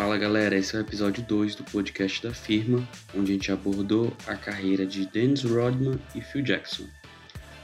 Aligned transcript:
Fala 0.00 0.16
galera, 0.16 0.56
esse 0.56 0.74
é 0.74 0.78
o 0.78 0.80
episódio 0.80 1.22
2 1.22 1.56
do 1.56 1.64
podcast 1.64 2.26
da 2.26 2.32
firma, 2.32 2.82
onde 3.14 3.32
a 3.32 3.34
gente 3.34 3.52
abordou 3.52 4.10
a 4.26 4.34
carreira 4.34 4.86
de 4.86 5.04
Dennis 5.04 5.42
Rodman 5.42 6.00
e 6.14 6.22
Phil 6.22 6.40
Jackson. 6.40 6.86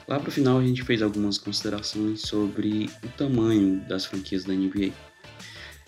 Lá 0.06 0.20
pro 0.20 0.30
final 0.30 0.58
a 0.58 0.62
gente 0.62 0.82
fez 0.82 1.00
algumas 1.00 1.38
considerações 1.38 2.20
sobre 2.20 2.90
o 3.02 3.08
tamanho 3.16 3.80
das 3.88 4.04
franquias 4.04 4.44
da 4.44 4.52
NBA. 4.52 4.92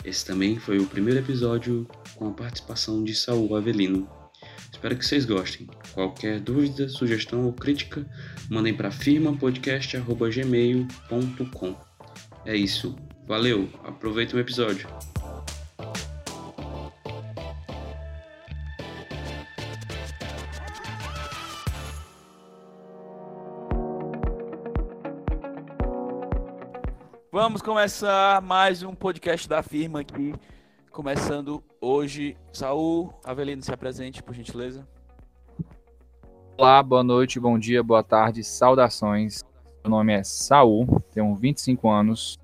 Esse 0.03 0.25
também 0.25 0.57
foi 0.57 0.79
o 0.79 0.87
primeiro 0.87 1.19
episódio 1.19 1.87
com 2.15 2.29
a 2.29 2.33
participação 2.33 3.03
de 3.03 3.13
Saul 3.13 3.55
Avelino. 3.55 4.09
Espero 4.71 4.97
que 4.97 5.05
vocês 5.05 5.25
gostem. 5.25 5.67
Qualquer 5.93 6.39
dúvida, 6.39 6.89
sugestão 6.89 7.45
ou 7.45 7.53
crítica, 7.53 8.03
mandem 8.49 8.73
para 8.73 8.89
firmapodcast.gmail.com. 8.89 11.75
É 12.43 12.55
isso. 12.55 12.95
Valeu, 13.27 13.69
aproveita 13.83 14.35
o 14.35 14.39
episódio. 14.39 14.89
Vamos 27.59 27.75
começar 27.75 28.41
mais 28.41 28.83
um 28.83 28.95
podcast 28.95 29.47
da 29.49 29.61
firma 29.61 29.99
aqui. 29.99 30.33
Começando 30.91 31.61
hoje. 31.81 32.37
Saul, 32.53 33.13
Avelino, 33.21 33.61
se 33.61 33.69
apresente, 33.73 34.23
por 34.23 34.33
gentileza. 34.33 34.87
Olá, 36.57 36.81
boa 36.81 37.03
noite, 37.03 37.37
bom 37.37 37.59
dia, 37.59 37.83
boa 37.83 38.01
tarde, 38.01 38.45
saudações. 38.45 39.43
Meu 39.83 39.91
nome 39.91 40.13
é 40.13 40.23
Saul, 40.23 41.01
tenho 41.13 41.35
25 41.35 41.89
anos. 41.89 42.39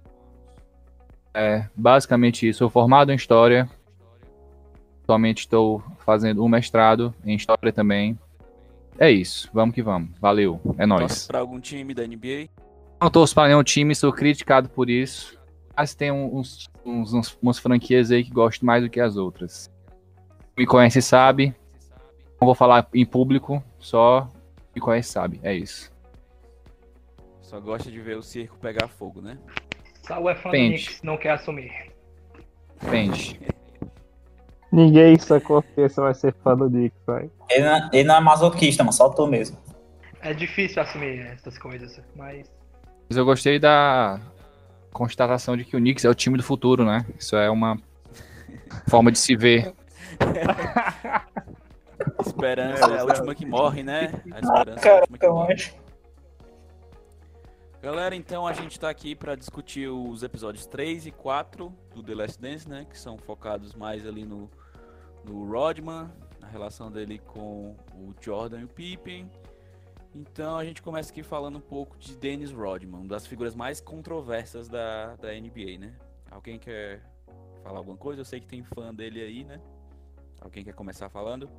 É 1.33 1.69
basicamente 1.73 2.49
isso. 2.49 2.59
Sou 2.59 2.69
formado 2.69 3.09
em 3.09 3.15
História. 3.15 3.69
Atualmente 5.03 5.39
estou 5.39 5.81
fazendo 5.99 6.43
um 6.43 6.49
mestrado 6.49 7.15
em 7.23 7.37
História 7.37 7.71
também. 7.71 8.19
É 8.99 9.09
isso, 9.09 9.49
vamos 9.53 9.73
que 9.73 9.81
vamos. 9.81 10.09
Valeu, 10.19 10.59
é 10.77 10.85
nóis. 10.85 11.25
Para 11.25 11.39
algum 11.39 11.61
time 11.61 11.93
da 11.93 12.05
NBA? 12.05 12.49
Não 13.01 13.09
torço 13.09 13.35
para 13.35 13.49
nenhum 13.49 13.63
time, 13.63 13.93
sou 13.93 14.11
criticado 14.11 14.69
por 14.69 14.89
isso. 14.89 15.37
Mas 15.75 15.93
tem 15.93 16.11
uns, 16.11 16.69
uns, 16.85 17.13
uns, 17.13 17.37
umas 17.41 17.59
franquias 17.59 18.11
aí 18.11 18.23
que 18.23 18.31
gosto 18.31 18.65
mais 18.65 18.83
do 18.83 18.89
que 18.89 18.99
as 18.99 19.17
outras. 19.17 19.69
Me 20.57 20.65
conhece 20.65 21.01
sabe. 21.01 21.53
Não 22.39 22.45
vou 22.45 22.55
falar 22.55 22.87
em 22.93 23.05
público, 23.05 23.61
só 23.77 24.29
me 24.73 24.81
conhece 24.81 25.11
sabe. 25.11 25.39
É 25.43 25.53
isso. 25.53 25.91
Só 27.41 27.59
gosta 27.59 27.91
de 27.91 27.99
ver 28.01 28.17
o 28.17 28.23
circo 28.23 28.57
pegar 28.57 28.87
fogo, 28.87 29.21
né? 29.21 29.37
Saul 30.03 30.29
é 30.29 30.35
fã 30.35 30.49
do 30.49 30.51
Pente. 30.51 30.85
Knicks, 30.85 31.01
não 31.03 31.17
quer 31.17 31.31
assumir. 31.31 31.91
Entende? 32.83 33.39
Ninguém 34.71 35.17
sacou 35.17 35.61
que 35.61 35.87
você 35.87 36.01
vai 36.01 36.13
ser 36.13 36.33
fã 36.43 36.55
do 36.55 36.69
Knicks, 36.69 36.99
vai. 37.05 37.29
Ele 37.49 37.65
não, 37.65 37.89
ele 37.91 38.03
não 38.03 38.15
é 38.15 38.19
masoquista, 38.19 38.83
mano, 38.83 38.93
só 38.93 39.09
tu 39.09 39.27
mesmo. 39.27 39.57
É 40.21 40.33
difícil 40.33 40.81
assumir 40.81 41.19
essas 41.19 41.57
coisas, 41.57 42.01
mas 42.15 42.51
Mas 43.15 43.19
eu 43.19 43.23
gostei 43.23 43.57
da 43.57 44.19
constatação 44.91 45.55
de 45.55 45.63
que 45.63 45.77
o 45.77 45.79
Knicks 45.79 46.03
é 46.03 46.09
o 46.09 46.13
time 46.13 46.35
do 46.35 46.43
futuro, 46.43 46.83
né? 46.83 47.05
Isso 47.17 47.37
é 47.37 47.49
uma 47.49 47.79
forma 48.89 49.09
de 49.09 49.17
se 49.17 49.37
ver. 49.37 49.73
Esperança 52.19 52.91
é 52.91 52.99
a 52.99 53.05
última 53.05 53.33
que 53.33 53.45
morre, 53.45 53.83
né? 53.83 54.11
A 54.33 54.39
esperança 54.41 54.89
é 54.89 54.91
a 54.91 54.99
última 54.99 55.17
que 55.17 55.27
morre. 55.29 55.53
acho. 55.53 55.75
Galera, 57.81 58.17
então 58.17 58.45
a 58.45 58.51
gente 58.51 58.77
tá 58.77 58.89
aqui 58.89 59.15
para 59.15 59.37
discutir 59.37 59.87
os 59.87 60.21
episódios 60.21 60.65
3 60.65 61.07
e 61.07 61.11
4 61.11 61.73
do 61.93 62.03
The 62.03 62.15
Last 62.15 62.41
Dance, 62.41 62.67
né? 62.67 62.85
Que 62.89 62.99
são 62.99 63.17
focados 63.17 63.73
mais 63.75 64.05
ali 64.05 64.25
no, 64.25 64.51
no 65.23 65.49
Rodman, 65.49 66.11
na 66.41 66.49
relação 66.49 66.91
dele 66.91 67.21
com 67.25 67.77
o 67.93 68.13
Jordan 68.19 68.59
e 68.59 68.63
o 68.65 68.67
Pippen. 68.67 69.31
Então 70.15 70.57
a 70.57 70.63
gente 70.63 70.81
começa 70.81 71.11
aqui 71.11 71.21
falando 71.21 71.57
um 71.57 71.61
pouco 71.61 71.97
de 71.97 72.15
Dennis 72.15 72.49
Rodman, 72.49 73.01
uma 73.01 73.07
das 73.09 73.27
figuras 73.27 73.53
mais 73.53 73.81
controversas 73.81 74.69
da, 74.69 75.17
da 75.17 75.33
NBA, 75.33 75.77
né? 75.77 75.93
Alguém 76.31 76.57
quer 76.57 77.01
falar 77.61 77.79
alguma 77.79 77.97
coisa? 77.97 78.21
Eu 78.21 78.25
sei 78.25 78.39
que 78.39 78.47
tem 78.47 78.63
fã 78.63 78.93
dele 78.93 79.21
aí, 79.21 79.43
né? 79.43 79.59
Alguém 80.39 80.63
quer 80.63 80.73
começar 80.73 81.09
falando? 81.09 81.49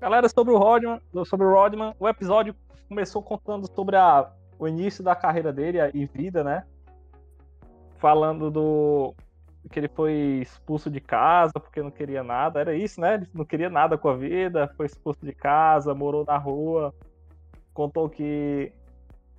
Galera, 0.00 0.28
sobre 0.28 0.54
o 0.54 0.58
Rodman, 0.58 1.00
sobre 1.26 1.44
o 1.44 1.52
Rodman, 1.52 1.92
o 1.98 2.08
episódio 2.08 2.54
começou 2.88 3.20
contando 3.20 3.68
sobre 3.74 3.96
a, 3.96 4.30
o 4.60 4.68
início 4.68 5.02
da 5.02 5.16
carreira 5.16 5.52
dele 5.52 5.78
e 5.92 6.06
vida, 6.06 6.44
né? 6.44 6.64
Falando 7.96 8.48
do 8.48 9.12
que 9.72 9.80
ele 9.80 9.88
foi 9.88 10.12
expulso 10.40 10.88
de 10.88 11.00
casa 11.00 11.54
porque 11.54 11.82
não 11.82 11.90
queria 11.90 12.22
nada. 12.22 12.60
Era 12.60 12.76
isso, 12.76 13.00
né? 13.00 13.14
Ele 13.14 13.28
não 13.34 13.44
queria 13.44 13.68
nada 13.68 13.98
com 13.98 14.08
a 14.08 14.16
vida, 14.16 14.72
foi 14.76 14.86
expulso 14.86 15.18
de 15.26 15.32
casa, 15.32 15.92
morou 15.96 16.24
na 16.24 16.38
rua. 16.38 16.94
Contou 17.78 18.08
que 18.08 18.72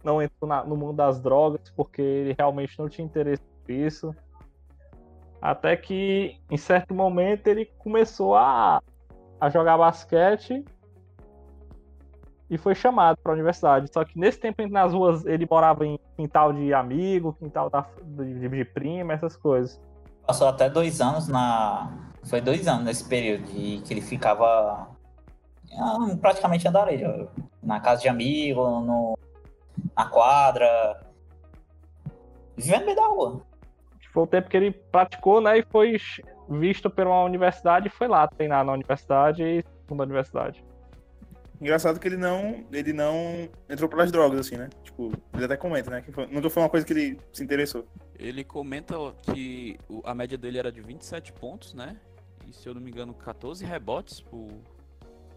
não 0.02 0.22
entrou 0.22 0.48
na- 0.48 0.64
no 0.64 0.78
mundo 0.78 0.94
das 0.94 1.20
drogas 1.20 1.70
porque 1.76 2.02
ele 2.02 2.36
realmente 2.40 2.80
não 2.80 2.88
tinha 2.88 3.06
interesse 3.06 3.44
nisso. 3.68 4.16
Até 5.42 5.76
que, 5.76 6.40
em 6.50 6.56
certo 6.56 6.94
momento, 6.96 7.48
ele 7.48 7.66
começou 7.78 8.38
a 8.38 8.82
a 9.42 9.50
jogar 9.50 9.78
basquete 9.78 10.64
e 12.50 12.58
foi 12.58 12.76
chamado 12.76 13.18
para 13.22 13.34
a 13.34 13.36
universidade. 13.36 13.92
Só 13.94 14.06
que 14.06 14.18
nesse 14.18 14.40
tempo 14.40 14.66
nas 14.70 14.94
ruas 14.94 15.26
ele 15.26 15.46
morava 15.50 15.86
em 15.86 16.00
quintal 16.16 16.54
de 16.54 16.74
amigo, 16.74 17.34
quintal 17.34 17.70
da, 17.70 17.86
de, 18.02 18.48
de 18.50 18.66
prima, 18.66 19.12
essas 19.12 19.36
coisas. 19.36 19.82
Passou 20.26 20.48
até 20.48 20.70
dois 20.70 21.02
anos 21.02 21.28
na. 21.28 21.92
Foi 22.24 22.40
dois 22.40 22.70
anos 22.70 22.86
nesse 22.86 23.08
período 23.08 23.44
de 23.52 23.82
que 23.82 23.94
ele 23.94 24.02
ficava 24.02 24.90
praticamente 26.22 26.68
andarilho. 26.68 27.30
Na 27.62 27.80
casa 27.80 28.02
de 28.02 28.08
amigo, 28.08 28.62
no, 28.82 29.18
na 29.96 30.06
quadra. 30.06 31.02
Vivendo 32.56 32.82
no 32.82 32.86
meio 32.86 32.98
da 32.98 33.08
rua. 33.08 33.42
Foi 34.12 34.24
o 34.24 34.28
tempo 34.28 34.50
que 34.50 34.58
ele 34.58 34.72
praticou, 34.72 35.40
né? 35.40 35.60
E 35.60 35.64
foi 35.64 35.98
visto 36.50 36.90
pela 36.90 37.24
universidade 37.24 37.88
e 37.88 37.92
foi 37.92 38.08
lá 38.08 38.28
treinar 38.28 38.66
na 38.66 38.74
universidade 38.74 39.44
e 39.44 39.64
segunda 39.82 40.04
universidade. 40.04 40.64
Engraçado 41.62 42.00
que 42.00 42.08
ele 42.08 42.18
não, 42.18 42.66
ele 42.72 42.94
não 42.94 43.50
entrou 43.70 43.90
pelas 43.90 44.12
drogas, 44.12 44.40
assim, 44.40 44.56
né? 44.56 44.70
Tipo, 44.82 45.12
ele 45.34 45.46
até 45.46 45.58
comenta, 45.58 45.92
né? 45.92 46.02
Que 46.02 46.12
foi, 46.12 46.26
nunca 46.28 46.50
foi 46.50 46.64
uma 46.64 46.70
coisa 46.70 46.86
que 46.86 46.94
ele 46.94 47.20
se 47.34 47.44
interessou. 47.44 47.86
Ele 48.18 48.44
comenta 48.44 48.96
que 49.22 49.78
a 50.06 50.16
média 50.16 50.38
dele 50.38 50.58
era 50.58 50.72
de 50.72 50.80
27 50.80 51.34
pontos, 51.34 51.74
né? 51.74 51.98
E 52.48 52.54
se 52.54 52.68
eu 52.68 52.74
não 52.74 52.82
me 52.82 52.90
engano, 52.90 53.14
14 53.14 53.66
rebotes 53.66 54.22
por, 54.22 54.48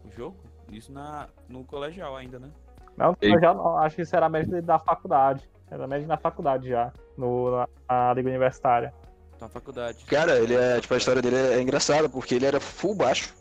por 0.03 0.13
jogo. 0.13 0.37
Isso 0.71 0.93
na, 0.93 1.29
no 1.49 1.65
colegial 1.65 2.17
ainda, 2.17 2.39
né? 2.39 2.51
Não, 2.97 3.17
eu 3.21 3.41
já 3.41 3.55
não, 3.55 3.79
acho 3.79 3.97
que 3.97 4.03
isso 4.03 4.15
era 4.15 4.27
a 4.27 4.29
média 4.29 4.51
dele 4.51 4.67
da 4.67 4.79
faculdade. 4.79 5.49
Era 5.71 5.85
a 5.85 5.87
média 5.87 6.07
na 6.07 6.19
faculdade 6.19 6.69
já, 6.69 6.93
no, 7.17 7.51
na, 7.51 7.69
na 7.89 8.15
liga 8.15 8.29
universitária. 8.29 8.93
Na 9.41 9.49
faculdade. 9.49 10.05
Cara, 10.05 10.39
ele 10.39 10.55
é, 10.55 10.81
tipo, 10.81 10.93
a 10.95 10.97
história 10.99 11.23
dele 11.23 11.37
é 11.37 11.61
engraçada, 11.61 12.09
porque 12.09 12.35
ele 12.35 12.47
era 12.47 12.61
full 12.61 12.95
baixo 12.95 13.35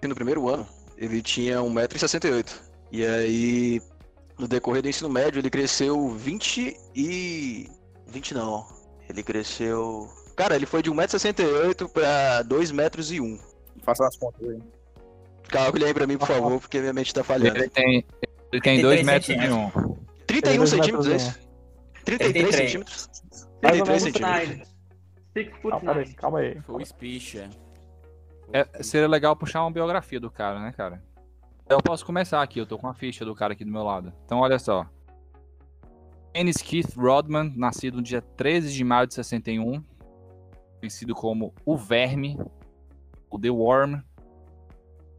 e 0.00 0.06
no 0.06 0.14
primeiro 0.14 0.48
ano. 0.48 0.66
Ele 0.96 1.20
tinha 1.20 1.58
1,68m. 1.58 2.60
E 2.92 3.04
aí, 3.04 3.82
no 4.38 4.46
decorrer 4.46 4.82
do 4.82 4.88
ensino 4.88 5.10
médio, 5.10 5.40
ele 5.40 5.50
cresceu 5.50 6.10
20 6.10 6.76
e. 6.94 7.68
20 8.06 8.34
não. 8.34 8.66
Ele 9.08 9.22
cresceu. 9.22 10.08
Cara, 10.36 10.54
ele 10.54 10.66
foi 10.66 10.82
de 10.82 10.90
1,68m 10.90 11.88
pra 11.90 12.44
2,01m. 12.44 13.40
Faça 13.82 14.06
as 14.06 14.16
contas 14.16 14.48
aí. 14.48 14.62
Calcule 15.52 15.84
aí 15.84 15.92
pra 15.92 16.06
mim, 16.06 16.16
por 16.16 16.26
favor, 16.26 16.58
porque 16.58 16.80
minha 16.80 16.94
mente 16.94 17.12
tá 17.12 17.22
falhando. 17.22 17.58
Ele 17.58 17.68
tem, 17.68 18.04
ele 18.50 18.62
tem 18.62 18.80
2 18.80 19.04
metros 19.04 19.28
e 19.28 19.50
um. 19.50 19.70
31 20.26 20.56
dois 20.56 20.70
centímetros, 20.70 21.08
é 21.08 21.16
isso? 21.16 21.38
33 22.04 22.32
33. 22.32 22.56
centímetros? 22.56 23.08
Mais 23.62 23.78
ou 23.78 23.84
33 23.84 23.86
menos 23.86 24.02
centímetros. 24.02 24.72
Calma, 25.70 25.94
peraí, 25.94 26.14
calma 26.14 26.38
aí. 26.38 26.60
Foi 26.62 26.82
o 26.82 26.86
Spicha. 26.86 27.50
É, 28.52 28.82
seria 28.82 29.08
legal 29.08 29.36
puxar 29.36 29.62
uma 29.62 29.70
biografia 29.70 30.18
do 30.18 30.30
cara, 30.30 30.58
né, 30.58 30.72
cara? 30.72 31.02
Eu 31.68 31.82
posso 31.82 32.04
começar 32.04 32.42
aqui, 32.42 32.58
eu 32.58 32.66
tô 32.66 32.78
com 32.78 32.88
a 32.88 32.94
ficha 32.94 33.24
do 33.24 33.34
cara 33.34 33.52
aqui 33.52 33.64
do 33.64 33.70
meu 33.70 33.82
lado. 33.82 34.12
Então, 34.24 34.40
olha 34.40 34.58
só. 34.58 34.86
Dennis 36.32 36.56
Keith 36.56 36.94
Rodman, 36.96 37.52
nascido 37.56 37.98
no 37.98 38.02
dia 38.02 38.22
13 38.22 38.72
de 38.72 38.84
maio 38.84 39.06
de 39.06 39.14
61, 39.14 39.84
conhecido 40.80 41.14
como 41.14 41.54
o 41.64 41.76
Verme, 41.76 42.38
o 43.30 43.38
The 43.38 43.50
Worm. 43.50 44.02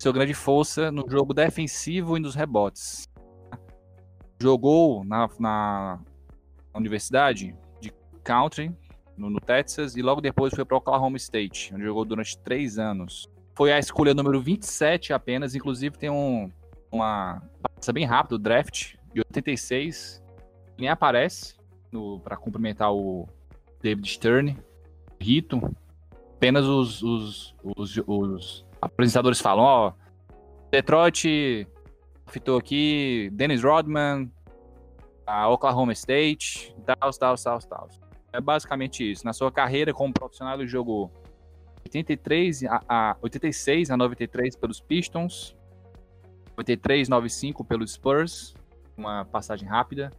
Seu 0.03 0.11
grande 0.11 0.33
força 0.33 0.91
no 0.91 1.09
jogo 1.09 1.33
defensivo 1.33 2.17
e 2.17 2.19
nos 2.19 2.35
rebotes. 2.35 3.07
Jogou 4.37 5.01
na, 5.05 5.29
na 5.39 5.99
universidade 6.75 7.55
de 7.79 7.89
Country, 8.21 8.69
no, 9.15 9.29
no 9.29 9.39
Texas, 9.39 9.95
e 9.95 10.01
logo 10.01 10.19
depois 10.19 10.53
foi 10.53 10.65
para 10.65 10.75
Oklahoma 10.75 11.15
State, 11.15 11.73
onde 11.73 11.85
jogou 11.85 12.03
durante 12.03 12.37
três 12.39 12.77
anos. 12.77 13.29
Foi 13.55 13.71
a 13.71 13.79
escolha 13.79 14.13
número 14.13 14.41
27 14.41 15.13
apenas, 15.13 15.55
inclusive 15.55 15.97
tem 15.97 16.09
um, 16.09 16.51
uma 16.91 17.41
passa 17.61 17.93
bem 17.93 18.03
rápido, 18.03 18.33
o 18.33 18.39
draft 18.39 18.95
de 19.13 19.21
86. 19.21 20.21
Nem 20.77 20.89
aparece 20.89 21.55
para 22.25 22.35
cumprimentar 22.35 22.93
o 22.93 23.25
David 23.81 24.05
Stern, 24.05 24.57
Rito. 25.17 25.61
apenas 26.35 26.65
os, 26.65 27.01
os, 27.01 27.55
os, 27.63 27.97
os 28.05 28.65
apresentadores 28.85 29.39
falam, 29.39 29.63
ó, 29.63 29.93
Detroit 30.71 31.67
fitou 32.27 32.57
aqui, 32.57 33.29
Dennis 33.33 33.63
Rodman, 33.63 34.31
a 35.25 35.49
Oklahoma 35.49 35.93
State, 35.93 36.75
tal, 36.85 37.11
tal, 37.11 37.35
tal, 37.35 37.59
tal. 37.59 37.89
É 38.31 38.41
basicamente 38.41 39.09
isso. 39.09 39.25
Na 39.25 39.33
sua 39.33 39.51
carreira 39.51 39.93
como 39.93 40.13
profissional, 40.13 40.55
ele 40.55 40.67
jogou 40.67 41.11
83 41.85 42.63
a, 42.63 42.81
a 42.87 43.17
86 43.21 43.91
a 43.91 43.97
93 43.97 44.55
pelos 44.55 44.79
Pistons, 44.81 45.55
83 46.57 47.09
95 47.09 47.63
pelos 47.63 47.93
Spurs, 47.93 48.55
uma 48.97 49.25
passagem 49.25 49.67
rápida. 49.67 50.11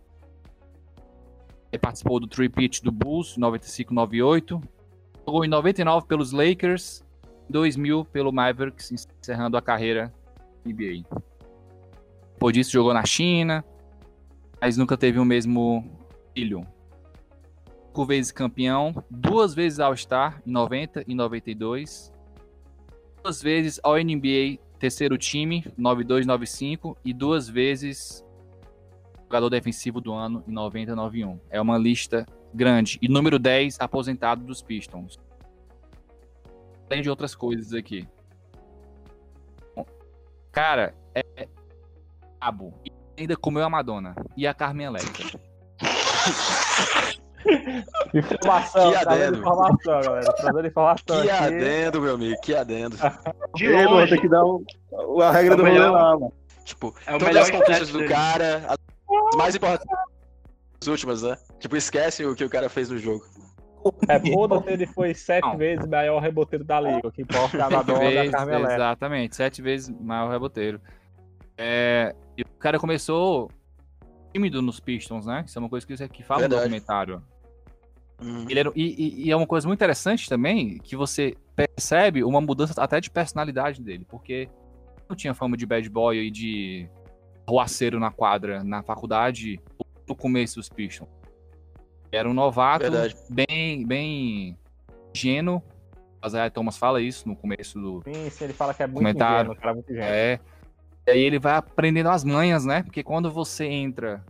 Ele 1.73 1.81
participou 1.81 2.21
do 2.21 2.29
three 2.29 2.49
pitch 2.49 2.81
do 2.81 2.93
Bulls, 2.93 3.37
95 3.37 3.93
98. 3.93 4.61
Jogou 5.27 5.45
em 5.45 5.49
99 5.49 6.07
pelos 6.07 6.31
Lakers, 6.31 7.05
2000 7.49 8.05
pelo 8.07 8.33
Mavericks, 8.33 8.91
encerrando 8.91 9.57
a 9.57 9.63
carreira 9.63 10.13
NBA. 10.65 11.05
Depois 12.33 12.55
disso 12.55 12.73
jogou 12.73 12.93
na 12.93 13.05
China, 13.05 13.65
mas 14.61 14.77
nunca 14.77 14.97
teve 14.97 15.19
o 15.19 15.25
mesmo 15.25 15.85
filho. 16.35 16.67
Cinco 17.87 18.07
vezes 18.07 18.33
campeão, 18.33 19.05
duas 19.09 19.55
vezes 19.55 19.79
All-Star, 19.79 20.43
em 20.47 20.51
90 20.51 21.05
e 21.07 21.15
92. 21.15 22.13
Duas 23.23 23.41
vezes 23.41 23.79
ao 23.83 23.97
NBA 23.97 24.59
terceiro 24.79 25.17
time, 25.17 25.65
92-95. 25.79 26.97
E 27.05 27.15
duas 27.15 27.49
vezes 27.49 28.25
jogador 29.25 29.49
defensivo 29.49 30.01
do 30.01 30.13
ano, 30.13 30.45
em 30.47 30.53
90-91. 30.53 31.41
É 31.51 31.61
uma 31.61 31.79
lista 31.79 32.27
grande. 32.53 32.99
E 33.01 33.09
número 33.09 33.39
10, 33.39 33.79
aposentado 33.81 34.45
dos 34.45 34.63
Pistons. 34.63 35.19
Além 36.91 37.03
de 37.03 37.11
outras 37.11 37.35
coisas 37.35 37.73
aqui. 37.73 38.07
Cara, 40.53 40.95
é 41.15 41.49
cabo. 42.41 42.73
E 42.85 42.93
ainda 43.23 43.37
comeu 43.37 43.65
a 43.65 43.71
Madonna. 43.71 44.15
E 44.37 44.47
a 44.47 44.55
Carmen 44.55 44.87
Electra. 44.87 45.41
Informação, 48.15 48.91
Que 48.91 48.97
adendo. 48.97 49.39
informação, 49.39 50.01
galera. 50.01 50.33
Trazendo 50.35 50.67
informação 50.67 51.23
Que 51.23 51.31
aqui. 51.31 51.45
adendo, 51.55 52.01
meu 52.01 52.15
amigo, 52.15 52.41
que 52.41 52.55
adendo. 52.55 52.97
De 53.55 53.67
Ei, 53.67 53.73
mano, 53.85 53.91
longe. 53.97 54.13
tem 54.13 54.21
que 54.21 54.29
dar 54.29 54.45
o- 54.45 54.65
a 55.21 55.31
regra 55.31 55.53
É 55.55 55.57
do 55.57 55.63
rolê 55.63 55.75
melhor. 55.75 55.93
lá, 55.93 56.13
mano. 56.15 56.33
Tipo, 56.65 56.95
É 57.07 57.11
o 57.15 57.19
todas 57.19 57.29
melhor 57.29 57.43
as 57.43 57.51
conquistas 57.51 57.89
do 57.91 57.99
dele. 57.99 58.09
cara, 58.15 58.65
as 58.69 58.79
mais 59.37 59.55
importantes, 59.55 59.87
as 60.81 60.87
últimas, 60.89 61.23
né? 61.23 61.37
Tipo, 61.59 61.77
esquece 61.77 62.25
o 62.25 62.35
que 62.35 62.45
o 62.45 62.49
cara 62.51 62.69
fez 62.71 62.89
no 62.89 62.97
jogo. 62.99 63.25
É, 64.09 64.19
foda-se, 64.33 64.71
ele 64.71 64.87
foi 64.87 65.15
sete 65.15 65.45
Não. 65.45 65.57
vezes 65.57 65.87
maior 65.87 66.21
reboteiro 66.21 66.65
da 66.65 66.81
liga. 66.81 67.07
O 67.09 67.13
que 67.13 67.23
importa 67.23 67.57
é 67.57 67.61
a 67.63 67.69
da 67.83 68.05
Electra. 68.05 68.75
exatamente, 68.75 69.37
sete 69.37 69.61
vezes 69.63 69.89
maior 70.01 70.31
reboteiro. 70.31 70.81
É, 71.57 72.15
e 72.37 72.43
o 72.43 72.49
cara 72.59 72.79
começou 72.79 73.51
tímido 74.33 74.61
nos 74.61 74.81
Pistons, 74.81 75.27
né? 75.27 75.45
Isso 75.47 75.59
é 75.59 75.61
uma 75.61 75.69
coisa 75.69 75.87
que, 75.87 76.09
que 76.09 76.23
fala 76.25 76.41
Verdade. 76.41 76.63
no 76.63 76.69
documentário. 76.69 77.23
Uhum. 78.23 78.47
Ele 78.49 78.61
era, 78.61 78.73
e, 78.75 78.83
e- 78.85 79.27
e 79.27 79.31
é 79.31 79.37
uma 79.37 79.47
coisa 79.47 79.67
muito 79.67 79.79
interessante 79.79 80.29
também 80.29 80.79
que 80.79 80.97
você 80.97 81.37
percebe 81.55 82.25
uma 82.25 82.41
mudança 82.41 82.81
até 82.83 83.01
de 83.01 83.11
personalidade 83.11 83.81
dele, 83.83 84.05
porque 84.09 84.49
não 85.09 85.15
tinha 85.17 85.35
fama 85.35 85.57
de 85.57 85.67
bad 85.67 85.89
boy 85.89 86.17
e 86.19 86.31
de 86.31 86.89
ruaceiro 87.49 88.01
na 88.01 88.11
quadra 88.11 88.65
na 88.65 88.83
faculdade 88.83 89.61
no 90.09 90.17
começo 90.17 90.57
dos 90.57 90.69
Pistons. 90.69 91.09
Era 92.15 92.29
um 92.29 92.35
novato, 92.35 92.83
Verdade. 92.91 93.17
bem, 93.31 93.87
bem 93.87 94.57
ingênuo. 95.15 95.63
A 96.23 96.29
Zaya 96.29 96.51
Thomas 96.51 96.79
fala 96.79 97.03
isso 97.03 97.29
no 97.29 97.37
começo 97.37 97.79
do, 97.79 98.03
Sim, 98.05 98.31
sim, 98.31 98.45
ele 98.45 98.53
fala 98.55 98.73
que 98.73 98.83
é 98.83 98.87
muito 98.87 98.99
Comentário. 98.99 99.51
ingênuo, 99.53 99.57
cara, 99.57 99.71
é 99.71 99.75
muito 99.75 99.93
ingênuo. 99.93 100.09
é. 100.09 100.41
E 101.07 101.11
aí 101.11 101.21
ele 101.21 101.39
vai 101.39 101.55
aprendendo 101.57 102.09
as 102.09 102.25
manhas, 102.25 102.65
né? 102.65 102.83
Porque 102.83 103.03
quando 103.03 103.31
você 103.31 103.67
entra 103.67 104.25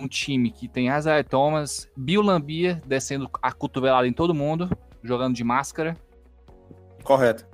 um 0.00 0.08
time 0.08 0.50
que 0.50 0.66
tem 0.66 0.88
Isaiah 0.88 1.22
Thomas, 1.22 1.88
Bill 1.96 2.20
Lambia 2.20 2.82
descendo 2.84 3.30
a 3.40 3.52
cotovelada 3.52 4.08
em 4.08 4.12
todo 4.12 4.34
mundo, 4.34 4.68
jogando 5.04 5.36
de 5.36 5.44
máscara, 5.44 5.96
Correto. 7.04 7.46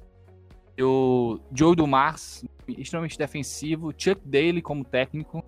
e 0.79 0.83
o 0.83 1.39
Joe 1.53 1.77
Dumars, 1.77 2.43
extremamente 2.67 3.19
defensivo, 3.19 3.93
Chuck 3.97 4.23
Daly 4.25 4.63
como 4.63 4.85
técnico, 4.85 5.45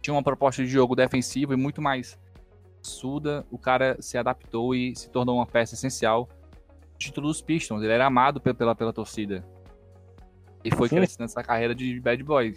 tinha 0.00 0.14
uma 0.14 0.22
proposta 0.22 0.62
de 0.62 0.68
jogo 0.68 0.94
defensivo 0.94 1.52
e 1.52 1.56
muito 1.56 1.82
mais 1.82 2.16
suda, 2.82 3.44
o 3.50 3.58
cara 3.58 3.96
se 4.00 4.16
adaptou 4.18 4.74
e 4.74 4.94
se 4.96 5.10
tornou 5.10 5.36
uma 5.36 5.46
peça 5.46 5.74
essencial 5.74 6.28
do 6.92 6.98
título 6.98 7.28
dos 7.28 7.40
Pistons, 7.40 7.82
ele 7.82 7.92
era 7.92 8.06
amado 8.06 8.40
pe- 8.40 8.54
pela, 8.54 8.74
pela 8.74 8.92
torcida. 8.92 9.44
E 10.64 10.74
foi 10.74 10.88
Sim. 10.88 10.96
crescendo 10.96 11.24
essa 11.24 11.42
carreira 11.42 11.74
de 11.74 11.98
bad 12.00 12.22
boy. 12.22 12.54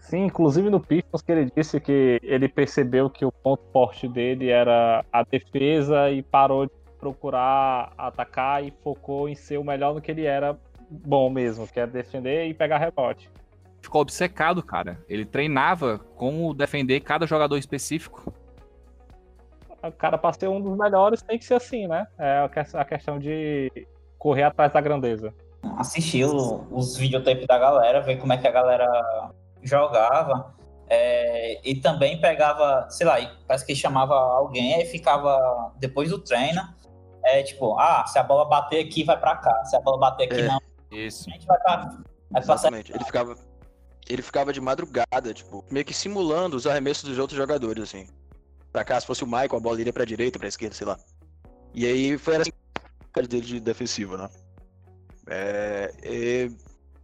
Sim, 0.00 0.24
inclusive 0.26 0.70
no 0.70 0.80
Pistons 0.80 1.20
que 1.20 1.32
ele 1.32 1.50
disse 1.54 1.80
que 1.80 2.18
ele 2.22 2.48
percebeu 2.48 3.10
que 3.10 3.24
o 3.24 3.32
ponto 3.32 3.62
forte 3.72 4.06
dele 4.06 4.48
era 4.48 5.04
a 5.12 5.24
defesa 5.24 6.10
e 6.10 6.22
parou 6.22 6.66
de 6.66 6.72
procurar 6.98 7.92
atacar 7.98 8.64
e 8.64 8.72
focou 8.82 9.28
em 9.28 9.34
ser 9.34 9.58
o 9.58 9.64
melhor 9.64 9.94
no 9.94 10.00
que 10.00 10.10
ele 10.10 10.24
era 10.24 10.56
bom 10.88 11.28
mesmo, 11.28 11.66
que 11.66 11.80
é 11.80 11.86
defender 11.86 12.46
e 12.46 12.54
pegar 12.54 12.78
rebote. 12.78 13.28
Ficou 13.82 14.00
obcecado, 14.00 14.62
cara. 14.62 15.04
Ele 15.08 15.24
treinava 15.24 15.98
como 16.16 16.54
defender 16.54 17.00
cada 17.00 17.26
jogador 17.26 17.56
específico. 17.58 18.32
O 19.82 19.92
cara, 19.92 20.16
para 20.18 20.32
ser 20.32 20.48
um 20.48 20.60
dos 20.60 20.76
melhores, 20.76 21.22
tem 21.22 21.38
que 21.38 21.44
ser 21.44 21.54
assim, 21.54 21.86
né? 21.86 22.06
É 22.18 22.40
a 22.40 22.48
que- 22.48 22.76
a 22.76 22.84
questão 22.84 23.18
de 23.18 23.70
correr 24.18 24.42
atrás 24.44 24.72
da 24.72 24.80
grandeza. 24.80 25.32
assistir 25.78 26.24
os 26.24 26.96
videotapes 26.96 27.46
da 27.46 27.58
galera, 27.58 28.00
ver 28.00 28.16
como 28.18 28.32
é 28.32 28.38
que 28.38 28.46
a 28.46 28.52
galera 28.52 29.30
jogava. 29.62 30.54
é, 30.88 31.60
e 31.68 31.74
também 31.80 32.20
pegava, 32.20 32.86
sei 32.88 33.04
lá, 33.04 33.18
e 33.18 33.28
parece 33.48 33.66
que 33.66 33.74
chamava 33.74 34.14
alguém 34.14 34.74
aí 34.76 34.84
ficava 34.86 35.72
depois 35.80 36.10
do 36.10 36.18
treino. 36.20 36.62
É 37.24 37.42
tipo, 37.42 37.76
ah, 37.76 38.06
se 38.06 38.16
a 38.20 38.22
bola 38.22 38.44
bater 38.44 38.84
aqui, 38.86 39.02
vai 39.02 39.18
pra 39.18 39.34
cá. 39.34 39.64
Se 39.64 39.74
a 39.74 39.80
bola 39.80 39.98
bater 39.98 40.24
aqui, 40.30 40.42
É. 40.42 40.46
não, 40.46 40.60
Isso. 40.92 41.28
a 41.28 41.32
gente 41.32 41.44
vai 41.44 41.58
pra. 41.58 41.76
Vai 42.30 42.40
passar. 42.40 42.52
Exatamente. 42.68 42.92
Ele 42.92 43.04
ficava, 43.04 43.34
ele 44.08 44.22
ficava 44.22 44.52
de 44.52 44.60
madrugada, 44.60 45.34
tipo, 45.34 45.64
meio 45.72 45.84
que 45.84 45.92
simulando 45.92 46.56
os 46.56 46.68
arremessos 46.68 47.02
dos 47.08 47.18
outros 47.18 47.36
jogadores, 47.36 47.82
assim. 47.82 48.06
Pra 48.76 48.84
cá, 48.84 49.00
se 49.00 49.06
fosse 49.06 49.24
o 49.24 49.26
Michael, 49.26 49.56
a 49.56 49.60
bola 49.60 49.80
iria 49.80 49.90
pra 49.90 50.04
direita, 50.04 50.38
pra 50.38 50.48
esquerda, 50.48 50.74
sei 50.74 50.86
lá. 50.86 50.98
E 51.72 51.86
aí 51.86 52.18
foi 52.18 52.36
assim 52.36 52.50
a 53.14 53.20
dele 53.22 53.40
de 53.46 53.58
defensivo, 53.58 54.18
né? 54.18 54.28
É, 55.26 55.94
é, 56.02 56.50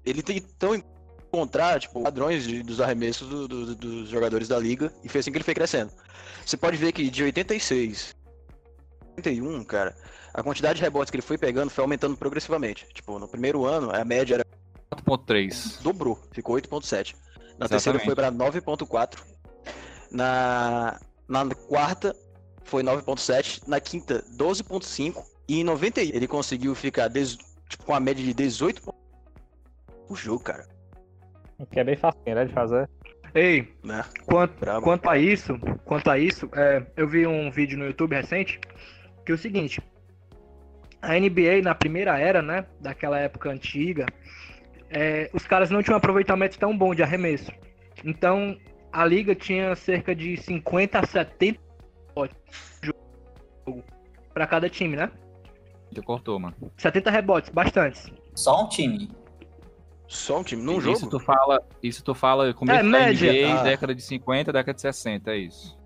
ele 0.05 0.23
tentou 0.23 0.75
encontrar, 0.77 1.81
tipo, 1.81 2.03
padrões 2.03 2.45
de- 2.45 2.63
dos 2.63 2.79
arremessos 2.79 3.27
do- 3.27 3.49
do- 3.49 3.75
dos 3.75 4.11
jogadores 4.11 4.49
da 4.49 4.59
liga, 4.59 4.93
e 5.03 5.09
foi 5.09 5.21
assim 5.21 5.33
que 5.33 5.39
ele 5.39 5.45
foi 5.47 5.55
crescendo. 5.55 5.91
Você 6.45 6.59
pode 6.59 6.77
ver 6.77 6.93
que 6.93 7.09
de 7.09 7.23
86 7.25 8.15
81, 9.17 9.65
cara, 9.65 9.97
a 10.35 10.43
quantidade 10.43 10.77
de 10.77 10.83
rebotes 10.83 11.11
que 11.11 11.17
ele 11.17 11.23
foi 11.23 11.39
pegando 11.39 11.71
foi 11.71 11.81
aumentando 11.81 12.19
progressivamente. 12.19 12.87
Tipo, 12.93 13.19
no 13.19 13.27
primeiro 13.27 13.65
ano, 13.65 13.91
a 13.97 14.05
média 14.05 14.35
era 14.35 14.45
4.3. 14.91 15.79
dobrou, 15.81 16.23
ficou 16.33 16.55
8.7. 16.55 17.17
Na 17.59 17.67
terceira 17.67 17.97
Exatamente. 17.97 18.05
foi 18.05 18.15
para 18.15 18.31
9.4. 18.31 19.25
Na, 20.11 21.01
na 21.29 21.45
quarta 21.55 22.15
foi 22.65 22.83
9.7. 22.83 23.67
Na 23.69 23.81
quinta, 23.81 24.23
12.5. 24.37 25.25
E 25.49 25.61
em 25.61 25.65
91 25.65 26.15
ele 26.15 26.29
conseguiu 26.29 26.75
ficar 26.75 27.09
des- 27.09 27.37
tipo, 27.69 27.85
com 27.85 27.95
a 27.95 28.01
média 28.01 28.25
de 28.25 28.33
18 28.33 28.83
pontos 28.83 29.01
por 30.07 30.17
jogo, 30.17 30.45
cara. 30.45 30.67
O 31.59 31.67
que 31.67 31.81
é 31.81 31.85
bem 31.85 31.97
fácil, 31.97 32.21
né, 32.27 32.45
de 32.45 32.53
fazer. 32.53 32.89
Ei, 33.35 33.73
Né? 33.83 34.05
quanto, 34.27 34.59
Bravo. 34.61 34.83
quanto 34.83 35.09
a 35.09 35.17
isso, 35.17 35.59
quanto 35.85 36.11
a 36.11 36.19
isso, 36.19 36.49
é, 36.55 36.85
eu 36.97 37.09
vi 37.09 37.27
um 37.27 37.51
vídeo 37.51 37.79
no 37.79 37.87
YouTube 37.87 38.15
recente 38.15 38.61
que 39.25 39.33
é 39.33 39.35
o 39.35 39.39
seguinte: 39.39 39.81
a 41.01 41.15
NBA 41.19 41.63
na 41.63 41.75
primeira 41.75 42.19
era, 42.19 42.43
né, 42.43 42.67
daquela 42.81 43.19
época 43.19 43.51
antiga, 43.51 44.07
é, 44.91 45.31
os 45.33 45.47
caras 45.47 45.71
não 45.71 45.83
tinham 45.83 45.95
um 45.95 45.99
aproveitamento 45.99 46.59
tão 46.59 46.77
bom 46.77 46.95
de 46.95 47.03
arremesso. 47.03 47.51
Então 48.05 48.57
a 48.93 49.05
liga 49.05 49.35
tinha 49.35 49.75
cerca 49.75 50.15
de 50.15 50.37
50 50.37 50.99
a 50.99 51.07
70 51.07 51.59
rebotes 52.09 52.37
jogo 52.83 53.83
para 54.35 54.47
cada 54.47 54.69
time, 54.69 54.97
né? 54.97 55.11
Ele 55.91 56.03
cortou, 56.03 56.39
mano. 56.39 56.55
70 56.77 57.11
rebotes, 57.11 57.51
bastantes. 57.51 58.11
Só 58.35 58.65
um 58.65 58.69
time. 58.69 59.11
Só 60.09 60.41
um 60.41 60.43
time 60.45 60.63
num 60.63 60.79
isso 60.79 61.01
jogo. 61.01 61.11
tu 61.11 61.21
fala, 61.21 61.63
isso 61.83 62.03
tu 62.05 62.15
fala 62.15 62.53
começo 62.55 62.79
É, 62.81 62.83
da 62.83 62.89
média. 62.89 63.33
NBA, 63.33 63.61
Ah. 63.61 63.63
década 63.63 63.95
de 63.95 64.03
50, 64.03 64.53
década 64.53 64.75
de 64.75 64.81
60, 64.81 65.31
é 65.33 65.37
isso. 65.39 65.79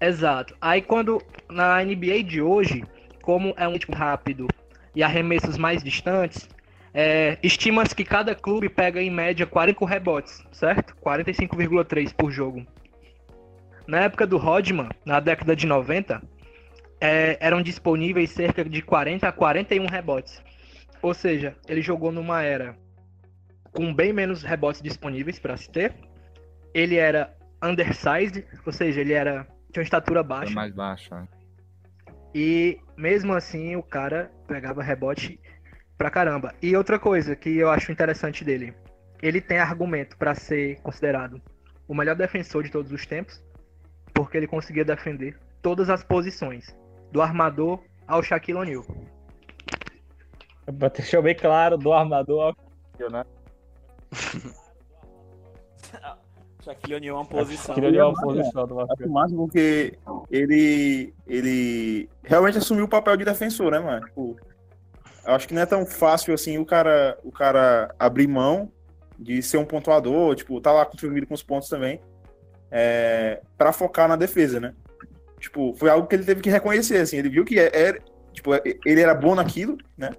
Exato. 0.00 0.54
Aí 0.60 0.82
quando 0.82 1.20
na 1.50 1.82
NBA 1.84 2.22
de 2.22 2.40
hoje, 2.42 2.84
como 3.22 3.54
é 3.56 3.66
um 3.68 3.72
ritmo 3.72 3.94
rápido 3.94 4.46
e 4.94 5.02
arremessos 5.02 5.56
mais 5.56 5.82
distantes, 5.82 6.48
é, 6.94 7.36
estima-se 7.42 7.94
que 7.94 8.04
cada 8.04 8.36
clube 8.36 8.68
pega 8.68 9.02
em 9.02 9.10
média 9.10 9.44
40 9.44 9.84
rebotes, 9.84 10.44
certo? 10.52 10.94
45,3 11.04 12.14
por 12.14 12.30
jogo. 12.30 12.64
Na 13.86 14.02
época 14.02 14.24
do 14.26 14.38
Rodman, 14.38 14.88
na 15.04 15.18
década 15.18 15.56
de 15.56 15.66
90, 15.66 16.22
é, 17.00 17.36
eram 17.40 17.60
disponíveis 17.60 18.30
cerca 18.30 18.64
de 18.64 18.80
40 18.80 19.28
a 19.28 19.32
41 19.32 19.86
rebotes. 19.86 20.40
Ou 21.02 21.12
seja, 21.12 21.56
ele 21.68 21.82
jogou 21.82 22.12
numa 22.12 22.42
era 22.42 22.76
com 23.72 23.92
bem 23.92 24.12
menos 24.12 24.44
rebotes 24.44 24.80
disponíveis 24.80 25.38
para 25.40 25.56
se 25.56 25.68
ter. 25.68 25.92
Ele 26.72 26.96
era 26.96 27.36
undersized, 27.62 28.46
ou 28.64 28.72
seja, 28.72 29.00
ele 29.00 29.12
era 29.12 29.46
tinha 29.72 29.82
uma 29.82 29.84
estatura 29.84 30.22
baixa. 30.22 30.54
mais 30.54 30.72
baixo. 30.72 31.12
né? 31.12 31.26
E 32.32 32.78
mesmo 32.96 33.32
assim 33.32 33.74
o 33.74 33.82
cara 33.82 34.30
pegava 34.46 34.82
rebote 34.82 35.40
pra 36.04 36.10
caramba. 36.10 36.54
E 36.60 36.76
outra 36.76 36.98
coisa 36.98 37.34
que 37.34 37.56
eu 37.56 37.70
acho 37.70 37.90
interessante 37.90 38.44
dele, 38.44 38.74
ele 39.22 39.40
tem 39.40 39.58
argumento 39.58 40.18
pra 40.18 40.34
ser 40.34 40.78
considerado 40.82 41.40
o 41.88 41.94
melhor 41.94 42.14
defensor 42.14 42.62
de 42.62 42.70
todos 42.70 42.92
os 42.92 43.06
tempos, 43.06 43.42
porque 44.12 44.36
ele 44.36 44.46
conseguia 44.46 44.84
defender 44.84 45.34
todas 45.62 45.88
as 45.88 46.04
posições, 46.04 46.76
do 47.10 47.22
armador 47.22 47.80
ao 48.06 48.22
Shaquille 48.22 48.58
O'Neal. 48.58 48.84
Deixou 50.94 51.22
bem 51.22 51.34
claro 51.34 51.78
do 51.78 51.90
armador 51.90 52.54
ao 53.00 53.10
né? 53.10 53.24
Shaquille 56.60 56.96
O'Neal 56.96 57.16
é 57.16 57.18
uma 57.18 57.26
posição. 57.26 57.74
Queria 57.74 57.88
olhar 57.88 58.08
a 58.08 58.12
posição 58.12 58.66
do 58.66 58.80
Acho 58.80 58.88
Vasco. 58.88 59.08
massa 59.08 59.34
porque 59.34 59.98
ele, 60.30 61.14
ele 61.26 62.10
realmente 62.22 62.58
assumiu 62.58 62.84
o 62.84 62.88
papel 62.88 63.16
de 63.16 63.24
defensor, 63.24 63.72
né, 63.72 63.78
mano? 63.78 64.06
Tipo, 64.06 64.36
eu 65.26 65.34
acho 65.34 65.48
que 65.48 65.54
não 65.54 65.62
é 65.62 65.66
tão 65.66 65.84
fácil 65.86 66.34
assim 66.34 66.58
o 66.58 66.64
cara, 66.66 67.18
o 67.24 67.30
cara 67.32 67.94
abrir 67.98 68.26
mão 68.26 68.70
de 69.18 69.42
ser 69.42 69.56
um 69.58 69.64
pontuador, 69.64 70.34
tipo, 70.34 70.60
tá 70.60 70.72
lá 70.72 70.84
contribuindo 70.84 71.26
com 71.26 71.34
os 71.34 71.42
pontos 71.42 71.68
também, 71.68 72.00
é, 72.70 73.40
para 73.56 73.72
focar 73.72 74.08
na 74.08 74.16
defesa, 74.16 74.58
né? 74.60 74.74
Tipo, 75.38 75.74
foi 75.74 75.88
algo 75.90 76.06
que 76.08 76.16
ele 76.16 76.24
teve 76.24 76.40
que 76.40 76.50
reconhecer, 76.50 76.98
assim, 76.98 77.16
ele 77.18 77.28
viu 77.28 77.44
que 77.44 77.58
é- 77.58 77.70
era, 77.72 77.98
tipo, 78.32 78.50
ele 78.84 79.00
era 79.00 79.14
bom 79.14 79.34
naquilo, 79.34 79.78
né? 79.96 80.10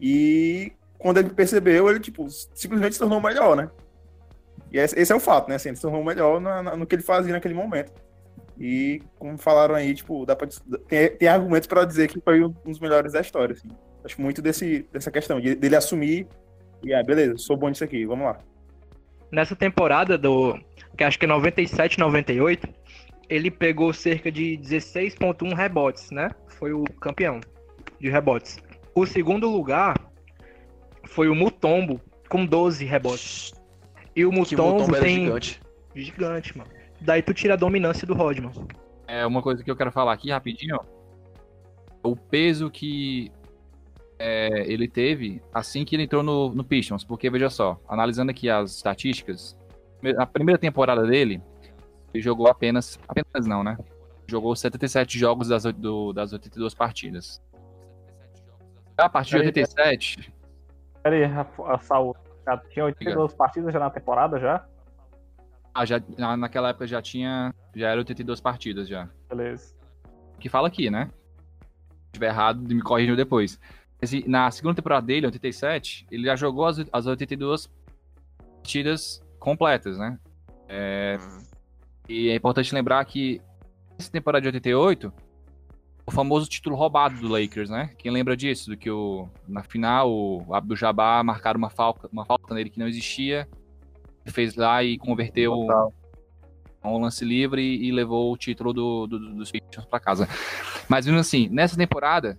E 0.00 0.72
quando 0.98 1.18
ele 1.18 1.30
percebeu, 1.30 1.90
ele, 1.90 2.00
tipo, 2.00 2.26
simplesmente 2.54 2.94
se 2.94 2.98
tornou 2.98 3.20
melhor, 3.20 3.56
né? 3.56 3.70
E 4.72 4.78
esse, 4.78 5.12
é 5.12 5.14
o 5.16 5.20
fato, 5.20 5.48
né? 5.48 5.56
Assim, 5.56 5.68
ele 5.70 5.76
se 5.76 5.82
tornou 5.82 6.02
melhor 6.02 6.40
na- 6.40 6.62
na- 6.62 6.76
no 6.76 6.86
que 6.86 6.94
ele 6.94 7.02
fazia 7.02 7.32
naquele 7.32 7.54
momento. 7.54 7.92
E, 8.58 9.02
como 9.18 9.36
falaram 9.36 9.74
aí, 9.74 9.94
tipo, 9.94 10.24
dá 10.24 10.34
pra, 10.34 10.48
tem, 10.88 11.10
tem 11.16 11.28
argumentos 11.28 11.66
para 11.66 11.84
dizer 11.84 12.08
que 12.08 12.20
foi 12.20 12.42
um 12.42 12.54
dos 12.64 12.80
melhores 12.80 13.12
da 13.12 13.20
história, 13.20 13.52
assim. 13.52 13.68
Acho 14.06 14.20
muito 14.22 14.40
desse, 14.40 14.86
dessa 14.92 15.10
questão, 15.10 15.40
de- 15.40 15.54
dele 15.56 15.76
assumir 15.76 16.26
e, 16.82 16.94
ah, 16.94 17.02
beleza, 17.02 17.36
sou 17.36 17.56
bom 17.56 17.68
nisso 17.68 17.84
aqui, 17.84 18.06
vamos 18.06 18.24
lá. 18.26 18.38
Nessa 19.30 19.56
temporada 19.56 20.16
do, 20.16 20.56
que 20.96 21.02
acho 21.04 21.18
que 21.18 21.24
é 21.24 21.28
97, 21.28 21.98
98, 21.98 22.68
ele 23.28 23.50
pegou 23.50 23.92
cerca 23.92 24.30
de 24.30 24.56
16.1 24.58 25.52
rebotes, 25.54 26.10
né? 26.12 26.30
Foi 26.46 26.72
o 26.72 26.84
campeão 27.00 27.40
de 28.00 28.08
rebotes. 28.08 28.58
O 28.94 29.04
segundo 29.04 29.50
lugar 29.50 29.96
foi 31.04 31.28
o 31.28 31.34
Mutombo 31.34 32.00
com 32.28 32.46
12 32.46 32.84
rebotes. 32.84 33.52
E 34.14 34.24
o 34.24 34.30
Mutombo 34.32 34.80
Mutombo 34.84 35.00
tem 35.00 35.24
gigante. 35.24 35.60
gigante, 35.94 36.56
mano. 36.56 36.70
Daí 37.00 37.20
tu 37.20 37.34
tira 37.34 37.54
a 37.54 37.56
dominância 37.56 38.06
do 38.06 38.14
Rodman. 38.14 38.52
É 39.08 39.26
uma 39.26 39.42
coisa 39.42 39.62
que 39.62 39.70
eu 39.70 39.76
quero 39.76 39.90
falar 39.92 40.12
aqui 40.12 40.30
rapidinho. 40.30 40.76
ó. 40.80 42.10
O 42.10 42.16
peso 42.16 42.70
que 42.70 43.30
é, 44.18 44.64
ele 44.70 44.88
teve 44.88 45.42
assim 45.52 45.84
que 45.84 45.94
ele 45.96 46.04
entrou 46.04 46.22
no, 46.22 46.48
no 46.54 46.64
Pistons. 46.64 47.04
Porque, 47.04 47.28
veja 47.30 47.50
só, 47.50 47.78
analisando 47.88 48.30
aqui 48.30 48.48
as 48.48 48.76
estatísticas, 48.76 49.56
na 50.02 50.26
primeira 50.26 50.58
temporada 50.58 51.02
dele, 51.06 51.42
ele 52.14 52.22
jogou 52.22 52.48
apenas. 52.48 52.98
Apenas 53.08 53.46
não, 53.46 53.62
né? 53.62 53.76
Jogou 54.28 54.54
77 54.56 55.18
jogos 55.18 55.48
das, 55.48 55.64
do- 55.64 56.12
das 56.12 56.32
82 56.32 56.74
partidas. 56.74 57.40
A 58.98 59.08
partir 59.08 59.32
de 59.32 59.36
Peraí, 59.38 59.48
87, 59.48 60.32
Pera 61.02 61.16
aí, 61.16 61.24
a, 61.24 61.46
a 61.74 61.78
Saúl. 61.78 62.16
Já 62.44 62.56
tinha 62.58 62.84
82 62.86 63.34
partidas 63.34 63.72
já 63.72 63.78
na 63.80 63.90
temporada 63.90 64.38
já? 64.38 64.64
ah, 65.74 65.84
já, 65.84 66.00
na- 66.16 66.36
naquela 66.36 66.70
época 66.70 66.86
já 66.86 67.02
tinha. 67.02 67.54
Já 67.74 67.90
era 67.90 67.98
82 68.00 68.40
partidas 68.40 68.88
já. 68.88 69.08
Beleza. 69.28 69.74
que 70.40 70.48
fala 70.48 70.68
aqui, 70.68 70.88
né? 70.90 71.10
Se 71.10 72.06
estiver 72.14 72.28
errado, 72.28 72.60
me 72.62 72.80
corrijam 72.82 73.14
depois. 73.14 73.60
Esse- 74.00 74.24
na 74.28 74.50
segunda 74.50 74.74
temporada 74.74 75.06
dele, 75.06 75.26
87, 75.26 76.06
ele 76.10 76.24
já 76.26 76.36
jogou 76.36 76.66
as, 76.66 76.78
as 76.92 77.06
82 77.06 77.68
partidas 78.62 79.22
completas, 79.38 79.96
né? 79.98 80.18
É, 80.68 81.18
e 82.08 82.28
é 82.28 82.34
importante 82.34 82.74
lembrar 82.74 83.04
que 83.04 83.40
essa 83.98 84.10
temporada 84.10 84.42
de 84.42 84.48
88, 84.48 85.12
o 86.06 86.10
famoso 86.10 86.48
título 86.48 86.76
roubado 86.76 87.18
do 87.20 87.28
Lakers, 87.28 87.70
né? 87.70 87.90
Quem 87.98 88.10
lembra 88.12 88.36
disso? 88.36 88.70
Do 88.70 88.76
que 88.76 88.90
o, 88.90 89.28
na 89.48 89.62
final 89.62 90.10
o 90.12 90.54
Abdul-Jabbar 90.54 91.24
marcaram 91.24 91.58
uma 91.58 91.70
falta, 91.70 92.08
uma 92.12 92.24
falta 92.24 92.54
nele 92.54 92.70
que 92.70 92.78
não 92.78 92.86
existia, 92.88 93.48
fez 94.26 94.54
lá 94.56 94.82
e 94.84 94.98
converteu 94.98 95.52
Total. 95.52 95.92
um 96.84 96.98
lance 96.98 97.24
livre 97.24 97.62
e, 97.62 97.86
e 97.88 97.92
levou 97.92 98.32
o 98.32 98.36
título 98.36 98.72
do, 98.72 99.06
do- 99.06 99.34
dos 99.34 99.50
Pistons 99.50 99.86
para 99.86 100.00
casa. 100.00 100.28
Mas 100.88 101.06
mesmo 101.06 101.20
assim, 101.20 101.48
nessa 101.48 101.76
temporada, 101.76 102.36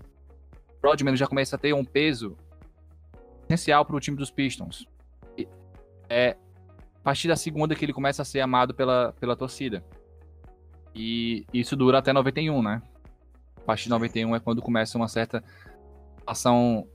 Rodman 0.84 1.16
já 1.16 1.28
começa 1.28 1.56
a 1.56 1.60
ter 1.60 1.74
um 1.74 1.84
peso 1.86 2.38
essencial 3.50 3.86
para 3.86 3.96
o 3.96 4.00
time 4.00 4.18
dos 4.18 4.30
Pistons. 4.32 4.86
E 5.38 5.48
É 6.10 6.36
a 6.96 7.00
partir 7.08 7.28
da 7.30 7.36
segunda 7.38 7.74
que 7.76 7.86
ele 7.86 7.94
começa 7.94 8.22
a 8.22 8.26
ser 8.26 8.42
amado 8.42 8.74
pela, 8.74 9.14
pela 9.20 9.36
torcida. 9.36 9.84
E 10.94 11.46
isso 11.54 11.76
dura 11.76 12.00
até 12.00 12.12
91, 12.12 12.62
né? 12.62 12.82
A 13.56 13.62
partir 13.62 13.84
de 13.86 13.90
91 13.92 14.36
é 14.36 14.40
quando 14.40 14.62
começa 14.62 14.98
uma 14.98 15.08
certa 15.08 15.44
ação 16.26 16.86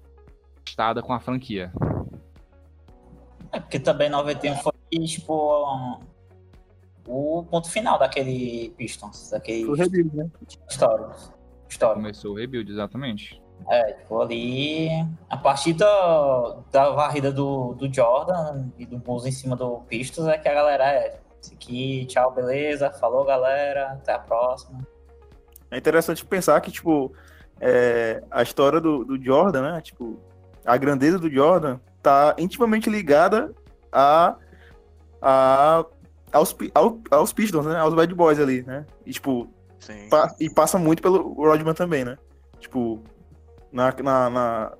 estada 0.67 1.03
com 1.03 1.13
a 1.13 1.21
franquia. 1.21 1.73
É 3.51 3.61
porque 3.61 3.79
também 3.81 4.09
91 4.11 4.57
foi, 4.57 4.73
tipo, 5.07 5.67
um- 5.67 6.01
o 7.07 7.45
ponto 7.45 7.69
final 7.71 7.99
daquele 7.99 8.71
Pistons, 8.77 9.31
daquele 9.31 9.65
Foi 9.67 9.77
rebuild, 9.79 10.17
né? 10.17 10.31
histórico. 10.69 11.35
histórico. 11.69 12.01
Começou 12.01 12.33
o 12.33 12.37
rebuild, 12.37 12.71
exatamente. 12.71 13.42
É, 13.69 13.93
tipo, 13.93 14.21
ali, 14.21 14.89
a 15.31 15.37
partir 15.37 15.73
da, 15.75 16.57
da 16.71 16.91
varrida 16.91 17.31
do, 17.33 17.75
do 17.75 17.93
Jordan 17.93 18.67
e 18.79 18.85
do 18.87 18.99
Bulls 18.99 19.25
em 19.27 19.33
cima 19.33 19.57
do 19.57 19.79
Pistons 19.89 20.27
é 20.29 20.37
que 20.39 20.49
a 20.49 20.55
galera 20.55 20.85
é, 20.85 21.19
isso 21.41 21.53
aqui, 21.55 22.07
tchau, 22.07 22.33
beleza, 22.33 22.91
falou 22.93 23.25
galera, 23.25 23.93
até 23.93 24.13
a 24.13 24.19
próxima. 24.19 24.81
É 25.71 25.79
interessante 25.79 26.25
pensar 26.25 26.61
que, 26.61 26.71
tipo, 26.71 27.13
é, 27.61 28.23
a 28.31 28.43
história 28.43 28.81
do, 28.81 29.05
do 29.05 29.23
Jordan, 29.23 29.63
né? 29.73 29.81
Tipo, 29.81 30.19
a 30.65 30.77
grandeza 30.77 31.19
do 31.19 31.31
Jordan 31.31 31.79
tá 32.03 32.35
intimamente 32.39 32.91
ligada 32.91 33.55
a, 33.91 34.37
a 35.21 35.85
aos, 36.33 36.57
ao- 36.75 36.99
aos 37.11 37.33
Pistons, 37.33 37.67
né? 37.67 37.79
Aos 37.79 37.95
Bad 37.95 38.15
Boys 38.15 38.39
ali, 38.39 38.63
né? 38.63 38.85
E, 39.07 39.13
tipo, 39.13 39.49
Sim. 39.79 40.09
pa- 40.09 40.35
e 40.41 40.51
passa 40.51 40.79
muito 40.79 41.03
pelo 41.03 41.33
Rodman 41.35 41.75
também, 41.75 42.05
né? 42.05 42.17
Tipo, 42.59 43.03
na, 43.73 43.93
na, 44.03 44.31
na- 44.31 44.73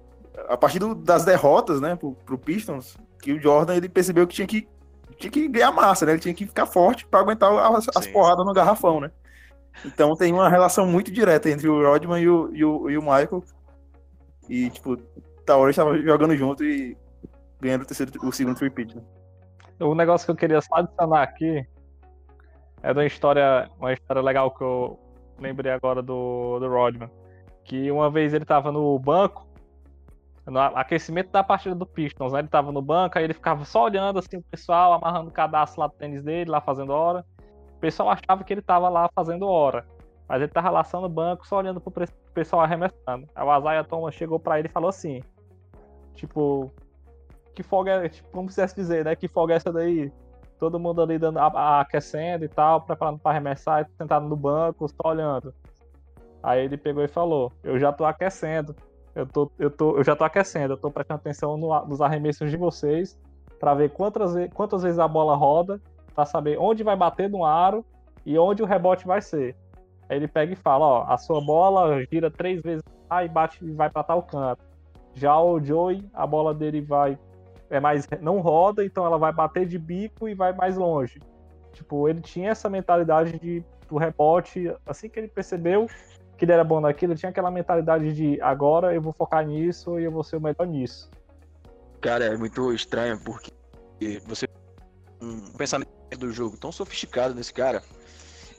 a 0.49 0.57
partir 0.57 0.79
do- 0.79 0.95
das 0.95 1.25
derrotas, 1.25 1.81
né, 1.81 1.97
pro, 1.97 2.13
pro 2.13 2.39
Pistons, 2.39 2.97
que 3.21 3.33
o 3.33 3.41
Jordan 3.41 3.75
ele 3.77 3.89
percebeu 3.89 4.27
que 4.27 4.35
tinha 4.35 4.47
que 4.47 4.69
tinha 5.19 5.31
que 5.31 5.47
ganhar 5.47 5.71
massa, 5.71 6.05
né? 6.05 6.13
Ele 6.13 6.21
tinha 6.21 6.35
que 6.35 6.47
ficar 6.47 6.67
forte 6.67 7.07
para 7.07 7.21
aguentar 7.21 7.53
as, 7.77 7.87
as 7.95 8.07
porradas 8.09 8.45
no 8.45 8.53
garrafão, 8.53 8.99
né? 9.01 9.11
Então 9.85 10.15
tem 10.17 10.33
uma 10.33 10.49
relação 10.49 10.85
muito 10.87 11.13
direta 11.13 11.49
entre 11.49 11.69
o 11.69 11.81
Rodman 11.87 12.21
e 12.21 12.29
o, 12.29 12.51
e 12.53 12.65
o, 12.65 12.91
e 12.91 12.99
o 12.99 13.03
Michael. 13.03 13.43
E, 14.49 14.69
tipo, 14.71 14.97
Taori 15.47 15.71
estava 15.71 15.97
jogando 15.99 16.35
junto 16.37 16.65
e 16.65 16.97
ganhando 17.61 17.83
o, 17.83 17.87
terceiro, 17.87 18.13
o 18.21 18.33
segundo 18.33 18.59
repeat, 18.59 18.97
né? 18.97 19.03
O 19.81 19.95
negócio 19.95 20.25
que 20.27 20.31
eu 20.33 20.37
queria 20.37 20.61
só 20.61 20.77
adicionar 20.77 21.23
aqui 21.23 21.65
é 22.83 22.93
de 22.93 22.99
uma 22.99 23.07
história, 23.07 23.71
uma 23.79 23.93
história 23.93 24.23
legal 24.23 24.51
que 24.53 24.63
eu 24.65 24.99
lembrei 25.39 25.71
agora 25.73 26.03
do, 26.03 26.59
do 26.59 26.69
Rodman. 26.69 27.11
Que 27.65 27.91
uma 27.91 28.11
vez 28.11 28.35
ele 28.35 28.45
tava 28.45 28.73
no 28.73 28.99
banco, 28.99 29.47
no 30.47 30.59
aquecimento 30.59 31.31
da 31.31 31.45
partida 31.45 31.75
do 31.75 31.87
Pistons, 31.87 32.33
né? 32.33 32.41
Ele 32.41 32.49
tava 32.49 32.73
no 32.73 32.83
banco, 32.83 33.19
aí 33.19 33.25
ele 33.25 33.35
ficava 33.35 33.65
só 33.65 33.85
olhando 33.85 34.19
assim 34.19 34.39
o 34.39 34.43
pessoal, 34.43 34.93
amarrando 34.93 35.29
o 35.29 35.33
cadastro 35.33 35.81
lá 35.81 35.87
do 35.87 35.95
tênis 35.95 36.23
dele, 36.23 36.51
lá 36.51 36.61
fazendo 36.61 36.93
hora. 36.93 37.25
O 37.77 37.81
pessoal 37.81 38.11
achava 38.11 38.45
que 38.45 38.53
ele 38.53 38.63
tava 38.63 38.89
lá 38.89 39.09
fazendo 39.15 39.49
hora. 39.49 39.87
Mas 40.29 40.41
ele 40.41 40.51
tava 40.51 40.71
lá 40.71 40.85
só 40.85 41.01
no 41.01 41.09
banco, 41.09 41.47
só 41.47 41.59
olhando 41.59 41.81
pro 41.81 42.07
pessoal 42.33 42.63
arremessando. 42.63 43.29
Aí 43.35 43.45
o 43.45 43.59
Isaiah 43.59 43.85
Thomas 43.85 44.15
chegou 44.15 44.39
pra 44.39 44.59
ele 44.59 44.69
e 44.69 44.71
falou 44.71 44.89
assim: 44.89 45.21
Tipo, 46.15 46.71
que 47.55 47.63
folga 47.63 48.05
é, 48.05 48.09
tipo, 48.09 48.29
como 48.31 48.51
se 48.51 48.61
fosse 48.61 48.75
dizer, 48.75 49.05
né? 49.05 49.17
Que 49.17 49.29
folga 49.29 49.55
é 49.55 49.57
essa 49.57 49.73
daí? 49.73 50.13
Todo 50.59 50.79
mundo 50.79 51.03
ali 51.03 51.19
dando, 51.19 51.39
aquecendo 51.39 52.45
e 52.45 52.49
tal, 52.49 52.83
preparando 52.83 53.19
pra 53.19 53.33
arremessar, 53.33 53.83
e 53.83 53.97
sentado 53.97 54.29
no 54.29 54.37
banco, 54.37 54.89
só 54.89 55.11
olhando. 55.11 55.53
Aí 56.43 56.65
ele 56.65 56.77
pegou 56.77 57.05
e 57.05 57.09
falou: 57.09 57.53
Eu 57.63 57.79
já 57.79 57.93
tô 57.93 58.05
aquecendo. 58.05 58.75
Eu, 59.15 59.27
tô, 59.27 59.51
eu, 59.59 59.71
tô, 59.71 59.97
eu 59.99 60.05
já 60.05 60.17
tô 60.17 60.25
aquecendo, 60.25 60.73
eu 60.73 60.77
tô 60.79 60.91
prestando 60.91 61.21
atenção 61.21 61.57
no 61.59 61.87
nos 61.87 62.01
arremessos 62.01 62.51
de 62.51 62.57
vocês 62.57 63.19
pra 63.61 63.75
ver 63.75 63.91
quantas, 63.91 64.33
quantas 64.55 64.83
vezes 64.83 64.99
a 64.99 65.07
bola 65.07 65.37
roda, 65.37 65.81
pra 66.15 66.25
saber 66.25 66.59
onde 66.59 66.83
vai 66.83 66.97
bater 66.97 67.29
no 67.29 67.45
aro 67.45 67.85
e 68.25 68.39
onde 68.39 68.63
o 68.63 68.67
rebote 68.67 69.07
vai 69.07 69.21
ser. 69.21 69.55
Aí 70.09 70.17
ele 70.17 70.27
pega 70.27 70.53
e 70.53 70.57
fala, 70.57 70.85
ó, 70.85 71.05
a 71.07 71.17
sua 71.17 71.41
bola 71.41 72.03
gira 72.11 72.31
três 72.31 72.61
vezes 72.63 72.83
lá 73.09 73.25
e 73.25 73.29
bate 73.29 73.65
e 73.65 73.73
vai 73.73 73.89
pra 73.89 74.03
tal 74.03 74.23
canto. 74.23 74.65
Já 75.15 75.39
o 75.39 75.63
Joey, 75.63 76.03
a 76.13 76.27
bola 76.27 76.55
dele 76.55 76.81
vai 76.81 77.19
é 77.71 77.81
mais 77.81 78.07
não 78.21 78.41
roda, 78.41 78.85
então 78.85 79.07
ela 79.07 79.17
vai 79.17 79.33
bater 79.33 79.67
de 79.67 79.79
bico 79.79 80.29
e 80.29 80.35
vai 80.35 80.53
mais 80.53 80.77
longe. 80.77 81.21
Tipo, 81.73 82.09
ele 82.09 82.21
tinha 82.21 82.51
essa 82.51 82.69
mentalidade 82.69 83.39
de 83.39 83.65
do 83.89 83.97
rebote, 83.99 84.75
assim 84.87 85.09
que 85.09 85.19
ele 85.19 85.29
percebeu 85.29 85.87
que 86.43 86.47
ele 86.47 86.53
era 86.53 86.65
bom 86.65 86.81
naquilo, 86.81 87.13
ele 87.13 87.21
tinha 87.21 87.31
aquela 87.31 87.53
mentalidade 87.53 88.13
de 88.13 88.41
agora 88.43 88.93
eu 88.93 89.01
vou 89.01 89.13
focar 89.13 89.47
nisso 89.47 90.01
e 90.01 90.03
eu 90.03 90.11
vou 90.11 90.25
ser 90.25 90.39
o 90.39 90.41
melhor 90.41 90.67
nisso. 90.67 91.09
Cara, 92.01 92.25
é 92.25 92.37
muito 92.37 92.73
estranho 92.75 93.17
porque 93.21 93.53
você 94.27 94.49
um 95.21 95.53
pensamento 95.53 95.89
do 96.19 96.33
jogo 96.33 96.57
tão 96.57 96.73
sofisticado 96.73 97.33
nesse 97.33 97.55
cara. 97.55 97.81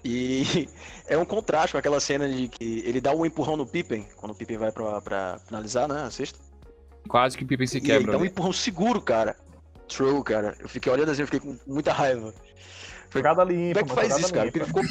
E 0.02 0.70
é 1.08 1.18
um 1.18 1.25
contraste 1.25 1.74
com 1.74 1.78
aquela 1.78 2.00
cena 2.00 2.25
de 2.30 2.48
que 2.48 2.84
ele 2.86 3.02
dá 3.02 3.13
um 3.13 3.25
empurrão 3.25 3.58
no 3.58 3.68
Pippen, 3.68 4.08
quando 4.16 4.32
o 4.32 4.36
Pippen 4.36 4.58
vai 4.58 4.72
pra, 4.72 5.02
pra 5.02 5.40
finalizar, 5.46 5.90
né? 5.90 6.04
A 6.04 6.10
sexta. 6.10 6.40
Quase 7.10 7.38
que 7.38 7.44
o 7.44 7.48
Pippen 7.48 7.68
se 7.68 7.80
E 7.80 7.80
ele 7.80 7.88
quebra. 7.88 8.13
dá 8.13 8.18
um 8.18 8.22
né? 8.22 8.28
empurrão 8.28 8.54
seguro, 8.54 9.02
cara. 9.02 9.36
True, 9.90 10.24
cara. 10.24 10.56
Eu 10.58 10.70
fiquei 10.70 10.90
olhando 10.90 11.12
assim, 11.12 11.24
eu 11.24 11.28
fiquei 11.28 11.42
com 11.42 11.60
muita 11.68 11.92
raiva. 11.92 12.34
Jogada 13.10 13.46
Como 13.46 13.52
limpa, 13.52 13.82
é 13.82 13.84
que 13.84 13.94
faz 13.94 14.18
isso, 14.18 14.34
cara? 14.34 14.46
Porque 14.46 14.60
ele 14.60 14.68
ficou. 14.68 14.84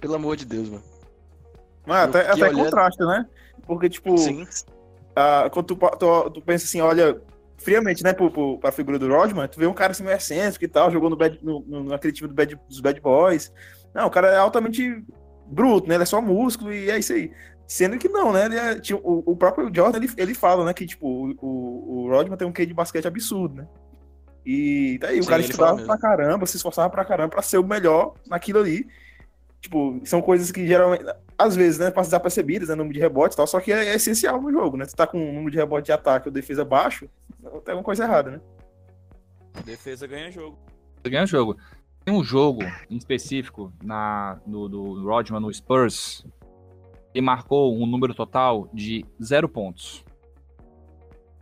Pelo 0.00 0.14
amor 0.14 0.34
de 0.34 0.46
Deus, 0.46 0.70
mano. 0.70 1.01
Mas 1.86 2.08
até, 2.08 2.20
até 2.30 2.48
olhando- 2.48 2.64
contrasta, 2.64 3.04
né? 3.06 3.26
Porque, 3.66 3.88
tipo, 3.88 4.16
Sim. 4.18 4.46
ah, 5.16 5.48
quando 5.52 5.66
tu, 5.66 5.76
tu, 5.98 6.30
tu 6.30 6.42
pensa 6.42 6.64
assim, 6.64 6.80
olha, 6.80 7.20
friamente, 7.58 8.02
né, 8.02 8.12
pro, 8.12 8.30
pro, 8.30 8.58
pra 8.58 8.72
figura 8.72 8.98
do 8.98 9.08
Rodman, 9.08 9.46
tu 9.48 9.58
vê 9.58 9.66
um 9.66 9.74
cara 9.74 9.92
assim 9.92 10.02
meio 10.04 10.16
excêntrico 10.16 10.64
e 10.64 10.68
tal, 10.68 10.90
jogou 10.90 11.08
no 11.10 11.16
bad, 11.16 11.38
no, 11.42 11.60
no, 11.66 11.84
naquele 11.84 12.12
time 12.12 12.28
do 12.28 12.34
bad, 12.34 12.58
dos 12.68 12.80
Bad 12.80 13.00
Boys. 13.00 13.52
Não, 13.94 14.06
o 14.06 14.10
cara 14.10 14.28
é 14.28 14.38
altamente 14.38 15.02
bruto, 15.46 15.88
né? 15.88 15.94
Ele 15.96 16.02
é 16.02 16.06
só 16.06 16.20
músculo 16.20 16.72
e 16.72 16.90
é 16.90 16.98
isso 16.98 17.12
aí. 17.12 17.30
Sendo 17.66 17.96
que 17.98 18.08
não, 18.08 18.32
né? 18.32 18.46
Ele 18.46 18.56
é, 18.56 18.74
tinha- 18.80 18.98
o, 18.98 19.22
o 19.24 19.36
próprio 19.36 19.70
Jordan, 19.74 19.98
ele, 19.98 20.10
ele 20.16 20.34
fala, 20.34 20.64
né, 20.64 20.72
que, 20.74 20.86
tipo, 20.86 21.06
o, 21.06 21.34
o, 21.40 22.04
o 22.06 22.10
Rodman 22.10 22.36
tem 22.36 22.46
um 22.48 22.52
quê 22.52 22.66
de 22.66 22.74
basquete 22.74 23.06
absurdo, 23.06 23.54
né? 23.56 23.66
E 24.44 24.98
daí 25.00 25.20
o 25.20 25.22
Sim, 25.22 25.28
cara 25.28 25.40
ele 25.42 25.48
estudava 25.50 25.80
pra 25.82 25.96
caramba, 25.98 26.46
se 26.46 26.56
esforçava 26.56 26.90
pra 26.90 27.04
caramba 27.04 27.28
pra 27.30 27.42
ser 27.42 27.58
o 27.58 27.64
melhor 27.66 28.14
naquilo 28.28 28.58
ali. 28.58 28.86
Tipo, 29.62 30.00
são 30.04 30.20
coisas 30.20 30.50
que 30.50 30.66
geralmente, 30.66 31.04
às 31.38 31.54
vezes, 31.54 31.78
né, 31.78 31.90
passam 31.90 32.10
desapercebidas, 32.10 32.68
né, 32.68 32.74
número 32.74 32.92
de 32.92 33.00
rebotes 33.00 33.34
e 33.34 33.36
tal, 33.36 33.46
só 33.46 33.60
que 33.60 33.72
é, 33.72 33.90
é 33.90 33.94
essencial 33.94 34.42
no 34.42 34.50
jogo, 34.50 34.76
né? 34.76 34.84
Tu 34.84 34.94
tá 34.94 35.06
com 35.06 35.16
um 35.18 35.32
número 35.32 35.52
de 35.52 35.56
rebote 35.56 35.86
de 35.86 35.92
ataque 35.92 36.28
ou 36.28 36.32
defesa 36.32 36.64
baixo, 36.64 37.08
tem 37.40 37.72
alguma 37.72 37.84
coisa 37.84 38.02
errada, 38.04 38.32
né? 38.32 38.40
Defesa 39.64 40.06
ganha 40.06 40.32
jogo. 40.32 40.58
Você 41.00 41.10
ganha 41.10 41.24
o 41.24 41.26
jogo. 41.26 41.56
Tem 42.04 42.12
um 42.12 42.24
jogo 42.24 42.62
em 42.90 42.96
específico 42.96 43.72
na, 43.82 44.40
no, 44.44 44.68
do 44.68 45.04
Rodman 45.04 45.40
no 45.40 45.52
Spurs. 45.52 46.26
Ele 47.14 47.24
marcou 47.24 47.76
um 47.76 47.86
número 47.86 48.14
total 48.14 48.68
de 48.72 49.04
zero 49.22 49.48
pontos. 49.48 50.04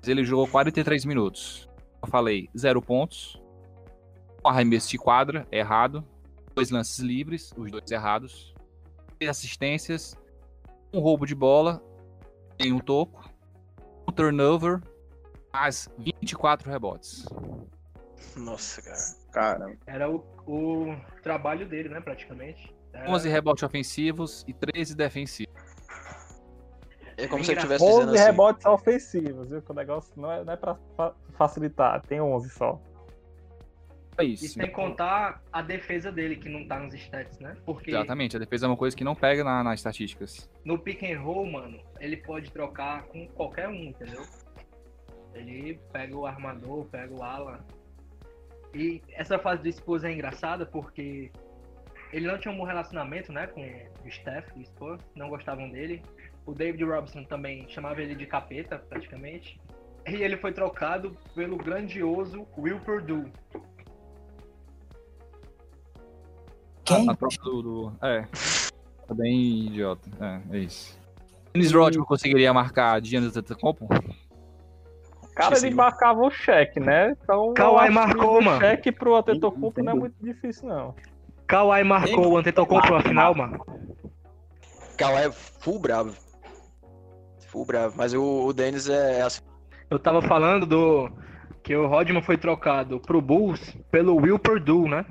Ele 0.07 0.25
jogou 0.25 0.47
43 0.47 1.05
minutos. 1.07 1.69
Eu 2.03 2.09
falei 2.09 2.51
zero 2.57 2.83
pontos. 2.83 3.41
Um 4.45 4.49
arremesso 4.49 4.91
de 4.91 4.99
quadra, 4.99 5.47
errado. 5.51 6.05
Dois 6.61 6.71
lances 6.71 6.99
livres, 6.99 7.55
os 7.57 7.71
dois 7.71 7.91
errados. 7.91 8.55
Três 9.19 9.31
assistências. 9.31 10.15
Um 10.93 11.01
roubo 11.01 11.25
de 11.25 11.35
bola. 11.35 11.83
Tem 12.59 12.71
um 12.71 12.79
toco. 12.79 13.31
Um 14.07 14.13
turnover. 14.13 14.79
Mais 15.51 15.89
24 15.97 16.71
rebotes. 16.71 17.25
Nossa, 18.37 18.83
cara. 18.83 18.99
Caramba. 19.33 19.77
Era 19.87 20.11
o, 20.11 20.17
o 20.47 20.95
trabalho 21.23 21.67
dele, 21.67 21.89
né, 21.89 21.99
praticamente. 21.99 22.75
Era- 22.93 23.11
11 23.11 23.29
rebotes 23.31 23.63
ofensivos 23.63 24.45
e 24.47 24.53
13 24.53 24.95
defensivos. 24.95 25.55
É 27.17 27.27
como 27.27 27.43
se 27.43 27.53
eu 27.53 27.57
estivesse 27.57 27.83
dizendo 27.85 28.03
11 28.11 28.17
assim. 28.19 28.27
rebotes 28.27 28.67
ofensivos, 28.67 29.49
viu? 29.49 29.63
Que 29.63 29.71
o 29.71 29.75
negócio 29.75 30.13
não 30.15 30.31
é, 30.31 30.45
não 30.45 30.53
é 30.53 30.57
pra 30.59 30.77
fa- 30.95 31.15
facilitar, 31.39 32.03
tem 32.03 32.21
11 32.21 32.51
só. 32.51 32.79
É 34.19 34.25
E 34.25 34.35
isso. 34.35 34.49
sem 34.55 34.71
contar 34.71 35.43
a 35.53 35.63
defesa 35.63 36.11
dele, 36.13 36.37
que 36.37 36.49
não 36.49 36.67
tá 36.67 36.79
nos 36.79 36.93
stats, 36.95 37.39
né? 37.39 37.57
Porque 37.65 37.91
Exatamente, 37.91 38.37
a 38.37 38.39
defesa 38.39 38.67
é 38.67 38.69
uma 38.69 38.77
coisa 38.77 38.97
que 38.97 39.05
não 39.05 39.15
pega 39.15 39.43
na- 39.45 39.63
nas 39.65 39.79
estatísticas. 39.81 40.49
no 40.65 40.79
pick 40.79 41.03
and 41.05 41.21
roll, 41.21 41.47
mano, 41.51 41.81
ele 41.99 42.17
pode 42.19 42.51
trocar 42.51 43.05
com 43.05 43.27
qualquer 43.29 43.69
um, 43.69 43.75
entendeu? 43.85 44.23
Ele 45.35 45.81
pega 45.93 46.17
o 46.17 46.27
armador, 46.27 46.85
pega 46.87 47.15
o 47.15 47.23
ala. 47.23 47.65
E 48.75 49.01
essa 49.13 49.39
fase 49.39 49.63
do 49.63 49.73
Spurs 49.73 50.05
é 50.05 50.13
engraçada 50.13 50.67
porque 50.67 51.31
ele 52.13 52.27
não 52.27 52.39
tinha 52.39 52.53
um 52.53 52.57
bom 52.59 52.65
relacionamento, 52.65 53.33
né, 53.33 53.47
com 53.47 53.63
o 53.63 54.11
Steph 54.11 54.49
e 54.57 54.61
o 54.63 54.67
Spurs, 54.67 55.03
não 55.15 55.29
gostavam 55.29 55.69
dele. 55.71 56.03
O 56.47 56.53
David 56.53 56.83
Robinson 56.85 57.25
também 57.25 57.69
chamava 57.69 58.03
ele 58.03 58.15
de 58.15 58.27
capeta, 58.27 58.79
praticamente. 58.79 59.61
E 60.07 60.15
ele 60.17 60.37
foi 60.37 60.53
trocado 60.53 61.17
pelo 61.35 61.57
grandioso 61.57 62.47
Will 62.57 62.81
Purdue. 62.81 63.31
Quem? 66.97 67.11
A 67.11 67.15
troca 67.15 67.37
do, 67.43 67.63
do- 67.63 67.93
É. 68.03 68.23
Tá 69.07 69.15
bem 69.15 69.67
idiota. 69.67 70.09
É, 70.21 70.41
é 70.57 70.59
isso. 70.61 70.99
Dennis 71.53 71.73
Rodman 71.73 72.05
conseguiria 72.05 72.53
marcar 72.55 73.03
Giannis 73.03 73.37
Antetokounmpo? 73.37 73.89
Cara, 75.35 75.57
ele 75.57 75.75
marcava 75.75 76.21
o 76.21 76.31
cheque, 76.31 76.79
né? 76.79 77.17
Então, 77.23 77.55
Kawhi 77.55 77.91
marcou, 77.91 78.39
o 78.39 78.43
mano. 78.45 78.61
cheque 78.61 78.93
pro 78.93 79.17
Antetokounmpo 79.17 79.83
não 79.83 79.93
é 79.93 79.95
muito 79.95 80.15
difícil, 80.21 80.69
não. 80.69 80.95
Kawhi 81.47 81.83
marcou 81.83 82.29
o 82.33 82.37
Antetokounmpo 82.37 82.91
na 82.93 83.03
final, 83.03 83.35
mano. 83.35 83.65
Kawhi 84.97 85.23
é 85.27 85.31
full 85.33 85.79
bravo. 85.79 86.15
Full 87.49 87.65
bravo. 87.65 87.95
Mas 87.97 88.13
o, 88.15 88.23
o 88.47 88.53
Dennis 88.53 88.89
é 88.89 89.23
assim. 89.23 89.41
Eu 89.89 89.99
tava 89.99 90.21
falando 90.23 90.67
do 90.67 91.11
que 91.63 91.75
o 91.75 91.87
Rodman 91.89 92.23
foi 92.23 92.37
trocado 92.37 93.01
pro 93.01 93.21
Bulls 93.21 93.75
pelo 93.91 94.15
Will 94.17 94.39
Purdue, 94.39 94.89
né? 94.89 95.05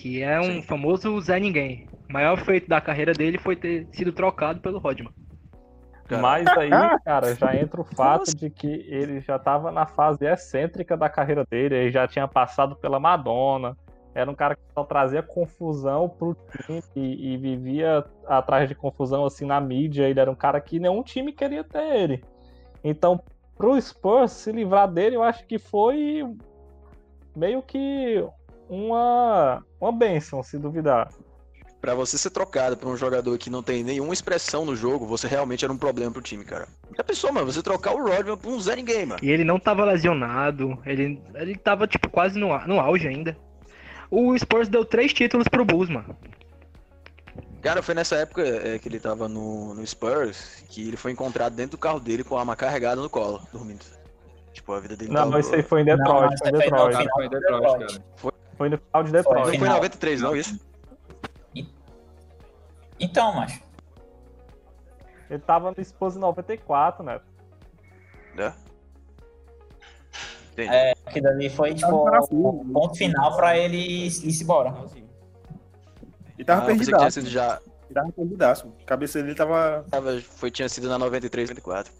Que 0.00 0.22
é 0.22 0.40
um 0.40 0.44
Sim. 0.44 0.62
famoso 0.62 1.20
Zé 1.20 1.38
Ninguém. 1.38 1.86
O 2.08 2.12
maior 2.14 2.38
feito 2.38 2.66
da 2.66 2.80
carreira 2.80 3.12
dele 3.12 3.36
foi 3.36 3.54
ter 3.54 3.86
sido 3.92 4.10
trocado 4.12 4.58
pelo 4.58 4.78
Rodman. 4.78 5.12
Cara. 6.08 6.22
Mas 6.22 6.48
aí, 6.56 6.70
cara, 7.04 7.34
já 7.34 7.54
entra 7.54 7.82
o 7.82 7.84
fato 7.84 8.34
de 8.34 8.48
que 8.48 8.66
ele 8.88 9.20
já 9.20 9.38
tava 9.38 9.70
na 9.70 9.86
fase 9.86 10.24
excêntrica 10.24 10.96
da 10.96 11.10
carreira 11.10 11.44
dele, 11.50 11.74
ele 11.74 11.90
já 11.90 12.08
tinha 12.08 12.26
passado 12.26 12.76
pela 12.76 12.98
Madonna, 12.98 13.76
era 14.14 14.30
um 14.30 14.34
cara 14.34 14.56
que 14.56 14.62
só 14.72 14.84
trazia 14.84 15.22
confusão 15.22 16.08
pro 16.08 16.34
time 16.34 16.82
e, 16.96 17.34
e 17.34 17.36
vivia 17.36 18.02
atrás 18.26 18.70
de 18.70 18.74
confusão 18.74 19.26
assim 19.26 19.44
na 19.44 19.60
mídia, 19.60 20.08
ele 20.08 20.18
era 20.18 20.30
um 20.30 20.34
cara 20.34 20.62
que 20.62 20.80
nenhum 20.80 21.02
time 21.02 21.30
queria 21.30 21.62
ter 21.62 21.94
ele. 21.94 22.24
Então, 22.82 23.20
pro 23.54 23.78
Spurs 23.78 24.32
se 24.32 24.50
livrar 24.50 24.90
dele, 24.90 25.16
eu 25.16 25.22
acho 25.22 25.46
que 25.46 25.58
foi 25.58 26.24
meio 27.36 27.62
que 27.62 28.26
uma, 28.70 29.64
uma 29.80 29.92
benção, 29.92 30.42
se 30.42 30.56
duvidar. 30.56 31.12
Pra 31.80 31.94
você 31.94 32.16
ser 32.16 32.30
trocado 32.30 32.76
por 32.76 32.88
um 32.88 32.96
jogador 32.96 33.36
que 33.38 33.50
não 33.50 33.62
tem 33.62 33.82
nenhuma 33.82 34.12
expressão 34.12 34.64
no 34.64 34.76
jogo, 34.76 35.06
você 35.06 35.26
realmente 35.26 35.64
era 35.64 35.72
um 35.72 35.78
problema 35.78 36.12
pro 36.12 36.22
time, 36.22 36.44
cara. 36.44 36.68
Já 36.96 37.02
pensou, 37.02 37.32
mano? 37.32 37.50
Você 37.50 37.62
trocar 37.62 37.94
o 37.94 38.06
Rodman 38.06 38.36
por 38.36 38.52
um 38.52 38.60
Zé 38.60 38.76
Ninguém, 38.76 39.06
mano. 39.06 39.20
E 39.22 39.30
ele 39.30 39.44
não 39.44 39.58
tava 39.58 39.84
lesionado, 39.84 40.78
ele, 40.84 41.20
ele 41.34 41.56
tava 41.56 41.86
tipo 41.86 42.08
quase 42.08 42.38
no, 42.38 42.56
no 42.66 42.78
auge 42.78 43.08
ainda. 43.08 43.36
O 44.10 44.36
Spurs 44.38 44.68
deu 44.68 44.84
três 44.84 45.12
títulos 45.12 45.48
pro 45.48 45.64
Bulls, 45.64 45.88
mano. 45.88 46.16
Cara, 47.62 47.82
foi 47.82 47.94
nessa 47.94 48.16
época 48.16 48.42
é, 48.42 48.78
que 48.78 48.88
ele 48.88 49.00
tava 49.00 49.28
no, 49.28 49.74
no 49.74 49.86
Spurs 49.86 50.62
que 50.68 50.88
ele 50.88 50.96
foi 50.96 51.12
encontrado 51.12 51.54
dentro 51.54 51.72
do 51.72 51.78
carro 51.78 52.00
dele 52.00 52.24
com 52.24 52.36
a 52.36 52.40
arma 52.40 52.56
carregada 52.56 53.00
no 53.00 53.08
colo, 53.08 53.40
dormindo. 53.52 53.84
Tipo, 54.52 54.72
a 54.72 54.80
vida 54.80 54.96
dele 54.96 55.12
Não, 55.12 55.20
tava... 55.20 55.30
mas 55.30 55.46
isso 55.46 55.54
aí 55.54 55.62
foi 55.62 55.82
em 55.82 55.84
Não, 55.84 55.96
Detroit, 55.96 56.34
isso 56.34 56.42
foi 56.42 56.50
em 56.50 56.58
Detroit. 56.58 57.08
Foi 57.12 57.24
em 57.24 57.28
Detroit, 57.28 57.62
cara. 57.62 58.04
Foi 58.16 58.29
no 58.68 58.78
final 58.78 59.02
de 59.04 59.12
Detroit. 59.12 59.36
Não 59.38 59.44
foi 59.44 59.54
em 59.54 59.58
Final. 59.58 59.74
93, 59.76 60.20
não, 60.20 60.36
isso? 60.36 60.60
Então, 62.98 63.34
macho. 63.34 63.62
Ele 65.30 65.38
tava 65.38 65.72
no 65.76 65.84
Spurs 65.84 66.16
em 66.16 66.18
94, 66.18 67.02
né? 67.02 67.20
Né? 68.34 68.52
Entendi. 70.52 70.74
É, 70.74 70.92
aquilo 71.06 71.28
ali 71.28 71.48
foi 71.48 71.74
tipo 71.74 72.08
o 72.30 72.64
ponto 72.72 72.96
final 72.96 73.36
pra 73.36 73.56
ele 73.56 73.76
ir, 73.76 74.24
ir 74.24 74.42
embora. 74.42 74.74
Ele 76.36 76.44
tava 76.44 76.70
Ah, 76.70 76.76
que 76.76 76.84
tinha 76.84 77.10
sido 77.10 77.28
já... 77.28 77.60
Ele 77.84 77.94
tava 77.94 78.12
perdidaço. 78.12 78.72
A 78.82 78.84
cabeça 78.84 79.20
dele 79.20 79.34
tava. 79.34 79.84
Tava, 79.90 80.20
foi, 80.20 80.48
tinha 80.50 80.68
sido 80.68 80.88
na 80.88 80.96
93, 80.96 81.50
94. 81.50 81.92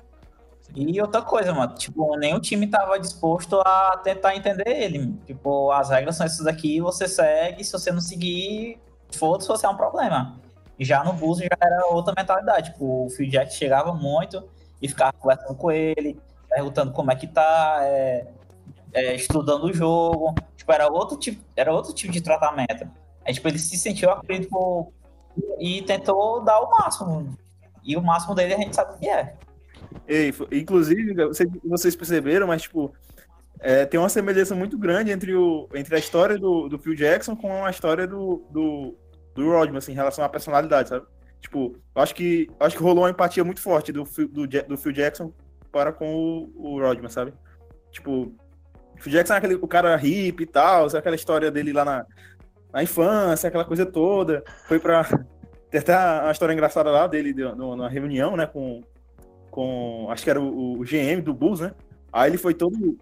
E 0.74 1.00
outra 1.00 1.20
coisa, 1.22 1.52
mano, 1.52 1.74
tipo, 1.74 2.16
nenhum 2.16 2.38
time 2.38 2.66
tava 2.66 2.98
disposto 2.98 3.61
a 3.61 4.00
tentar 4.04 4.37
entender 4.37 4.68
ele. 4.68 5.14
Tipo, 5.26 5.72
as 5.72 5.90
regras 5.90 6.16
são 6.16 6.26
essas 6.26 6.46
aqui, 6.46 6.80
você 6.80 7.09
segue, 7.09 7.64
se 7.64 7.72
você 7.72 7.90
não 7.90 8.00
seguir, 8.00 8.78
foda-se, 9.12 9.48
você 9.48 9.66
é 9.66 9.68
um 9.68 9.76
problema. 9.76 10.38
E 10.78 10.85
já 10.85 11.02
no 11.02 11.12
Bulls 11.12 11.38
já 11.38 11.48
era 11.61 11.87
outra 11.87 12.14
mentalidade. 12.16 12.72
Tipo, 12.72 13.06
o 13.06 13.11
Phil 13.11 13.28
Jackson 13.28 13.56
chegava 13.56 13.92
muito 13.92 14.48
e 14.80 14.88
ficava 14.88 15.12
conversando 15.12 15.54
com 15.54 15.70
ele, 15.70 16.18
perguntando 16.48 16.92
como 16.92 17.11
é 17.11 17.16
que 17.16 17.26
tá, 17.26 17.80
é, 17.83 18.26
é, 18.92 19.14
estudando 19.14 19.64
o 19.64 19.72
jogo. 19.72 20.35
Tipo, 20.56 20.72
era 20.72 20.90
outro 20.90 21.16
tipo, 21.16 21.44
era 21.56 21.72
outro 21.72 21.92
tipo 21.92 22.12
de 22.12 22.20
tratamento. 22.20 22.88
Aí, 23.24 23.35
tipo, 23.35 23.46
ele 23.48 23.59
se 23.59 23.76
sentiu 23.76 24.09
por, 24.48 24.92
e 25.59 25.83
tentou 25.83 26.42
dar 26.42 26.61
o 26.61 26.70
máximo. 26.70 27.37
E 27.83 27.96
o 27.96 28.02
máximo 28.02 28.35
dele 28.35 28.54
a 28.54 28.59
gente 28.59 28.74
sabe 28.74 28.94
o 28.94 28.98
que 28.98 29.09
é. 29.09 29.37
Ei, 30.07 30.33
inclusive, 30.53 31.14
vocês, 31.64 31.96
perceberam, 31.96 32.46
mas 32.46 32.62
tipo, 32.62 32.92
é, 33.61 33.85
tem 33.85 33.98
uma 33.98 34.09
semelhança 34.09 34.55
muito 34.55 34.79
grande 34.79 35.11
entre, 35.11 35.35
o, 35.35 35.68
entre 35.74 35.94
a 35.94 35.98
história 35.98 36.38
do, 36.38 36.68
do 36.68 36.79
Phil 36.79 36.94
Jackson 36.94 37.37
com 37.37 37.64
a 37.64 37.70
história 37.70 38.07
do, 38.07 38.44
do, 38.50 38.96
do 39.35 39.50
Rodman, 39.50 39.79
assim, 39.79 39.92
em 39.92 39.96
relação 39.96 40.24
à 40.24 40.29
personalidade, 40.29 40.88
sabe? 40.88 41.07
Tipo, 41.40 41.76
acho 41.94 42.14
que, 42.14 42.48
acho 42.59 42.76
que 42.76 42.83
rolou 42.83 43.05
uma 43.05 43.11
empatia 43.11 43.44
muito 43.44 43.61
forte 43.61 43.92
do, 43.92 44.05
do, 44.05 44.46
do 44.46 44.76
Phil 44.76 44.92
Jackson 44.92 45.33
para 45.72 45.92
com 45.92 46.14
o, 46.14 46.53
o 46.55 46.81
Rodman, 46.81 47.09
sabe? 47.09 47.33
Tipo, 47.90 48.33
o 48.94 48.98
Phil 48.98 49.12
Jackson 49.12 49.35
é 49.35 49.37
aquele, 49.38 49.55
o 49.55 49.66
cara 49.68 49.96
hippie 49.96 50.44
e 50.44 50.46
tal, 50.46 50.88
sabe 50.88 51.00
aquela 51.00 51.16
história 51.16 51.50
dele 51.50 51.72
lá 51.72 51.85
na, 51.85 52.07
na 52.72 52.83
infância, 52.83 53.48
aquela 53.48 53.64
coisa 53.64 53.87
toda. 53.87 54.44
Foi 54.66 54.79
pra. 54.79 55.05
Tem 55.70 55.81
até 55.81 55.96
uma 55.96 56.33
história 56.33 56.53
engraçada 56.53 56.90
lá 56.90 57.07
dele 57.07 57.33
numa 57.33 57.88
reunião, 57.88 58.37
né, 58.37 58.44
com, 58.44 58.83
com. 59.50 60.06
Acho 60.10 60.24
que 60.24 60.30
era 60.30 60.40
o, 60.40 60.78
o 60.80 60.84
GM 60.84 61.20
do 61.22 61.34
Bulls, 61.34 61.60
né? 61.60 61.72
Aí 62.12 62.30
ele 62.30 62.38
foi 62.38 62.54
todo, 62.54 62.96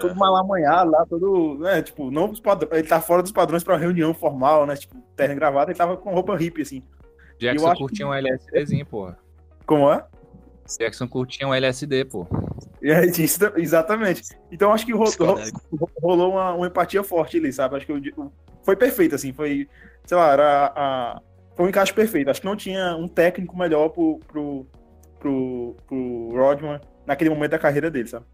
todo 0.00 0.14
malamanhado 0.16 0.90
lá, 0.90 1.04
todo. 1.06 1.58
Né, 1.58 1.82
tipo, 1.82 2.10
não 2.10 2.28
dos 2.28 2.40
padrões. 2.40 2.72
Ele 2.78 2.88
tá 2.88 3.00
fora 3.00 3.22
dos 3.22 3.32
padrões 3.32 3.62
pra 3.64 3.76
reunião 3.76 4.12
formal, 4.14 4.66
né? 4.66 4.76
Tipo, 4.76 4.96
terno 5.16 5.34
gravata, 5.34 5.70
ele 5.70 5.78
tava 5.78 5.96
com 5.96 6.12
roupa 6.12 6.36
hippie, 6.36 6.62
assim. 6.62 6.82
Jackson 7.38 7.70
Eu 7.70 7.76
curtia 7.76 8.06
um 8.06 8.14
LSDzinho, 8.14 8.86
pô. 8.86 9.12
Como 9.66 9.90
é? 9.92 10.04
Jackson 10.78 11.06
curtia 11.08 11.46
um 11.46 11.52
LSD, 11.54 12.04
pô. 12.06 12.26
Isso- 13.18 13.52
exatamente. 13.56 14.22
Então 14.50 14.72
acho 14.72 14.84
que 14.86 14.92
ro- 14.92 14.98
ro- 15.00 15.04
Psicodélico. 15.06 15.90
rolou 16.02 16.32
uma, 16.32 16.52
uma 16.54 16.66
empatia 16.66 17.02
forte 17.02 17.38
ali, 17.38 17.52
sabe? 17.52 17.76
Acho 17.76 17.86
que 17.86 17.92
o- 17.92 18.32
foi 18.62 18.76
perfeito, 18.76 19.14
assim, 19.14 19.32
foi, 19.32 19.68
sei 20.06 20.16
lá, 20.16 20.32
era 20.32 20.72
a, 20.74 21.20
foi 21.56 21.66
um 21.66 21.68
encaixe 21.68 21.92
perfeito. 21.92 22.30
Acho 22.30 22.40
que 22.40 22.46
não 22.46 22.56
tinha 22.56 22.96
um 22.96 23.06
técnico 23.08 23.56
melhor 23.58 23.90
pro, 23.90 24.18
pro, 24.26 24.66
pro, 25.24 25.74
pro 25.86 26.30
Rodman 26.36 26.78
naquele 27.06 27.30
momento 27.30 27.52
da 27.52 27.58
carreira 27.58 27.90
dele, 27.90 28.08
sabe? 28.08 28.26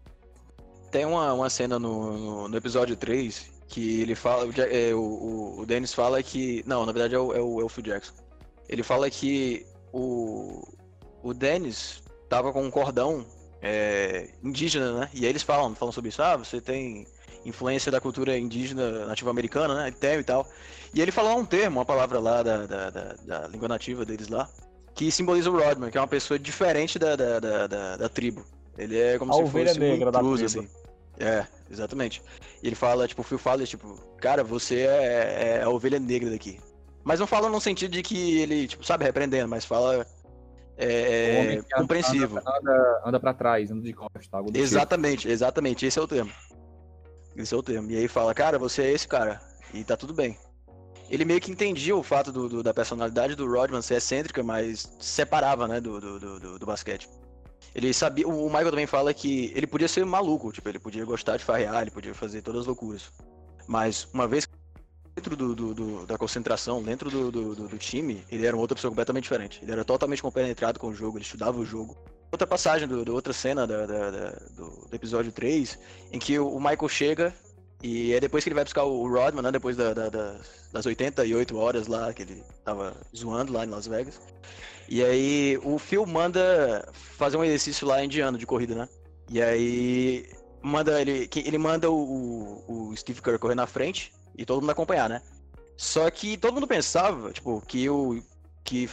Tem 0.91 1.05
uma, 1.05 1.31
uma 1.33 1.49
cena 1.49 1.79
no, 1.79 2.17
no, 2.17 2.47
no 2.49 2.57
episódio 2.57 2.97
3 2.97 3.49
que 3.69 4.01
ele 4.01 4.13
fala. 4.13 4.49
É, 4.69 4.93
o, 4.93 5.59
o- 5.59 5.65
Dennis 5.65 5.93
fala 5.93 6.21
que. 6.21 6.61
Não, 6.67 6.85
na 6.85 6.91
verdade 6.91 7.15
é 7.15 7.19
o, 7.19 7.33
é, 7.33 7.39
o, 7.39 7.61
é 7.61 7.63
o 7.63 7.69
Phil 7.69 7.83
Jackson. 7.83 8.13
Ele 8.67 8.83
fala 8.83 9.09
que 9.09 9.65
o, 9.93 10.61
o 11.23 11.33
Dennis 11.33 12.03
tava 12.27 12.51
com 12.51 12.61
um 12.61 12.69
cordão 12.69 13.25
é, 13.61 14.29
indígena, 14.43 14.99
né? 14.99 15.09
E 15.13 15.23
aí 15.23 15.29
eles 15.29 15.43
falam, 15.43 15.73
falam 15.73 15.93
sobre 15.93 16.09
isso. 16.09 16.21
Ah, 16.21 16.35
você 16.35 16.59
tem 16.59 17.07
influência 17.45 17.89
da 17.91 18.01
cultura 18.01 18.37
indígena 18.37 19.05
nativa 19.05 19.29
americana, 19.31 19.73
né? 19.75 19.91
Tem 19.97 20.19
e 20.19 20.23
tal. 20.23 20.45
E 20.93 21.01
ele 21.01 21.11
fala 21.11 21.33
um 21.33 21.45
termo, 21.45 21.79
uma 21.79 21.85
palavra 21.85 22.19
lá 22.19 22.43
da, 22.43 22.65
da, 22.65 22.89
da, 22.89 23.13
da 23.25 23.47
língua 23.47 23.69
nativa 23.69 24.03
deles 24.05 24.27
lá, 24.27 24.49
que 25.01 25.11
simboliza 25.11 25.49
o 25.49 25.57
Rodman, 25.59 25.89
que 25.89 25.97
é 25.97 26.01
uma 26.01 26.07
pessoa 26.07 26.37
diferente 26.37 26.99
da, 26.99 27.15
da, 27.15 27.39
da, 27.39 27.65
da, 27.67 27.97
da 27.97 28.07
tribo. 28.09 28.45
Ele 28.77 28.99
é 28.99 29.17
como 29.17 29.31
A 29.31 29.35
se 29.35 29.41
fosse 29.51 29.77
um 29.77 29.79
negra 29.79 30.11
da 30.11 30.19
intruso, 30.19 30.45
tribo. 30.45 30.59
assim. 30.67 31.25
É, 31.25 31.47
exatamente. 31.71 32.21
E 32.61 32.67
ele 32.67 32.75
fala, 32.75 33.07
tipo, 33.07 33.21
o 33.21 33.23
Phil 33.23 33.39
fala, 33.39 33.65
tipo, 33.65 33.95
cara, 34.19 34.43
você 34.43 34.81
é, 34.81 35.57
é 35.57 35.63
a 35.63 35.69
ovelha 35.69 35.99
negra 35.99 36.29
daqui. 36.29 36.59
Mas 37.03 37.19
não 37.19 37.25
fala 37.25 37.49
no 37.49 37.59
sentido 37.59 37.91
de 37.91 38.03
que 38.03 38.41
ele, 38.41 38.67
tipo, 38.67 38.85
sabe, 38.85 39.03
repreendendo, 39.03 39.47
mas 39.49 39.65
fala 39.65 39.97
O 39.97 40.05
é, 40.77 41.39
homem 41.39 41.61
que 41.63 41.73
anda- 41.73 41.81
compreensivo. 41.81 42.37
Anda, 42.37 42.59
anda, 42.59 43.01
anda 43.07 43.19
pra 43.19 43.33
trás, 43.33 43.71
anda 43.71 43.81
de 43.81 43.93
costas, 43.93 44.27
algo 44.31 44.51
do 44.51 44.53
tipo. 44.53 44.63
Exatamente, 44.63 45.27
exatamente, 45.27 45.83
esse 45.83 45.97
é 45.97 46.01
o 46.01 46.07
termo. 46.07 46.31
Esse 47.35 47.55
é 47.55 47.57
o 47.57 47.63
termo. 47.63 47.89
E 47.89 47.97
aí 47.97 48.07
fala, 48.07 48.35
cara, 48.35 48.59
você 48.59 48.83
é 48.83 48.91
esse 48.91 49.07
cara. 49.07 49.41
E 49.73 49.83
tá 49.83 49.97
tudo 49.97 50.13
bem. 50.13 50.37
Ele 51.11 51.25
meio 51.25 51.41
que 51.41 51.51
entendia 51.51 51.93
o 51.95 52.01
fato 52.01 52.31
do, 52.31 52.47
do- 52.47 52.63
da 52.63 52.73
personalidade 52.73 53.35
do 53.35 53.45
Rodman 53.45 53.81
ser 53.81 53.95
excêntrica, 53.95 54.41
mas 54.41 54.89
separava, 54.97 55.67
né, 55.67 55.81
do, 55.81 55.99
do, 55.99 56.57
do, 56.57 56.65
basquete. 56.65 57.09
Ele 57.75 57.93
sabia. 57.93 58.25
O 58.27 58.45
Michael 58.47 58.69
também 58.69 58.87
fala 58.87 59.13
que 59.13 59.51
ele 59.53 59.67
podia 59.67 59.89
ser 59.89 60.05
maluco, 60.05 60.51
tipo, 60.53 60.69
ele 60.69 60.79
podia 60.79 61.03
gostar 61.03 61.35
de 61.35 61.43
farrear, 61.43 61.81
ele 61.81 61.91
podia 61.91 62.13
fazer 62.15 62.41
todas 62.41 62.61
as 62.61 62.67
loucuras. 62.67 63.11
Mas 63.67 64.07
uma 64.13 64.25
vez 64.25 64.47
dentro 65.13 65.35
do, 65.35 65.53
da 66.05 66.17
concentração, 66.17 66.81
dentro 66.81 67.09
do, 67.09 67.77
time, 67.77 68.23
ele 68.31 68.45
era 68.47 68.55
uma 68.55 68.61
outra 68.61 68.75
pessoa 68.75 68.89
completamente 68.91 69.23
diferente. 69.23 69.59
Ele 69.61 69.71
era 69.73 69.83
totalmente 69.83 70.21
compenetrado 70.21 70.79
com 70.79 70.87
o 70.87 70.93
jogo, 70.93 71.17
ele 71.17 71.25
estudava 71.25 71.59
o 71.59 71.65
jogo. 71.65 71.97
Outra 72.31 72.47
passagem 72.47 72.87
do, 72.87 73.13
outra 73.13 73.33
cena 73.33 73.67
da- 73.67 73.85
da- 73.85 74.11
da- 74.11 74.29
do, 74.55 74.87
do 74.87 74.95
episódio 74.95 75.31
3, 75.33 75.77
em 76.13 76.19
que 76.19 76.39
o 76.39 76.57
Michael 76.57 76.87
chega 76.87 77.33
e 77.83 78.13
é 78.13 78.19
depois 78.19 78.43
que 78.43 78.49
ele 78.49 78.55
vai 78.55 78.63
buscar 78.63 78.83
o 78.83 79.07
Rodman, 79.07 79.41
né? 79.43 79.51
Depois 79.51 79.75
da- 79.75 79.93
da- 79.93 80.09
da- 80.09 80.35
das 80.71 80.85
88 80.85 81.57
horas 81.57 81.87
lá 81.87 82.13
que 82.13 82.21
ele 82.21 82.43
tava 82.63 82.95
zoando 83.15 83.51
lá 83.53 83.65
em 83.65 83.69
Las 83.69 83.87
Vegas. 83.87 84.19
E 84.87 85.03
aí 85.03 85.59
o 85.63 85.77
Phil 85.79 86.05
manda 86.05 86.87
fazer 86.93 87.37
um 87.37 87.43
exercício 87.43 87.87
lá 87.87 88.03
indiano 88.03 88.37
de 88.37 88.45
corrida, 88.45 88.75
né? 88.75 88.89
E 89.29 89.41
aí 89.41 90.29
manda 90.61 91.01
ele, 91.01 91.29
ele 91.35 91.57
manda 91.57 91.89
o- 91.89 92.63
o 92.67 92.95
Steve 92.95 93.21
Kerr 93.21 93.39
correr 93.39 93.55
na 93.55 93.65
frente 93.65 94.13
e 94.37 94.45
todo 94.45 94.61
mundo 94.61 94.69
acompanhar, 94.71 95.09
né? 95.09 95.21
Só 95.77 96.09
que 96.11 96.37
todo 96.37 96.53
mundo 96.53 96.67
pensava, 96.67 97.31
tipo, 97.31 97.61
que 97.65 97.89
o 97.89 98.21
que 98.63 98.89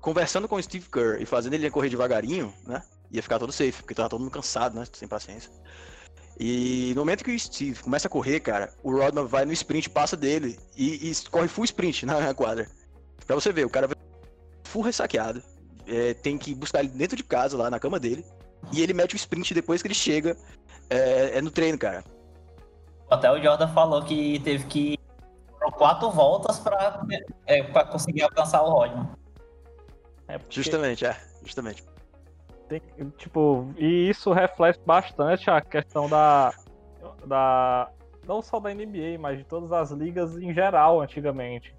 conversando 0.00 0.48
com 0.48 0.56
o 0.56 0.62
Steve 0.62 0.88
Kerr 0.90 1.20
e 1.20 1.26
fazendo 1.26 1.54
ele 1.54 1.70
correr 1.70 1.90
devagarinho, 1.90 2.54
né? 2.66 2.82
Ia 3.10 3.22
ficar 3.22 3.38
todo 3.38 3.52
safe, 3.52 3.82
porque 3.82 3.94
tava 3.94 4.08
todo 4.08 4.20
mundo 4.20 4.30
cansado, 4.30 4.78
né? 4.78 4.86
Sem 4.92 5.06
paciência. 5.08 5.50
E 6.38 6.92
no 6.94 7.02
momento 7.02 7.24
que 7.24 7.30
o 7.30 7.38
Steve 7.38 7.80
começa 7.80 8.08
a 8.08 8.10
correr, 8.10 8.40
cara, 8.40 8.72
o 8.82 8.90
Rodman 8.90 9.26
vai 9.26 9.44
no 9.44 9.52
sprint, 9.52 9.88
passa 9.88 10.16
dele 10.16 10.58
e, 10.76 11.10
e 11.10 11.30
corre 11.30 11.48
full 11.48 11.64
sprint 11.64 12.04
na 12.04 12.34
quadra. 12.34 12.68
Pra 13.26 13.36
você 13.36 13.52
ver, 13.52 13.64
o 13.64 13.70
cara 13.70 13.86
vai 13.86 13.96
full 14.64 14.82
ressaqueado, 14.82 15.42
é, 15.86 16.14
tem 16.14 16.36
que 16.36 16.54
buscar 16.54 16.80
ele 16.80 16.88
dentro 16.88 17.16
de 17.16 17.22
casa, 17.22 17.56
lá 17.56 17.70
na 17.70 17.78
cama 17.78 18.00
dele, 18.00 18.24
e 18.72 18.82
ele 18.82 18.92
mete 18.92 19.14
o 19.14 19.16
sprint 19.16 19.54
depois 19.54 19.80
que 19.80 19.86
ele 19.86 19.94
chega 19.94 20.36
é, 20.90 21.38
é 21.38 21.42
no 21.42 21.50
treino, 21.50 21.78
cara. 21.78 22.04
Até 23.08 23.30
o 23.30 23.40
Jordan 23.40 23.68
falou 23.68 24.02
que 24.02 24.40
teve 24.40 24.64
que 24.64 24.98
quatro 25.76 26.10
voltas 26.10 26.58
pra, 26.58 27.00
é, 27.46 27.62
pra 27.62 27.84
conseguir 27.84 28.22
alcançar 28.22 28.62
o 28.62 28.70
Rodman. 28.70 29.08
É 30.26 30.38
porque 30.38 30.54
Justamente, 30.54 31.06
é, 31.06 31.16
justamente. 31.44 31.84
Tem- 32.68 32.82
tipo, 33.16 33.72
e 33.76 34.08
isso 34.08 34.32
reflete 34.32 34.80
bastante 34.84 35.50
a 35.50 35.60
questão 35.60 36.08
da, 36.08 36.52
da. 37.26 37.90
Não 38.26 38.40
só 38.40 38.58
da 38.58 38.70
NBA, 38.70 39.18
mas 39.18 39.38
de 39.38 39.44
todas 39.44 39.72
as 39.72 39.90
ligas 39.90 40.36
em 40.36 40.52
geral, 40.52 41.00
antigamente. 41.00 41.74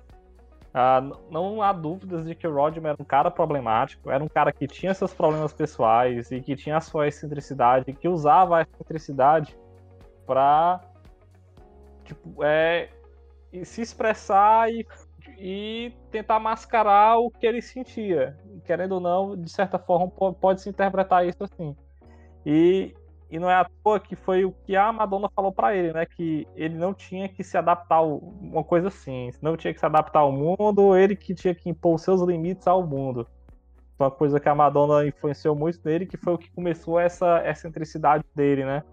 Ah, 0.77 1.01
não 1.31 1.61
há 1.61 1.71
dúvidas 1.71 2.25
de 2.25 2.35
que 2.35 2.45
o 2.45 2.53
Rodman 2.53 2.89
era 2.91 3.01
um 3.01 3.05
cara 3.05 3.31
problemático, 3.31 4.11
era 4.11 4.21
um 4.21 4.27
cara 4.27 4.51
que 4.51 4.67
tinha 4.67 4.93
seus 4.93 5.13
problemas 5.13 5.53
pessoais 5.53 6.29
e 6.31 6.41
que 6.41 6.53
tinha 6.53 6.75
a 6.75 6.81
sua 6.81 7.07
excentricidade, 7.07 7.93
que 7.93 8.09
usava 8.09 8.57
a 8.57 8.61
excentricidade 8.63 9.57
pra 10.25 10.81
tipo, 12.03 12.43
é, 12.43 12.89
se 13.63 13.81
expressar 13.81 14.69
e, 14.71 14.85
e 15.37 15.93
tentar 16.11 16.39
mascarar 16.39 17.17
o 17.19 17.29
que 17.29 17.45
ele 17.45 17.61
sentia. 17.61 18.37
Querendo 18.65 18.93
ou 18.93 18.99
não, 18.99 19.35
de 19.35 19.51
certa 19.51 19.77
forma, 19.77 20.07
po- 20.09 20.33
pode 20.33 20.61
se 20.61 20.69
interpretar 20.69 21.27
isso 21.27 21.43
assim. 21.43 21.75
E, 22.45 22.93
e 23.29 23.39
não 23.39 23.49
é 23.49 23.55
à 23.55 23.65
toa 23.83 23.99
que 23.99 24.15
foi 24.15 24.45
o 24.45 24.51
que 24.51 24.75
a 24.75 24.91
Madonna 24.91 25.29
falou 25.35 25.51
pra 25.51 25.75
ele, 25.75 25.91
né? 25.93 26.05
Que 26.05 26.47
ele 26.55 26.75
não 26.75 26.93
tinha 26.93 27.27
que 27.27 27.43
se 27.43 27.57
adaptar, 27.57 27.95
ao- 27.97 28.17
uma 28.17 28.63
coisa 28.63 28.87
assim, 28.87 29.31
não 29.41 29.57
tinha 29.57 29.73
que 29.73 29.79
se 29.79 29.85
adaptar 29.85 30.19
ao 30.19 30.31
mundo, 30.31 30.95
ele 30.95 31.15
que 31.15 31.33
tinha 31.33 31.53
que 31.53 31.69
impor 31.69 31.99
seus 31.99 32.21
limites 32.21 32.67
ao 32.67 32.85
mundo. 32.85 33.27
Uma 33.97 34.11
coisa 34.11 34.39
que 34.39 34.49
a 34.49 34.55
Madonna 34.55 35.07
influenciou 35.07 35.55
muito 35.55 35.79
nele, 35.85 36.05
que 36.05 36.17
foi 36.17 36.33
o 36.33 36.37
que 36.37 36.51
começou 36.51 36.99
essa 36.99 37.41
excentricidade 37.49 38.23
dele, 38.35 38.65
né? 38.65 38.83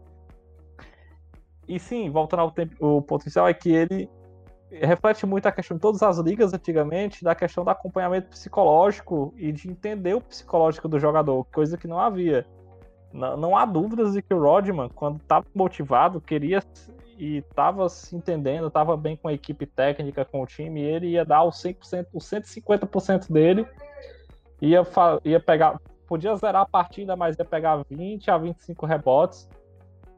E 1.66 1.78
sim, 1.78 2.10
voltando 2.10 2.40
ao 2.40 2.50
tempo, 2.50 2.74
o 2.80 3.02
potencial 3.02 3.48
é 3.48 3.54
que 3.54 3.70
ele 3.70 4.08
reflete 4.80 5.26
muito 5.26 5.46
a 5.46 5.52
questão 5.52 5.76
de 5.76 5.80
todas 5.80 6.02
as 6.02 6.18
ligas 6.18 6.52
antigamente, 6.54 7.22
da 7.22 7.34
questão 7.34 7.64
do 7.64 7.70
acompanhamento 7.70 8.28
psicológico 8.28 9.34
e 9.36 9.52
de 9.52 9.68
entender 9.68 10.14
o 10.14 10.20
psicológico 10.20 10.88
do 10.88 10.98
jogador, 10.98 11.44
coisa 11.52 11.76
que 11.76 11.86
não 11.86 11.98
havia. 11.98 12.46
Não, 13.12 13.36
não 13.36 13.56
há 13.56 13.66
dúvidas 13.66 14.14
de 14.14 14.22
que 14.22 14.32
o 14.32 14.40
Rodman, 14.40 14.88
quando 14.88 15.18
estava 15.18 15.44
motivado, 15.54 16.20
queria 16.20 16.62
e 17.18 17.38
estava 17.38 17.88
se 17.88 18.16
entendendo, 18.16 18.68
estava 18.68 18.96
bem 18.96 19.16
com 19.16 19.28
a 19.28 19.32
equipe 19.32 19.66
técnica, 19.66 20.24
com 20.24 20.42
o 20.42 20.46
time, 20.46 20.80
ele 20.80 21.08
ia 21.08 21.24
dar 21.24 21.44
os 21.44 21.56
100%, 21.56 22.06
os 22.12 22.24
150% 22.24 23.30
dele, 23.30 23.66
ia, 24.60 24.82
ia 25.24 25.38
pegar, 25.38 25.78
podia 26.06 26.34
zerar 26.36 26.62
a 26.62 26.66
partida, 26.66 27.14
mas 27.14 27.38
ia 27.38 27.44
pegar 27.44 27.84
20 27.88 28.30
a 28.30 28.38
25 28.38 28.86
rebotes, 28.86 29.48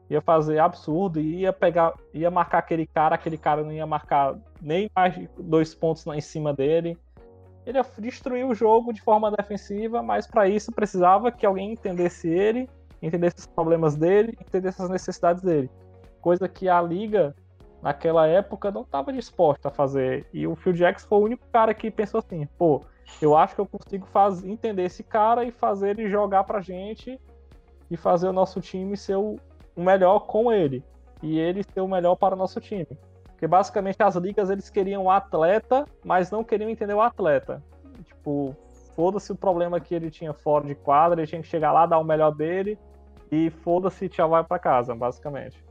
ia 0.09 0.21
fazer 0.21 0.59
absurdo, 0.59 1.19
ia 1.19 1.51
pegar, 1.51 1.93
ia 2.13 2.29
marcar 2.29 2.59
aquele 2.59 2.85
cara, 2.85 3.15
aquele 3.15 3.37
cara 3.37 3.63
não 3.63 3.71
ia 3.71 3.85
marcar 3.85 4.35
nem 4.61 4.89
mais 4.95 5.27
dois 5.39 5.73
pontos 5.73 6.05
em 6.07 6.21
cima 6.21 6.53
dele. 6.53 6.97
Ele 7.65 7.77
ia 7.77 7.85
destruir 7.97 8.45
o 8.45 8.53
jogo 8.53 8.93
de 8.93 9.01
forma 9.01 9.31
defensiva, 9.31 10.03
mas 10.03 10.27
para 10.27 10.47
isso 10.47 10.71
precisava 10.71 11.31
que 11.31 11.45
alguém 11.45 11.71
entendesse 11.71 12.27
ele, 12.27 12.69
entendesse 13.01 13.37
os 13.39 13.47
problemas 13.47 13.95
dele, 13.95 14.37
entendesse 14.39 14.81
as 14.81 14.89
necessidades 14.89 15.41
dele. 15.41 15.69
Coisa 16.21 16.47
que 16.47 16.69
a 16.69 16.81
liga 16.81 17.35
naquela 17.81 18.27
época 18.27 18.71
não 18.71 18.81
estava 18.81 19.11
disposta 19.11 19.69
a 19.69 19.71
fazer. 19.71 20.27
E 20.31 20.45
o 20.45 20.55
Phil 20.55 20.73
Jackson 20.73 21.07
foi 21.07 21.17
o 21.19 21.23
único 21.23 21.45
cara 21.51 21.73
que 21.73 21.89
pensou 21.89 22.19
assim, 22.19 22.47
pô, 22.57 22.81
eu 23.21 23.35
acho 23.35 23.55
que 23.55 23.61
eu 23.61 23.65
consigo 23.65 24.05
faz... 24.07 24.43
entender 24.43 24.83
esse 24.83 25.03
cara 25.03 25.43
e 25.43 25.51
fazer 25.51 25.91
ele 25.91 26.09
jogar 26.09 26.43
pra 26.43 26.61
gente 26.61 27.19
e 27.89 27.97
fazer 27.97 28.27
o 28.27 28.33
nosso 28.33 28.59
time 28.61 28.97
ser 28.97 29.15
o 29.15 29.37
o 29.75 29.83
melhor 29.83 30.19
com 30.21 30.51
ele. 30.51 30.83
E 31.21 31.39
ele 31.39 31.63
ser 31.63 31.81
o 31.81 31.87
melhor 31.87 32.15
para 32.15 32.35
o 32.35 32.37
nosso 32.37 32.59
time. 32.59 32.87
Porque 33.27 33.47
basicamente 33.47 34.01
as 34.01 34.15
ligas 34.15 34.49
eles 34.49 34.69
queriam 34.69 35.03
o 35.05 35.11
atleta, 35.11 35.85
mas 36.03 36.31
não 36.31 36.43
queriam 36.43 36.69
entender 36.69 36.93
o 36.93 37.01
atleta. 37.01 37.63
Tipo, 38.03 38.55
foda-se 38.95 39.31
o 39.31 39.35
problema 39.35 39.79
que 39.79 39.93
ele 39.95 40.09
tinha 40.09 40.33
fora 40.33 40.65
de 40.65 40.75
quadra, 40.75 41.19
ele 41.21 41.27
tinha 41.27 41.41
que 41.41 41.47
chegar 41.47 41.71
lá, 41.71 41.85
dar 41.85 41.99
o 41.99 42.03
melhor 42.03 42.31
dele 42.33 42.77
e 43.31 43.49
foda-se, 43.49 44.07
tchau, 44.07 44.29
vai 44.29 44.43
pra 44.43 44.59
casa, 44.59 44.93
basicamente. 44.95 45.63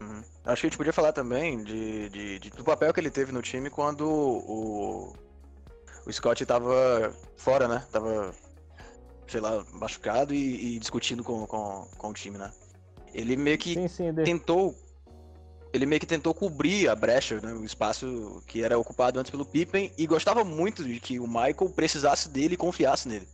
Uhum. 0.00 0.22
Acho 0.44 0.60
que 0.62 0.66
a 0.66 0.70
gente 0.70 0.76
podia 0.76 0.92
falar 0.92 1.12
também 1.12 1.62
de, 1.62 2.08
de- 2.08 2.38
de- 2.38 2.50
do 2.50 2.64
papel 2.64 2.92
que 2.94 3.00
ele 3.00 3.10
teve 3.10 3.32
no 3.32 3.42
time 3.42 3.68
quando 3.68 4.08
o, 4.08 5.12
o 6.06 6.12
Scott 6.12 6.44
tava 6.46 7.12
fora, 7.36 7.66
né? 7.68 7.84
Tava, 7.92 8.32
sei 9.26 9.40
lá, 9.40 9.64
machucado 9.72 10.32
e, 10.32 10.76
e 10.76 10.78
discutindo 10.78 11.22
com, 11.24 11.46
com, 11.46 11.86
com 11.98 12.08
o 12.08 12.12
time, 12.14 12.38
né? 12.38 12.50
Ele 13.14 13.36
meio 13.36 13.58
que 13.58 13.74
Sim, 13.74 13.88
sim, 13.88 14.14
tentou. 14.24 14.74
Ele 15.72 15.84
meio 15.84 16.00
que 16.00 16.06
tentou 16.06 16.32
cobrir 16.32 16.88
a 16.88 16.94
brecha, 16.94 17.40
né, 17.40 17.52
o 17.52 17.64
espaço 17.64 18.42
que 18.46 18.62
era 18.62 18.78
ocupado 18.78 19.20
antes 19.20 19.30
pelo 19.30 19.44
Pippen, 19.44 19.92
e 19.98 20.06
gostava 20.06 20.42
muito 20.42 20.82
de 20.82 20.98
que 20.98 21.20
o 21.20 21.26
Michael 21.26 21.70
precisasse 21.74 22.30
dele 22.30 22.54
e 22.54 22.56
confiasse 22.56 23.06
nele. 23.06 23.28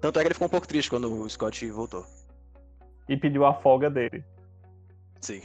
Tanto 0.00 0.18
é 0.18 0.22
que 0.22 0.28
ele 0.28 0.34
ficou 0.34 0.46
um 0.46 0.50
pouco 0.50 0.68
triste 0.68 0.90
quando 0.90 1.10
o 1.10 1.28
Scott 1.28 1.66
voltou. 1.70 2.04
e 3.08 3.16
pediu 3.16 3.44
a 3.44 3.54
folga 3.54 3.88
dele. 3.90 4.22
Sim. 5.20 5.42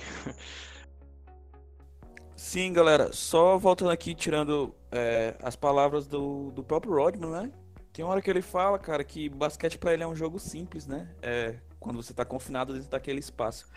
Sim, 2.35 2.71
galera, 2.71 3.11
só 3.11 3.57
voltando 3.57 3.91
aqui, 3.91 4.13
tirando 4.13 4.73
é, 4.91 5.35
as 5.41 5.55
palavras 5.55 6.07
do, 6.07 6.51
do 6.51 6.63
próprio 6.63 6.93
Rodman, 6.93 7.31
né? 7.31 7.51
Tem 7.91 8.03
uma 8.05 8.11
hora 8.11 8.21
que 8.21 8.29
ele 8.29 8.41
fala, 8.41 8.77
cara, 8.77 9.03
que 9.03 9.27
basquete 9.27 9.77
pra 9.77 9.93
ele 9.93 10.03
é 10.03 10.07
um 10.07 10.15
jogo 10.15 10.37
simples, 10.37 10.85
né? 10.85 11.09
É, 11.21 11.55
quando 11.85 12.01
você 12.01 12.15
tá 12.15 12.25
confinado 12.25 12.73
dentro 12.73 12.89
daquele 12.89 13.19
espaço. 13.19 13.69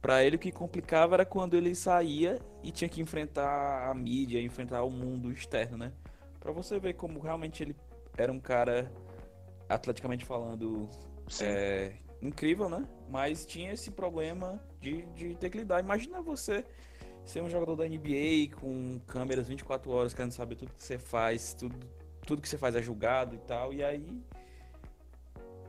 Pra 0.00 0.24
ele 0.24 0.34
o 0.34 0.38
que 0.38 0.50
complicava 0.50 1.14
era 1.14 1.24
quando 1.24 1.56
ele 1.56 1.76
saía 1.76 2.40
e 2.60 2.72
tinha 2.72 2.88
que 2.88 3.00
enfrentar 3.00 3.88
a 3.88 3.94
mídia, 3.94 4.42
enfrentar 4.42 4.82
o 4.82 4.90
mundo 4.90 5.30
externo, 5.30 5.78
né? 5.78 5.92
Pra 6.40 6.50
você 6.50 6.80
ver 6.80 6.94
como 6.94 7.20
realmente 7.20 7.62
ele 7.62 7.76
era 8.18 8.32
um 8.32 8.40
cara, 8.40 8.90
atleticamente 9.68 10.24
falando, 10.24 10.90
é, 11.40 11.92
incrível, 12.20 12.68
né? 12.68 12.84
Mas 13.08 13.46
tinha 13.46 13.72
esse 13.72 13.92
problema 13.92 14.60
de, 14.80 15.02
de 15.14 15.36
ter 15.36 15.48
que 15.48 15.58
lidar. 15.58 15.78
Imagina 15.78 16.20
você 16.20 16.64
ser 17.24 17.40
um 17.40 17.48
jogador 17.48 17.76
da 17.76 17.86
NBA 17.86 18.56
com 18.60 18.98
câmeras 19.06 19.46
24 19.46 19.88
horas, 19.88 20.12
querendo 20.12 20.32
saber 20.32 20.56
tudo 20.56 20.74
que 20.74 20.82
você 20.82 20.98
faz, 20.98 21.54
tudo, 21.54 21.76
tudo 22.26 22.42
que 22.42 22.48
você 22.48 22.58
faz 22.58 22.74
é 22.74 22.82
julgado 22.82 23.36
e 23.36 23.38
tal. 23.38 23.72
E 23.72 23.84
aí, 23.84 24.20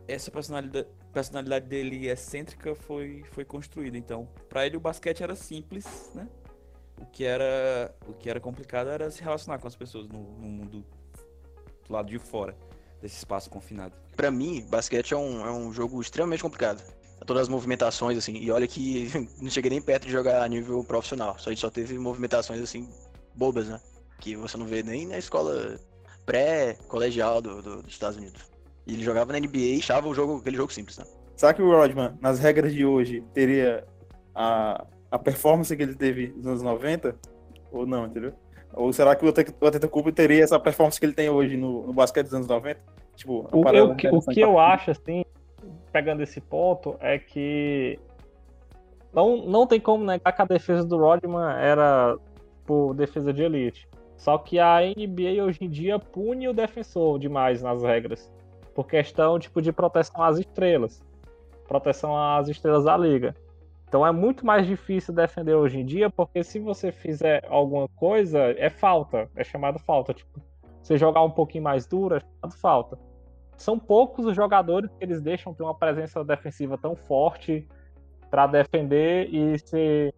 essa 0.08 0.30
personalidade, 0.32 0.88
personalidade 1.12 1.66
dele 1.68 2.08
excêntrica 2.08 2.76
foi, 2.76 3.24
foi 3.32 3.46
construída. 3.46 3.98
Então, 3.98 4.28
pra 4.50 4.66
ele 4.66 4.78
o 4.78 4.80
basquete 4.80 5.24
era 5.24 5.36
simples, 5.36 6.12
né? 6.14 6.28
O 7.00 7.06
que 7.06 7.24
era, 7.26 7.94
o 8.08 8.14
que 8.14 8.30
era 8.30 8.40
complicado 8.40 8.90
era 8.90 9.10
se 9.10 9.22
relacionar 9.22 9.60
com 9.60 9.68
as 9.68 9.76
pessoas 9.76 10.08
no, 10.08 10.20
no 10.38 10.48
mundo 10.48 10.86
do 11.88 11.94
lado 11.94 12.10
de 12.10 12.20
fora 12.20 12.56
desse 13.02 13.18
espaço 13.18 13.50
confinado. 13.50 13.94
Pra 14.16 14.30
mim, 14.32 14.66
basquete 14.70 15.14
é 15.14 15.18
um, 15.18 15.46
é 15.46 15.52
um 15.52 15.74
jogo 15.74 16.00
extremamente 16.02 16.42
complicado. 16.44 16.82
Todas 17.26 17.44
as 17.44 17.50
movimentações, 17.50 18.18
assim, 18.18 18.36
e 18.36 18.52
olha 18.52 18.68
que 18.68 19.10
não 19.42 19.50
cheguei 19.50 19.70
nem 19.72 19.82
perto 19.82 20.06
de 20.06 20.12
jogar 20.12 20.44
a 20.44 20.48
nível 20.48 20.84
profissional. 20.84 21.38
Só 21.40 21.50
a 21.50 21.54
gente 21.54 21.62
só 21.62 21.70
teve 21.70 21.98
movimentações, 21.98 22.62
assim, 22.62 22.90
bobas, 23.36 23.68
né? 23.70 23.82
Que 24.20 24.36
você 24.36 24.58
não 24.58 24.66
vê 24.66 24.84
nem 24.84 25.08
na 25.08 25.18
escola 25.18 25.80
pré-colegial 26.26 27.42
do, 27.42 27.62
do- 27.62 27.82
dos 27.84 27.92
Estados 27.94 28.18
Unidos. 28.18 28.42
E 28.86 28.94
ele 28.94 29.04
jogava 29.04 29.32
na 29.32 29.40
NBA 29.40 29.58
e 29.58 29.80
achava 29.80 30.08
o 30.08 30.14
jogo, 30.14 30.38
aquele 30.38 30.58
jogo 30.58 30.72
simples, 30.74 30.98
né? 30.98 31.06
Será 31.36 31.54
que 31.54 31.62
o 31.62 31.72
Rodman, 31.72 32.14
nas 32.22 32.40
regras 32.40 32.74
de 32.74 32.86
hoje, 32.86 33.24
teria 33.34 33.86
a, 34.36 34.86
a 35.10 35.18
performance 35.20 35.76
que 35.76 35.82
ele 35.84 35.96
teve 35.96 36.34
nos 36.36 36.46
anos 36.48 36.62
90? 36.62 37.16
Ou 37.72 37.86
não, 37.86 38.06
entendeu? 38.06 38.34
Ou 38.74 38.92
será 38.92 39.16
que 39.16 39.26
o 39.26 39.28
o 39.30 39.68
Antetokounmpo 39.68 40.12
teria 40.12 40.44
essa 40.44 40.60
performance 40.60 41.00
que 41.00 41.06
ele 41.06 41.14
tem 41.14 41.30
hoje 41.30 41.56
no, 41.58 41.88
no 41.88 41.94
basquete 41.94 42.26
dos 42.26 42.34
anos 42.34 42.48
90? 42.48 42.80
Tipo, 43.16 43.48
O, 43.52 43.64
eu- 43.70 43.90
o 43.90 43.94
interessante 43.94 44.34
que 44.34 44.42
eu 44.42 44.60
acho, 44.60 44.92
assim, 44.92 45.24
pegando 45.92 46.22
esse 46.24 46.42
ponto, 46.42 46.96
é 47.00 47.18
que 47.20 48.00
não, 49.14 49.38
não 49.46 49.68
tem 49.68 49.80
como 49.80 50.04
negar 50.04 50.32
que 50.34 50.42
a 50.42 50.46
defesa 50.46 50.84
do 50.84 50.98
Rodman 50.98 51.52
era 51.58 52.18
por 52.66 52.94
defesa 52.94 53.32
de 53.32 53.44
elite. 53.44 53.88
Só 54.18 54.38
que 54.38 54.58
a 54.60 54.80
NBA 54.82 55.44
hoje 55.44 55.60
em 55.62 55.70
dia 55.70 56.00
pune 56.00 56.48
o 56.48 56.54
defensor 56.54 57.20
demais 57.20 57.62
nas 57.62 57.84
regras. 57.84 58.32
Por 58.74 58.88
questão 58.88 59.40
tipo, 59.40 59.62
de 59.62 59.72
proteção 59.72 60.22
às 60.22 60.40
estrelas. 60.40 61.04
Proteção 61.68 62.18
às 62.18 62.48
estrelas 62.50 62.86
da 62.86 62.98
liga. 62.98 63.36
Então 63.88 64.06
é 64.06 64.12
muito 64.12 64.46
mais 64.46 64.66
difícil 64.66 65.14
defender 65.14 65.54
hoje 65.54 65.80
em 65.80 65.86
dia, 65.86 66.10
porque 66.10 66.44
se 66.44 66.60
você 66.60 66.92
fizer 66.92 67.46
alguma 67.48 67.88
coisa, 67.90 68.40
é 68.58 68.70
falta. 68.70 69.30
É 69.36 69.44
chamado 69.44 69.78
falta. 69.80 70.14
Tipo, 70.14 70.42
você 70.82 70.98
jogar 70.98 71.22
um 71.22 71.30
pouquinho 71.30 71.64
mais 71.64 71.86
duro, 71.86 72.16
é 72.16 72.20
chamado 72.20 72.58
falta 72.60 72.98
são 73.58 73.80
poucos 73.80 74.26
os 74.26 74.36
jogadores 74.36 74.90
que 74.92 75.04
eles 75.04 75.22
deixam 75.22 75.54
ter 75.54 75.64
uma 75.64 75.76
presença 75.76 76.24
defensiva 76.24 76.78
tão 76.78 76.96
forte 76.96 77.68
para 78.30 78.48
defender 78.48 79.34
e 79.34 79.58
ser 79.60 80.14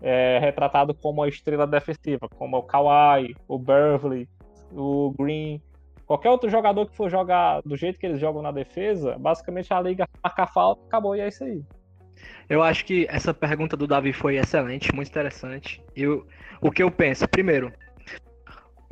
é, 0.00 0.38
retratado 0.38 0.94
como 0.94 1.22
a 1.22 1.28
estrela 1.28 1.66
defensiva, 1.66 2.28
como 2.28 2.56
o 2.56 2.62
Kawhi, 2.62 3.36
o 3.46 3.58
Beverly, 3.58 4.28
o 4.72 5.12
Green, 5.18 5.60
qualquer 6.10 6.28
outro 6.28 6.50
jogador 6.50 6.86
que 6.86 6.96
for 6.96 7.08
jogar 7.08 7.62
do 7.64 7.76
jeito 7.76 7.96
que 7.96 8.04
eles 8.04 8.18
jogam 8.18 8.42
na 8.42 8.50
defesa, 8.50 9.16
basicamente 9.16 9.72
a 9.72 9.80
liga 9.80 10.08
marca 10.20 10.42
a 10.42 10.46
falta, 10.48 10.84
acabou 10.84 11.14
e 11.14 11.20
é 11.20 11.28
isso 11.28 11.44
aí. 11.44 11.62
Eu 12.48 12.64
acho 12.64 12.84
que 12.84 13.06
essa 13.08 13.32
pergunta 13.32 13.76
do 13.76 13.86
Davi 13.86 14.12
foi 14.12 14.36
excelente, 14.36 14.92
muito 14.92 15.06
interessante. 15.06 15.80
Eu, 15.94 16.26
o 16.60 16.68
que 16.72 16.82
eu 16.82 16.90
penso, 16.90 17.28
primeiro, 17.28 17.72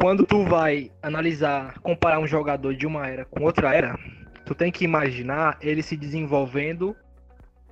quando 0.00 0.24
tu 0.24 0.44
vai 0.44 0.92
analisar, 1.02 1.80
comparar 1.80 2.20
um 2.20 2.26
jogador 2.26 2.72
de 2.72 2.86
uma 2.86 3.08
era 3.08 3.24
com 3.24 3.42
outra 3.42 3.74
era, 3.74 3.98
tu 4.46 4.54
tem 4.54 4.70
que 4.70 4.84
imaginar 4.84 5.58
ele 5.60 5.82
se 5.82 5.96
desenvolvendo 5.96 6.94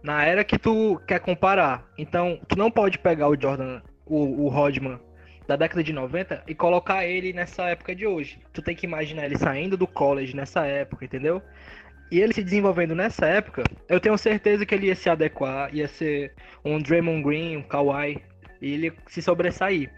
na 0.03 0.25
era 0.25 0.43
que 0.43 0.59
tu 0.59 1.01
quer 1.07 1.21
comparar. 1.21 1.87
Então, 1.97 2.41
tu 2.49 2.59
não 2.59 2.69
pode 2.69 2.99
pegar 2.99 3.29
o 3.29 3.41
Jordan, 3.41 3.81
o, 4.05 4.45
o 4.45 4.49
Rodman 4.49 4.99
da 5.47 5.57
década 5.57 5.83
de 5.83 5.93
90 5.93 6.43
e 6.47 6.55
colocar 6.55 7.07
ele 7.07 7.33
nessa 7.33 7.65
época 7.65 7.95
de 7.95 8.07
hoje. 8.07 8.39
Tu 8.53 8.63
tem 8.63 8.75
que 8.75 8.87
imaginar 8.87 9.27
ele 9.27 9.39
saindo 9.39 9.77
do 9.77 9.87
college 9.87 10.35
nessa 10.35 10.67
época, 10.67 11.05
entendeu? 11.05 11.43
E 12.11 12.21
ele 12.21 12.33
se 12.33 12.43
desenvolvendo 12.43 12.95
nessa 12.95 13.27
época, 13.27 13.65
eu 13.89 13.99
tenho 13.99 14.17
certeza 14.17 14.65
que 14.65 14.75
ele 14.75 14.87
ia 14.87 14.95
se 14.95 15.11
adequar, 15.11 15.75
ia 15.75 15.89
ser 15.89 16.33
um 16.65 16.81
Draymond 16.81 17.23
Green, 17.23 17.57
um 17.57 17.63
Kawhi, 17.63 18.23
e 18.61 18.75
ele 18.75 18.93
se 19.09 19.21
sobressair. 19.21 19.91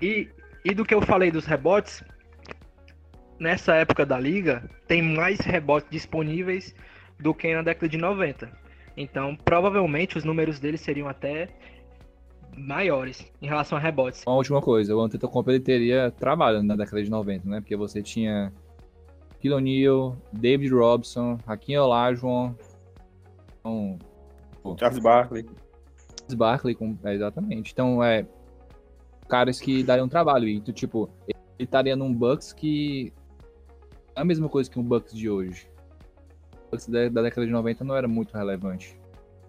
E, 0.00 0.28
e 0.64 0.74
do 0.74 0.84
que 0.84 0.94
eu 0.94 1.02
falei 1.02 1.30
dos 1.30 1.44
rebotes, 1.44 2.02
nessa 3.38 3.74
época 3.74 4.06
da 4.06 4.18
liga, 4.18 4.68
tem 4.86 5.02
mais 5.02 5.40
rebotes 5.40 5.90
disponíveis 5.90 6.74
do 7.18 7.34
que 7.34 7.54
na 7.54 7.62
década 7.62 7.88
de 7.88 7.98
90. 7.98 8.50
Então, 8.96 9.36
provavelmente 9.36 10.16
os 10.16 10.24
números 10.24 10.58
dele 10.58 10.78
seriam 10.78 11.08
até 11.08 11.48
maiores 12.56 13.24
em 13.40 13.46
relação 13.46 13.78
a 13.78 13.80
rebotes. 13.80 14.22
Uma 14.26 14.36
última 14.36 14.60
coisa, 14.60 14.94
o 14.94 15.00
Antetokounmpo 15.00 15.50
ele 15.50 15.60
teria 15.60 16.10
trabalho 16.10 16.62
na 16.62 16.76
década 16.76 17.02
de 17.02 17.10
90, 17.10 17.48
né? 17.48 17.60
Porque 17.60 17.76
você 17.76 18.02
tinha 18.02 18.52
Shaquille 19.42 19.54
O'Neal, 19.54 20.16
David 20.32 20.72
Robson, 20.72 21.38
Hakim 21.46 21.76
Olajuwon, 21.76 22.54
então, 23.58 23.98
Charles 24.78 25.02
Barkley. 25.02 25.44
Charles 25.44 26.34
Barkley, 26.34 26.74
com, 26.74 26.96
é, 27.04 27.14
exatamente. 27.14 27.72
Então, 27.72 28.02
é 28.02 28.26
caras 29.28 29.60
que 29.60 29.82
dariam 29.82 30.08
trabalho. 30.08 30.46
E, 30.46 30.60
tu, 30.60 30.72
tipo, 30.72 31.08
ele 31.26 31.38
estaria 31.58 31.96
num 31.96 32.12
Bucks 32.12 32.52
que 32.52 33.12
é 34.14 34.20
a 34.20 34.24
mesma 34.24 34.48
coisa 34.48 34.70
que 34.70 34.78
um 34.78 34.82
Bucks 34.82 35.12
de 35.12 35.28
hoje. 35.28 35.68
O 36.66 36.70
Bucks 36.70 36.86
da, 36.88 37.08
da 37.08 37.22
década 37.22 37.46
de 37.46 37.52
90 37.52 37.84
não 37.84 37.96
era 37.96 38.06
muito 38.06 38.36
relevante. 38.36 38.98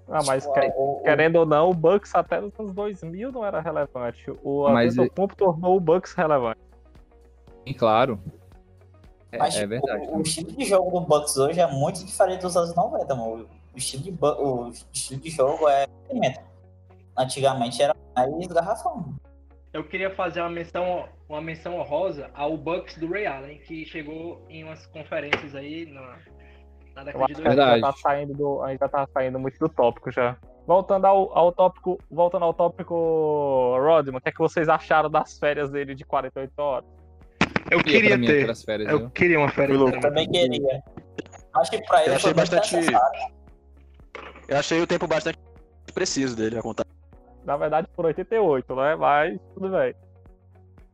Ah, 0.10 0.20
mas 0.26 0.44
Tipo, 0.44 0.54
que- 0.60 0.74
o- 0.76 0.98
o- 0.98 1.04
querendo 1.04 1.38
ou 1.38 1.46
não, 1.46 1.70
o 1.70 1.74
Bucks 1.74 2.14
até 2.14 2.40
nos 2.42 2.58
anos 2.60 2.74
2000 2.74 3.32
não 3.32 3.46
era 3.46 3.62
relevante. 3.62 4.26
O 4.44 4.68
Antetokounmpo 4.68 5.36
tornou 5.36 5.78
o 5.78 5.80
Bucks 5.80 6.14
relevante. 6.14 6.60
E 7.66 7.74
claro, 7.74 8.20
é, 9.32 9.38
Mas, 9.38 9.56
é 9.56 9.60
tipo, 9.60 9.70
verdade. 9.70 10.08
o, 10.10 10.18
o 10.18 10.22
estilo 10.22 10.52
de 10.52 10.66
jogo 10.66 11.00
do 11.00 11.06
Bucks 11.06 11.38
hoje 11.38 11.60
é 11.60 11.68
muito 11.72 12.04
diferente 12.06 12.42
dos 12.42 12.56
anos 12.58 12.76
90, 12.76 13.16
mano. 13.16 13.48
O 13.74 13.78
estilo 13.78 14.04
de, 14.04 14.18
o 14.22 14.70
estilo 14.92 15.22
de 15.22 15.30
jogo 15.30 15.68
é. 15.70 15.86
Antigamente 17.18 17.82
era 17.82 17.96
mais 18.16 18.48
garrafão. 18.48 19.14
Eu 19.72 19.84
queria 19.84 20.14
fazer 20.14 20.42
uma 20.42 20.50
menção, 20.50 21.06
uma 21.28 21.42
menção 21.42 21.80
honrosa 21.80 22.30
ao 22.34 22.56
Bucks 22.58 22.98
do 22.98 23.08
Ray 23.12 23.26
Allen, 23.26 23.58
que 23.60 23.86
chegou 23.86 24.46
em 24.50 24.64
umas 24.64 24.86
conferências 24.88 25.56
aí 25.56 25.86
na, 25.88 26.18
na 26.96 27.02
Eu 27.02 27.06
década 27.06 27.24
acho 27.26 27.34
de 27.36 27.42
que 27.42 27.48
a 27.48 27.52
gente 27.52 27.56
2000. 27.58 27.66
já 27.66 27.72
Verdade. 27.74 27.82
tá 27.82 28.02
saindo 28.02 28.34
do, 28.34 28.62
a 28.64 28.70
gente 28.72 28.80
já 28.80 28.90
tá 28.90 29.08
saindo 29.14 29.40
muito 29.40 29.58
do 29.60 29.70
tópico 29.70 30.12
já. 30.12 30.38
voltando 30.68 31.06
ao, 31.06 31.38
ao 31.38 31.52
tópico, 31.52 31.98
voltando 32.10 32.46
ao 32.46 32.54
tópico 32.54 33.76
Rodman, 33.80 34.18
o 34.18 34.22
que 34.22 34.30
é 34.30 34.32
que 34.32 34.40
vocês 34.40 34.70
acharam 34.70 35.10
das 35.10 35.38
férias 35.38 35.70
dele 35.70 35.94
de 35.96 36.06
48 36.06 36.52
horas? 36.60 36.86
Eu 37.72 37.78
Ia 37.80 37.84
queria 37.84 38.20
ter. 38.22 38.56
férias, 38.56 38.90
Eu 38.92 39.00
viu? 39.00 39.10
queria 39.12 39.40
uma 39.40 39.50
férias. 39.50 39.80
Eu 39.80 40.00
também 40.00 40.30
queria. 40.30 40.84
Acho 41.56 41.72
que 41.72 41.82
pra 41.86 42.02
ele 42.02 42.12
Eu 42.12 42.16
achei 42.16 42.34
bastante- 42.34 42.76
necessário. 42.76 43.20
Eu 44.48 44.58
achei 44.58 44.82
o 44.82 44.88
tempo 44.88 45.08
bastante 45.08 45.40
preciso 45.94 46.36
dele 46.36 46.58
a 46.58 46.62
contar. 46.62 46.86
Na 47.46 47.58
verdade, 47.58 47.88
por 47.96 48.06
88, 48.06 48.76
né? 48.76 48.96
Mas 48.96 49.40
tudo 49.54 49.70
bem. 49.70 49.94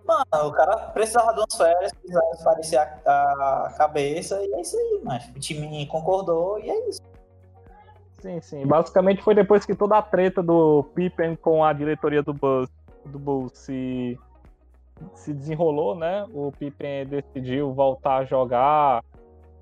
Mano, 0.09 0.47
o 0.47 0.51
cara 0.51 0.75
precisava 0.91 1.33
de 1.33 1.39
umas 1.39 1.55
férias, 1.55 1.91
precisava 1.93 2.31
esparecer 2.33 2.79
a, 2.79 3.65
a 3.67 3.73
cabeça 3.77 4.41
e 4.41 4.51
é 4.55 4.61
isso 4.61 4.75
aí, 4.75 5.01
mas 5.03 5.29
o 5.29 5.39
time 5.39 5.85
concordou 5.85 6.57
e 6.57 6.67
é 6.67 6.89
isso. 6.89 6.99
Sim, 8.19 8.41
sim. 8.41 8.65
Basicamente 8.65 9.21
foi 9.21 9.35
depois 9.35 9.67
que 9.67 9.75
toda 9.75 9.99
a 9.99 10.01
treta 10.01 10.41
do 10.41 10.83
Pippen 10.95 11.35
com 11.35 11.63
a 11.63 11.71
diretoria 11.73 12.23
do 12.23 12.33
Bulls, 12.33 12.69
do 13.05 13.19
Bulls 13.19 13.51
se, 13.53 14.19
se 15.13 15.31
desenrolou, 15.31 15.95
né? 15.95 16.25
O 16.33 16.51
Pippen 16.57 17.05
decidiu 17.05 17.71
voltar 17.71 18.17
a 18.17 18.25
jogar. 18.25 19.03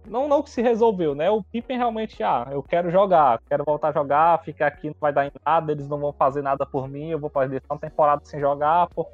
Não, 0.07 0.29
não 0.29 0.41
que 0.41 0.49
se 0.49 0.61
resolveu, 0.61 1.13
né? 1.13 1.29
O 1.29 1.43
Pippen 1.43 1.77
realmente, 1.77 2.23
ah, 2.23 2.47
eu 2.49 2.63
quero 2.63 2.89
jogar, 2.89 3.41
quero 3.49 3.65
voltar 3.65 3.89
a 3.89 3.91
jogar, 3.91 4.41
ficar 4.43 4.67
aqui 4.67 4.87
não 4.87 4.95
vai 4.97 5.11
dar 5.11 5.25
em 5.25 5.31
nada, 5.45 5.73
eles 5.73 5.89
não 5.89 5.99
vão 5.99 6.13
fazer 6.13 6.41
nada 6.41 6.65
por 6.65 6.87
mim, 6.87 7.09
eu 7.09 7.19
vou 7.19 7.29
fazer 7.29 7.61
uma 7.69 7.77
temporada 7.77 8.21
sem 8.23 8.39
jogar, 8.39 8.87
pô. 8.87 9.05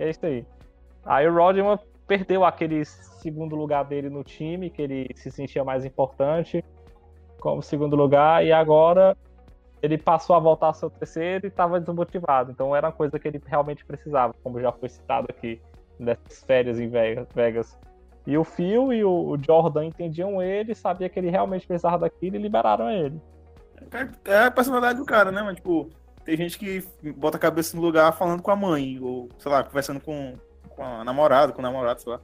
É 0.00 0.10
isso 0.10 0.24
aí. 0.24 0.44
Aí 1.04 1.28
o 1.28 1.34
Rodman 1.34 1.78
perdeu 2.06 2.44
aquele 2.44 2.84
segundo 2.84 3.54
lugar 3.54 3.84
dele 3.84 4.08
no 4.08 4.24
time, 4.24 4.70
que 4.70 4.82
ele 4.82 5.10
se 5.14 5.30
sentia 5.30 5.62
mais 5.62 5.84
importante 5.84 6.64
como 7.38 7.62
segundo 7.62 7.96
lugar 7.96 8.44
e 8.44 8.52
agora 8.52 9.16
ele 9.82 9.96
passou 9.96 10.36
a 10.36 10.38
voltar 10.38 10.66
ao 10.66 10.74
seu 10.74 10.90
terceiro 10.90 11.46
e 11.46 11.48
estava 11.48 11.80
desmotivado. 11.80 12.50
Então 12.50 12.74
era 12.74 12.88
uma 12.88 12.92
coisa 12.92 13.18
que 13.18 13.26
ele 13.26 13.40
realmente 13.46 13.84
precisava, 13.84 14.34
como 14.42 14.60
já 14.60 14.72
foi 14.72 14.88
citado 14.88 15.28
aqui 15.30 15.60
nessas 15.98 16.42
férias 16.44 16.78
em 16.78 16.88
Vegas. 17.34 17.78
E 18.26 18.36
o 18.36 18.44
Phil 18.44 18.92
e 18.92 19.02
o 19.02 19.36
Jordan 19.44 19.86
entendiam 19.86 20.42
ele, 20.42 20.74
sabia 20.74 21.08
que 21.08 21.18
ele 21.18 21.30
realmente 21.30 21.66
precisava 21.66 21.98
daquilo 21.98 22.36
e 22.36 22.38
liberaram 22.38 22.90
ele. 22.90 23.20
É 24.26 24.44
a 24.44 24.50
personalidade 24.50 24.98
do 24.98 25.06
cara, 25.06 25.32
né, 25.32 25.40
mano? 25.40 25.54
Tipo, 25.54 25.88
tem 26.24 26.36
gente 26.36 26.58
que 26.58 26.84
bota 27.12 27.36
a 27.36 27.40
cabeça 27.40 27.76
no 27.76 27.82
lugar 27.82 28.12
falando 28.12 28.42
com 28.42 28.50
a 28.50 28.56
mãe, 28.56 28.98
ou, 29.00 29.28
sei 29.38 29.50
lá, 29.50 29.62
conversando 29.62 30.00
com, 30.00 30.34
com 30.68 30.84
a 30.84 31.04
namorada, 31.04 31.52
com 31.52 31.60
o 31.60 31.62
namorado, 31.62 32.00
sei 32.00 32.12
lá. 32.12 32.20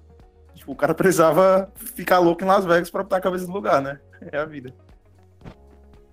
Tipo, 0.54 0.72
o 0.72 0.76
cara 0.76 0.92
precisava 0.94 1.70
ficar 1.76 2.18
louco 2.18 2.42
em 2.42 2.46
Las 2.46 2.64
Vegas 2.64 2.90
pra 2.90 3.02
botar 3.02 3.18
a 3.18 3.20
cabeça 3.20 3.46
no 3.46 3.52
lugar, 3.52 3.80
né? 3.80 4.00
É 4.32 4.38
a 4.38 4.46
vida. 4.46 4.74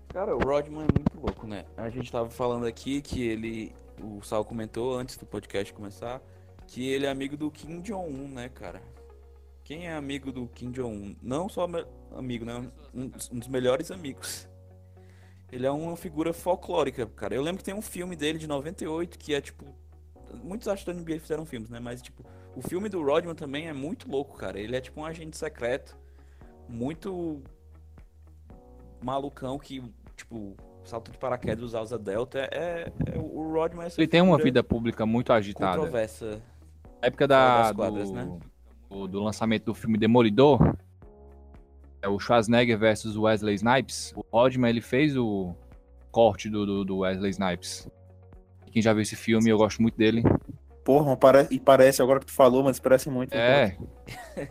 Cara, 0.10 0.36
o 0.36 0.40
Rodman 0.40 0.84
é 0.84 0.92
muito 0.94 1.20
louco, 1.20 1.48
né? 1.48 1.66
A 1.78 1.90
gente 1.90 2.12
tava 2.12 2.30
falando 2.30 2.68
aqui 2.68 3.02
que 3.02 3.26
ele. 3.26 3.74
O 4.02 4.22
Sal 4.22 4.44
comentou 4.44 4.98
antes 4.98 5.16
do 5.18 5.26
podcast 5.26 5.74
começar 5.74 6.22
que 6.68 6.88
ele 6.90 7.06
é 7.06 7.10
amigo 7.10 7.38
do 7.38 7.50
Kim 7.52 7.82
Jong-un, 7.82 8.28
né, 8.28 8.50
cara? 8.50 8.82
Quem 9.64 9.88
é 9.88 9.94
amigo 9.94 10.32
do 10.32 10.48
Kim 10.48 10.72
Jong-un? 10.72 11.16
Não 11.22 11.48
só 11.48 11.68
amigo, 12.16 12.46
né? 12.46 12.70
Um, 12.94 13.12
um 13.32 13.40
dos 13.40 13.48
melhores 13.48 13.92
amigos. 13.92 14.50
Ele 15.52 15.66
é 15.66 15.72
uma 15.72 15.96
figura 15.96 16.34
folclórica, 16.34 17.06
cara. 17.06 17.36
Eu 17.36 17.42
lembro 17.42 17.60
que 17.60 17.64
tem 17.64 17.74
um 17.74 17.82
filme 17.82 18.16
dele 18.16 18.38
de 18.38 18.48
98 18.48 19.18
que 19.20 19.34
é 19.34 19.42
tipo. 19.42 19.66
Muitos 20.44 20.68
acham 20.68 20.94
da 20.94 21.00
NBA 21.00 21.20
fizeram 21.20 21.46
filmes, 21.46 21.70
né? 21.70 21.80
Mas, 21.80 22.02
tipo, 22.02 22.26
o 22.56 22.62
filme 22.62 22.90
do 22.90 23.04
Rodman 23.04 23.36
também 23.36 23.68
é 23.68 23.74
muito 23.74 24.10
louco, 24.10 24.36
cara. 24.36 24.60
Ele 24.60 24.76
é 24.76 24.82
tipo 24.82 25.00
um 25.00 25.06
agente 25.06 25.38
secreto. 25.38 25.96
Muito 26.68 27.42
malucão 29.02 29.60
que, 29.60 29.84
tipo, 30.16 30.56
salto 30.84 31.12
de 31.12 31.18
paraquedas 31.18 31.64
usar 31.64 31.82
asa 31.82 32.00
delta. 32.00 32.40
É, 32.52 32.92
é- 33.06 33.18
o 33.18 33.52
Rodman 33.54 33.86
é 33.86 33.92
Ele 33.96 34.08
tem 34.08 34.22
uma 34.22 34.38
vida 34.38 34.64
pública 34.64 35.06
muito 35.06 35.32
agitada. 35.32 35.78
controversa. 35.78 36.42
Na 37.02 37.08
época 37.08 37.28
da, 37.28 37.64
das 37.64 37.76
quadras, 37.76 38.12
né? 38.12 38.40
do, 38.90 39.08
do 39.08 39.20
lançamento 39.22 39.66
do 39.66 39.74
filme 39.74 39.98
Demolidor, 39.98 40.76
é 42.04 42.08
o 42.10 42.20
Schwarzenegger 42.20 42.78
versus 42.78 43.18
Wesley 43.18 43.56
Snipes, 43.56 44.14
o 44.16 44.24
Rodman 44.32 44.70
ele 44.70 44.82
fez 44.82 45.16
o 45.18 45.56
corte 46.12 46.50
do, 46.50 46.66
do, 46.66 46.86
do 46.86 46.98
Wesley 47.00 47.32
Snipes. 47.32 47.90
Quem 48.72 48.82
já 48.82 48.92
viu 48.94 49.02
esse 49.02 49.16
filme, 49.16 49.50
eu 49.50 49.58
gosto 49.58 49.82
muito 49.82 49.98
dele. 49.98 50.22
Porra, 50.84 51.16
pare- 51.16 51.48
e 51.50 51.58
parece, 51.60 52.02
agora 52.02 52.20
que 52.20 52.26
tu 52.26 52.34
falou, 52.34 52.62
mas 52.62 52.78
parece 52.78 53.10
muito. 53.10 53.34
É. 53.34 53.78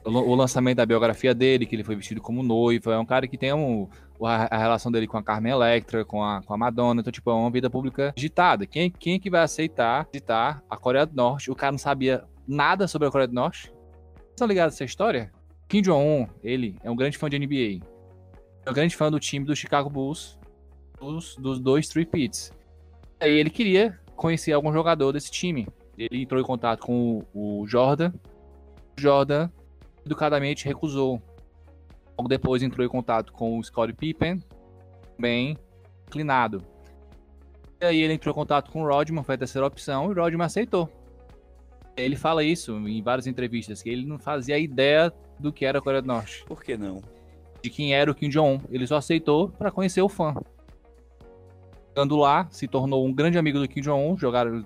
O, 0.02 0.10
lan- 0.10 0.22
o 0.22 0.34
lançamento 0.34 0.78
da 0.78 0.86
biografia 0.86 1.34
dele, 1.34 1.66
que 1.66 1.76
ele 1.76 1.84
foi 1.84 1.94
vestido 1.94 2.22
como 2.22 2.42
noivo, 2.42 2.90
é 2.90 2.98
um 2.98 3.04
cara 3.04 3.28
que 3.28 3.36
tem 3.36 3.52
um, 3.52 3.86
a, 4.24 4.54
a 4.54 4.58
relação 4.58 4.90
dele 4.90 5.06
com 5.06 5.18
a 5.18 5.22
Carmen 5.22 5.52
Electra, 5.52 6.06
com 6.06 6.24
a, 6.24 6.40
com 6.42 6.54
a 6.54 6.56
Madonna, 6.56 7.00
então, 7.02 7.12
tipo, 7.12 7.28
é 7.30 7.34
uma 7.34 7.50
vida 7.50 7.68
pública 7.68 8.14
agitada. 8.16 8.64
Quem, 8.64 8.90
quem 8.90 9.16
é 9.16 9.18
que 9.18 9.28
vai 9.28 9.42
aceitar 9.42 10.06
visitar 10.10 10.62
a 10.70 10.76
Coreia 10.76 11.04
do 11.04 11.14
Norte? 11.14 11.50
O 11.50 11.54
cara 11.54 11.72
não 11.72 11.78
sabia 11.78 12.24
nada 12.48 12.88
sobre 12.88 13.08
a 13.08 13.10
Coreia 13.10 13.28
do 13.28 13.34
Norte. 13.34 13.66
Vocês 13.66 14.30
estão 14.30 14.46
ligados 14.48 14.72
a 14.72 14.76
essa 14.76 14.84
história? 14.84 15.30
Kim 15.72 15.80
Jong-un, 15.80 16.28
ele 16.44 16.76
é 16.84 16.90
um 16.90 16.94
grande 16.94 17.16
fã 17.16 17.30
de 17.30 17.38
NBA. 17.38 17.82
É 18.66 18.70
um 18.70 18.74
grande 18.74 18.94
fã 18.94 19.10
do 19.10 19.18
time 19.18 19.46
do 19.46 19.56
Chicago 19.56 19.88
Bulls, 19.88 20.38
dos, 21.00 21.34
dos 21.36 21.58
dois 21.58 21.88
Three 21.88 22.04
Pits. 22.04 22.52
Aí 23.18 23.32
ele 23.32 23.48
queria 23.48 23.98
conhecer 24.14 24.52
algum 24.52 24.70
jogador 24.70 25.12
desse 25.12 25.30
time. 25.30 25.66
Ele 25.96 26.24
entrou 26.24 26.38
em 26.38 26.44
contato 26.44 26.80
com 26.80 27.24
o, 27.32 27.62
o 27.62 27.66
Jordan. 27.66 28.12
O 28.98 29.00
Jordan 29.00 29.48
educadamente 30.04 30.66
recusou. 30.66 31.22
Logo 32.18 32.28
depois 32.28 32.62
entrou 32.62 32.84
em 32.84 32.90
contato 32.90 33.32
com 33.32 33.58
o 33.58 33.64
Scottie 33.64 33.94
Pippen, 33.94 34.44
também 35.16 35.56
inclinado. 36.06 36.62
E 37.80 37.86
aí 37.86 38.02
ele 38.02 38.12
entrou 38.12 38.30
em 38.30 38.36
contato 38.36 38.70
com 38.70 38.82
o 38.82 38.86
Rodman, 38.86 39.24
foi 39.24 39.36
a 39.36 39.38
terceira 39.38 39.66
opção, 39.66 40.10
e 40.10 40.12
o 40.12 40.22
Rodman 40.22 40.44
aceitou. 40.44 40.86
Ele 41.96 42.14
fala 42.14 42.44
isso 42.44 42.76
em 42.86 43.02
várias 43.02 43.26
entrevistas, 43.26 43.82
que 43.82 43.88
ele 43.88 44.04
não 44.04 44.18
fazia 44.18 44.58
ideia 44.58 45.10
do 45.42 45.52
que 45.52 45.64
era 45.64 45.78
a 45.78 45.82
Coreia 45.82 46.00
do 46.02 46.08
Norte, 46.08 46.44
Por 46.46 46.62
que 46.62 46.76
não? 46.76 47.02
de 47.62 47.70
quem 47.70 47.94
era 47.94 48.10
o 48.10 48.14
Kim 48.14 48.28
Jong-un. 48.28 48.60
Ele 48.70 48.86
só 48.86 48.96
aceitou 48.96 49.48
para 49.50 49.70
conhecer 49.70 50.00
o 50.02 50.08
fã. 50.08 50.34
Chegando 51.88 52.16
lá, 52.16 52.48
se 52.50 52.66
tornou 52.66 53.06
um 53.06 53.12
grande 53.12 53.38
amigo 53.38 53.58
do 53.58 53.68
Kim 53.68 53.80
Jong-un, 53.80 54.16
jogaram 54.16 54.64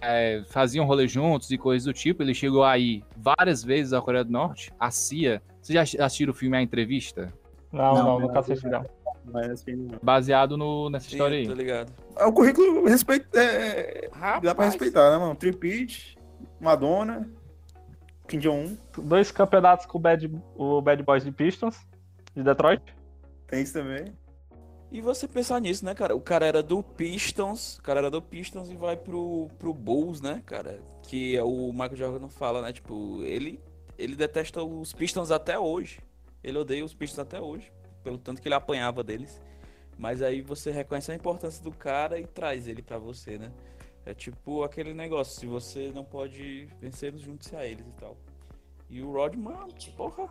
é, 0.00 0.42
faziam 0.48 0.86
rolê 0.86 1.06
juntos 1.06 1.50
e 1.50 1.58
coisas 1.58 1.84
do 1.84 1.92
tipo. 1.92 2.22
Ele 2.22 2.32
chegou 2.34 2.64
aí 2.64 3.04
várias 3.16 3.62
vezes 3.62 3.92
à 3.92 4.00
Coreia 4.00 4.24
do 4.24 4.32
Norte. 4.32 4.72
A 4.80 4.90
CIA. 4.90 5.42
Vocês 5.60 5.74
já 5.74 6.04
assistiram 6.04 6.32
o 6.32 6.34
filme 6.34 6.56
A 6.56 6.62
Entrevista? 6.62 7.32
Não, 7.70 7.94
Não, 7.94 8.04
não, 8.04 8.20
nunca 8.20 8.38
assisti 8.40 8.66
não. 8.66 8.84
Mas, 9.26 9.50
assim, 9.50 9.74
não. 9.76 9.98
Baseado 10.02 10.56
no, 10.56 10.88
nessa 10.88 11.08
Sim, 11.08 11.16
história 11.16 11.34
eu 11.36 11.40
aí. 11.42 11.46
tô 11.46 11.52
ligado. 11.52 11.92
É, 12.16 12.24
O 12.24 12.32
currículo 12.32 12.86
respeita, 12.86 13.38
é, 13.38 14.08
dá 14.42 14.54
pra 14.54 14.64
respeitar, 14.64 15.10
né, 15.10 15.18
mano? 15.18 15.36
Tripit, 15.36 16.16
Madonna, 16.58 17.30
Kim 18.30 18.38
Jong-un, 18.38 18.76
Dois 18.96 19.32
campeonatos 19.32 19.86
com 19.86 19.98
o 19.98 20.00
Bad, 20.00 20.30
o 20.54 20.80
Bad 20.80 21.02
Boys 21.02 21.24
de 21.24 21.32
Pistons, 21.32 21.76
de 22.32 22.44
Detroit. 22.44 22.80
tem 23.48 23.62
isso 23.62 23.72
também. 23.72 24.14
E 24.92 25.00
você 25.00 25.26
pensar 25.26 25.60
nisso, 25.60 25.84
né, 25.84 25.94
cara? 25.94 26.14
O 26.14 26.20
cara 26.20 26.46
era 26.46 26.62
do 26.62 26.80
Pistons, 26.80 27.78
o 27.78 27.82
cara 27.82 28.00
era 28.00 28.10
do 28.10 28.22
Pistons 28.22 28.70
e 28.70 28.76
vai 28.76 28.96
pro, 28.96 29.48
pro 29.58 29.74
Bulls, 29.74 30.20
né, 30.20 30.42
cara? 30.46 30.80
Que 31.02 31.36
é 31.36 31.42
o 31.42 31.72
Michael 31.72 31.96
Jordan 31.96 32.18
não 32.20 32.28
fala, 32.28 32.62
né? 32.62 32.72
Tipo, 32.72 33.20
ele, 33.22 33.60
ele 33.98 34.14
detesta 34.14 34.62
os 34.62 34.92
Pistons 34.92 35.32
até 35.32 35.58
hoje. 35.58 35.98
Ele 36.42 36.58
odeia 36.58 36.84
os 36.84 36.94
Pistons 36.94 37.18
até 37.18 37.40
hoje, 37.40 37.72
pelo 38.04 38.16
tanto 38.16 38.40
que 38.40 38.46
ele 38.46 38.54
apanhava 38.54 39.02
deles. 39.02 39.40
Mas 39.98 40.22
aí 40.22 40.40
você 40.40 40.70
reconhece 40.70 41.10
a 41.10 41.16
importância 41.16 41.62
do 41.62 41.72
cara 41.72 42.18
e 42.18 42.26
traz 42.26 42.68
ele 42.68 42.80
pra 42.80 42.96
você, 42.96 43.38
né? 43.38 43.50
É 44.06 44.14
tipo 44.14 44.62
aquele 44.64 44.94
negócio, 44.94 45.38
se 45.38 45.46
você 45.46 45.92
não 45.94 46.04
pode 46.04 46.68
vencê-los, 46.80 47.20
junte-se 47.20 47.54
a 47.54 47.66
eles 47.66 47.86
e 47.86 47.92
tal. 47.92 48.16
E 48.88 49.02
o 49.02 49.12
Rodman, 49.12 49.68
porra. 49.96 50.28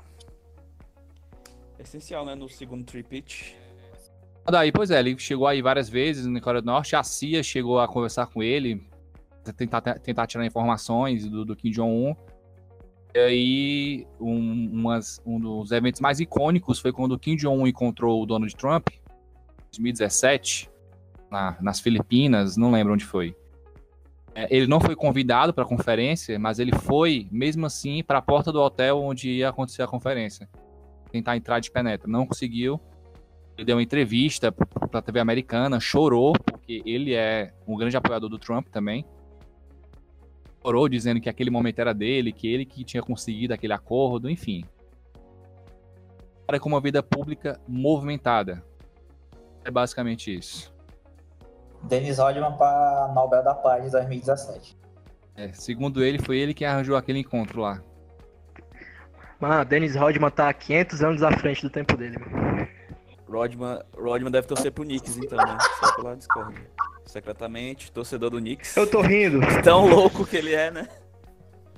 É 1.77 1.83
essencial, 1.83 2.25
né? 2.25 2.35
No 2.35 2.49
segundo 2.49 2.83
tripit. 2.83 3.55
Daí, 4.49 4.71
pois 4.71 4.89
é, 4.91 4.99
ele 4.99 5.17
chegou 5.17 5.45
aí 5.47 5.61
várias 5.61 5.87
vezes 5.87 6.25
na 6.25 6.41
Coreia 6.41 6.61
do 6.61 6.65
Norte. 6.65 6.95
A 6.95 7.03
CIA 7.03 7.43
chegou 7.43 7.79
a 7.79 7.87
conversar 7.87 8.25
com 8.27 8.41
ele, 8.41 8.83
tentar, 9.55 9.81
tentar 9.81 10.27
tirar 10.27 10.45
informações 10.45 11.27
do, 11.29 11.45
do 11.45 11.55
Kim 11.55 11.69
Jong-un. 11.71 12.15
E 13.13 13.19
aí, 13.19 14.07
um, 14.19 14.69
umas- 14.71 15.21
um 15.25 15.39
dos 15.39 15.71
eventos 15.71 16.01
mais 16.01 16.19
icônicos 16.19 16.79
foi 16.79 16.91
quando 16.91 17.13
o 17.13 17.19
Kim 17.19 17.35
Jong-un 17.35 17.67
encontrou 17.67 18.21
o 18.21 18.25
Donald 18.25 18.53
Trump, 18.55 18.87
em 18.89 18.99
2017, 19.71 20.69
na- 21.31 21.57
nas 21.61 21.79
Filipinas, 21.79 22.57
não 22.57 22.71
lembro 22.71 22.93
onde 22.93 23.05
foi. 23.05 23.35
É, 24.35 24.47
ele 24.55 24.67
não 24.67 24.79
foi 24.79 24.95
convidado 24.95 25.53
para 25.53 25.63
a 25.63 25.67
conferência, 25.67 26.37
mas 26.37 26.59
ele 26.59 26.73
foi, 26.73 27.27
mesmo 27.31 27.65
assim, 27.65 28.03
para 28.03 28.19
a 28.19 28.21
porta 28.21 28.51
do 28.51 28.61
hotel 28.61 28.99
onde 28.99 29.29
ia 29.29 29.49
acontecer 29.49 29.81
a 29.81 29.87
conferência. 29.87 30.49
Tentar 31.11 31.35
entrar 31.35 31.59
de 31.59 31.71
penetra. 31.71 32.07
Não 32.07 32.25
conseguiu. 32.25 32.79
Ele 33.57 33.65
deu 33.65 33.75
uma 33.75 33.83
entrevista 33.83 34.51
para 34.51 34.99
a 34.99 35.01
TV 35.01 35.19
americana, 35.19 35.79
chorou, 35.79 36.33
porque 36.33 36.81
ele 36.85 37.13
é 37.13 37.53
um 37.67 37.75
grande 37.75 37.97
apoiador 37.97 38.29
do 38.29 38.37
Trump 38.37 38.67
também. 38.67 39.03
Chorou 40.63 40.87
dizendo 40.87 41.19
que 41.19 41.29
aquele 41.29 41.49
momento 41.49 41.79
era 41.79 41.93
dele, 41.93 42.31
que 42.31 42.47
ele 42.47 42.65
que 42.65 42.83
tinha 42.83 43.03
conseguido 43.03 43.53
aquele 43.53 43.73
acordo, 43.73 44.29
enfim. 44.29 44.63
Cara 46.47 46.59
com 46.59 46.69
uma 46.69 46.81
vida 46.81 47.03
pública 47.03 47.59
movimentada. 47.67 48.63
É 49.65 49.71
basicamente 49.71 50.33
isso. 50.33 50.73
Dennis 51.83 52.17
Rodman 52.17 52.53
para 52.57 53.11
Nobel 53.13 53.43
da 53.43 53.53
Paz 53.53 53.83
de 53.85 53.91
2017. 53.91 54.77
É, 55.35 55.51
segundo 55.53 56.03
ele, 56.03 56.19
foi 56.19 56.37
ele 56.37 56.53
que 56.53 56.65
arranjou 56.65 56.95
aquele 56.95 57.19
encontro 57.19 57.61
lá. 57.61 57.81
Mano, 59.39 59.63
Dennis 59.63 59.95
Rodman 59.95 60.29
tá 60.29 60.51
500 60.53 61.01
anos 61.01 61.23
à 61.23 61.31
frente 61.31 61.61
do 61.61 61.69
tempo 61.69 61.95
dele, 61.95 62.17
mano. 62.19 62.67
Rodman, 63.29 63.79
Rodman 63.95 64.31
deve 64.31 64.47
torcer 64.47 64.71
pro 64.71 64.83
Knicks, 64.83 65.17
então, 65.17 65.37
né? 65.37 65.57
Só 65.79 65.95
pela 65.95 66.15
discórdia. 66.15 66.69
Secretamente, 67.05 67.91
torcedor 67.91 68.31
do 68.31 68.39
Knicks. 68.39 68.75
Eu 68.75 68.89
tô 68.89 69.01
rindo. 69.01 69.39
Tão 69.63 69.87
louco 69.87 70.25
que 70.25 70.35
ele 70.35 70.53
é, 70.53 70.71
né? 70.71 70.89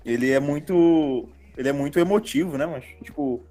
Ele 0.03 0.31
é 0.31 0.39
muito. 0.39 1.29
Ele 1.55 1.69
é 1.69 1.73
muito 1.73 1.99
emotivo, 1.99 2.57
né, 2.57 2.65
mas 2.65 2.83
Tipo, 3.03 3.45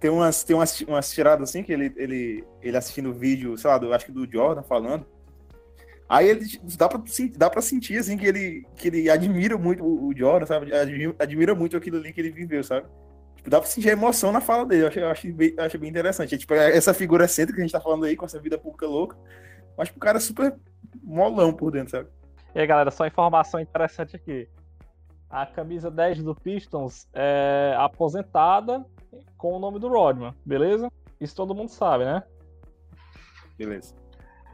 tem 0.00 0.10
umas, 0.10 0.42
tem 0.42 0.56
umas, 0.56 0.80
umas 0.80 1.12
tiradas 1.12 1.48
assim 1.48 1.62
que 1.62 1.72
ele, 1.72 1.92
ele, 1.96 2.44
ele 2.60 2.76
assistindo 2.76 3.10
o 3.10 3.14
vídeo, 3.14 3.56
sei 3.56 3.70
lá, 3.70 3.78
do, 3.78 3.92
acho 3.92 4.06
que 4.06 4.12
do 4.12 4.28
Jordan 4.28 4.62
falando. 4.62 5.06
Aí 6.12 6.28
ele 6.28 6.44
dá 6.76 6.90
pra, 6.90 7.00
dá 7.38 7.48
pra 7.48 7.62
sentir 7.62 7.96
assim 7.96 8.18
que 8.18 8.26
ele, 8.26 8.66
que 8.76 8.88
ele 8.88 9.08
admira 9.08 9.56
muito 9.56 9.82
o 9.82 10.12
Jordan, 10.14 10.44
sabe? 10.44 10.70
Admira, 10.70 11.14
admira 11.18 11.54
muito 11.54 11.74
aquilo 11.74 11.96
ali 11.96 12.12
que 12.12 12.20
ele 12.20 12.30
viveu, 12.30 12.62
sabe? 12.62 12.86
Tipo, 13.36 13.48
dá 13.48 13.58
pra 13.58 13.66
sentir 13.66 13.88
a 13.88 13.92
emoção 13.92 14.30
na 14.30 14.42
fala 14.42 14.66
dele. 14.66 14.82
Eu 14.82 14.88
achei, 14.88 15.02
eu 15.02 15.08
achei, 15.08 15.32
bem, 15.32 15.54
achei 15.56 15.80
bem 15.80 15.88
interessante. 15.88 16.36
Tipo, 16.36 16.52
essa 16.52 16.92
figura 16.92 17.24
excêntrica 17.24 17.56
que 17.56 17.62
a 17.62 17.64
gente 17.64 17.72
tá 17.72 17.80
falando 17.80 18.04
aí, 18.04 18.14
com 18.14 18.26
essa 18.26 18.38
vida 18.38 18.58
pública 18.58 18.86
louca. 18.86 19.16
Mas 19.74 19.88
tipo, 19.88 19.96
o 19.96 20.02
cara 20.02 20.18
é 20.18 20.20
super 20.20 20.54
molão 21.02 21.50
por 21.50 21.72
dentro, 21.72 21.92
sabe? 21.92 22.10
E 22.54 22.60
aí, 22.60 22.66
galera, 22.66 22.90
só 22.90 23.06
informação 23.06 23.58
interessante 23.58 24.14
aqui. 24.14 24.46
A 25.30 25.46
camisa 25.46 25.90
10 25.90 26.22
do 26.22 26.34
Pistons 26.34 27.08
é 27.14 27.74
aposentada 27.78 28.84
com 29.38 29.54
o 29.54 29.58
nome 29.58 29.78
do 29.78 29.88
Rodman, 29.88 30.34
beleza? 30.44 30.92
Isso 31.18 31.34
todo 31.34 31.54
mundo 31.54 31.70
sabe, 31.70 32.04
né? 32.04 32.22
Beleza. 33.56 34.01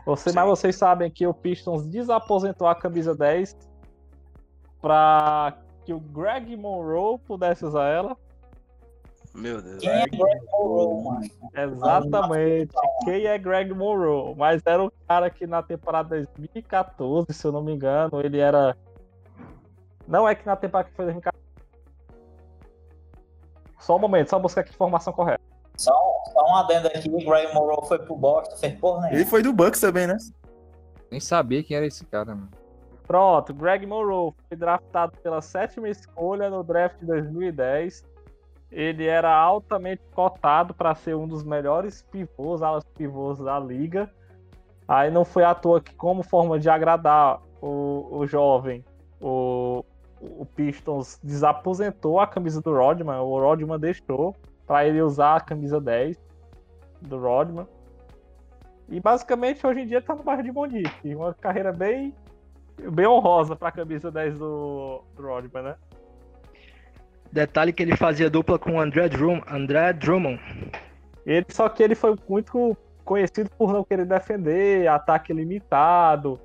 Você, 0.07 0.32
mas 0.32 0.46
vocês 0.46 0.76
sabem 0.76 1.11
que 1.11 1.26
o 1.26 1.34
Pistons 1.34 1.86
desaposentou 1.86 2.66
a 2.66 2.74
camisa 2.74 3.14
10 3.14 3.57
para 4.80 5.59
que 5.84 5.92
o 5.92 6.01
Greg 6.01 6.57
Monroe 6.57 7.18
pudesse 7.18 7.64
usar 7.64 7.88
ela. 7.88 8.16
Meu 9.34 9.61
Deus. 9.61 9.78
Quem 9.78 9.90
é 9.90 10.07
Greg 10.07 10.46
Monroe, 10.51 11.05
mano? 11.05 11.30
Exatamente. 11.55 12.74
Quem 13.05 13.26
é 13.26 13.38
Greg 13.38 13.72
Monroe? 13.72 14.34
Mas 14.36 14.62
era 14.64 14.82
o 14.82 14.92
cara 15.07 15.30
que 15.30 15.46
na 15.46 15.62
temporada 15.62 16.16
2014, 16.16 17.32
se 17.32 17.46
eu 17.46 17.53
não 17.53 17.62
me 17.62 17.72
engano, 17.72 18.20
ele 18.20 18.38
era. 18.38 18.76
Não 20.07 20.28
é 20.28 20.34
que 20.34 20.46
na 20.46 20.57
temporada 20.57 20.88
que 20.88 20.96
foi 20.96 21.05
2014. 21.07 21.38
Só 23.78 23.96
um 23.96 23.99
momento, 23.99 24.28
só 24.28 24.38
buscar 24.38 24.62
aqui 24.62 24.70
a 24.70 24.74
informação 24.74 25.12
correta. 25.12 25.47
Só, 25.79 25.93
só 26.33 26.45
um 26.45 26.57
adendo 26.57 26.89
aqui, 26.89 27.09
o 27.09 27.18
Greg 27.18 27.55
Monroe 27.55 27.87
foi 27.87 28.01
pro 28.01 28.16
Boston, 28.16 28.57
fez 28.57 28.74
porra 28.81 29.03
nenhuma. 29.03 29.16
Ele 29.20 29.24
foi 29.24 29.43
do 29.43 29.53
Bucks 29.53 29.81
também, 29.81 30.09
né? 30.09 30.16
Nem 31.09 31.20
sabia 31.20 31.62
quem 31.62 31.76
era 31.76 31.87
esse 31.87 32.05
cara, 32.05 32.35
mano. 32.35 32.51
Pronto, 33.07 33.55
Greg 33.55 33.87
Monroe 33.87 34.35
foi 34.49 34.57
draftado 34.57 35.16
pela 35.22 35.41
sétima 35.41 35.89
escolha 35.89 36.51
no 36.51 36.64
draft 36.64 36.99
de 36.99 37.07
2010. 37.07 38.05
Ele 38.70 39.07
era 39.07 39.33
altamente 39.33 40.03
cotado 40.12 40.74
para 40.74 40.95
ser 40.95 41.14
um 41.14 41.26
dos 41.26 41.43
melhores 41.45 42.03
pivôs, 42.03 42.61
alas 42.61 42.85
pivôs 42.97 43.39
da 43.39 43.59
liga. 43.59 44.11
Aí 44.87 45.11
não 45.11 45.24
foi 45.24 45.45
à 45.45 45.55
toa 45.55 45.81
que, 45.81 45.95
como 45.95 46.22
forma 46.22 46.59
de 46.59 46.68
agradar 46.68 47.41
o, 47.62 48.09
o 48.11 48.26
jovem, 48.26 48.85
o, 49.20 49.85
o 50.20 50.45
Pistons 50.45 51.18
desaposentou 51.22 52.18
a 52.18 52.26
camisa 52.26 52.61
do 52.61 52.74
Rodman. 52.74 53.20
O 53.20 53.41
Rodman 53.41 53.79
deixou 53.79 54.35
para 54.69 54.87
ele 54.87 55.01
usar 55.03 55.37
a 55.37 55.41
camisa 55.41 55.81
10 55.81 56.16
do 57.01 57.19
Rodman. 57.19 57.66
E 58.91 59.01
basicamente 59.01 59.66
hoje 59.66 59.81
em 59.81 59.87
dia 59.87 60.01
tá 60.03 60.14
no 60.14 60.23
bairro 60.23 60.43
de 60.43 60.53
Monique. 60.53 61.14
Uma 61.14 61.33
carreira 61.35 61.73
bem, 61.73 62.14
bem 62.93 63.07
honrosa 63.07 63.57
para 63.57 63.69
a 63.69 63.73
camisa 63.73 64.11
10 64.11 64.39
do, 64.39 65.03
do 65.16 65.23
Rodman, 65.23 65.62
né? 65.62 65.75
Detalhe 67.33 67.73
que 67.73 67.83
ele 67.83 67.97
fazia 67.97 68.31
dupla 68.31 68.59
com 68.59 68.73
o 68.77 68.81
André, 68.81 69.09
Drum, 69.09 69.41
André 69.51 69.93
Drummond. 69.95 70.41
Ele, 71.27 71.45
só 71.51 71.69
que 71.69 71.83
ele 71.83 71.95
foi 71.95 72.16
muito 72.29 72.77
conhecido 73.05 73.51
por 73.57 73.73
não 73.73 73.85
querer 73.85 74.07
defender, 74.07 74.87
ataque 74.89 75.33
limitado. 75.33 76.39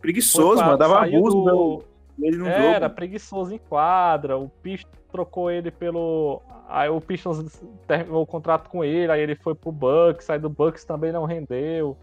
Preguiçoso, 0.00 0.56
Foi 0.56 0.64
mano. 0.64 0.78
Dava 0.78 1.00
saiu 1.00 1.18
abuso 1.18 1.36
do- 1.38 1.44
pelo- 1.44 1.84
Era 2.20 2.80
jogo. 2.80 2.94
preguiçoso 2.94 3.54
em 3.54 3.58
quadra. 3.58 4.36
O 4.36 4.48
Pistons 4.48 4.92
trocou 5.10 5.50
ele 5.50 5.70
pelo. 5.70 6.42
Aí 6.68 6.88
o 6.88 7.00
Pistons 7.00 7.62
terminou 7.86 8.22
o 8.22 8.26
contrato 8.26 8.68
com 8.68 8.82
ele, 8.82 9.12
aí 9.12 9.20
ele 9.20 9.34
foi 9.34 9.54
pro 9.54 9.70
Bucks, 9.70 10.28
aí 10.30 10.38
do 10.38 10.48
Bucks 10.48 10.84
também 10.84 11.12
não 11.12 11.24
rendeu. 11.24 11.96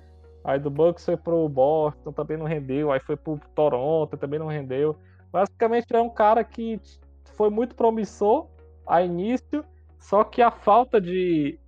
Aí 0.44 0.60
do 0.60 0.70
Bucks 0.70 1.06
foi 1.06 1.18
pro 1.18 1.48
Boston, 1.50 2.12
também 2.12 2.38
não 2.38 2.46
rendeu. 2.46 2.92
Aí 2.92 3.00
foi 3.00 3.16
pro 3.16 3.40
Toronto, 3.54 4.18
também 4.18 4.40
não 4.40 4.48
rendeu. 4.48 4.96
Basicamente 5.32 5.94
é 5.94 6.02
um 6.02 6.10
cara 6.10 6.44
que 6.44 6.80
foi 7.34 7.50
muito 7.50 7.76
promissor 7.76 8.48
a 8.86 9.02
início, 9.02 9.64
só 10.00 10.24
que 10.24 10.42
a 10.42 10.50
falta 10.50 11.00
de 11.00 11.60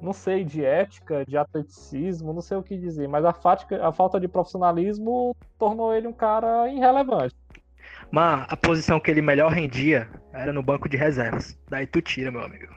não 0.00 0.12
sei, 0.12 0.44
de 0.44 0.64
ética, 0.64 1.24
de 1.24 1.36
atleticismo, 1.36 2.32
não 2.32 2.42
sei 2.42 2.56
o 2.56 2.62
que 2.62 2.76
dizer, 2.76 3.08
mas 3.08 3.24
a, 3.24 3.32
fática, 3.32 3.84
a 3.84 3.92
falta 3.92 4.20
de 4.20 4.28
profissionalismo 4.28 5.34
tornou 5.58 5.92
ele 5.94 6.06
um 6.06 6.12
cara 6.12 6.68
irrelevante. 6.68 7.34
Mas 8.10 8.46
a 8.48 8.56
posição 8.56 9.00
que 9.00 9.10
ele 9.10 9.20
melhor 9.20 9.52
rendia 9.52 10.08
era 10.32 10.52
no 10.52 10.62
banco 10.62 10.88
de 10.88 10.96
reservas. 10.96 11.58
Daí 11.68 11.86
tu 11.86 12.00
tira, 12.00 12.30
meu 12.30 12.42
amigo. 12.42 12.74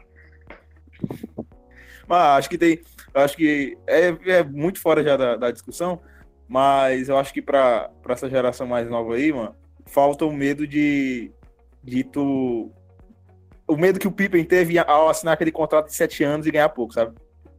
Mas 2.07 2.39
acho 2.39 2.49
que 2.49 2.57
tem. 2.57 2.81
Acho 3.13 3.37
que 3.37 3.77
é, 3.87 4.07
é 4.31 4.43
muito 4.43 4.79
fora 4.79 5.03
já 5.03 5.15
da, 5.15 5.35
da 5.35 5.51
discussão. 5.51 6.01
Mas 6.47 7.09
eu 7.09 7.17
acho 7.17 7.31
que 7.31 7.41
pra 7.41 7.91
essa 8.07 8.27
geração 8.27 8.65
mais 8.65 8.89
nova 8.89 9.13
aí, 9.13 9.31
mano, 9.31 9.55
falta 9.85 10.25
o 10.25 10.33
medo 10.33 10.67
de. 10.67 11.31
de 11.83 12.03
tu. 12.03 12.71
O 13.67 13.77
medo 13.77 13.99
que 13.99 14.07
o 14.07 14.11
Pippen 14.11 14.43
teve 14.43 14.79
ao 14.79 15.09
assinar 15.09 15.35
aquele 15.35 15.51
contrato 15.51 15.87
de 15.87 15.95
sete 15.95 16.23
anos 16.23 16.47
e 16.47 16.51
ganhar 16.51 16.69
pouco, 16.69 16.93
sabe? 16.93 17.15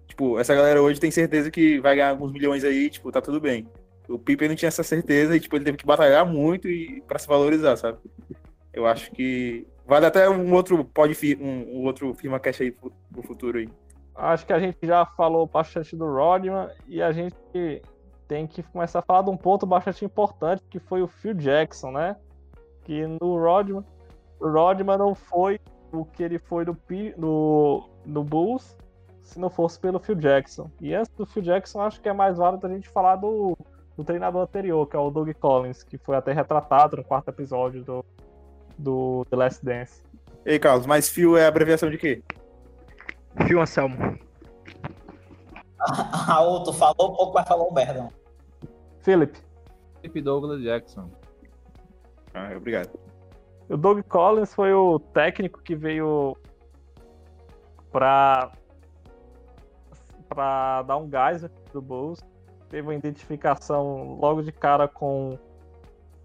Tipo, 0.09 0.41
essa 0.41 0.53
galera 0.53 0.83
hoje 0.83 0.99
tem 0.99 1.11
certeza 1.11 1.53
que 1.53 1.79
vai 1.79 1.95
ganhar 1.95 2.11
alguns 2.11 2.33
milhões 2.33 2.65
aí, 2.65 2.91
tipo, 2.91 3.13
tá 3.13 3.21
tudo 3.21 3.41
bem. 3.41 3.69
O 4.11 4.19
Pippen 4.19 4.49
não 4.49 4.57
tinha 4.57 4.69
essa 4.69 4.83
certeza 4.83 5.37
e, 5.37 5.41
tipo, 5.41 5.57
ele 5.57 5.65
teve 5.65 5.79
que 5.79 5.87
batalhar 5.87 6.27
muito 6.27 6.69
e 6.69 7.01
para 7.03 7.19
se 7.19 7.29
valorizar, 7.29 7.77
sabe? 7.77 7.99
Eu 8.73 8.87
acho 8.87 9.11
que 9.13 9.67
vale 9.87 10.07
até 10.07 10.29
um 10.29 10.53
outro 10.53 10.85
pode 10.85 11.17
um, 11.41 11.79
um 11.79 11.85
outro 11.85 12.13
firma 12.15 12.39
cash 12.39 12.61
aí 12.61 12.73
pro, 12.73 12.93
pro 13.13 13.23
futuro 13.23 13.59
aí. 13.59 13.69
Acho 14.15 14.47
que 14.47 14.53
a 14.53 14.59
gente 14.59 14.79
já 14.83 15.07
falou 15.07 15.47
bastante 15.47 15.97
do 15.97 16.05
Rodman 16.05 16.69
e 16.87 17.01
a 17.01 17.13
gente 17.13 17.37
tem 18.29 18.47
que 18.47 18.63
começar 18.63 18.99
a 18.99 19.03
falar 19.03 19.23
de 19.23 19.31
um 19.31 19.37
ponto 19.37 19.65
bastante 19.67 20.05
importante 20.05 20.63
que 20.69 20.79
foi 20.79 21.03
o 21.03 21.09
Phil 21.09 21.35
Jackson, 21.35 21.93
né? 21.93 22.17
Que 22.85 23.07
no 23.07 23.39
Rodman, 23.39 23.85
o 24.39 24.49
Rodman 24.49 24.99
não 24.99 25.15
foi 25.15 25.59
o 25.93 26.05
que 26.05 26.23
ele 26.23 26.39
foi 26.39 26.65
no, 26.65 26.77
no, 27.17 27.89
no 28.05 28.25
Bulls 28.25 28.77
se 29.23 29.39
não 29.39 29.51
fosse 29.51 29.79
pelo 29.79 29.99
Phil 29.99 30.17
Jackson. 30.17 30.71
E 30.81 30.95
antes 30.95 31.13
do 31.15 31.27
Phil 31.27 31.43
Jackson, 31.43 31.81
acho 31.81 32.01
que 32.01 32.09
é 32.09 32.13
mais 32.13 32.39
válido 32.39 32.67
a 32.67 32.71
gente 32.71 32.89
falar 32.89 33.17
do, 33.17 33.57
do 34.01 34.05
treinador 34.05 34.43
anterior, 34.43 34.87
que 34.89 34.97
é 34.97 34.99
o 34.99 35.11
Doug 35.11 35.31
Collins, 35.39 35.83
que 35.83 35.99
foi 35.99 36.17
até 36.17 36.33
retratado 36.33 36.97
no 36.97 37.05
quarto 37.05 37.29
episódio 37.29 37.85
do, 37.85 38.05
do 38.79 39.27
The 39.29 39.37
Last 39.37 39.63
Dance. 39.65 40.03
Ei, 40.47 40.59
Carlos, 40.59 40.87
mas 40.87 41.11
Phil 41.11 41.37
é 41.37 41.47
abreviação 41.47 41.91
de 41.91 41.99
quê? 41.99 42.23
Phil 43.47 43.61
Anselmo. 43.61 43.97
Ah, 45.83 46.43
o 46.43 46.63
tu 46.63 46.75
falou 46.75 47.17
pouco, 47.17 47.33
mas 47.33 47.49
falou 47.49 47.73
merda. 47.73 47.95
mano. 48.03 48.13
Philip, 49.01 49.35
Philip 50.03 50.21
Douglas 50.21 50.61
Jackson. 50.61 51.11
Ah, 52.35 52.51
obrigado. 52.55 52.91
O 53.67 53.79
Doug 53.79 54.03
Collins 54.03 54.53
foi 54.53 54.75
o 54.75 54.99
técnico 54.99 55.63
que 55.63 55.75
veio 55.75 56.37
pra, 57.91 58.53
pra 60.29 60.83
dar 60.83 60.99
um 60.99 61.09
gás 61.09 61.43
pro 61.73 61.81
Bulls. 61.81 62.21
Teve 62.71 62.87
uma 62.87 62.95
identificação 62.95 64.17
logo 64.21 64.43
de 64.43 64.53
cara 64.53 64.87
com 64.89 65.37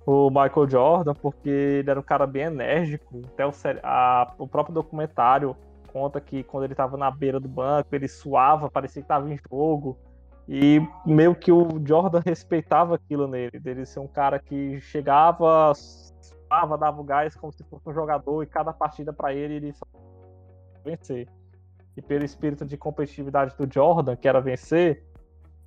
o 0.05 0.29
Michael 0.29 0.69
Jordan, 0.69 1.13
porque 1.15 1.49
ele 1.49 1.89
era 1.89 1.99
um 1.99 2.03
cara 2.03 2.27
bem 2.27 2.43
enérgico. 2.43 3.21
Até 3.33 3.45
o, 3.45 3.51
a- 3.83 4.33
o 4.37 4.47
próprio 4.47 4.73
documentário 4.73 5.55
conta 5.91 6.21
que 6.21 6.43
quando 6.43 6.65
ele 6.65 6.73
estava 6.73 6.95
na 6.97 7.09
beira 7.09 7.39
do 7.39 7.47
banco, 7.47 7.89
ele 7.95 8.07
suava, 8.07 8.69
parecia 8.69 9.01
que 9.01 9.05
estava 9.05 9.27
em 9.31 9.39
jogo. 9.49 9.97
E 10.47 10.79
meio 11.03 11.33
que 11.33 11.51
o 11.51 11.67
Jordan 11.83 12.21
respeitava 12.23 12.95
aquilo 12.95 13.27
nele, 13.27 13.59
dele 13.59 13.83
ser 13.83 13.99
um 13.99 14.07
cara 14.07 14.37
que 14.37 14.79
chegava, 14.81 15.73
suava, 15.73 16.77
dava 16.77 17.01
o 17.01 17.03
gás 17.03 17.35
como 17.35 17.51
se 17.51 17.63
fosse 17.63 17.89
um 17.89 17.93
jogador, 17.93 18.43
e 18.43 18.45
cada 18.45 18.71
partida 18.71 19.11
para 19.11 19.33
ele 19.33 19.55
ele 19.55 19.73
só 19.73 19.85
vencer. 20.83 21.27
E 21.97 22.01
pelo 22.01 22.23
espírito 22.23 22.63
de 22.63 22.77
competitividade 22.77 23.55
do 23.57 23.67
Jordan, 23.73 24.15
que 24.15 24.27
era 24.27 24.39
vencer, 24.39 25.03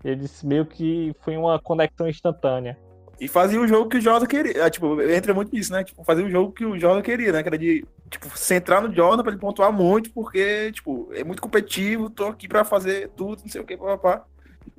eles 0.05 0.43
meio 0.43 0.65
que 0.67 1.15
foi 1.21 1.37
uma 1.37 1.59
conexão 1.59 2.09
instantânea. 2.09 2.79
E 3.21 3.27
fazia 3.27 3.61
o 3.61 3.67
jogo 3.67 3.89
que 3.91 3.97
o 3.97 4.01
Jordan 4.01 4.27
queria. 4.27 4.65
Ah, 4.65 4.71
tipo, 4.71 5.03
entra 5.03 5.35
muito 5.35 5.53
nisso, 5.53 5.73
né? 5.73 5.83
Tipo, 5.83 6.05
fazia 6.05 6.25
o 6.25 6.31
jogo 6.31 6.53
que 6.53 6.65
o 6.65 6.79
Jordan 6.79 7.03
queria, 7.03 7.33
né? 7.33 7.43
Que 7.43 7.49
era 7.49 7.59
de, 7.59 7.85
tipo, 8.09 8.29
centrar 8.39 8.81
no 8.81 8.95
Jordan 8.95 9.25
pra 9.25 9.33
ele 9.33 9.41
pontuar 9.41 9.73
muito, 9.73 10.13
porque, 10.13 10.71
tipo, 10.71 11.09
é 11.13 11.25
muito 11.25 11.43
competitivo, 11.43 12.09
tô 12.11 12.27
aqui 12.27 12.47
pra 12.47 12.65
fazer 12.65 13.09
tudo, 13.17 13.43
não 13.43 13.49
sei 13.49 13.61
o 13.61 13.65
que, 13.65 13.77
papapá. 13.77 14.25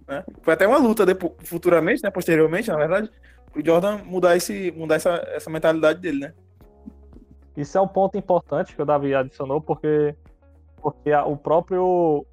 né? 0.08 0.24
Foi 0.42 0.54
até 0.54 0.66
uma 0.66 0.78
luta 0.78 1.06
depois, 1.06 1.34
futuramente, 1.44 2.02
né? 2.02 2.10
Posteriormente, 2.10 2.70
na 2.70 2.78
verdade, 2.78 3.10
o 3.54 3.66
Jordan 3.66 3.98
mudar, 4.06 4.38
esse, 4.38 4.72
mudar 4.72 4.96
essa, 4.96 5.16
essa 5.34 5.50
mentalidade 5.50 6.00
dele, 6.00 6.20
né? 6.20 6.34
Isso 7.58 7.78
é 7.78 7.82
um 7.82 7.88
ponto 7.90 8.18
importante 8.18 8.74
que 8.74 8.82
o 8.82 8.86
Davi 8.86 9.14
adicionou, 9.14 9.60
porque, 9.60 10.16
porque 10.82 11.12
a- 11.12 11.26
o 11.26 11.36
próprio. 11.36 12.26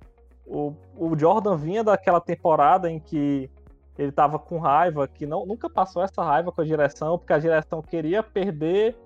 O, 0.46 0.74
o 0.96 1.18
Jordan 1.18 1.56
vinha 1.56 1.82
daquela 1.82 2.20
temporada 2.20 2.90
em 2.90 3.00
que 3.00 3.50
ele 3.98 4.12
tava 4.12 4.38
com 4.38 4.58
raiva, 4.58 5.08
que 5.08 5.26
não, 5.26 5.46
nunca 5.46 5.68
passou 5.68 6.02
essa 6.02 6.22
raiva 6.22 6.52
com 6.52 6.60
a 6.60 6.64
direção, 6.64 7.18
porque 7.18 7.32
a 7.32 7.38
direção 7.38 7.82
queria 7.82 8.22
perder. 8.22 8.96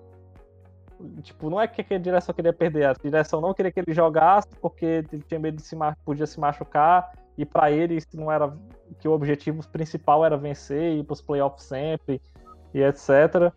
Tipo, 1.23 1.49
não 1.49 1.59
é 1.59 1.67
que 1.67 1.93
a 1.93 1.97
direção 1.97 2.35
queria 2.35 2.53
perder, 2.53 2.85
a 2.85 2.93
direção 2.93 3.41
não 3.41 3.53
queria 3.53 3.71
que 3.71 3.79
ele 3.79 3.93
jogasse, 3.93 4.49
porque 4.61 4.85
ele 4.85 5.23
tinha 5.27 5.39
medo 5.39 5.57
de 5.57 5.63
se 5.63 5.75
podia 6.05 6.27
se 6.27 6.39
machucar, 6.39 7.11
e 7.37 7.45
pra 7.45 7.71
ele 7.71 7.95
isso 7.95 8.09
não 8.13 8.31
era. 8.31 8.53
que 8.99 9.07
o 9.07 9.11
objetivo 9.11 9.67
principal 9.69 10.23
era 10.23 10.37
vencer, 10.37 10.97
ir 10.97 11.03
pros 11.03 11.21
playoffs 11.21 11.63
sempre, 11.63 12.21
e 12.73 12.83
etc. 12.83 13.51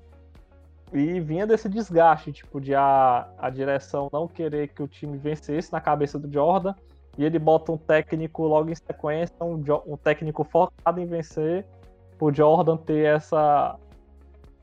E 0.92 1.20
vinha 1.20 1.46
desse 1.46 1.68
desgaste, 1.68 2.32
tipo, 2.32 2.60
de 2.60 2.74
a, 2.74 3.28
a 3.36 3.50
direção 3.50 4.08
não 4.12 4.28
querer 4.28 4.68
que 4.68 4.82
o 4.82 4.88
time 4.88 5.18
vencesse 5.18 5.72
na 5.72 5.80
cabeça 5.80 6.18
do 6.18 6.32
Jordan. 6.32 6.74
E 7.16 7.24
ele 7.24 7.38
bota 7.38 7.72
um 7.72 7.76
técnico 7.76 8.44
logo 8.46 8.70
em 8.70 8.74
sequência, 8.74 9.34
um, 9.40 9.62
um 9.86 9.96
técnico 9.96 10.44
focado 10.44 11.00
em 11.00 11.06
vencer, 11.06 11.64
pro 12.18 12.34
Jordan 12.34 12.76
ter 12.76 13.04
essa. 13.06 13.76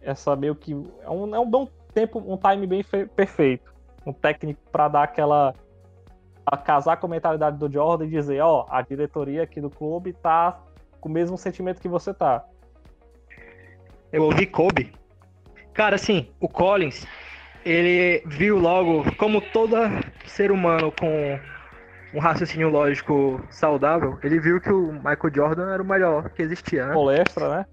Essa 0.01 0.35
meio 0.35 0.55
que. 0.55 0.73
É 1.01 1.09
um, 1.09 1.35
é 1.35 1.39
um 1.39 1.49
bom 1.49 1.67
tempo, 1.93 2.19
um 2.19 2.37
time 2.37 2.67
bem 2.67 2.83
fe- 2.83 3.05
perfeito. 3.05 3.71
Um 4.05 4.11
técnico 4.11 4.59
pra 4.71 4.87
dar 4.87 5.03
aquela. 5.03 5.53
a 6.45 6.57
casar 6.57 6.97
com 6.97 7.05
a 7.05 7.09
mentalidade 7.09 7.57
do 7.57 7.71
Jordan 7.71 8.05
e 8.05 8.09
dizer, 8.09 8.41
ó, 8.41 8.65
a 8.69 8.81
diretoria 8.81 9.43
aqui 9.43 9.61
do 9.61 9.69
clube 9.69 10.11
tá 10.11 10.59
com 10.99 11.07
o 11.07 11.11
mesmo 11.11 11.37
sentimento 11.37 11.81
que 11.81 11.87
você 11.87 12.13
tá. 12.13 12.43
Eu 14.11 14.23
ouvi 14.23 14.45
Kobe. 14.45 14.91
Cara, 15.73 15.95
assim, 15.95 16.27
o 16.39 16.49
Collins, 16.49 17.07
ele 17.63 18.21
viu 18.25 18.57
logo, 18.57 19.05
como 19.15 19.39
todo 19.39 19.77
ser 20.25 20.51
humano 20.51 20.91
com 20.91 21.39
um 22.13 22.19
raciocínio 22.19 22.69
lógico 22.69 23.41
saudável, 23.49 24.17
ele 24.23 24.39
viu 24.39 24.59
que 24.59 24.71
o 24.71 24.91
Michael 24.93 25.33
Jordan 25.33 25.73
era 25.73 25.81
o 25.81 25.85
melhor 25.85 26.29
que 26.29 26.41
existia, 26.41 26.85
né? 26.87 26.93
Palestra, 26.93 27.49
né? 27.49 27.65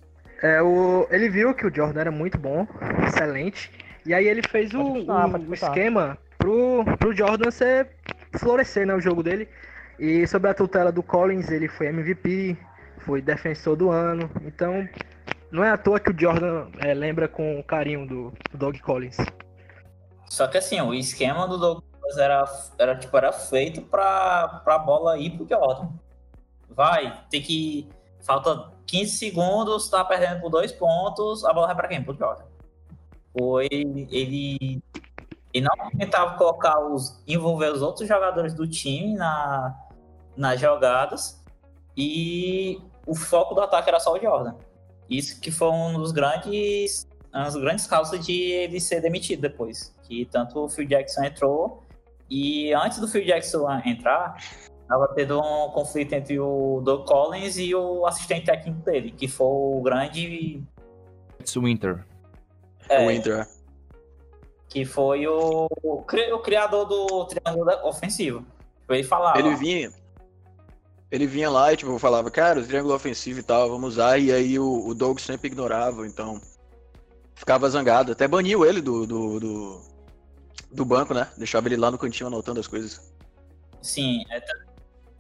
É, 0.43 0.63
o, 0.63 1.07
ele 1.11 1.29
viu 1.29 1.53
que 1.55 1.67
o 1.67 1.75
Jordan 1.75 2.01
era 2.01 2.11
muito 2.13 2.39
bom, 2.39 2.67
excelente, 3.07 3.71
e 4.07 4.15
aí 4.15 4.29
ele 4.29 4.43
fez 4.49 4.73
o, 4.73 4.81
o- 4.81 5.55
esquema 5.55 6.17
pro, 6.39 6.85
pro 6.99 7.13
Jordan 7.17 7.51
ser, 7.51 7.89
florescer 8.39 8.87
né, 8.87 8.95
o 8.95 9.01
jogo 9.01 9.23
dele. 9.23 9.49
E 9.99 10.25
sob 10.29 10.49
a 10.49 10.55
tutela 10.55 10.93
do 10.93 11.03
Collins, 11.03 11.51
ele 11.51 11.67
foi 11.67 11.89
MVP, 11.89 12.57
foi 12.99 13.21
defensor 13.21 13.75
do 13.75 13.91
ano, 13.91 14.31
então 14.45 14.89
não 15.51 15.65
é 15.65 15.71
à 15.71 15.77
toa 15.77 15.99
que 15.99 16.11
o 16.13 16.17
Jordan 16.17 16.69
é, 16.79 16.95
lembra 16.95 17.27
com 17.27 17.61
carinho 17.65 18.07
do, 18.07 18.33
do 18.53 18.59
Doug 18.59 18.79
Collins. 18.79 19.17
Só 20.27 20.47
que 20.47 20.59
assim, 20.59 20.81
o 20.81 20.95
esquema 20.95 21.49
do 21.49 21.83
Douglas 22.09 22.19
era, 22.19 22.45
era, 22.79 22.97
tipo, 22.97 23.17
era 23.17 23.33
feito 23.33 23.83
pra, 23.83 24.61
pra 24.65 24.79
bola 24.79 25.19
ir 25.19 25.31
pro 25.37 25.47
Jordan. 25.47 25.91
Vai, 26.69 27.25
tem 27.31 27.43
que. 27.43 27.89
Falta 28.21 28.73
15 28.87 29.13
segundos, 29.13 29.89
tá 29.89 30.05
perdendo 30.05 30.41
por 30.41 30.51
dois 30.51 30.73
pontos, 30.73 31.45
a 31.45 31.53
bola 31.53 31.67
vai 31.69 31.77
pra 31.77 31.89
quem? 31.89 32.03
Pro 32.03 32.17
Jordan. 32.17 32.45
Foi. 33.37 33.69
Ele. 33.71 34.83
Ele 35.53 35.67
não 35.67 35.91
tentava 35.91 36.37
colocar 36.37 36.79
os. 36.81 37.23
envolver 37.27 37.73
os 37.73 37.83
outros 37.83 38.07
jogadores 38.09 38.55
do 38.55 38.67
time 38.67 39.15
na, 39.15 39.75
nas 40.37 40.61
jogadas. 40.61 41.43
E 41.97 42.81
o 43.07 43.15
foco 43.15 43.55
do 43.55 43.61
ataque 43.61 43.89
era 43.89 43.99
só 43.99 44.13
o 44.13 44.21
Jordan. 44.21 44.55
Isso 45.09 45.41
que 45.41 45.51
foi 45.51 45.71
um 45.71 45.95
dos 45.95 46.13
grandes 46.13 47.09
uma 47.33 47.45
das 47.45 47.57
grandes 47.57 47.87
causas 47.87 48.25
de 48.25 48.33
ele 48.33 48.81
ser 48.81 49.01
demitido 49.01 49.41
depois. 49.41 49.95
Que 50.03 50.25
tanto 50.27 50.65
o 50.65 50.69
Phil 50.69 50.87
Jackson 50.87 51.25
entrou 51.25 51.83
e 52.31 52.73
antes 52.75 52.99
do 52.99 53.09
Phil 53.09 53.25
Jackson 53.25 53.67
entrar, 53.85 54.37
tava 54.89 55.09
tendo 55.15 55.39
um 55.41 55.71
conflito 55.71 56.13
entre 56.15 56.39
o 56.39 56.81
Doug 56.85 57.07
Collins 57.07 57.57
e 57.59 57.75
o 57.75 58.07
assistente 58.07 58.47
técnico 58.47 58.81
dele, 58.83 59.11
que 59.13 59.27
foi 59.29 59.47
o 59.47 59.81
grande. 59.83 60.63
It's 61.41 61.55
Winter. 61.57 62.05
é, 62.89 63.05
O 63.05 63.09
Winter. 63.09 63.47
que 64.69 64.85
foi 64.85 65.27
o, 65.27 65.67
o, 65.83 66.03
cri- 66.03 66.33
o 66.33 66.39
criador 66.41 66.85
do 66.87 67.25
triângulo 67.27 67.71
ofensivo. 67.87 68.45
Ele 68.89 69.05
falava. 69.05 69.39
Ele 69.39 69.55
vinha. 69.57 69.93
Ele 71.11 71.27
vinha 71.27 71.49
lá 71.49 71.73
e 71.73 71.77
tipo, 71.77 71.99
falava, 71.99 72.31
cara, 72.31 72.61
o 72.61 72.67
triângulo 72.67 72.95
ofensivo 72.95 73.41
e 73.41 73.43
tal, 73.43 73.69
vamos 73.71 73.95
usar. 73.95 74.19
E 74.19 74.31
aí 74.31 74.59
o, 74.59 74.87
o 74.87 74.95
Doug 74.95 75.19
sempre 75.19 75.47
ignorava, 75.49 76.07
então. 76.07 76.41
Ficava 77.35 77.71
zangado. 77.71 78.13
Até 78.13 78.27
baniu 78.29 78.65
ele 78.67 78.81
do, 78.83 79.07
do, 79.07 79.41
do, 79.41 79.81
do 80.71 80.85
banco, 80.85 81.15
né? 81.15 81.29
Deixava 81.37 81.69
ele 81.69 81.77
lá 81.77 81.91
no 81.91 81.99
cantinho 81.99 82.27
anotando 82.29 82.61
as 82.61 82.67
coisas. 82.67 83.13
Sim, 83.83 84.23
é 84.31 84.41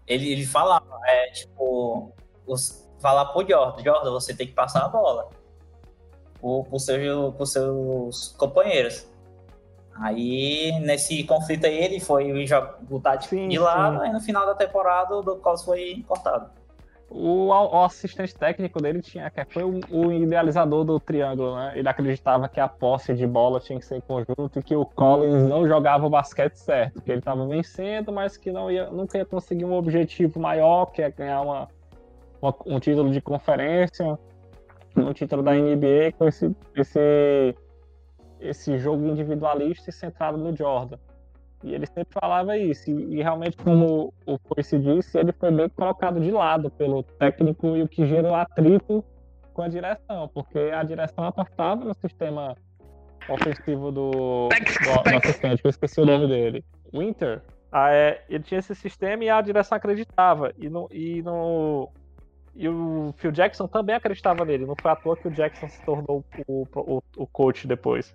ele, 0.06 0.32
ele 0.32 0.46
falava, 0.46 0.98
é 1.04 1.30
tipo, 1.30 2.12
os, 2.46 2.88
falar 3.00 3.26
pro 3.26 3.46
Jordan, 3.48 3.82
Jordan, 3.84 4.10
você 4.10 4.34
tem 4.34 4.46
que 4.46 4.54
passar 4.54 4.84
a 4.84 4.88
bola 4.88 5.28
pro, 6.40 6.64
pro 6.64 6.78
seu, 6.78 7.32
pros 7.32 7.52
seus 7.52 8.34
companheiros. 8.38 9.06
Aí, 10.00 10.72
nesse 10.80 11.24
conflito 11.24 11.66
aí, 11.66 11.76
ele 11.76 12.00
foi 12.00 12.44
jo- 12.46 12.68
botar 12.82 13.16
de, 13.16 13.26
Sim, 13.28 13.48
de 13.48 13.58
lado, 13.58 13.98
sim. 13.98 14.04
aí 14.06 14.12
no 14.12 14.20
final 14.20 14.46
da 14.46 14.54
temporada 14.54 15.14
o 15.16 15.22
Doug 15.22 15.40
Collins 15.40 15.62
foi 15.64 16.04
cortado. 16.06 16.50
O, 17.10 17.46
o 17.46 17.84
assistente 17.84 18.34
técnico 18.34 18.82
dele 18.82 19.00
tinha, 19.00 19.30
que 19.30 19.42
foi 19.46 19.64
o, 19.64 19.80
o 19.90 20.12
idealizador 20.12 20.84
do 20.84 21.00
triângulo, 21.00 21.56
né? 21.56 21.72
Ele 21.74 21.88
acreditava 21.88 22.48
que 22.50 22.60
a 22.60 22.68
posse 22.68 23.14
de 23.14 23.26
bola 23.26 23.58
tinha 23.60 23.78
que 23.78 23.86
ser 23.86 23.96
em 23.96 24.00
conjunto 24.02 24.58
e 24.58 24.62
que 24.62 24.76
o 24.76 24.84
Collins 24.84 25.48
não 25.48 25.66
jogava 25.66 26.06
o 26.06 26.10
basquete 26.10 26.56
certo, 26.56 27.00
que 27.00 27.10
ele 27.10 27.20
estava 27.20 27.46
vencendo, 27.46 28.12
mas 28.12 28.36
que 28.36 28.52
não 28.52 28.70
ia, 28.70 28.90
nunca 28.90 29.16
ia 29.16 29.24
conseguir 29.24 29.64
um 29.64 29.72
objetivo 29.72 30.38
maior, 30.38 30.86
que 30.86 31.00
é 31.00 31.10
ganhar 31.10 31.40
uma, 31.40 31.68
uma- 32.42 32.54
um 32.66 32.78
título 32.78 33.10
de 33.10 33.22
conferência, 33.22 34.18
um 34.94 35.12
título 35.14 35.42
da 35.42 35.52
NBA 35.54 36.12
com 36.18 36.28
esse, 36.28 36.54
esse, 36.76 37.54
esse 38.38 38.78
jogo 38.78 39.06
individualista 39.06 39.88
e 39.88 39.92
centrado 39.94 40.36
no 40.36 40.54
Jordan. 40.54 40.98
E 41.64 41.74
ele 41.74 41.86
sempre 41.86 42.12
falava 42.12 42.56
isso. 42.56 42.90
E, 42.90 43.22
realmente, 43.22 43.56
como 43.56 44.12
o 44.24 44.38
Coice 44.38 44.78
disse, 44.78 45.18
ele 45.18 45.32
foi 45.32 45.50
bem 45.50 45.68
colocado 45.68 46.20
de 46.20 46.30
lado 46.30 46.70
pelo 46.70 47.02
técnico 47.02 47.76
e 47.76 47.82
o 47.82 47.88
que 47.88 48.06
gerou 48.06 48.34
atrito 48.34 49.04
com 49.52 49.62
a 49.62 49.68
direção, 49.68 50.28
porque 50.32 50.58
a 50.58 50.84
direção 50.84 51.24
apostava 51.24 51.84
no 51.84 51.94
sistema 51.94 52.56
ofensivo 53.28 53.90
do, 53.90 54.10
do, 54.10 54.48
do 54.48 55.16
assistente, 55.16 55.60
eu 55.64 55.70
esqueci 55.70 56.00
o 56.00 56.06
nome 56.06 56.28
dele. 56.28 56.64
Winter. 56.94 57.42
Ah, 57.70 57.92
é, 57.92 58.24
ele 58.28 58.42
tinha 58.44 58.60
esse 58.60 58.74
sistema 58.74 59.24
e 59.24 59.28
a 59.28 59.40
direção 59.40 59.76
acreditava. 59.76 60.52
E 60.56 60.68
no, 60.68 60.88
e 60.90 61.22
no. 61.22 61.90
E 62.54 62.68
o 62.68 63.12
Phil 63.18 63.30
Jackson 63.30 63.66
também 63.66 63.94
acreditava 63.94 64.44
nele. 64.44 64.64
Não 64.64 64.74
foi 64.80 64.90
à 64.90 64.96
toa 64.96 65.16
que 65.16 65.28
o 65.28 65.30
Jackson 65.30 65.68
se 65.68 65.84
tornou 65.84 66.24
o, 66.46 66.66
o, 66.74 67.02
o 67.16 67.26
coach 67.26 67.66
depois. 67.66 68.14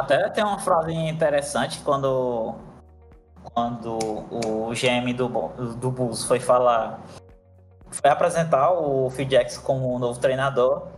Até 0.00 0.30
tem 0.30 0.42
uma 0.42 0.58
frase 0.58 0.92
interessante 0.92 1.80
quando, 1.80 2.54
quando 3.52 3.98
o 4.30 4.70
GM 4.70 5.12
do, 5.12 5.28
do 5.76 5.90
Bulls 5.90 6.24
foi 6.24 6.40
falar, 6.40 7.02
foi 7.90 8.08
apresentar 8.10 8.72
o 8.72 9.10
Phil 9.10 9.26
Jackson 9.26 9.60
como 9.60 9.98
novo 9.98 10.18
treinador. 10.18 10.88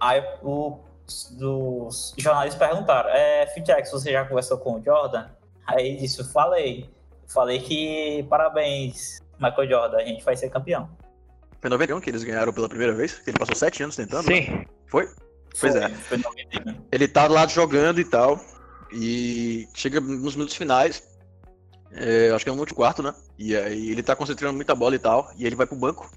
Aí 0.00 0.20
o, 0.42 0.80
os 1.06 2.14
jornalistas 2.18 2.58
perguntaram: 2.58 3.10
é, 3.10 3.46
Phil 3.46 3.62
Jackson, 3.62 3.96
você 3.96 4.10
já 4.10 4.24
conversou 4.24 4.58
com 4.58 4.74
o 4.74 4.82
Jordan? 4.84 5.28
Aí 5.64 5.86
ele 5.86 5.96
disse: 5.98 6.24
falei. 6.32 6.90
Falei 7.28 7.60
que 7.60 8.26
parabéns, 8.30 9.20
Michael 9.38 9.68
Jordan, 9.68 9.98
a 9.98 10.04
gente 10.04 10.24
vai 10.24 10.34
ser 10.34 10.48
campeão. 10.48 10.88
Foi 11.60 11.68
em 11.68 11.70
91 11.70 12.00
que 12.00 12.08
eles 12.08 12.24
ganharam 12.24 12.52
pela 12.52 12.68
primeira 12.68 12.94
vez, 12.94 13.18
que 13.18 13.30
ele 13.30 13.38
passou 13.38 13.54
sete 13.54 13.82
anos 13.82 13.94
tentando. 13.94 14.26
né? 14.30 14.36
Sim. 14.36 14.66
Foi? 14.86 15.06
Pois 15.60 15.74
é. 15.74 15.88
91. 15.88 16.84
Ele 16.92 17.08
tá 17.08 17.26
lá 17.26 17.46
jogando 17.46 18.00
e 18.00 18.04
tal. 18.04 18.40
E 18.92 19.68
chega 19.74 20.00
nos 20.00 20.34
minutos 20.34 20.54
finais. 20.56 21.02
é, 21.92 22.30
acho 22.30 22.44
que 22.44 22.50
é 22.50 22.54
no 22.54 22.60
último 22.60 22.76
quarto, 22.76 23.02
né? 23.02 23.14
E 23.38 23.56
aí 23.56 23.90
ele 23.90 24.02
tá 24.02 24.16
concentrando 24.16 24.54
muita 24.54 24.74
bola 24.74 24.94
e 24.94 24.98
tal. 24.98 25.30
E 25.36 25.46
ele 25.46 25.56
vai 25.56 25.66
pro 25.66 25.76
banco. 25.76 26.10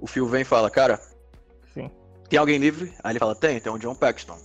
O 0.00 0.06
Phil 0.06 0.26
vem 0.26 0.42
e 0.42 0.44
fala, 0.44 0.70
cara, 0.70 0.98
Sim. 1.74 1.90
tem 2.28 2.38
alguém 2.38 2.58
livre? 2.58 2.92
Aí 3.04 3.12
ele 3.12 3.18
fala, 3.18 3.34
tem, 3.34 3.60
tem 3.60 3.70
o 3.72 3.78
John 3.78 3.94
Paxton. 3.94 4.38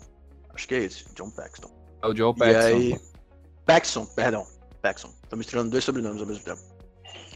Acho 0.54 0.68
que 0.68 0.76
é 0.76 0.80
esse, 0.80 1.06
John 1.16 1.30
Paxton. 1.32 1.70
É 2.04 2.08
o 2.08 2.16
Joe 2.16 2.34
E 2.36 2.40
Paxson. 2.40 2.58
aí. 2.60 3.02
Paxson, 3.66 4.06
perdão. 4.06 4.46
Paxson. 4.82 5.10
Tô 5.30 5.36
misturando 5.38 5.70
dois 5.72 5.84
sobrenomes 5.84 6.22
ao 6.22 6.28
mesmo 6.28 6.44
tempo. 6.44 6.62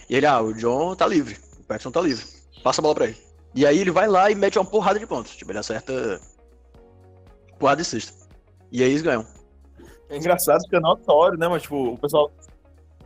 E 0.10 0.16
ele, 0.16 0.26
ah, 0.26 0.42
o 0.42 0.54
John 0.54 0.96
tá 0.96 1.08
livre. 1.08 1.38
O 1.60 1.64
Paxson 1.64 1.92
tá 1.92 2.02
livre. 2.02 2.26
Passa 2.64 2.82
a 2.82 2.84
bola 2.84 2.96
pra 2.96 3.06
ele. 3.06 3.18
E 3.56 3.66
aí 3.66 3.80
ele 3.80 3.90
vai 3.92 4.08
lá 4.08 4.30
e 4.30 4.36
mete 4.36 4.60
uma 4.60 4.66
porrada 4.66 5.00
de 5.00 5.08
pontos. 5.08 5.36
Tipo, 5.36 5.52
ele 5.52 5.60
acerta. 5.60 6.20
Porrada 7.60 7.82
de 7.82 7.88
cesta. 7.88 8.28
E 8.72 8.82
aí 8.84 8.90
eles 8.90 9.02
ganham. 9.02 9.26
É 10.10 10.18
engraçado 10.18 10.62
porque 10.62 10.76
é 10.76 10.80
notório, 10.80 11.38
né, 11.38 11.48
mas 11.48 11.62
tipo, 11.62 11.94
o 11.94 11.98
pessoal. 11.98 12.32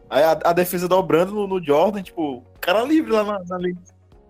Aí 0.10 0.24
a, 0.24 0.32
a 0.32 0.54
defesa 0.54 0.88
dobrando 0.88 1.34
no, 1.34 1.48
no 1.48 1.64
Jordan, 1.64 2.02
tipo, 2.02 2.38
o 2.38 2.44
cara 2.62 2.84
livre 2.84 3.12
lá 3.12 3.24
na, 3.24 3.40
na 3.44 3.58
linha. 3.58 3.82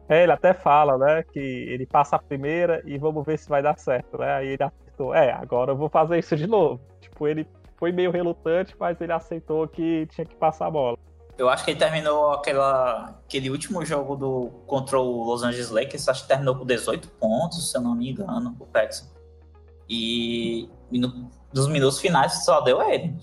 É, 0.09 0.23
ele 0.23 0.31
até 0.31 0.53
fala, 0.53 0.97
né, 0.97 1.23
que 1.23 1.39
ele 1.39 1.85
passa 1.85 2.15
a 2.15 2.19
primeira 2.19 2.81
e 2.85 2.97
vamos 2.97 3.25
ver 3.25 3.37
se 3.37 3.47
vai 3.47 3.61
dar 3.61 3.77
certo, 3.77 4.17
né? 4.17 4.33
Aí 4.33 4.47
ele 4.49 4.63
aceitou, 4.63 5.13
é, 5.13 5.31
agora 5.31 5.71
eu 5.71 5.77
vou 5.77 5.89
fazer 5.89 6.19
isso 6.19 6.35
de 6.35 6.47
novo. 6.47 6.79
Tipo, 6.99 7.27
ele 7.27 7.47
foi 7.77 7.91
meio 7.91 8.11
relutante, 8.11 8.75
mas 8.79 8.99
ele 9.01 9.11
aceitou 9.11 9.67
que 9.67 10.07
tinha 10.07 10.25
que 10.25 10.35
passar 10.35 10.67
a 10.67 10.71
bola. 10.71 10.97
Eu 11.37 11.49
acho 11.49 11.65
que 11.65 11.71
ele 11.71 11.79
terminou 11.79 12.31
aquela, 12.31 13.19
aquele 13.25 13.49
último 13.49 13.83
jogo 13.83 14.15
do, 14.15 14.49
contra 14.67 14.99
o 14.99 15.23
Los 15.23 15.43
Angeles 15.43 15.69
Lakers, 15.69 16.07
acho 16.07 16.21
que 16.23 16.27
terminou 16.27 16.55
com 16.55 16.65
18 16.65 17.07
pontos, 17.19 17.71
se 17.71 17.77
eu 17.77 17.81
não 17.81 17.95
me 17.95 18.11
engano, 18.11 18.55
o 18.59 18.65
Paxson. 18.65 19.07
E, 19.89 20.69
e 20.91 20.99
no, 20.99 21.29
nos 21.53 21.67
minutos 21.67 21.99
finais 21.99 22.43
só 22.45 22.61
deu 22.61 22.81
ele. 22.81 23.15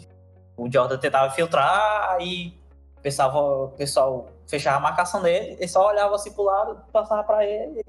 O 0.56 0.70
Jordan 0.70 0.98
tentava 0.98 1.32
filtrar 1.32 2.18
e 2.20 2.58
pensava, 3.02 3.38
o 3.38 3.68
pessoal 3.68 4.28
fechava 4.46 4.76
a 4.76 4.80
marcação 4.80 5.22
dele, 5.22 5.56
ele 5.58 5.68
só 5.68 5.88
olhava 5.88 6.14
assim 6.14 6.32
pro 6.32 6.42
lado, 6.42 6.82
passava 6.92 7.22
pra 7.22 7.46
ele 7.46 7.82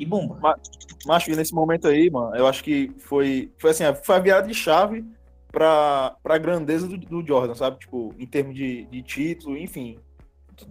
e 0.00 0.06
bumba. 0.06 0.58
Macho, 1.06 1.30
e 1.30 1.36
nesse 1.36 1.54
momento 1.54 1.86
aí, 1.86 2.10
mano, 2.10 2.34
eu 2.34 2.46
acho 2.46 2.64
que 2.64 2.90
foi, 2.98 3.52
foi 3.58 3.70
assim, 3.70 3.84
foi 4.02 4.16
a 4.16 4.18
virada 4.18 4.48
de 4.48 4.54
chave 4.54 5.04
pra, 5.52 6.16
pra 6.22 6.38
grandeza 6.38 6.88
do, 6.88 6.96
do 6.96 7.26
Jordan, 7.26 7.54
sabe? 7.54 7.78
Tipo, 7.78 8.14
em 8.18 8.26
termos 8.26 8.54
de, 8.54 8.86
de 8.86 9.02
título, 9.02 9.58
enfim, 9.58 9.98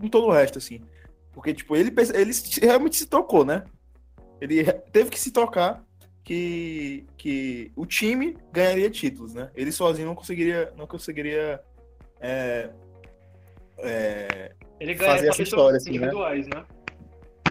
em 0.01 0.09
todo 0.09 0.25
o 0.25 0.31
resto, 0.31 0.57
assim. 0.57 0.81
Porque, 1.31 1.53
tipo, 1.53 1.75
ele, 1.75 1.93
ele 2.13 2.31
realmente 2.61 2.97
se 2.97 3.05
tocou, 3.05 3.45
né? 3.45 3.63
Ele 4.41 4.63
teve 4.91 5.11
que 5.11 5.19
se 5.19 5.31
tocar 5.31 5.83
que, 6.29 7.07
que 7.17 7.71
o 7.75 7.87
time 7.87 8.37
ganharia 8.53 8.87
títulos, 8.87 9.33
né? 9.33 9.49
Ele 9.55 9.71
sozinho 9.71 10.07
não 10.07 10.13
conseguiria, 10.13 10.71
não 10.77 10.85
conseguiria 10.85 11.59
é, 12.21 12.69
é, 13.79 14.51
ele 14.79 14.93
ganha 14.93 15.13
fazer 15.13 15.29
essa 15.29 15.41
história, 15.41 15.77
assim, 15.77 15.89
né? 15.89 15.95
individuais, 15.97 16.47
né? 16.47 16.63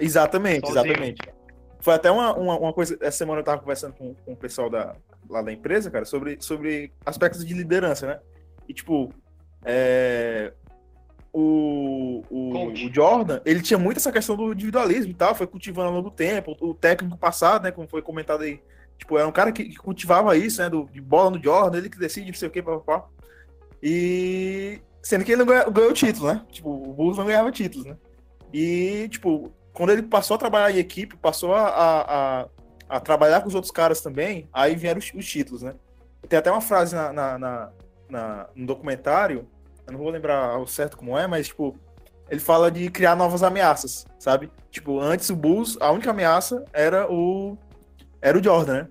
Exatamente, 0.01 0.69
Sozinho. 0.69 0.85
exatamente. 0.85 1.23
Foi 1.81 1.95
até 1.95 2.09
uma, 2.09 2.33
uma, 2.37 2.57
uma 2.57 2.73
coisa. 2.73 2.97
Essa 3.01 3.19
semana 3.19 3.41
eu 3.41 3.45
tava 3.45 3.59
conversando 3.59 3.95
com, 3.95 4.15
com 4.15 4.33
o 4.35 4.37
pessoal 4.37 4.71
da, 4.71 4.95
lá 5.29 5.43
da 5.43 5.53
empresa, 5.53 5.91
cara, 5.91 6.05
sobre, 6.05 6.39
sobre 6.41 6.93
aspectos 7.05 7.45
de 7.45 7.55
liderança, 7.55 8.07
né? 8.07 8.21
E, 8.69 8.73
tipo, 8.73 9.13
é, 9.65 10.53
o, 11.41 12.25
o, 12.31 12.53
o 12.89 12.93
Jordan, 12.95 13.41
ele 13.45 13.61
tinha 13.63 13.79
muito 13.79 13.99
essa 13.99 14.11
questão 14.13 14.37
do 14.37 14.53
individualismo 14.53 15.11
e 15.11 15.15
tal, 15.15 15.35
foi 15.35 15.47
cultivando 15.47 15.89
ao 15.89 15.95
longo 15.95 16.11
do 16.11 16.15
tempo. 16.17 16.57
O 16.61 16.75
técnico 16.75 17.17
passado, 17.17 17.63
né, 17.63 17.71
como 17.71 17.87
foi 17.89 18.03
comentado 18.03 18.43
aí, 18.43 18.61
tipo, 18.99 19.17
era 19.19 19.27
um 19.29 19.33
cara 19.33 19.53
que, 19.53 19.65
que 19.65 19.77
cultivava 19.77 20.37
isso, 20.37 20.61
né, 20.61 20.69
do, 20.69 20.85
de 20.93 21.01
bola 21.01 21.31
no 21.31 21.43
Jordan, 21.43 21.79
ele 21.79 21.89
que 21.91 21.99
decide, 21.99 22.29
não 22.31 22.39
sei 22.39 22.49
o 22.49 22.51
que, 22.51 22.63
papapá. 22.63 23.07
E 23.83 24.81
sendo 25.03 25.25
que 25.25 25.33
ele 25.33 25.39
não 25.39 25.47
ganhou, 25.47 25.71
ganhou 25.71 25.91
o 25.91 25.95
título, 25.95 26.27
né? 26.33 26.45
Tipo, 26.51 26.69
o 26.71 26.93
Bulls 26.93 27.17
não 27.17 27.25
ganhava 27.27 27.51
títulos, 27.53 27.87
né? 27.87 27.97
E, 28.53 29.09
tipo, 29.11 29.53
quando 29.73 29.91
ele 29.91 30.03
passou 30.03 30.35
a 30.35 30.39
trabalhar 30.39 30.71
em 30.75 30.79
equipe, 30.81 31.17
passou 31.17 31.55
a, 31.55 31.69
a, 31.69 32.41
a, 32.43 32.49
a 32.89 33.01
trabalhar 33.01 33.41
com 33.41 33.49
os 33.49 33.55
outros 33.55 33.71
caras 33.71 34.01
também, 34.01 34.49
aí 34.53 34.75
vieram 34.75 34.99
os, 34.99 35.13
os 35.15 35.27
títulos, 35.27 35.63
né? 35.63 35.75
Tem 36.29 36.39
até 36.39 36.51
uma 36.51 36.61
frase 36.61 36.95
na, 36.95 37.13
na, 37.13 37.39
na- 37.39 37.71
na- 38.11 38.47
no 38.55 38.67
documentário, 38.67 39.47
eu 39.89 39.93
não 39.93 39.99
vou 39.99 40.11
lembrar 40.11 40.51
ao 40.51 40.67
certo 40.67 40.97
como 40.97 41.19
é, 41.19 41.27
mas, 41.27 41.49
tipo, 41.49 41.75
ele 42.29 42.41
fala 42.41 42.71
de 42.71 42.91
criar 42.91 43.17
novas 43.17 43.43
ameaças, 43.43 44.07
sabe? 44.19 44.51
Tipo, 44.71 45.01
antes 45.01 45.31
o 45.31 45.37
Bulls, 45.37 45.79
a 45.81 45.91
única 45.91 46.11
ameaça 46.11 46.63
era 46.73 47.11
o 47.11 47.57
era 48.21 48.37
o 48.39 48.43
Jordan, 48.45 48.83
né? 48.83 48.89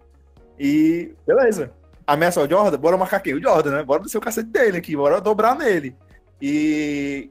E 0.60 1.14
beleza. 1.26 1.72
Ameaça 2.06 2.42
o 2.42 2.50
Jordan, 2.50 2.80
bora 2.80 2.98
marcar 2.98 3.20
quem? 3.20 3.36
O 3.36 3.42
Jordan, 3.42 3.78
né? 3.78 3.84
Bora 3.84 4.02
descer 4.02 4.18
o 4.18 4.22
cacete 4.22 4.50
dele 4.50 4.78
aqui, 4.78 4.96
bora 4.96 5.22
dobrar 5.22 5.56
nele. 5.56 5.96
E 6.42 7.30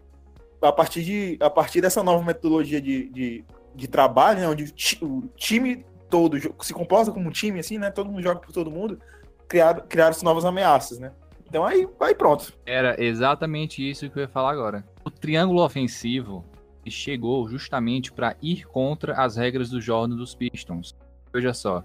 a 0.62 0.70
partir, 0.70 1.02
de, 1.02 1.38
a 1.40 1.50
partir 1.50 1.80
dessa 1.80 2.02
nova 2.02 2.22
metodologia 2.24 2.80
de, 2.80 3.08
de, 3.10 3.44
de 3.74 3.88
trabalho, 3.88 4.40
né, 4.40 4.48
onde 4.48 4.64
o, 4.64 4.70
ti- 4.70 4.98
o 5.02 5.22
time 5.36 5.84
todo 6.08 6.38
se 6.62 6.72
comporta 6.72 7.10
como 7.10 7.28
um 7.28 7.32
time, 7.32 7.58
assim, 7.58 7.78
né? 7.78 7.90
Todo 7.90 8.10
mundo 8.10 8.22
joga 8.22 8.38
por 8.40 8.52
todo 8.52 8.70
mundo, 8.70 9.00
criaram, 9.48 9.84
criaram-se 9.88 10.24
novas 10.24 10.44
ameaças, 10.44 10.98
né? 10.98 11.10
Então 11.48 11.64
aí, 11.64 11.88
aí 12.00 12.14
pronto. 12.14 12.52
Era 12.64 13.02
exatamente 13.02 13.88
isso 13.88 14.10
que 14.10 14.18
eu 14.18 14.22
ia 14.22 14.28
falar 14.28 14.50
agora. 14.50 14.84
O 15.04 15.10
triângulo 15.10 15.64
ofensivo 15.64 16.44
chegou 16.88 17.48
justamente 17.48 18.12
para 18.12 18.36
ir 18.42 18.66
contra 18.66 19.14
as 19.14 19.36
regras 19.36 19.70
do 19.70 19.80
Jordan 19.80 20.16
dos 20.16 20.34
Pistons. 20.34 20.94
Veja 21.32 21.52
só, 21.52 21.84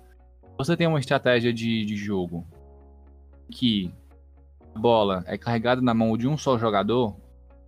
você 0.58 0.78
tem 0.78 0.88
uma 0.88 1.00
estratégia 1.00 1.52
de, 1.54 1.86
de 1.86 1.96
jogo 1.96 2.46
que 3.50 3.92
a 4.74 4.80
bola 4.80 5.24
é 5.28 5.38
carregada 5.38 5.82
na 5.82 5.94
mão 5.94 6.18
de 6.18 6.28
um 6.28 6.38
só 6.38 6.58
jogador, 6.58 7.16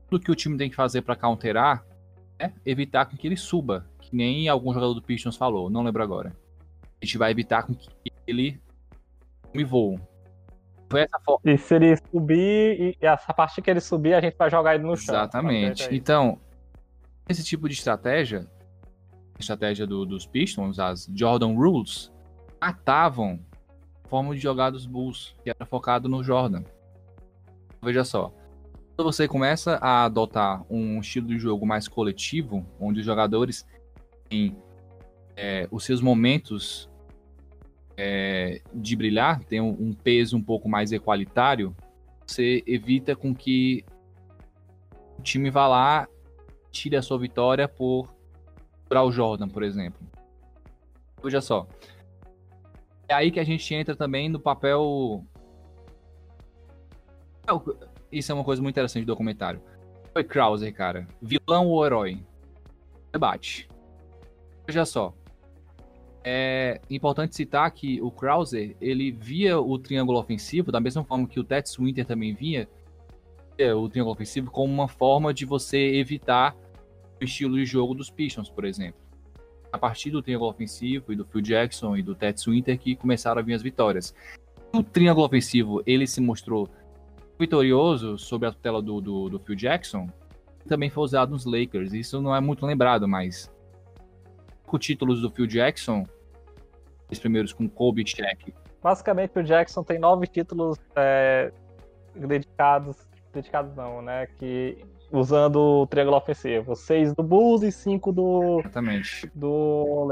tudo 0.09 0.23
que 0.23 0.31
o 0.31 0.35
time 0.35 0.57
tem 0.57 0.69
que 0.69 0.75
fazer 0.75 1.01
para 1.01 1.15
counterar 1.15 1.85
é 2.39 2.51
evitar 2.65 3.05
que 3.05 3.27
ele 3.27 3.37
suba, 3.37 3.85
que 3.99 4.15
nem 4.15 4.47
algum 4.47 4.73
jogador 4.73 4.93
do 4.93 5.01
Pistons 5.01 5.35
falou, 5.35 5.69
não 5.69 5.83
lembro 5.83 6.03
agora. 6.03 6.35
A 7.01 7.05
gente 7.05 7.17
vai 7.17 7.31
evitar 7.31 7.63
com 7.63 7.73
que 7.73 7.89
ele 8.25 8.61
me 9.53 9.63
voe. 9.63 9.99
Foi 10.93 11.01
essa 11.01 11.19
forma. 11.19 11.41
E 11.51 11.57
se 11.57 11.75
ele 11.75 11.97
subir, 12.11 12.97
e 13.01 13.05
essa 13.05 13.33
parte 13.33 13.61
que 13.61 13.69
ele 13.69 13.81
subir, 13.81 14.13
a 14.13 14.21
gente 14.21 14.35
vai 14.37 14.49
jogar 14.49 14.75
ele 14.75 14.83
no 14.83 14.95
chão. 14.95 15.13
Exatamente. 15.15 15.83
Aí. 15.89 15.97
Então, 15.97 16.39
esse 17.27 17.43
tipo 17.43 17.67
de 17.67 17.73
estratégia, 17.75 18.47
a 19.35 19.39
estratégia 19.39 19.85
do- 19.85 20.05
dos 20.05 20.25
Pistons, 20.25 20.79
as 20.79 21.09
Jordan 21.13 21.53
Rules, 21.55 22.11
matavam 22.61 23.39
a 24.03 24.07
forma 24.07 24.33
de 24.33 24.41
jogar 24.41 24.69
dos 24.69 24.85
Bulls, 24.85 25.35
que 25.43 25.49
era 25.49 25.65
focado 25.65 26.07
no 26.07 26.23
Jordan. 26.23 26.63
Veja 27.81 28.03
só. 28.03 28.31
Quando 28.95 29.11
você 29.11 29.27
começa 29.27 29.77
a 29.81 30.05
adotar 30.05 30.63
um 30.69 30.99
estilo 30.99 31.27
de 31.27 31.39
jogo 31.39 31.65
mais 31.65 31.87
coletivo, 31.87 32.65
onde 32.79 32.99
os 32.99 33.05
jogadores 33.05 33.65
têm 34.29 34.55
é, 35.35 35.67
os 35.71 35.83
seus 35.83 35.99
momentos 35.99 36.87
é, 37.97 38.61
de 38.73 38.95
brilhar, 38.95 39.43
tem 39.43 39.61
um, 39.61 39.69
um 39.69 39.93
peso 39.93 40.37
um 40.37 40.41
pouco 40.41 40.67
mais 40.67 40.91
equalitário, 40.91 41.75
você 42.25 42.63
evita 42.65 43.15
com 43.15 43.33
que 43.33 43.85
o 45.19 45.21
time 45.21 45.49
vá 45.49 45.67
lá 45.67 46.07
tire 46.71 46.95
a 46.95 47.01
sua 47.01 47.19
vitória 47.19 47.67
por 47.67 48.07
o 48.89 49.11
Jordan, 49.11 49.47
por 49.47 49.63
exemplo. 49.63 49.99
Veja 51.23 51.41
só. 51.41 51.67
É 53.07 53.13
aí 53.13 53.31
que 53.31 53.39
a 53.39 53.43
gente 53.43 53.73
entra 53.73 53.95
também 53.95 54.29
no 54.29 54.39
papel. 54.39 55.25
É, 57.47 57.81
Isso 58.11 58.31
é 58.31 58.35
uma 58.35 58.43
coisa 58.43 58.61
muito 58.61 58.75
interessante 58.75 59.03
do 59.03 59.07
documentário. 59.07 59.61
Foi 60.11 60.23
Krauser, 60.23 60.73
cara. 60.73 61.07
Vilão 61.19 61.67
ou 61.67 61.83
herói? 61.83 62.23
Debate. 63.11 63.67
Veja 64.67 64.85
só. 64.85 65.13
É 66.23 66.79
importante 66.89 67.35
citar 67.35 67.69
que 67.71 68.01
o 68.01 68.09
Krauser, 68.09 68.75
ele 68.79 69.11
via 69.11 69.59
o 69.59 69.77
triângulo 69.77 70.19
ofensivo 70.19 70.71
da 70.71 70.79
mesma 70.79 71.03
forma 71.03 71.27
que 71.27 71.39
o 71.39 71.43
Ted 71.43 71.67
Swinter 71.69 72.05
também 72.05 72.33
via 72.33 72.67
o 73.75 73.87
triângulo 73.89 74.13
ofensivo 74.13 74.49
como 74.49 74.73
uma 74.73 74.87
forma 74.87 75.33
de 75.33 75.45
você 75.45 75.77
evitar 75.77 76.55
o 77.21 77.23
estilo 77.23 77.55
de 77.55 77.65
jogo 77.65 77.93
dos 77.93 78.09
Pistons, 78.09 78.49
por 78.49 78.65
exemplo. 78.65 79.01
A 79.71 79.77
partir 79.77 80.11
do 80.11 80.21
triângulo 80.21 80.49
ofensivo 80.49 81.11
e 81.11 81.15
do 81.15 81.25
Phil 81.25 81.41
Jackson 81.41 81.97
e 81.97 82.01
do 82.01 82.15
Ted 82.15 82.39
Swinter 82.39 82.79
que 82.79 82.95
começaram 82.95 83.39
a 83.39 83.43
vir 83.43 83.53
as 83.53 83.61
vitórias. 83.61 84.13
O 84.73 84.81
triângulo 84.81 85.25
ofensivo 85.25 85.83
ele 85.85 86.07
se 86.07 86.21
mostrou 86.21 86.69
vitorioso 87.37 88.17
sob 88.17 88.45
a 88.45 88.51
tutela 88.51 88.81
do, 88.81 89.01
do, 89.01 89.29
do 89.29 89.39
Phil 89.39 89.55
Jackson, 89.55 90.09
também 90.67 90.89
foi 90.89 91.03
usado 91.03 91.31
nos 91.31 91.45
Lakers. 91.45 91.93
Isso 91.93 92.21
não 92.21 92.35
é 92.35 92.39
muito 92.39 92.65
lembrado, 92.65 93.07
mas 93.07 93.51
com 94.65 94.77
títulos 94.77 95.21
do 95.21 95.29
Phil 95.29 95.45
Jackson, 95.45 96.07
primeiros 97.19 97.53
com 97.53 97.67
Kobe 97.69 98.03
e 98.03 98.07
Shaq, 98.07 98.53
Basicamente, 98.83 99.39
o 99.39 99.43
Jackson 99.43 99.81
tem 99.81 99.97
nove 99.97 100.27
títulos 100.27 100.77
é, 100.93 101.53
dedicados. 102.13 102.97
Dedicados 103.31 103.73
não, 103.77 104.01
né? 104.01 104.27
Que 104.37 104.77
usando 105.09 105.55
o 105.55 105.87
triângulo 105.87 106.17
ofensivo. 106.17 106.75
Seis 106.75 107.13
do 107.13 107.23
Bulls 107.23 107.63
e 107.63 107.71
cinco 107.71 108.11
do, 108.11 108.59
exatamente. 108.59 109.31
do 109.33 110.11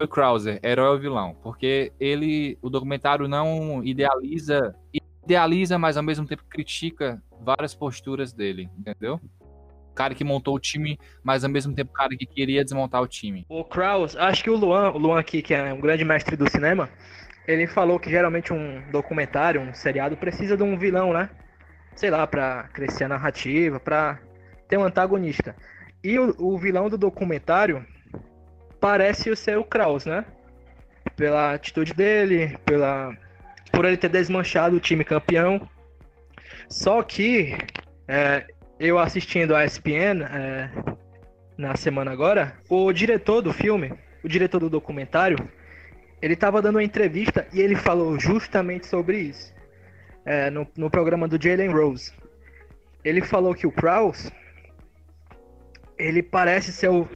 o 0.00 0.08
Krauser, 0.08 0.60
herói 0.62 0.88
ou 0.90 0.98
vilão? 0.98 1.36
Porque 1.42 1.92
ele, 1.98 2.58
o 2.60 2.68
documentário 2.68 3.26
não 3.26 3.82
idealiza, 3.84 4.74
idealiza, 5.24 5.78
mas 5.78 5.96
ao 5.96 6.02
mesmo 6.02 6.26
tempo 6.26 6.44
critica 6.48 7.22
várias 7.40 7.74
posturas 7.74 8.32
dele, 8.32 8.68
entendeu? 8.78 9.20
Cara 9.98 10.14
que 10.14 10.22
montou 10.22 10.54
o 10.54 10.60
time, 10.60 10.96
mas 11.24 11.42
ao 11.42 11.50
mesmo 11.50 11.74
tempo 11.74 11.90
o 11.90 11.92
cara 11.92 12.10
que 12.10 12.24
queria 12.24 12.62
desmontar 12.62 13.02
o 13.02 13.08
time. 13.08 13.44
O 13.48 13.64
Kraus, 13.64 14.14
acho 14.14 14.44
que 14.44 14.48
o 14.48 14.54
Luan, 14.54 14.92
o 14.92 14.98
Luan 14.98 15.18
aqui, 15.18 15.42
que 15.42 15.52
é 15.52 15.72
um 15.72 15.80
grande 15.80 16.04
mestre 16.04 16.36
do 16.36 16.48
cinema, 16.48 16.88
ele 17.48 17.66
falou 17.66 17.98
que 17.98 18.08
geralmente 18.08 18.52
um 18.52 18.80
documentário, 18.92 19.60
um 19.60 19.74
seriado, 19.74 20.16
precisa 20.16 20.56
de 20.56 20.62
um 20.62 20.78
vilão, 20.78 21.12
né? 21.12 21.28
Sei 21.96 22.10
lá, 22.10 22.24
pra 22.28 22.68
crescer 22.72 23.04
a 23.04 23.08
narrativa, 23.08 23.80
pra 23.80 24.20
ter 24.68 24.76
um 24.76 24.84
antagonista. 24.84 25.56
E 26.04 26.16
o, 26.16 26.32
o 26.38 26.56
vilão 26.56 26.88
do 26.88 26.96
documentário 26.96 27.84
parece 28.78 29.34
ser 29.34 29.58
o 29.58 29.64
Kraus, 29.64 30.06
né? 30.06 30.24
Pela 31.16 31.54
atitude 31.54 31.92
dele, 31.92 32.56
pela 32.64 33.16
por 33.72 33.84
ele 33.84 33.96
ter 33.96 34.10
desmanchado 34.10 34.76
o 34.76 34.80
time 34.80 35.02
campeão. 35.02 35.68
Só 36.68 37.02
que 37.02 37.58
é, 38.06 38.46
eu 38.78 38.98
assistindo 38.98 39.54
a 39.54 39.64
ESPN, 39.64 40.22
é, 40.22 40.70
na 41.56 41.74
semana 41.76 42.12
agora, 42.12 42.56
o 42.68 42.92
diretor 42.92 43.42
do 43.42 43.52
filme, 43.52 43.92
o 44.22 44.28
diretor 44.28 44.60
do 44.60 44.70
documentário, 44.70 45.36
ele 46.22 46.34
estava 46.34 46.62
dando 46.62 46.76
uma 46.76 46.84
entrevista 46.84 47.46
e 47.52 47.60
ele 47.60 47.74
falou 47.74 48.18
justamente 48.18 48.86
sobre 48.86 49.18
isso. 49.18 49.52
É, 50.24 50.50
no, 50.50 50.66
no 50.76 50.90
programa 50.90 51.26
do 51.26 51.42
Jalen 51.42 51.70
Rose. 51.70 52.12
Ele 53.02 53.22
falou 53.22 53.54
que 53.54 53.66
o 53.66 53.72
Kraus, 53.72 54.30
ele 55.96 56.22
parece 56.22 56.70
ser 56.70 56.88
o 56.88 57.08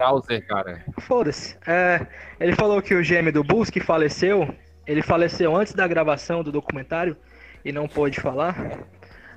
Krauser, 0.00 0.46
cara. 0.46 0.84
Foda-se. 1.00 1.56
É, 1.66 2.06
ele 2.38 2.54
falou 2.54 2.80
que 2.80 2.94
o 2.94 3.02
gêmeo 3.02 3.32
do 3.32 3.44
Bulls 3.44 3.68
que 3.68 3.80
faleceu, 3.80 4.48
ele 4.86 5.02
faleceu 5.02 5.54
antes 5.54 5.74
da 5.74 5.86
gravação 5.86 6.42
do 6.42 6.50
documentário 6.50 7.16
e 7.64 7.70
não 7.70 7.86
pôde 7.86 8.18
falar. 8.18 8.56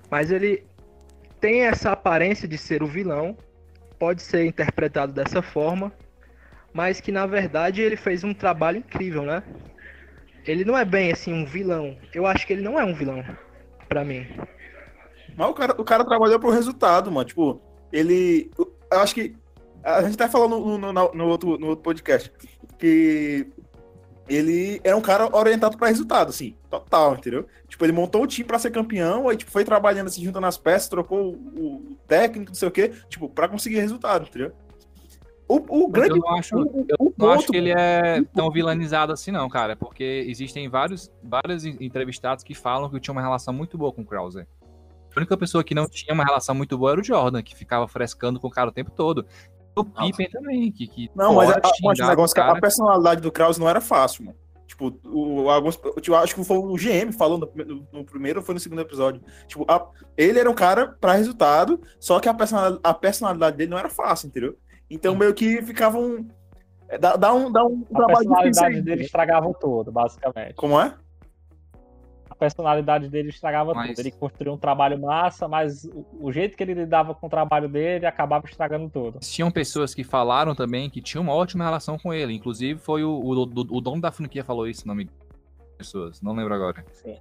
Mas 0.09 0.31
ele 0.31 0.65
tem 1.43 1.63
essa 1.63 1.91
aparência 1.91 2.47
de 2.47 2.57
ser 2.57 2.81
o 2.81 2.87
vilão, 2.87 3.35
pode 3.99 4.21
ser 4.21 4.45
interpretado 4.45 5.11
dessa 5.11 5.41
forma, 5.41 5.91
mas 6.73 7.01
que 7.01 7.11
na 7.11 7.25
verdade 7.25 7.81
ele 7.81 7.97
fez 7.97 8.23
um 8.23 8.33
trabalho 8.33 8.77
incrível, 8.77 9.23
né? 9.23 9.43
Ele 10.47 10.63
não 10.63 10.77
é 10.77 10.85
bem 10.85 11.11
assim 11.11 11.33
um 11.33 11.45
vilão. 11.45 11.97
Eu 12.13 12.25
acho 12.25 12.47
que 12.47 12.53
ele 12.53 12.61
não 12.61 12.79
é 12.79 12.85
um 12.85 12.93
vilão, 12.93 13.21
pra 13.89 14.05
mim. 14.05 14.25
Mas 15.35 15.49
o 15.49 15.53
cara, 15.53 15.81
o 15.81 15.83
cara 15.83 16.05
trabalhou 16.05 16.39
pro 16.39 16.49
resultado, 16.49 17.11
mano. 17.11 17.25
Tipo, 17.27 17.61
ele. 17.91 18.49
Eu 18.57 19.01
acho 19.01 19.13
que. 19.13 19.35
A 19.83 20.01
gente 20.01 20.15
tá 20.15 20.29
falando 20.29 20.57
no, 20.77 20.93
no- 20.93 21.11
no 21.13 21.27
outro, 21.27 21.57
no 21.57 21.67
outro 21.67 21.83
podcast. 21.83 22.31
Que 22.79 23.47
ele 24.27 24.79
era 24.83 24.95
um 24.95 25.01
cara 25.01 25.27
orientado 25.35 25.77
pra 25.77 25.87
resultado, 25.87 26.29
assim, 26.29 26.55
total, 26.69 27.15
entendeu? 27.15 27.45
Tipo, 27.67 27.85
ele 27.85 27.91
montou 27.93 28.23
o 28.23 28.27
time 28.27 28.47
pra 28.47 28.57
ser 28.59 28.71
campeão, 28.71 29.27
aí 29.29 29.35
tipo, 29.37 29.51
foi 29.51 29.63
trabalhando 29.65 30.07
assim, 30.07 30.23
juntando 30.23 30.45
as 30.47 30.57
peças, 30.57 30.87
trocou 30.89 31.33
o, 31.33 31.59
o 31.59 31.97
técnico, 32.07 32.51
não 32.51 32.55
sei 32.55 32.67
o 32.67 32.71
quê, 32.71 32.91
tipo, 33.09 33.27
pra 33.29 33.47
conseguir 33.47 33.79
resultado, 33.79 34.25
entendeu? 34.27 34.53
O, 35.47 35.83
o 35.85 35.87
grande. 35.89 36.11
eu 36.11 36.17
não 36.17 36.29
acho, 36.35 36.55
o- 36.57 37.13
eu 37.19 37.31
acho 37.31 37.47
que 37.47 37.57
ele 37.57 37.71
é 37.71 38.23
tão 38.33 38.49
vilanizado 38.49 39.11
assim, 39.11 39.29
não, 39.29 39.49
cara. 39.49 39.75
Porque 39.75 40.25
existem 40.27 40.69
vários, 40.69 41.11
vários 41.21 41.65
en- 41.65 41.75
entrevistados 41.81 42.43
que 42.45 42.55
falam 42.55 42.89
que 42.89 42.99
tinha 42.99 43.11
uma 43.11 43.21
relação 43.21 43.53
muito 43.53 43.77
boa 43.77 43.91
com 43.91 44.01
o 44.01 44.05
Krauser. 44.05 44.47
A 45.15 45.19
única 45.19 45.37
pessoa 45.37 45.63
que 45.63 45.75
não 45.75 45.87
tinha 45.87 46.13
uma 46.13 46.23
relação 46.23 46.55
muito 46.55 46.75
boa 46.77 46.93
era 46.93 47.01
o 47.01 47.03
Jordan, 47.03 47.43
que 47.43 47.55
ficava 47.55 47.87
frescando 47.87 48.39
com 48.39 48.47
o 48.47 48.51
cara 48.51 48.69
o 48.69 48.73
tempo 48.73 48.89
todo. 48.89 49.25
O 49.75 49.83
Pippen 49.83 50.29
também, 50.29 50.71
que, 50.71 50.87
que 50.87 51.09
Não, 51.15 51.33
mas, 51.35 51.49
a, 51.51 51.59
mas 51.83 51.97
esse 51.99 52.07
negócio, 52.07 52.33
o 52.33 52.35
cara. 52.35 52.57
a 52.57 52.61
personalidade 52.61 53.21
do 53.21 53.31
Kraus 53.31 53.57
não 53.57 53.67
era 53.69 53.81
fácil, 53.81 54.25
mano. 54.25 54.37
Tipo, 54.67 54.93
o, 55.05 55.49
alguns, 55.49 55.79
eu 56.07 56.15
acho 56.15 56.33
que 56.35 56.43
foi 56.43 56.57
o 56.57 56.75
GM 56.75 57.11
falando 57.11 57.51
no, 57.55 57.65
no- 57.65 57.87
no 57.91 58.03
primeiro 58.05 58.39
ou 58.39 58.45
foi 58.45 58.53
no 58.55 58.59
segundo 58.59 58.81
episódio. 58.81 59.21
Tipo, 59.47 59.65
a- 59.67 59.87
ele 60.17 60.39
era 60.39 60.49
um 60.49 60.53
cara 60.55 60.87
pra 60.99 61.13
resultado, 61.13 61.79
só 61.99 62.19
que 62.19 62.27
a 62.29 62.33
personalidade, 62.33 62.79
a 62.83 62.93
personalidade 62.93 63.57
dele 63.57 63.69
não 63.71 63.77
era 63.77 63.89
fácil, 63.89 64.27
entendeu? 64.27 64.55
Então 64.89 65.15
meio 65.15 65.33
que 65.33 65.61
ficava 65.61 65.97
um. 65.99 66.27
é, 66.89 66.97
Dá, 66.97 67.15
dá 67.15 67.33
um, 67.33 67.51
dá 67.51 67.63
um 67.65 67.83
A 67.91 67.97
trabalho 67.97 68.17
difícil 68.19 68.41
personalidade 68.43 68.75
aí. 68.75 68.81
dele 68.81 69.03
estragava 69.03 69.53
tudo, 69.59 69.91
basicamente. 69.91 70.53
Como 70.55 70.79
é? 70.79 70.95
Personalidade 72.43 73.07
dele 73.07 73.29
estragava 73.29 73.73
Mas- 73.73 73.91
tudo. 73.91 73.99
Ele 74.01 74.11
construiu 74.11 74.51
um 74.51 74.57
trabalho 74.57 74.99
massa, 74.99 75.47
mas 75.47 75.85
o, 76.19 76.29
jeito 76.29 76.57
que 76.57 76.63
ele 76.63 76.73
lidava 76.73 77.15
com 77.15 77.27
o 77.27 77.29
trabalho 77.29 77.69
dele 77.69 78.05
acabava 78.05 78.45
estragando 78.45 78.89
tudo. 78.89 79.19
Tinham 79.21 79.49
pessoas 79.49 79.93
que 79.95 80.03
falaram 80.03 80.53
também 80.53 80.89
que 80.89 81.01
tinham 81.01 81.23
uma 81.23 81.33
ótima 81.33 81.63
relação 81.63 81.97
com 81.97 82.13
ele. 82.13 82.33
Inclusive, 82.33 82.77
foi 82.77 83.01
o, 83.01 83.09
o, 83.11 83.31
o- 83.43 83.79
dono 83.81 84.01
da 84.01 84.11
franquia 84.11 84.43
falou 84.43 84.67
isso, 84.67 84.85
não 84.85 84.93
me 84.93 85.09
pessoas. 85.77 86.21
Não 86.21 86.33
lembro 86.33 86.53
agora. 86.53 86.83
Sim. 86.91 87.17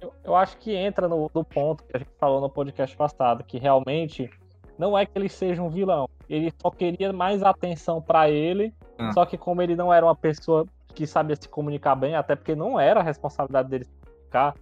Eu, 0.00 0.12
eu 0.22 0.36
acho 0.36 0.56
que 0.58 0.72
entra 0.72 1.08
no, 1.08 1.28
no 1.34 1.44
ponto 1.44 1.82
que 1.82 1.96
a 1.96 1.98
gente 1.98 2.10
falou 2.20 2.40
no 2.40 2.48
podcast 2.48 2.96
passado, 2.96 3.42
que 3.42 3.58
realmente 3.58 4.30
não 4.78 4.96
é 4.96 5.04
que 5.04 5.18
ele 5.18 5.28
seja 5.28 5.60
um 5.60 5.68
vilão. 5.68 6.08
Ele 6.30 6.52
só 6.62 6.70
queria 6.70 7.12
mais 7.12 7.42
atenção 7.42 8.00
pra 8.00 8.30
ele, 8.30 8.72
Ah. 8.96 9.10
só 9.12 9.26
que 9.26 9.36
como 9.36 9.60
ele 9.60 9.74
não 9.74 9.92
era 9.92 10.06
uma 10.06 10.14
pessoa 10.14 10.64
que 10.94 11.04
sabia 11.04 11.34
se 11.34 11.48
comunicar 11.48 11.96
bem, 11.96 12.14
até 12.14 12.36
porque 12.36 12.54
não 12.54 12.78
era 12.78 13.00
a 13.00 13.02
responsabilidade 13.02 13.68
dele 13.68 13.84
se 13.84 13.90
comunicar, 14.36 14.54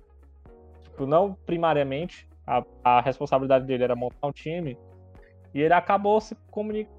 tipo, 0.82 1.06
não 1.06 1.36
primariamente, 1.44 2.28
a, 2.46 2.62
a 2.82 3.00
responsabilidade 3.00 3.66
dele 3.66 3.84
era 3.84 3.96
montar 3.96 4.26
um 4.26 4.32
time, 4.32 4.78
e 5.52 5.60
ele 5.60 5.74
acabou 5.74 6.20
se 6.20 6.36
comunicando, 6.50 6.94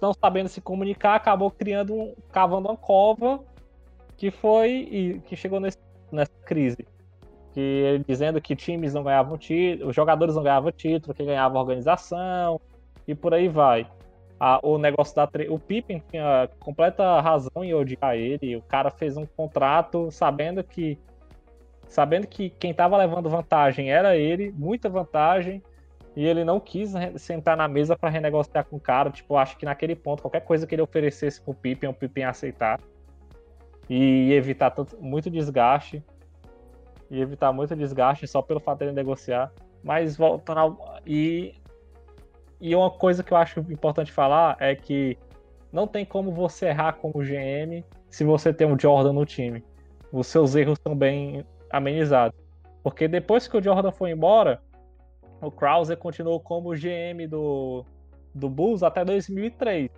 não 0.00 0.12
sabendo 0.12 0.48
se 0.48 0.60
comunicar, 0.60 1.14
acabou 1.14 1.50
criando 1.50 1.94
um, 1.94 2.14
cavando 2.30 2.68
uma 2.68 2.76
cova 2.76 3.40
que 4.16 4.30
foi 4.30 4.70
e 4.90 5.20
que 5.20 5.34
chegou 5.34 5.58
nesse, 5.58 5.78
nessa 6.12 6.32
crise. 6.44 6.86
Que 7.52 7.60
ele 7.60 8.04
dizendo 8.06 8.40
que 8.40 8.54
times 8.54 8.94
não 8.94 9.02
ganhavam 9.02 9.36
título, 9.38 9.90
os 9.90 9.96
jogadores 9.96 10.34
não 10.34 10.42
ganhavam 10.42 10.70
título, 10.70 11.14
que 11.14 11.24
ganhava 11.24 11.56
a 11.56 11.60
organização 11.60 12.60
e 13.08 13.14
por 13.14 13.32
aí 13.32 13.48
vai. 13.48 13.90
Ah, 14.38 14.60
o 14.62 14.78
negócio 14.78 15.14
da 15.16 15.28
o 15.50 15.58
Pippen 15.58 16.02
tinha 16.10 16.48
completa 16.60 17.20
razão 17.20 17.64
em 17.64 17.74
odiar 17.74 18.14
ele. 18.14 18.56
O 18.56 18.62
cara 18.62 18.90
fez 18.90 19.16
um 19.16 19.26
contrato 19.26 20.10
sabendo 20.10 20.62
que 20.62 20.98
sabendo 21.90 22.26
que 22.28 22.50
quem 22.50 22.70
estava 22.70 22.96
levando 22.96 23.28
vantagem 23.28 23.90
era 23.90 24.16
ele, 24.16 24.52
muita 24.52 24.88
vantagem, 24.88 25.60
e 26.14 26.24
ele 26.24 26.44
não 26.44 26.60
quis 26.60 26.92
sentar 27.16 27.56
na 27.56 27.66
mesa 27.66 27.96
para 27.96 28.08
renegociar 28.08 28.64
com 28.64 28.76
o 28.76 28.80
cara. 28.80 29.10
Tipo, 29.10 29.36
acho 29.36 29.56
que 29.58 29.64
naquele 29.64 29.96
ponto 29.96 30.22
qualquer 30.22 30.40
coisa 30.40 30.66
que 30.66 30.74
ele 30.74 30.82
oferecesse 30.82 31.40
pro 31.42 31.52
Pippen, 31.52 31.90
o 31.90 31.94
Pippen 31.94 32.24
aceitar 32.24 32.80
e 33.88 34.32
evitar 34.32 34.70
tanto, 34.70 34.96
muito 35.00 35.28
desgaste 35.28 36.02
e 37.10 37.20
evitar 37.20 37.52
muito 37.52 37.74
desgaste 37.74 38.26
só 38.26 38.40
pelo 38.40 38.60
fato 38.60 38.78
de 38.78 38.84
ele 38.84 38.92
negociar. 38.92 39.52
Mas 39.82 40.16
voltando 40.16 40.58
ao, 40.58 41.00
e 41.04 41.54
e 42.60 42.74
uma 42.74 42.90
coisa 42.90 43.24
que 43.24 43.32
eu 43.32 43.36
acho 43.36 43.60
importante 43.60 44.12
falar 44.12 44.56
é 44.60 44.76
que 44.76 45.18
não 45.72 45.86
tem 45.86 46.04
como 46.04 46.30
você 46.30 46.66
errar 46.66 46.92
como 46.92 47.24
GM 47.24 47.82
se 48.10 48.22
você 48.22 48.52
tem 48.52 48.66
um 48.66 48.78
Jordan 48.78 49.12
no 49.12 49.24
time. 49.24 49.64
Os 50.12 50.26
seus 50.26 50.54
erros 50.54 50.78
são 50.86 50.94
bem 50.94 51.44
amenizados. 51.70 52.38
Porque 52.82 53.06
depois 53.06 53.46
que 53.46 53.56
o 53.56 53.62
Jordan 53.62 53.90
foi 53.90 54.10
embora, 54.10 54.60
o 55.40 55.50
Krause 55.50 55.94
continuou 55.96 56.40
como 56.40 56.74
GM 56.74 57.26
do, 57.28 57.84
do 58.34 58.48
Bulls 58.48 58.82
até 58.82 59.04
2003, 59.04 59.90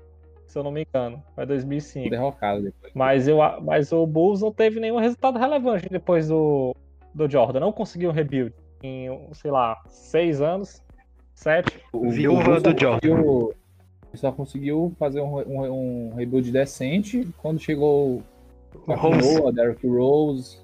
se 0.47 0.59
eu 0.59 0.63
não 0.63 0.71
me 0.71 0.87
engano. 0.87 1.23
Foi 1.35 1.47
2005. 1.47 2.11
Derrocado 2.11 2.63
depois. 2.63 2.93
Mas, 2.95 3.29
eu, 3.29 3.39
mas 3.63 3.93
o 3.93 4.07
Bulls 4.07 4.41
não 4.41 4.53
teve 4.53 4.81
nenhum 4.81 4.99
resultado 4.99 5.39
relevante 5.39 5.89
depois 5.89 6.29
do, 6.29 6.75
do 7.15 7.31
Jordan. 7.31 7.61
Não 7.61 7.73
conseguiu 7.73 8.11
um 8.11 8.13
rebuild 8.13 8.55
em, 8.83 9.09
sei 9.33 9.51
lá, 9.51 9.81
seis 9.87 10.41
anos, 10.41 10.83
sete. 11.35 11.81
Viúva 11.95 12.61
do 12.61 12.79
Jordan. 12.79 13.53
Só 14.15 14.31
conseguiu 14.31 14.93
fazer 14.99 15.23
um, 15.23 15.39
um, 15.39 16.11
um 16.11 16.15
rebuild 16.15 16.51
decente 16.51 17.27
quando 17.39 17.59
chegou 17.59 18.23
O 18.87 18.95
Rose. 18.95 19.35
Noah, 19.35 19.53
Derrick 19.53 19.87
Rose, 19.87 20.59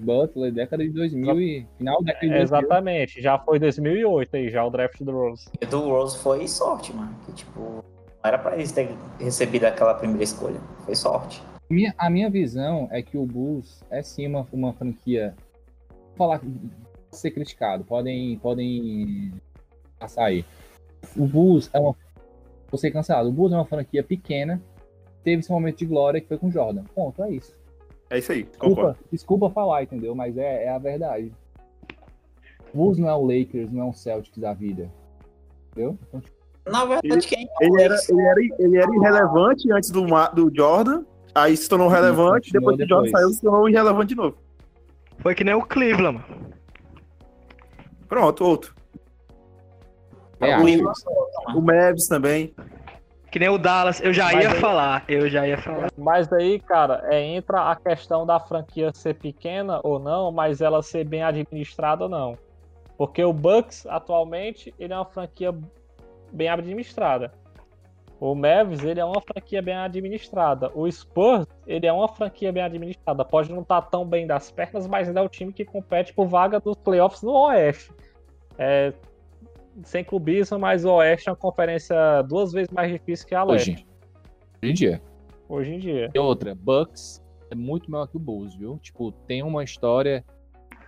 Butler, 0.00 0.52
década 0.52 0.82
de 0.84 0.90
2000 0.90 1.40
e 1.40 1.66
final 1.78 2.02
da 2.02 2.12
década 2.12 2.20
de 2.26 2.28
2000. 2.28 2.42
Exatamente, 2.42 3.22
já 3.22 3.38
foi 3.38 3.58
2008 3.58 4.36
aí, 4.36 4.50
já 4.50 4.64
o 4.64 4.70
draft 4.70 5.00
do 5.00 5.12
Rose. 5.12 5.48
E 5.60 5.66
do 5.66 5.80
Rose 5.88 6.18
foi 6.18 6.46
sorte, 6.48 6.92
mano. 6.92 7.14
Que, 7.26 7.32
tipo, 7.32 7.60
não 7.60 7.84
era 8.24 8.38
pra 8.38 8.54
eles 8.54 8.72
terem 8.72 8.96
recebido 9.20 9.64
aquela 9.64 9.94
primeira 9.94 10.24
escolha. 10.24 10.58
Foi 10.84 10.94
sorte. 10.94 11.42
Minha- 11.70 11.94
a 11.96 12.10
minha 12.10 12.28
visão 12.28 12.88
é 12.90 13.00
que 13.02 13.16
o 13.16 13.24
Bulls 13.24 13.82
é 13.90 14.02
sim 14.02 14.26
uma, 14.26 14.46
uma 14.52 14.72
franquia. 14.72 15.34
Vou 15.88 16.16
falar 16.28 16.40
ser 17.10 17.30
criticado, 17.30 17.84
podem, 17.84 18.36
podem 18.38 19.32
passar 19.98 20.24
aí. 20.26 20.44
O 21.16 21.26
Bulls 21.26 21.70
é 21.72 21.78
uma. 21.78 21.94
Vou 22.70 22.78
ser 22.78 22.90
cancelado. 22.90 23.28
O 23.28 23.32
Bulls 23.32 23.52
é 23.52 23.56
uma 23.56 23.64
franquia 23.64 24.02
pequena, 24.02 24.60
teve 25.22 25.40
esse 25.40 25.50
momento 25.50 25.78
de 25.78 25.86
glória 25.86 26.20
que 26.20 26.26
foi 26.28 26.36
com 26.38 26.48
o 26.48 26.50
Jordan. 26.50 26.82
Ponto, 26.94 27.22
é 27.22 27.30
isso. 27.30 27.54
É 28.10 28.18
isso 28.18 28.32
aí, 28.32 28.44
concordo. 28.44 28.92
Desculpa, 28.92 28.98
desculpa 29.10 29.50
falar, 29.50 29.82
entendeu? 29.82 30.14
Mas 30.14 30.36
é, 30.36 30.64
é 30.64 30.68
a 30.70 30.78
verdade. 30.78 31.32
O 32.72 32.76
Bulls 32.76 32.98
não 32.98 33.08
é 33.08 33.14
o 33.14 33.22
Lakers, 33.22 33.70
não 33.72 33.82
é 33.82 33.84
um 33.86 33.92
Celtics 33.92 34.38
da 34.38 34.52
vida. 34.52 34.90
Entendeu? 35.72 35.98
Então, 36.08 36.22
Na 36.66 36.84
verdade, 36.84 37.26
quem 37.26 37.48
Ele 37.60 37.82
era, 37.82 37.96
ele, 38.08 38.22
era, 38.22 38.40
ele 38.58 38.76
era 38.76 38.94
irrelevante 38.94 39.70
antes 39.72 39.90
do, 39.90 40.04
do 40.34 40.50
Jordan, 40.54 41.04
aí 41.34 41.56
se 41.56 41.68
tornou 41.68 41.88
relevante, 41.88 42.52
depois 42.52 42.76
que 42.76 42.84
o 42.84 42.88
Jordan 42.88 43.10
saiu, 43.10 43.28
se 43.30 43.40
tornou 43.42 43.68
irrelevante 43.68 44.08
de 44.08 44.16
novo. 44.16 44.36
Foi 45.18 45.34
que 45.34 45.44
nem 45.44 45.54
o 45.54 45.62
Cleveland, 45.62 46.18
mano. 46.18 46.54
Pronto, 48.08 48.44
outro. 48.44 48.74
é, 50.40 50.56
o 50.58 51.58
O 51.58 51.62
Mavs 51.62 52.06
também. 52.06 52.54
Que 53.34 53.40
nem 53.40 53.48
o 53.48 53.58
Dallas. 53.58 54.00
Eu 54.00 54.12
já 54.12 54.26
Mas 54.26 54.44
ia 54.44 54.50
aí- 54.52 54.60
falar. 54.60 55.04
Eu 55.08 55.28
já 55.28 55.44
ia 55.44 55.58
falar. 55.58 55.90
Mas 55.98 56.32
aí, 56.32 56.60
cara, 56.60 57.02
é, 57.10 57.20
entra 57.20 57.68
a 57.68 57.74
questão 57.74 58.24
da 58.24 58.38
franquia 58.38 58.92
ser 58.94 59.14
pequena 59.14 59.80
ou 59.82 59.98
não, 59.98 60.30
mas 60.30 60.60
ela 60.60 60.80
ser 60.84 61.04
bem 61.04 61.24
administrada 61.24 62.04
ou 62.04 62.08
não. 62.08 62.38
Porque 62.96 63.24
o 63.24 63.32
Bucks, 63.32 63.86
atualmente, 63.86 64.72
ele 64.78 64.92
é 64.92 64.96
uma 64.96 65.04
franquia 65.04 65.52
bem 66.30 66.48
administrada. 66.48 67.32
O 68.20 68.36
Mavs, 68.36 68.84
ele 68.84 69.00
é 69.00 69.04
uma 69.04 69.20
franquia 69.20 69.60
bem 69.60 69.74
administrada. 69.74 70.70
O 70.72 70.88
Spurs, 70.88 71.44
ele 71.66 71.88
é 71.88 71.92
uma 71.92 72.06
franquia 72.06 72.52
bem 72.52 72.62
administrada. 72.62 73.24
Pode 73.24 73.52
não 73.52 73.62
estar 73.62 73.82
tão 73.82 74.06
bem 74.06 74.28
das 74.28 74.52
pernas, 74.52 74.86
mas 74.86 75.08
ainda 75.08 75.18
é 75.18 75.24
o 75.24 75.28
time 75.28 75.52
que 75.52 75.64
compete 75.64 76.14
por 76.14 76.28
vaga 76.28 76.60
dos 76.60 76.76
playoffs 76.76 77.20
no 77.20 77.32
Oeste. 77.32 77.90
É, 78.56 78.92
sem 79.82 80.04
clubismo, 80.04 80.58
mas 80.58 80.84
o 80.84 80.92
Oeste 80.92 81.28
é 81.28 81.32
uma 81.32 81.36
conferência 81.36 82.22
duas 82.22 82.52
vezes 82.52 82.70
mais 82.70 82.90
difícil 82.90 83.26
que 83.26 83.34
a 83.34 83.42
Leste. 83.42 83.72
Hoje. 83.72 83.86
Hoje 84.62 84.70
em 84.70 84.74
dia. 84.74 85.02
Hoje 85.48 85.74
em 85.74 85.78
dia. 85.78 86.10
E 86.14 86.18
outra, 86.18 86.54
Bucks 86.54 87.22
é 87.50 87.54
muito 87.54 87.90
maior 87.90 88.06
que 88.06 88.16
o 88.16 88.20
Bulls, 88.20 88.54
viu? 88.54 88.78
Tipo, 88.78 89.12
tem 89.12 89.42
uma 89.42 89.62
história. 89.62 90.24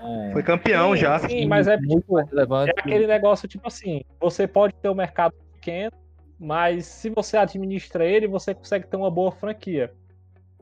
um, 0.01 0.33
Foi 0.33 0.43
campeão 0.43 0.93
Sim, 0.93 1.01
já. 1.01 1.19
Sim, 1.19 1.47
mas 1.47 1.69
é 1.69 1.77
muito 1.77 2.03
tipo. 2.03 2.19
É 2.19 2.71
aquele 2.77 3.07
negócio, 3.07 3.49
tipo 3.49 3.67
assim, 3.67 4.03
você 4.21 4.47
pode 4.47 4.75
ter 4.75 4.89
um 4.89 4.95
mercado 4.95 5.35
pequeno, 5.55 5.93
mas 6.39 6.87
se 6.87 7.11
você 7.11 7.37
administra 7.37 8.05
ele, 8.05 8.27
você 8.27 8.55
consegue 8.55 8.87
ter 8.87 8.97
uma 8.97 9.11
boa 9.11 9.33
franquia. 9.33 9.93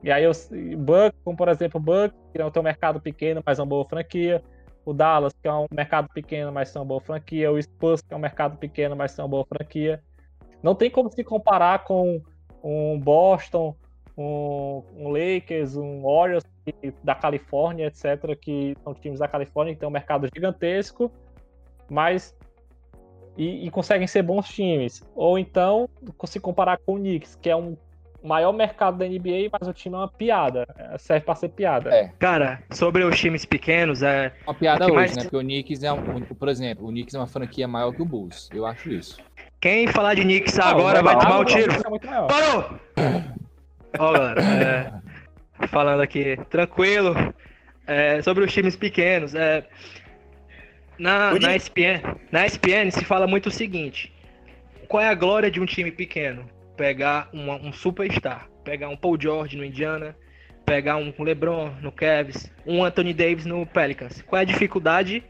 E 0.03 0.11
aí, 0.11 0.27
o 0.27 0.31
Bucks, 0.77 1.19
como 1.23 1.35
por 1.35 1.47
exemplo 1.47 1.79
o 1.79 1.83
Bucks, 1.83 2.15
que 2.31 2.37
não 2.37 2.51
tem 2.51 2.61
um 2.61 2.63
mercado 2.63 2.99
pequeno, 2.99 3.41
mas 3.45 3.57
é 3.57 3.61
uma 3.61 3.67
boa 3.67 3.85
franquia. 3.85 4.43
O 4.85 4.93
Dallas, 4.93 5.33
que 5.33 5.47
é 5.47 5.53
um 5.53 5.65
mercado 5.71 6.07
pequeno, 6.13 6.51
mas 6.51 6.71
tem 6.71 6.79
uma 6.79 6.87
boa 6.87 7.01
franquia. 7.01 7.51
O 7.51 7.61
Spurs, 7.61 8.01
que 8.01 8.13
é 8.13 8.17
um 8.17 8.19
mercado 8.19 8.57
pequeno, 8.57 8.95
mas 8.95 9.15
tem 9.15 9.23
uma 9.23 9.29
boa 9.29 9.45
franquia. 9.45 10.01
Não 10.61 10.75
tem 10.75 10.89
como 10.89 11.11
se 11.11 11.23
comparar 11.23 11.83
com 11.83 12.21
um 12.63 12.99
Boston, 12.99 13.75
um, 14.17 14.83
um 14.95 15.09
Lakers, 15.09 15.75
um 15.75 16.03
Warriors 16.03 16.43
da 17.03 17.15
Califórnia, 17.15 17.87
etc., 17.87 18.35
que 18.39 18.75
são 18.83 18.93
times 18.93 19.19
da 19.19 19.27
Califórnia 19.27 19.73
que 19.73 19.79
tem 19.79 19.89
um 19.89 19.91
mercado 19.91 20.27
gigantesco, 20.33 21.11
mas 21.89 22.35
e, 23.37 23.65
e 23.65 23.71
conseguem 23.71 24.07
ser 24.07 24.23
bons 24.23 24.47
times. 24.47 25.03
Ou 25.15 25.37
então 25.37 25.89
se 26.25 26.39
comparar 26.39 26.77
com 26.77 26.95
o 26.95 26.97
Knicks, 26.97 27.35
que 27.35 27.49
é 27.49 27.55
um 27.55 27.77
maior 28.25 28.51
mercado 28.51 28.97
da 28.97 29.05
NBA, 29.05 29.49
mas 29.51 29.67
o 29.67 29.73
time 29.73 29.95
é 29.95 29.99
uma 29.99 30.07
piada, 30.07 30.65
é, 30.77 30.97
serve 30.97 31.25
para 31.25 31.35
ser 31.35 31.49
piada. 31.49 31.93
É. 31.93 32.11
Cara, 32.19 32.61
sobre 32.71 33.03
os 33.03 33.17
times 33.19 33.45
pequenos, 33.45 34.01
é. 34.01 34.33
Uma 34.45 34.53
piada 34.53 34.85
hoje, 34.85 34.93
mais- 34.95 35.15
né? 35.15 35.23
Porque 35.23 35.37
o 35.37 35.41
Knicks 35.41 35.83
é 35.83 35.91
um, 35.91 36.21
por 36.21 36.49
exemplo, 36.49 36.85
o 36.85 36.89
Knicks 36.89 37.13
é 37.13 37.19
uma 37.19 37.27
franquia 37.27 37.67
maior 37.67 37.93
que 37.93 38.01
o 38.01 38.05
Bulls. 38.05 38.49
Eu 38.53 38.65
acho 38.65 38.89
isso. 38.89 39.17
Quem 39.59 39.87
falar 39.87 40.15
de 40.15 40.21
Knicks 40.21 40.57
Não, 40.57 40.65
agora 40.65 41.01
vai 41.01 41.15
lá 41.15 41.21
tomar 41.21 41.39
o 41.39 41.41
o 41.41 41.45
tiro. 41.45 41.71
É. 41.71 42.27
Parou! 42.27 42.79
Ó, 43.97 44.11
galera, 44.11 45.01
é, 45.61 45.67
falando 45.67 46.01
aqui, 46.01 46.37
tranquilo, 46.49 47.15
é, 47.87 48.21
sobre 48.21 48.43
os 48.43 48.51
times 48.51 48.75
pequenos, 48.75 49.33
é, 49.33 49.65
na, 50.97 51.33
na, 51.39 51.55
ESPN, 51.55 52.01
na 52.31 52.45
ESPN 52.45 52.91
se 52.91 53.03
fala 53.05 53.25
muito 53.25 53.47
o 53.47 53.51
seguinte, 53.51 54.13
qual 54.87 55.01
é 55.01 55.07
a 55.09 55.15
glória 55.15 55.49
de 55.49 55.59
um 55.59 55.65
time 55.65 55.91
pequeno? 55.91 56.45
Pegar 56.75 57.29
uma- 57.31 57.55
um 57.55 57.71
superstar, 57.71 58.49
pegar 58.63 58.89
um 58.89 58.97
Paul 58.97 59.19
George 59.19 59.55
no 59.55 59.63
Indiana, 59.63 60.15
pegar 60.65 60.97
um 60.97 61.13
LeBron 61.19 61.71
no 61.81 61.91
Cavs, 61.91 62.51
um 62.65 62.83
Anthony 62.83 63.13
Davis 63.13 63.45
no 63.45 63.65
Pelicans. 63.65 64.21
Qual 64.23 64.39
é 64.39 64.41
a 64.41 64.45
dificuldade? 64.45 65.23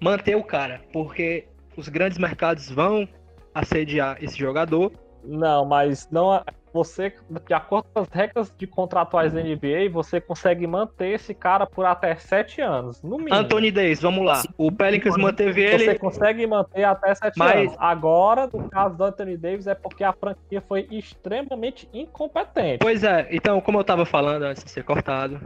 Manter 0.00 0.34
o 0.34 0.42
cara, 0.42 0.82
porque 0.92 1.46
os 1.76 1.88
grandes 1.88 2.18
mercados 2.18 2.70
vão 2.70 3.08
assediar 3.54 4.18
esse 4.22 4.38
jogador 4.38 4.92
Não, 5.26 5.64
mas 5.64 6.08
não. 6.10 6.42
Você, 6.72 7.14
de 7.46 7.54
acordo 7.54 7.86
com 7.94 8.00
as 8.00 8.08
regras 8.10 8.54
de 8.54 8.66
contratuais 8.66 9.32
da 9.32 9.40
NBA, 9.42 9.88
você 9.90 10.20
consegue 10.20 10.66
manter 10.66 11.14
esse 11.14 11.32
cara 11.32 11.66
por 11.66 11.86
até 11.86 12.14
sete 12.16 12.60
anos, 12.60 13.02
no 13.02 13.16
mínimo. 13.16 13.34
Anthony 13.34 13.70
Davis, 13.70 14.02
vamos 14.02 14.22
lá. 14.26 14.42
O 14.58 14.70
Pelicans 14.70 15.16
manteve 15.16 15.66
Você 15.70 15.74
ele. 15.88 15.98
consegue 15.98 16.46
manter 16.46 16.84
até 16.84 17.14
sete 17.14 17.38
Mas- 17.38 17.68
anos. 17.70 17.76
Agora, 17.78 18.46
no 18.52 18.68
caso 18.68 18.94
do 18.94 19.04
Anthony 19.04 19.38
Davis, 19.38 19.66
é 19.66 19.74
porque 19.74 20.04
a 20.04 20.12
franquia 20.12 20.62
foi 20.68 20.86
extremamente 20.90 21.88
incompetente. 21.94 22.78
Pois 22.80 23.02
é, 23.02 23.26
então, 23.30 23.58
como 23.62 23.78
eu 23.78 23.84
tava 23.84 24.04
falando 24.04 24.42
antes 24.42 24.62
de 24.62 24.70
ser 24.70 24.84
cortado, 24.84 25.40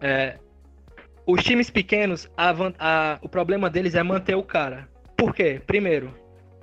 é, 0.00 0.36
os 1.26 1.42
times 1.42 1.70
pequenos, 1.70 2.30
a 2.36 2.50
a- 2.78 3.18
o 3.20 3.28
problema 3.28 3.68
deles 3.68 3.96
é 3.96 4.02
manter 4.04 4.36
o 4.36 4.44
cara. 4.44 4.88
Por 5.16 5.34
quê? 5.34 5.60
Primeiro, 5.66 6.14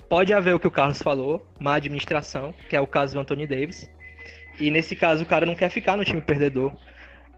pode 0.08 0.32
haver 0.32 0.54
o 0.54 0.60
que 0.60 0.66
o 0.66 0.70
Carlos 0.70 1.02
falou, 1.02 1.46
má 1.60 1.74
administração, 1.74 2.54
que 2.68 2.76
é 2.76 2.80
o 2.80 2.86
caso 2.86 3.14
do 3.14 3.20
Anthony 3.20 3.46
Davis. 3.46 3.90
E 4.58 4.70
nesse 4.70 4.96
caso 4.96 5.22
o 5.22 5.26
cara 5.26 5.46
não 5.46 5.54
quer 5.54 5.68
ficar 5.68 5.96
no 5.96 6.04
time 6.04 6.20
perdedor. 6.20 6.72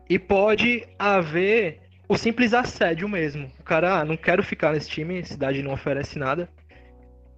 E 0.08 0.18
pode 0.18 0.86
haver 0.98 1.80
o 2.08 2.16
simples 2.16 2.54
assédio 2.54 3.08
mesmo. 3.08 3.50
O 3.60 3.62
cara, 3.62 4.00
ah, 4.00 4.04
não 4.04 4.16
quero 4.16 4.42
ficar 4.42 4.72
nesse 4.72 4.88
time, 4.88 5.18
a 5.18 5.24
cidade 5.24 5.62
não 5.62 5.72
oferece 5.72 6.18
nada. 6.18 6.48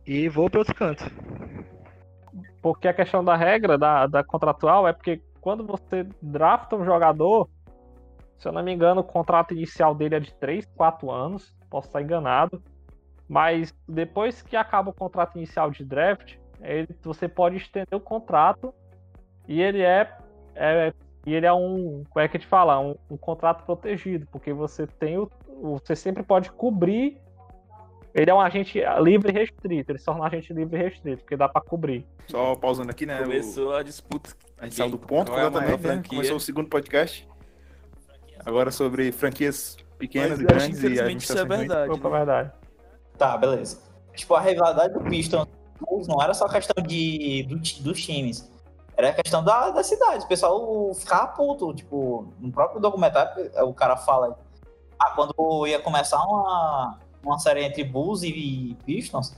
E 0.07 0.29
vou 0.29 0.49
para 0.49 0.61
outro 0.61 0.75
canto. 0.75 1.05
Porque 2.63 2.87
a 2.87 2.95
questão 2.95 3.25
da 3.25 3.37
regra 3.37 3.77
da, 3.77 4.07
da 4.07 4.23
contratual 4.23 4.87
é 4.87 4.93
porque 4.93 5.21
quando 5.41 5.67
você 5.67 6.07
drafta 6.21 6.77
um 6.77 6.85
jogador, 6.85 7.49
se 8.39 8.47
eu 8.47 8.53
não 8.53 8.63
me 8.63 8.73
engano, 8.73 9.01
o 9.01 9.05
contrato 9.05 9.55
inicial 9.55 9.95
dele 9.95 10.17
é 10.17 10.21
de 10.21 10.33
3, 10.35 10.67
4 10.77 11.11
anos, 11.11 11.55
posso 11.69 11.89
estar 11.89 12.03
enganado. 12.03 12.63
Mas 13.31 13.73
depois 13.89 14.43
que 14.43 14.57
acaba 14.57 14.91
o 14.91 14.93
contrato 14.93 15.37
inicial 15.37 15.71
de 15.71 15.85
draft, 15.85 16.35
ele- 16.61 16.89
você 17.01 17.29
pode 17.29 17.59
estender 17.59 17.95
o 17.95 18.01
contrato 18.01 18.75
e 19.47 19.63
ele 19.63 19.83
é, 19.83 20.13
é- 20.57 20.93
e 21.25 21.33
ele 21.33 21.47
é 21.47 21.53
um, 21.53 22.03
como 22.11 22.25
é 22.25 22.27
que 22.27 22.41
te 22.41 22.47
fala, 22.49 22.81
um, 22.81 22.97
um 23.09 23.17
contrato 23.17 23.65
protegido, 23.65 24.27
porque 24.33 24.53
você 24.53 24.85
tem 24.85 25.17
o, 25.17 25.31
o- 25.47 25.79
você 25.79 25.95
sempre 25.95 26.25
pode 26.25 26.51
cobrir. 26.51 27.21
Ele 28.13 28.29
é 28.29 28.35
um 28.35 28.41
agente 28.41 28.83
livre 29.01 29.31
e 29.31 29.33
restrito, 29.33 29.93
ele 29.93 29.99
se 30.01 30.05
torna 30.05 30.23
um 30.23 30.25
agente 30.25 30.53
livre 30.53 30.77
e 30.77 30.83
restrito, 30.83 31.23
porque 31.23 31.37
dá 31.37 31.49
para 31.49 31.61
cobrir. 31.63 32.05
Só 32.27 32.57
pausando 32.57 32.91
aqui, 32.91 33.07
né? 33.07 33.21
o- 33.21 33.23
Começou 33.23 33.77
a 33.77 33.85
disputa. 33.85 34.31
A 34.59 34.65
gente 34.65 34.75
saiu 34.75 34.91
do 34.91 34.99
ponto 34.99 35.31
é 35.33 35.41
a 35.41 35.45
completamente, 35.45 35.87
né? 35.87 36.03
Começou 36.09 36.37
o 36.37 36.41
segundo 36.41 36.69
podcast. 36.69 37.29
Agora 38.45 38.73
sobre 38.73 39.13
franquias 39.13 39.77
pequenas 39.99 40.31
Mas, 40.31 40.41
e 40.41 40.43
é, 40.43 40.47
grandes 40.47 40.67
e 40.67 40.71
infelizmente 40.73 41.23
isso 41.23 41.33
é 41.33 41.41
administrações 41.43 41.49
ruins. 41.49 41.69
verdade. 41.69 41.93
Opa, 41.93 42.11
né? 42.11 42.17
verdade. 42.17 42.53
Tá, 43.21 43.37
beleza. 43.37 43.79
Tipo, 44.15 44.35
a 44.35 44.41
rivalidade 44.41 44.95
do 44.95 45.01
Pistons 45.01 45.47
Bulls 45.79 46.09
não 46.09 46.23
era 46.23 46.33
só 46.33 46.49
questão 46.49 46.83
de, 46.83 47.43
do 47.43 47.57
dos 47.59 48.03
times. 48.03 48.51
Era 48.97 49.13
questão 49.13 49.45
da, 49.45 49.69
da 49.69 49.85
cidade. 49.85 50.25
O 50.25 50.27
pessoal 50.29 50.95
ficava 50.95 51.27
puto. 51.27 51.75
Tipo, 51.75 52.33
no 52.41 52.51
próprio 52.51 52.81
documentário, 52.81 53.51
o 53.67 53.75
cara 53.75 53.95
fala. 53.99 54.39
Ah, 54.99 55.11
quando 55.11 55.67
ia 55.67 55.79
começar 55.81 56.17
uma, 56.25 56.99
uma 57.23 57.39
série 57.39 57.63
entre 57.63 57.85
Bulls 57.85 58.23
e 58.23 58.75
Pistons, 58.87 59.37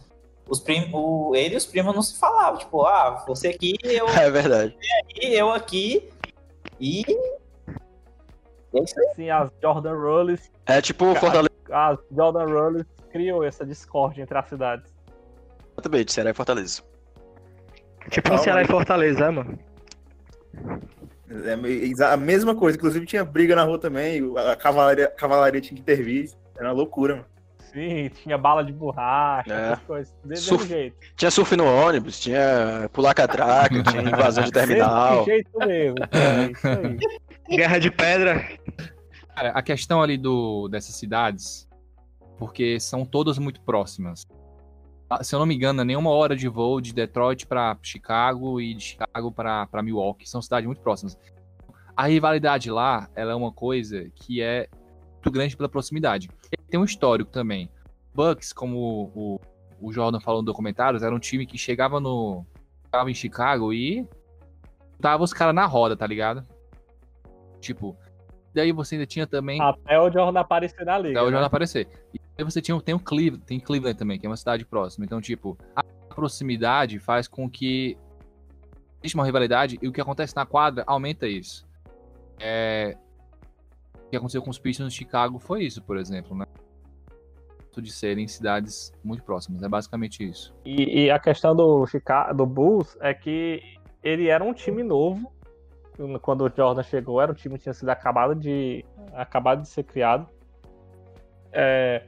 os 0.48 0.60
prim, 0.60 0.88
o, 0.92 1.34
ele 1.34 1.54
e 1.54 1.56
os 1.58 1.66
primos 1.66 1.92
não 1.92 2.02
se 2.02 2.16
falavam. 2.20 2.60
Tipo, 2.60 2.86
ah, 2.86 3.24
você 3.26 3.48
aqui, 3.48 3.76
eu 3.82 4.08
É 4.14 4.30
verdade. 4.30 4.76
aqui, 5.00 5.34
eu 5.34 5.50
aqui. 5.50 6.08
E. 6.80 7.02
É 8.74 8.80
isso 8.80 8.94
aí. 9.00 9.14
Sim, 9.16 9.30
as 9.30 9.50
Jordan 9.60 9.94
Rulles, 9.94 10.52
É 10.66 10.80
tipo 10.80 11.12
Fortaleza. 11.16 11.50
as 11.68 11.98
Jordan 12.16 12.46
Rulles 12.46 12.86
criou 13.12 13.44
essa 13.44 13.64
discórdia 13.64 14.22
entre 14.22 14.36
as 14.36 14.48
cidades. 14.48 14.90
Exatamente, 15.72 16.12
Ceará 16.12 16.30
e 16.30 16.34
Fortaleza. 16.34 16.82
Tipo 18.10 18.28
Calma 18.28 18.42
Ceará 18.42 18.62
e 18.62 18.66
Fortaleza, 18.66 19.24
é, 19.26 19.30
mano. 19.30 19.58
É 21.30 22.04
a 22.04 22.16
mesma 22.16 22.54
coisa, 22.54 22.76
inclusive 22.76 23.06
tinha 23.06 23.24
briga 23.24 23.56
na 23.56 23.62
rua 23.62 23.78
também, 23.78 24.20
a 24.36 24.56
cavalaria, 24.56 25.06
a 25.06 25.10
cavalaria 25.10 25.60
tinha 25.60 25.76
que 25.76 25.80
intervir. 25.82 26.30
Era 26.56 26.68
uma 26.68 26.74
loucura, 26.74 27.14
mano. 27.16 27.26
Sim, 27.72 28.10
tinha 28.22 28.36
bala 28.36 28.62
de 28.62 28.70
borracha, 28.70 29.50
É. 29.50 29.72
essas 29.72 29.84
coisas. 29.84 30.14
Desse 30.22 30.42
Surf. 30.42 30.66
jeito. 30.68 30.96
Tinha 31.16 31.30
surf 31.30 31.56
no 31.56 31.64
ônibus, 31.64 32.20
tinha 32.20 32.90
pular 32.92 33.14
catraca, 33.14 33.82
tinha 33.90 34.02
invasão 34.02 34.44
de 34.44 34.50
terminal. 34.52 35.24
Desse 35.24 35.30
jeito 35.30 35.58
mesmo. 35.58 35.96
É 36.12 36.50
isso 36.50 36.68
aí. 36.68 37.56
Guerra 37.56 37.78
de 37.78 37.90
pedra. 37.90 38.46
Cara, 39.34 39.50
a 39.52 39.62
questão 39.62 40.02
ali 40.02 40.18
do, 40.18 40.68
dessas 40.68 40.94
cidades, 40.96 41.66
porque 42.42 42.80
são 42.80 43.04
todas 43.04 43.38
muito 43.38 43.60
próximas. 43.60 44.26
Ah, 45.08 45.22
Se 45.22 45.32
eu 45.32 45.38
não 45.38 45.46
me 45.46 45.54
engano, 45.54 45.80
é 45.80 45.84
nenhuma 45.84 46.10
hora 46.10 46.34
de 46.34 46.48
voo 46.48 46.80
de 46.80 46.92
Detroit 46.92 47.46
para 47.46 47.78
Chicago 47.80 48.60
e 48.60 48.74
de 48.74 48.82
Chicago 48.82 49.30
para 49.30 49.80
Milwaukee. 49.80 50.28
São 50.28 50.42
cidades 50.42 50.66
muito 50.66 50.82
próximas. 50.82 51.16
A 51.96 52.08
rivalidade 52.08 52.68
lá, 52.68 53.08
ela 53.14 53.30
é 53.30 53.34
uma 53.36 53.52
coisa 53.52 54.10
que 54.16 54.42
é 54.42 54.68
muito 55.12 55.30
grande 55.30 55.56
pela 55.56 55.68
proximidade. 55.68 56.30
E 56.50 56.56
Tem 56.68 56.80
um 56.80 56.84
histórico 56.84 57.30
também. 57.30 57.70
Bucks, 58.12 58.52
como 58.52 59.12
o, 59.14 59.40
o 59.80 59.92
Jordan 59.92 60.18
falou 60.18 60.42
no 60.42 60.46
documentário, 60.46 61.00
era 61.00 61.14
um 61.14 61.20
time 61.20 61.46
que 61.46 61.56
chegava 61.56 62.00
no 62.00 62.44
chegava 62.86 63.08
em 63.08 63.14
Chicago 63.14 63.72
e 63.72 64.04
tava 65.00 65.22
os 65.22 65.32
caras 65.32 65.54
na 65.54 65.64
roda, 65.64 65.96
tá 65.96 66.08
ligado? 66.08 66.44
Tipo, 67.60 67.96
daí 68.54 68.72
você 68.72 68.94
ainda 68.94 69.06
tinha 69.06 69.26
também 69.26 69.60
Até 69.60 69.98
o 69.98 70.10
Jordan 70.10 70.40
aparecer 70.40 70.84
na 70.84 70.98
liga. 70.98 71.18
até 71.18 71.22
o 71.22 71.26
né? 71.26 71.30
Jordan 71.32 71.46
aparecer. 71.46 71.88
E 72.14 72.20
aí 72.38 72.44
você 72.44 72.60
tinha, 72.60 72.80
tem 72.80 72.94
o 72.94 73.00
Cleveland, 73.00 73.44
tem 73.44 73.60
Cleveland 73.60 73.98
também, 73.98 74.18
que 74.18 74.26
é 74.26 74.28
uma 74.28 74.36
cidade 74.36 74.64
próxima. 74.64 75.04
Então, 75.04 75.20
tipo, 75.20 75.56
a 75.74 75.82
proximidade 76.14 76.98
faz 76.98 77.26
com 77.26 77.48
que 77.48 77.96
existe 79.02 79.14
uma 79.16 79.24
rivalidade 79.24 79.78
e 79.82 79.88
o 79.88 79.92
que 79.92 80.00
acontece 80.00 80.34
na 80.36 80.46
quadra 80.46 80.84
aumenta 80.86 81.26
isso. 81.26 81.66
É... 82.38 82.96
O 84.06 84.10
que 84.10 84.16
aconteceu 84.16 84.42
com 84.42 84.50
os 84.50 84.58
Pistons 84.58 84.92
de 84.92 84.98
Chicago 84.98 85.38
foi 85.38 85.64
isso, 85.64 85.82
por 85.82 85.96
exemplo, 85.96 86.36
né? 86.36 86.46
De 87.74 87.90
serem 87.90 88.28
cidades 88.28 88.92
muito 89.02 89.22
próximas. 89.22 89.62
É 89.62 89.68
basicamente 89.68 90.22
isso. 90.22 90.54
E, 90.62 91.04
e 91.04 91.10
a 91.10 91.18
questão 91.18 91.56
do, 91.56 91.86
Chicago, 91.86 92.34
do 92.34 92.44
Bulls 92.44 92.98
é 93.00 93.14
que 93.14 93.62
ele 94.02 94.28
era 94.28 94.44
um 94.44 94.52
time 94.52 94.82
novo. 94.82 95.32
Quando 96.20 96.44
o 96.44 96.50
Jordan 96.54 96.82
chegou, 96.82 97.20
era 97.20 97.30
um 97.30 97.34
time 97.34 97.56
que 97.56 97.64
tinha 97.64 97.74
sido 97.74 97.88
acabado 97.90 98.34
de, 98.34 98.84
acabado 99.12 99.62
de 99.62 99.68
ser 99.68 99.82
criado. 99.84 100.26
É, 101.52 102.02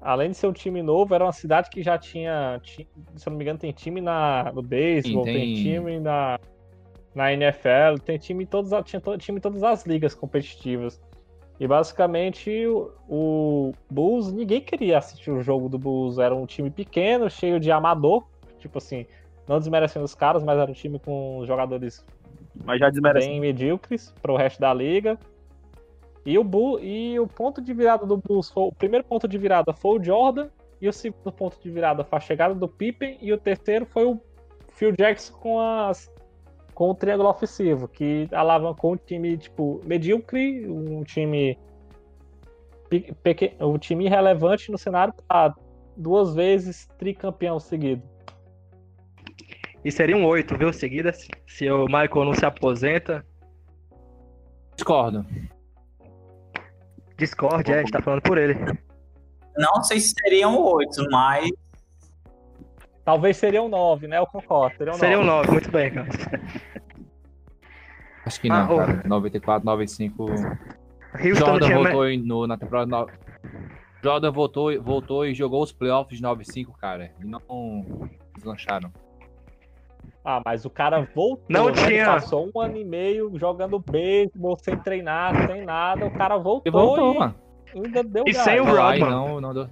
além 0.00 0.30
de 0.30 0.36
ser 0.36 0.46
um 0.46 0.52
time 0.52 0.82
novo, 0.82 1.14
era 1.14 1.24
uma 1.24 1.32
cidade 1.32 1.70
que 1.70 1.82
já 1.82 1.96
tinha, 1.98 2.60
ti- 2.62 2.86
se 3.16 3.26
eu 3.26 3.30
não 3.30 3.38
me 3.38 3.44
engano, 3.44 3.58
tem 3.58 3.72
time 3.72 4.00
na, 4.00 4.52
no 4.54 4.62
beisebol, 4.62 5.24
tem... 5.24 5.32
tem- 5.34 5.54
time 5.54 5.98
na, 5.98 6.38
na 7.14 7.32
NFL, 7.32 7.98
tem 8.04 8.18
time 8.18 8.44
em 8.44 8.46
todas, 8.46 8.72
a- 8.72 8.82
tinha 8.82 9.00
to- 9.00 9.16
time 9.16 9.38
em 9.38 9.40
todas 9.40 9.62
as 9.62 9.86
ligas 9.86 10.14
competitivas. 10.14 11.00
E 11.58 11.66
basicamente 11.68 12.66
o, 12.66 12.90
o 13.08 13.72
Bulls, 13.90 14.30
ninguém 14.32 14.60
queria 14.60 14.98
assistir 14.98 15.30
o 15.30 15.40
jogo 15.40 15.68
do 15.68 15.78
Bulls. 15.78 16.18
Era 16.18 16.34
um 16.34 16.44
time 16.46 16.68
pequeno, 16.68 17.30
cheio 17.30 17.60
de 17.60 17.70
amador. 17.70 18.24
Tipo 18.58 18.78
assim, 18.78 19.06
não 19.46 19.58
desmerecendo 19.60 20.04
os 20.04 20.14
caras, 20.16 20.42
mas 20.42 20.58
era 20.58 20.68
um 20.70 20.74
time 20.74 20.98
com 20.98 21.44
jogadores 21.46 22.04
Mas 22.62 22.78
já 22.78 22.90
desmerece. 22.90 23.26
bem 23.26 23.40
medíocres 23.40 24.14
para 24.20 24.32
o 24.32 24.36
resto 24.36 24.60
da 24.60 24.72
liga. 24.72 25.18
E 26.26 26.38
o, 26.38 26.44
Bull, 26.44 26.80
e 26.80 27.18
o 27.20 27.26
ponto 27.26 27.60
de 27.60 27.74
virada 27.74 28.06
do 28.06 28.16
Bulls 28.16 28.50
foi, 28.50 28.64
o 28.64 28.72
primeiro 28.72 29.04
ponto 29.04 29.28
de 29.28 29.36
virada 29.36 29.72
foi 29.72 29.98
o 29.98 30.02
Jordan 30.02 30.48
e 30.80 30.88
o 30.88 30.92
segundo 30.92 31.30
ponto 31.32 31.58
de 31.60 31.70
virada 31.70 32.02
foi 32.04 32.16
a 32.16 32.20
chegada 32.20 32.54
do 32.54 32.66
Pippen 32.68 33.18
e 33.20 33.32
o 33.32 33.38
terceiro 33.38 33.84
foi 33.84 34.04
o 34.04 34.18
Phil 34.72 34.92
Jackson 34.92 35.34
com 35.34 35.60
as 35.60 36.12
com 36.72 36.90
o 36.90 36.94
triângulo 36.94 37.28
ofensivo, 37.28 37.86
que 37.86 38.28
alavancou 38.32 38.94
um 38.94 38.96
time 38.96 39.36
tipo 39.36 39.80
medíocre, 39.84 40.68
um 40.68 41.04
time 41.04 41.56
pe- 42.88 43.14
peque- 43.22 43.54
um 43.60 43.78
time 43.78 44.06
irrelevante 44.06 44.72
no 44.72 44.78
cenário 44.78 45.14
para 45.28 45.54
duas 45.96 46.34
vezes 46.34 46.88
tricampeão 46.98 47.60
seguido. 47.60 48.02
E 49.84 49.92
seriam 49.92 50.24
oito, 50.24 50.56
viu? 50.56 50.72
Seguidas. 50.72 51.26
Se 51.46 51.70
o 51.70 51.84
Michael 51.86 52.24
não 52.24 52.34
se 52.34 52.44
aposenta. 52.46 53.24
Discordo. 54.74 55.24
Discord, 57.18 57.70
é, 57.70 57.74
a 57.74 57.78
gente 57.78 57.92
tá 57.92 58.02
falando 58.02 58.22
por 58.22 58.38
ele. 58.38 58.54
Não 59.56 59.84
sei 59.84 60.00
se 60.00 60.14
seriam 60.20 60.56
oito, 60.60 61.04
mas 61.10 61.48
Talvez 63.04 63.36
seriam 63.36 63.68
nove, 63.68 64.08
né? 64.08 64.18
Eu 64.18 64.26
concordo. 64.26 64.76
Seriam, 64.78 64.94
Seriam 64.94 65.22
nove. 65.22 65.46
nove, 65.46 65.50
muito 65.52 65.70
bem, 65.70 65.92
cara. 65.92 66.08
Acho 68.24 68.40
que 68.40 68.50
Ah, 68.50 68.64
não, 68.64 68.74
ô. 68.74 68.78
cara. 68.78 69.02
94, 69.04 69.64
95. 69.66 70.22
Houston 70.24 71.34
Jordan 71.34 71.66
tinha. 71.66 71.78
voltou 71.78 72.08
em- 72.08 72.22
no, 72.26 72.46
na 72.46 72.56
temporada. 72.56 72.90
No... 72.90 73.06
Jordan 74.02 74.32
voltou, 74.32 74.82
voltou 74.82 75.26
e 75.26 75.34
jogou 75.34 75.62
os 75.62 75.70
playoffs 75.70 76.16
de 76.16 76.22
95, 76.22 76.72
cara. 76.78 77.12
E 77.20 77.26
não 77.26 78.08
deslancharam. 78.34 78.90
Ah, 80.24 80.40
mas 80.44 80.64
o 80.64 80.70
cara 80.70 81.06
voltou. 81.14 81.44
Não 81.50 81.66
né? 81.66 81.72
Ele 81.76 81.86
tinha- 81.88 82.06
Passou 82.06 82.50
um 82.54 82.60
ano 82.60 82.76
e 82.78 82.84
meio 82.84 83.30
jogando 83.38 83.78
beisebol, 83.78 84.56
sem 84.58 84.76
treinar, 84.76 85.46
sem 85.46 85.64
nada. 85.64 86.06
O 86.06 86.10
cara 86.10 86.36
voltou 86.38 86.62
E 86.64 86.70
voltou, 86.70 87.14
e 87.14 87.18
mano. 87.18 87.34
ainda 87.74 88.02
deu 88.02 88.24
E 88.26 88.32
gás. 88.32 88.44
sem 88.44 88.58
o 88.60 88.64
Rodman. 88.64 89.10
não, 89.10 89.40
não 89.40 89.52
deu. 89.52 89.68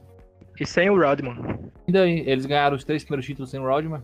E 0.61 0.67
sem 0.67 0.91
o 0.91 1.01
Rodman. 1.01 1.37
Ainda 1.89 2.07
eles 2.07 2.45
ganharam 2.45 2.77
os 2.77 2.85
três 2.85 3.03
primeiros 3.03 3.25
títulos 3.25 3.51
sem 3.51 3.59
o 3.61 3.67
Rodman. 3.67 4.03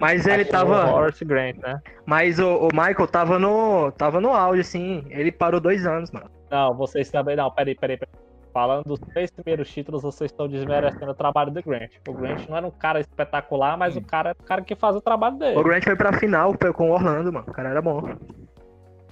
Mas 0.00 0.26
ele 0.28 0.44
O 0.44 0.48
tava. 0.48 0.92
Horace 0.94 1.24
Grant, 1.24 1.56
né? 1.56 1.80
Mas 2.06 2.38
o, 2.38 2.46
o 2.58 2.68
Michael 2.72 3.08
tava 3.08 3.38
no. 3.38 3.90
tava 3.92 4.20
no 4.20 4.28
auge, 4.32 4.60
assim. 4.60 5.04
Ele 5.10 5.32
parou 5.32 5.60
dois 5.60 5.84
anos, 5.86 6.10
mano. 6.12 6.30
Não, 6.48 6.72
vocês 6.74 7.10
também. 7.10 7.34
Não, 7.34 7.50
peraí, 7.50 7.74
peraí, 7.74 7.96
peraí. 7.96 8.14
Falando 8.52 8.84
dos 8.84 8.98
três 9.12 9.30
primeiros 9.30 9.70
títulos, 9.70 10.02
vocês 10.02 10.30
estão 10.30 10.48
desmerecendo 10.48 11.10
o 11.10 11.14
trabalho 11.14 11.50
do 11.50 11.62
Grant. 11.62 11.90
O 12.08 12.12
Grant 12.12 12.48
não 12.48 12.56
era 12.56 12.66
um 12.66 12.70
cara 12.70 12.98
espetacular, 13.00 13.76
mas 13.76 13.94
o 13.96 14.00
cara 14.00 14.30
era 14.30 14.38
o 14.40 14.44
cara 14.44 14.62
que 14.62 14.74
faz 14.74 14.96
o 14.96 15.00
trabalho 15.00 15.36
dele. 15.36 15.58
O 15.58 15.62
Grant 15.62 15.84
foi 15.84 15.94
pra 15.96 16.12
final 16.12 16.54
foi 16.60 16.72
com 16.72 16.90
o 16.90 16.92
Orlando, 16.94 17.32
mano. 17.32 17.46
O 17.48 17.52
cara 17.52 17.68
era 17.68 17.82
bom. 17.82 18.00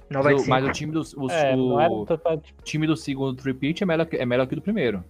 Mas 0.09 0.25
o, 0.25 0.29
95. 0.29 0.49
mas 0.49 0.65
o 0.65 0.71
time 0.71 0.91
do, 0.91 1.01
o, 1.17 1.31
É, 1.31 1.53
o 1.55 1.57
não 1.57 1.79
era 1.81 2.41
time 2.63 2.87
do 2.87 2.95
segundo 2.95 3.35
tripit 3.35 3.83
é 3.83 3.85
melhor, 3.85 4.05
que- 4.05 4.17
é 4.17 4.25
melhor 4.25 4.47
que 4.47 4.53
o 4.53 4.55
do 4.55 4.61
primeiro. 4.61 5.03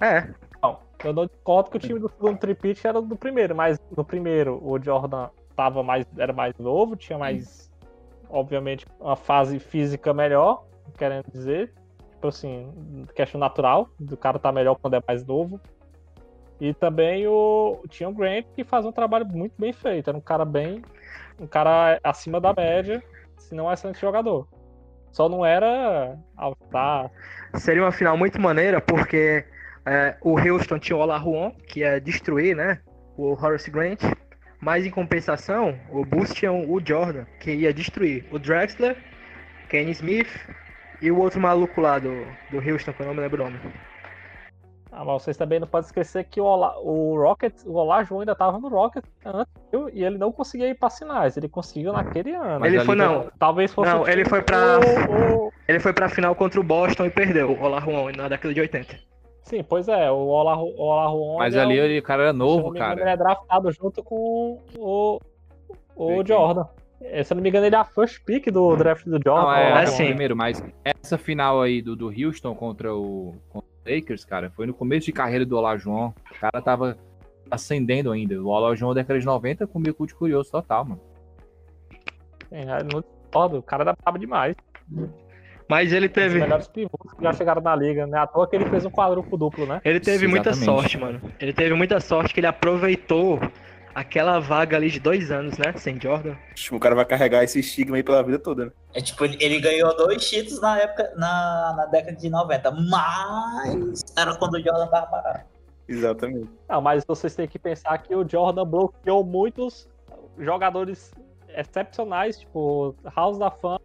É, 0.00 0.28
Não, 0.62 0.78
eu 1.04 1.12
não 1.12 1.26
discordo 1.26 1.70
que 1.70 1.76
o 1.76 1.80
time 1.80 1.98
do 1.98 2.08
segundo 2.08 2.38
tripit 2.38 2.86
era 2.86 3.00
do 3.00 3.16
primeiro, 3.16 3.54
mas 3.54 3.78
no 3.96 4.04
primeiro 4.04 4.58
o 4.64 4.80
Jordan 4.82 5.28
tava 5.54 5.82
mais, 5.82 6.06
era 6.16 6.32
mais 6.32 6.56
novo, 6.58 6.96
tinha 6.96 7.18
mais, 7.18 7.70
obviamente, 8.30 8.86
uma 9.00 9.16
fase 9.16 9.58
física 9.58 10.14
melhor, 10.14 10.64
querendo 10.96 11.24
dizer. 11.32 11.72
Tipo 12.22 12.28
assim, 12.28 13.04
questão 13.16 13.40
natural, 13.40 13.90
do 13.98 14.16
cara 14.16 14.38
tá 14.38 14.52
melhor 14.52 14.76
quando 14.80 14.94
é 14.94 15.02
mais 15.08 15.26
novo. 15.26 15.60
E 16.60 16.72
também 16.72 17.26
o 17.26 17.82
o 17.82 18.12
Grant 18.12 18.46
que 18.54 18.62
faz 18.62 18.86
um 18.86 18.92
trabalho 18.92 19.26
muito 19.26 19.54
bem 19.58 19.72
feito, 19.72 20.08
era 20.08 20.16
um 20.16 20.20
cara 20.20 20.44
bem, 20.44 20.84
um 21.40 21.48
cara 21.48 21.98
acima 22.04 22.40
da 22.40 22.54
média, 22.54 23.02
se 23.36 23.56
não 23.56 23.68
é 23.68 23.74
excelente 23.74 24.00
jogador. 24.00 24.46
Só 25.10 25.28
não 25.28 25.44
era 25.44 26.16
altar, 26.36 27.10
seria 27.56 27.82
uma 27.82 27.90
final 27.90 28.16
muito 28.16 28.40
maneira, 28.40 28.80
porque 28.80 29.44
é, 29.84 30.16
o 30.20 30.38
Houston 30.38 30.78
tinha 30.78 30.96
o 30.96 31.00
Olajuwon, 31.00 31.50
que 31.66 31.80
ia 31.80 32.00
destruir, 32.00 32.54
né? 32.54 32.78
O 33.16 33.32
Horace 33.32 33.68
Grant. 33.68 34.00
Mas 34.60 34.86
em 34.86 34.90
compensação, 34.90 35.76
o 35.90 36.04
Bulls 36.04 36.32
tinha 36.32 36.52
o 36.52 36.80
Jordan, 36.86 37.24
que 37.40 37.52
ia 37.52 37.74
destruir 37.74 38.24
o 38.30 38.38
Drexler, 38.38 38.96
Kenny 39.68 39.90
Smith 39.90 40.28
e 41.02 41.10
o 41.10 41.18
outro 41.18 41.40
maluco 41.40 41.80
lá 41.80 41.98
do, 41.98 42.26
do 42.48 42.58
Houston, 42.58 42.92
que 42.92 43.02
eu 43.02 43.06
não 43.06 43.14
me 43.14 43.20
lembro 43.20 43.42
o 43.42 43.44
nome. 43.50 43.60
Ah, 44.94 45.04
mas 45.06 45.22
vocês 45.22 45.36
também 45.38 45.58
não 45.58 45.66
podem 45.66 45.86
esquecer 45.86 46.22
que 46.24 46.38
o, 46.38 46.44
Ola, 46.44 46.78
o 46.80 47.16
Rocket, 47.16 47.54
o 47.64 47.72
Olajuwon 47.76 48.20
ainda 48.20 48.34
tava 48.34 48.58
no 48.58 48.68
Rocket 48.68 49.02
antes, 49.24 49.52
viu? 49.72 49.88
e 49.90 50.04
ele 50.04 50.18
não 50.18 50.30
conseguia 50.30 50.68
ir 50.68 50.74
pra 50.74 50.90
sinais, 50.90 51.34
ele 51.36 51.48
conseguiu 51.48 51.94
naquele 51.94 52.34
ano. 52.34 52.60
Mas 52.60 52.74
ele 52.74 52.84
foi, 52.84 52.94
não, 52.94 53.30
Talvez 53.38 53.72
fosse 53.72 53.90
Não, 53.90 54.06
ele 54.06 54.24
foi 54.26 54.42
pra- 54.42 54.78
o- 55.08 55.50
ele 55.66 55.80
foi 55.80 55.94
pra 55.94 56.10
final 56.10 56.34
contra 56.34 56.60
o 56.60 56.62
Boston 56.62 57.06
e 57.06 57.10
perdeu, 57.10 57.52
o 57.52 57.62
Olajuwon, 57.62 58.12
na 58.14 58.28
década 58.28 58.52
de 58.52 58.60
80. 58.60 58.94
Sim, 59.44 59.64
pois 59.64 59.88
é, 59.88 60.10
o 60.10 60.26
Olajuwon... 60.26 61.38
Mas 61.38 61.54
é 61.56 61.60
ali 61.62 61.80
o- 61.80 61.84
ele- 61.84 61.98
o 61.98 62.02
cara 62.02 62.24
era 62.24 62.32
novo, 62.34 62.68
engano, 62.68 62.92
Ele 62.92 63.00
cara. 63.00 63.10
é 63.12 63.16
draftado 63.16 63.72
junto 63.72 64.04
com 64.04 64.58
o, 64.76 65.18
o. 65.96 66.24
Jordan. 66.24 66.66
Eh, 67.04 67.24
Se 67.24 67.32
eu 67.32 67.36
não 67.36 67.42
me 67.42 67.48
engano, 67.48 67.66
ele 67.66 67.74
é 67.74 67.78
a 67.78 67.84
first 67.84 68.24
pick 68.24 68.50
do 68.50 68.76
draft 68.76 69.04
do 69.04 69.20
Jordan. 69.24 69.42
Não, 69.42 69.52
é, 69.52 69.56
o 69.56 69.58
é 69.58 69.68
é 69.68 69.72
Olajuwon. 69.72 69.96
sim. 69.96 70.06
primeiro, 70.06 70.36
mas 70.36 70.62
essa 70.84 71.18
final 71.18 71.60
aí 71.60 71.82
do, 71.82 71.96
do 71.96 72.08
Houston 72.08 72.54
contra 72.54 72.94
o, 72.94 73.34
contra 73.48 73.68
o 73.68 73.94
Lakers, 73.94 74.24
cara, 74.24 74.50
foi 74.50 74.66
no 74.66 74.74
começo 74.74 75.06
de 75.06 75.12
carreira 75.12 75.44
do 75.44 75.56
Olajuwon. 75.56 76.08
O 76.08 76.40
cara 76.40 76.62
tava 76.62 76.96
ascendendo 77.50 78.10
ainda. 78.10 78.40
O 78.40 78.46
Olajuwon 78.46 78.94
da 78.94 79.00
década 79.02 79.20
de 79.20 79.26
90 79.26 79.66
com 79.66 79.78
o 79.78 80.06
de 80.06 80.14
curioso 80.14 80.50
total, 80.50 80.84
mano. 80.84 81.00
É, 82.50 82.64
não 82.82 83.00
discordo, 83.00 83.58
o 83.58 83.62
cara 83.62 83.82
era 83.82 83.96
brabo 84.02 84.18
demais. 84.18 84.54
Mas 85.68 85.90
ele 85.92 86.08
teve, 86.08 86.38
melhores 86.38 86.68
pivots 86.68 87.14
que 87.14 87.22
já 87.22 87.32
chegaram 87.32 87.62
na 87.62 87.74
liga, 87.74 88.06
né? 88.06 88.18
À 88.18 88.26
toa 88.26 88.46
que 88.46 88.56
ele 88.56 88.66
fez 88.66 88.84
um 88.84 88.90
quadruplo 88.90 89.38
duplo, 89.38 89.64
né? 89.64 89.80
ele 89.84 90.00
teve 90.00 90.26
muita 90.26 90.50
Exatamente. 90.50 90.80
sorte, 90.82 90.98
mano. 90.98 91.20
Ele 91.40 91.52
teve 91.52 91.74
muita 91.74 91.98
sorte 91.98 92.34
que 92.34 92.40
ele 92.40 92.46
aproveitou 92.46 93.40
aquela 93.94 94.38
vaga 94.38 94.76
ali 94.76 94.90
de 94.90 95.00
dois 95.00 95.30
anos, 95.30 95.56
né? 95.58 95.72
Sem 95.76 96.00
Jordan. 96.00 96.36
O 96.70 96.78
cara 96.78 96.94
vai 96.94 97.04
carregar 97.04 97.44
esse 97.44 97.60
estigma 97.60 97.96
aí 97.96 98.02
pela 98.02 98.22
vida 98.22 98.38
toda, 98.38 98.66
né? 98.66 98.72
é 98.94 99.00
tipo, 99.00 99.24
ele, 99.24 99.60
ganhou 99.60 99.96
dois 99.96 100.28
títulos 100.28 100.60
na 100.60 100.78
época, 100.78 101.12
na, 101.16 101.74
na 101.76 101.86
década 101.86 102.16
de 102.16 102.28
90, 102.28 102.70
mas 102.70 104.00
era 104.16 104.34
quando 104.36 104.54
o 104.54 104.62
Jordan 104.62 104.86
tava 104.88 105.06
parado. 105.06 105.40
Exatamente. 105.88 106.48
Não, 106.68 106.80
mas 106.80 107.04
vocês 107.06 107.34
têm 107.34 107.48
que 107.48 107.58
pensar 107.58 107.96
que 107.98 108.14
o 108.14 108.28
Jordan 108.28 108.66
bloqueou 108.66 109.24
muitos 109.24 109.88
jogadores 110.38 111.12
excepcionais, 111.48 112.38
tipo 112.40 112.94
House 113.16 113.38
da 113.38 113.50
Fama, 113.50 113.80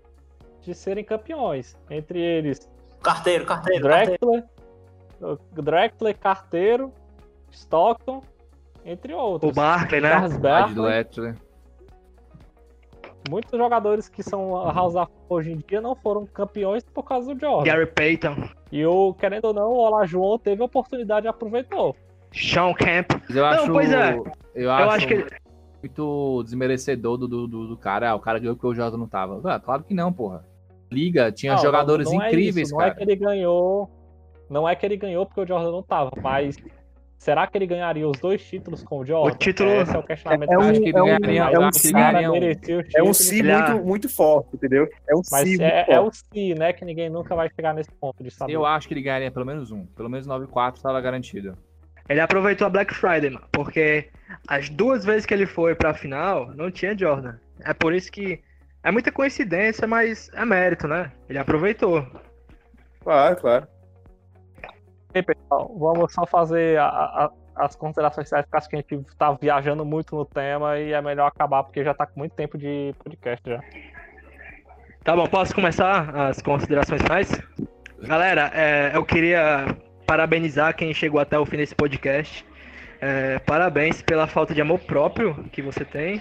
de 0.61 0.73
serem 0.73 1.03
campeões. 1.03 1.77
Entre 1.89 2.19
eles, 2.19 2.69
Carteiro, 3.01 3.45
carteiro, 3.45 3.87
carteiro. 3.87 4.17
Drexler, 4.19 4.43
o 5.21 5.61
Drexler, 5.61 6.17
Carteiro, 6.17 6.93
Stockton, 7.51 8.21
entre 8.87 9.13
outros. 9.13 9.51
O 9.51 9.53
Barkley, 9.53 10.01
né? 10.01 10.09
Charles 10.11 10.33
Ed 10.33 10.41
Barkley, 10.41 11.35
muitos 13.29 13.57
jogadores 13.57 14.07
que 14.07 14.23
são 14.23 14.51
House 14.71 14.93
Fama 14.93 15.09
hoje 15.29 15.51
em 15.51 15.57
dia 15.67 15.81
não 15.81 15.95
foram 15.95 16.25
campeões 16.25 16.83
por 16.83 17.03
causa 17.03 17.33
do 17.35 17.39
Jordan. 17.39 17.63
Gary 17.65 17.85
Payton, 17.85 18.35
E 18.71 18.85
o, 18.85 19.13
querendo 19.13 19.45
ou 19.45 19.53
não, 19.53 19.69
o 19.71 19.77
Olajuwon 19.77 20.37
teve 20.39 20.61
a 20.61 20.65
oportunidade 20.65 21.25
e 21.25 21.29
aproveitou. 21.29 21.95
Sean. 22.33 22.73
Mas 23.27 23.35
eu 23.35 23.45
acho, 23.45 23.71
pois 23.71 23.91
é. 23.91 24.17
Eu 24.55 24.71
acho, 24.71 24.89
acho 24.95 25.07
que- 25.07 25.27
muito 25.81 26.43
desmerecedor 26.43 27.17
do, 27.17 27.27
do, 27.27 27.47
do, 27.47 27.67
do 27.67 27.77
cara. 27.77 28.09
Ah, 28.11 28.15
o 28.15 28.19
cara 28.19 28.39
ganhou 28.39 28.55
porque 28.55 28.67
o 28.67 28.73
Jordan 28.73 28.97
não 28.97 29.07
tava. 29.07 29.39
Ah, 29.49 29.59
claro 29.59 29.83
que 29.83 29.93
não, 29.93 30.11
porra. 30.11 30.43
Liga 30.91 31.31
tinha 31.31 31.53
Não, 31.53 31.61
jogadores 31.61 32.11
não 32.11 32.21
é 32.21 32.27
incríveis, 32.27 32.67
isso, 32.69 32.75
Não 32.75 32.81
é 32.81 32.85
cara. 32.85 32.95
que 32.95 33.03
ele 33.03 33.15
ganhou. 33.15 33.89
Não 34.49 34.67
é 34.67 34.75
que 34.75 34.85
ele 34.85 34.95
ganhou 34.97 35.25
porque 35.25 35.41
o 35.41 35.45
Jordan 35.47 35.71
não 35.71 35.83
tava, 35.83 36.11
mas 36.21 36.57
será 37.17 37.45
que 37.47 37.57
ele 37.57 37.65
ganharia 37.67 38.07
os 38.07 38.17
dois 38.19 38.43
títulos 38.43 38.83
com 38.83 38.99
o 38.99 39.05
Jordan? 39.05 39.33
O 39.33 39.37
título- 39.37 39.69
Esse 39.81 39.95
é 39.95 39.99
o 39.99 40.03
questionamento. 40.03 40.49
É 40.51 40.55
que 40.55 40.57
um- 40.57 40.63
eu 40.63 40.69
acho 40.69 40.79
que 40.81 40.89
ele 40.89 40.97
é 40.97 41.01
um- 41.01 41.05
ganharia, 41.05 41.41
é 41.43 41.55
eu 41.55 41.61
um 41.61 41.65
acho 41.65 41.81
que 41.81 41.91
ganharia 41.91 42.31
um- 42.31 42.33
o 42.33 42.35
É 42.37 42.39
um 42.39 42.53
título, 42.55 43.13
si 43.13 43.39
Ele- 43.39 43.53
muito, 43.53 43.85
muito 43.85 44.09
forte, 44.09 44.49
entendeu? 44.55 44.87
É 45.09 45.15
um 45.15 45.21
Mas 45.31 45.49
si 45.49 45.61
é, 45.61 45.85
é 45.93 45.99
o 45.99 46.11
si, 46.11 46.53
né? 46.55 46.73
Que 46.73 46.85
ninguém 46.85 47.09
nunca 47.09 47.35
vai 47.35 47.49
chegar 47.55 47.73
nesse 47.73 47.91
ponto 47.91 48.23
de 48.23 48.31
saber. 48.31 48.53
Eu 48.53 48.65
acho 48.65 48.87
que 48.87 48.93
ele 48.93 49.01
ganharia 49.01 49.31
pelo 49.31 49.45
menos 49.45 49.71
um. 49.71 49.85
Pelo 49.85 50.09
menos 50.09 50.25
9-4 50.27 50.81
tava 50.81 50.99
garantido. 51.01 51.57
Ele 52.09 52.21
aproveitou 52.21 52.65
a 52.65 52.69
Black 52.69 52.93
Friday, 52.95 53.29
mano, 53.29 53.45
porque 53.51 54.07
as 54.47 54.69
duas 54.69 55.03
vezes 55.03 55.25
que 55.25 55.33
ele 55.33 55.45
foi 55.45 55.75
pra 55.75 55.93
final, 55.93 56.47
não 56.55 56.71
tinha 56.71 56.97
Jordan. 56.97 57.35
É 57.65 57.73
por 57.73 57.93
isso 57.93 58.09
que 58.09 58.39
é 58.81 58.91
muita 58.91 59.11
coincidência, 59.11 59.85
mas 59.85 60.29
é 60.33 60.45
mérito, 60.45 60.87
né? 60.87 61.11
Ele 61.27 61.37
aproveitou. 61.37 62.05
Claro, 63.03 63.35
claro. 63.37 63.67
Aí, 65.13 65.23
pessoal, 65.23 65.73
vamos 65.77 66.13
só 66.13 66.25
fazer 66.25 66.77
a- 66.79 66.85
a- 66.87 67.31
as 67.55 67.75
considerações 67.75 68.27
finais, 68.29 68.45
porque 68.45 68.57
acho 68.57 68.69
que 68.69 68.75
a 68.75 68.79
gente 68.79 69.15
tá 69.17 69.31
viajando 69.39 69.83
muito 69.83 70.15
no 70.15 70.25
tema 70.25 70.77
e 70.77 70.93
é 70.93 71.01
melhor 71.01 71.27
acabar, 71.27 71.63
porque 71.63 71.83
já 71.83 71.93
tá 71.93 72.05
com 72.05 72.19
muito 72.19 72.33
tempo 72.33 72.57
de 72.57 72.93
podcast 73.03 73.49
já. 73.49 73.59
Tá 75.03 75.15
bom, 75.15 75.25
posso 75.27 75.55
começar 75.55 76.09
as 76.15 76.41
considerações 76.41 77.01
finais? 77.01 77.31
Galera, 78.01 78.51
é, 78.53 78.91
eu 78.93 79.03
queria 79.05 79.65
parabenizar 80.05 80.75
quem 80.75 80.93
chegou 80.93 81.19
até 81.19 81.39
o 81.39 81.45
fim 81.45 81.57
desse 81.57 81.73
podcast. 81.73 82.45
É, 82.99 83.39
parabéns 83.39 84.01
pela 84.01 84.27
falta 84.27 84.53
de 84.53 84.61
amor 84.61 84.79
próprio 84.79 85.43
que 85.51 85.61
você 85.61 85.85
tem, 85.85 86.19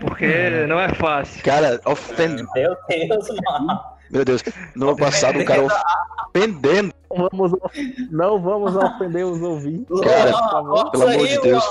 porque 0.00 0.26
não 0.68 0.80
é 0.80 0.88
fácil. 0.90 1.42
Cara, 1.44 1.80
ofendendo. 1.86 2.48
Meu 2.54 2.76
Deus, 2.88 3.28
mano. 3.46 3.80
Meu 4.12 4.26
Deus, 4.26 4.42
no 4.76 4.88
ano 4.90 4.96
passado 4.98 5.40
o 5.40 5.44
cara 5.44 5.66
ofendendo. 6.28 6.92
Vamos, 7.08 7.52
não 8.10 8.40
vamos 8.42 8.76
ofender 8.76 9.24
os 9.24 9.40
ouvintes. 9.40 10.00
Cara, 10.00 10.90
pelo 10.90 11.08
amor 11.08 11.26
de 11.26 11.40
Deus. 11.40 11.64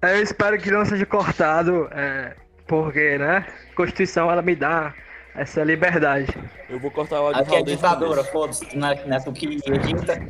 Eu 0.00 0.22
espero 0.22 0.58
que 0.58 0.70
não 0.70 0.84
seja 0.84 1.06
cortado, 1.06 1.88
é, 1.92 2.34
porque, 2.66 3.18
né, 3.18 3.46
a 3.70 3.76
Constituição 3.76 4.30
ela 4.30 4.42
me 4.42 4.56
dá 4.56 4.92
essa 5.34 5.62
liberdade. 5.62 6.26
Eu 6.68 6.80
vou 6.80 6.90
cortar 6.90 7.20
o 7.20 7.26
áudio 7.26 7.42
Aqui 7.42 7.54
é 7.54 7.60
o 7.60 7.64
ditadura, 7.64 8.24
foda-se, 8.24 8.76
não 8.76 8.88
é, 8.88 8.94
é 8.94 9.20
tu 9.20 9.32
que 9.32 9.46
edita. 9.46 10.20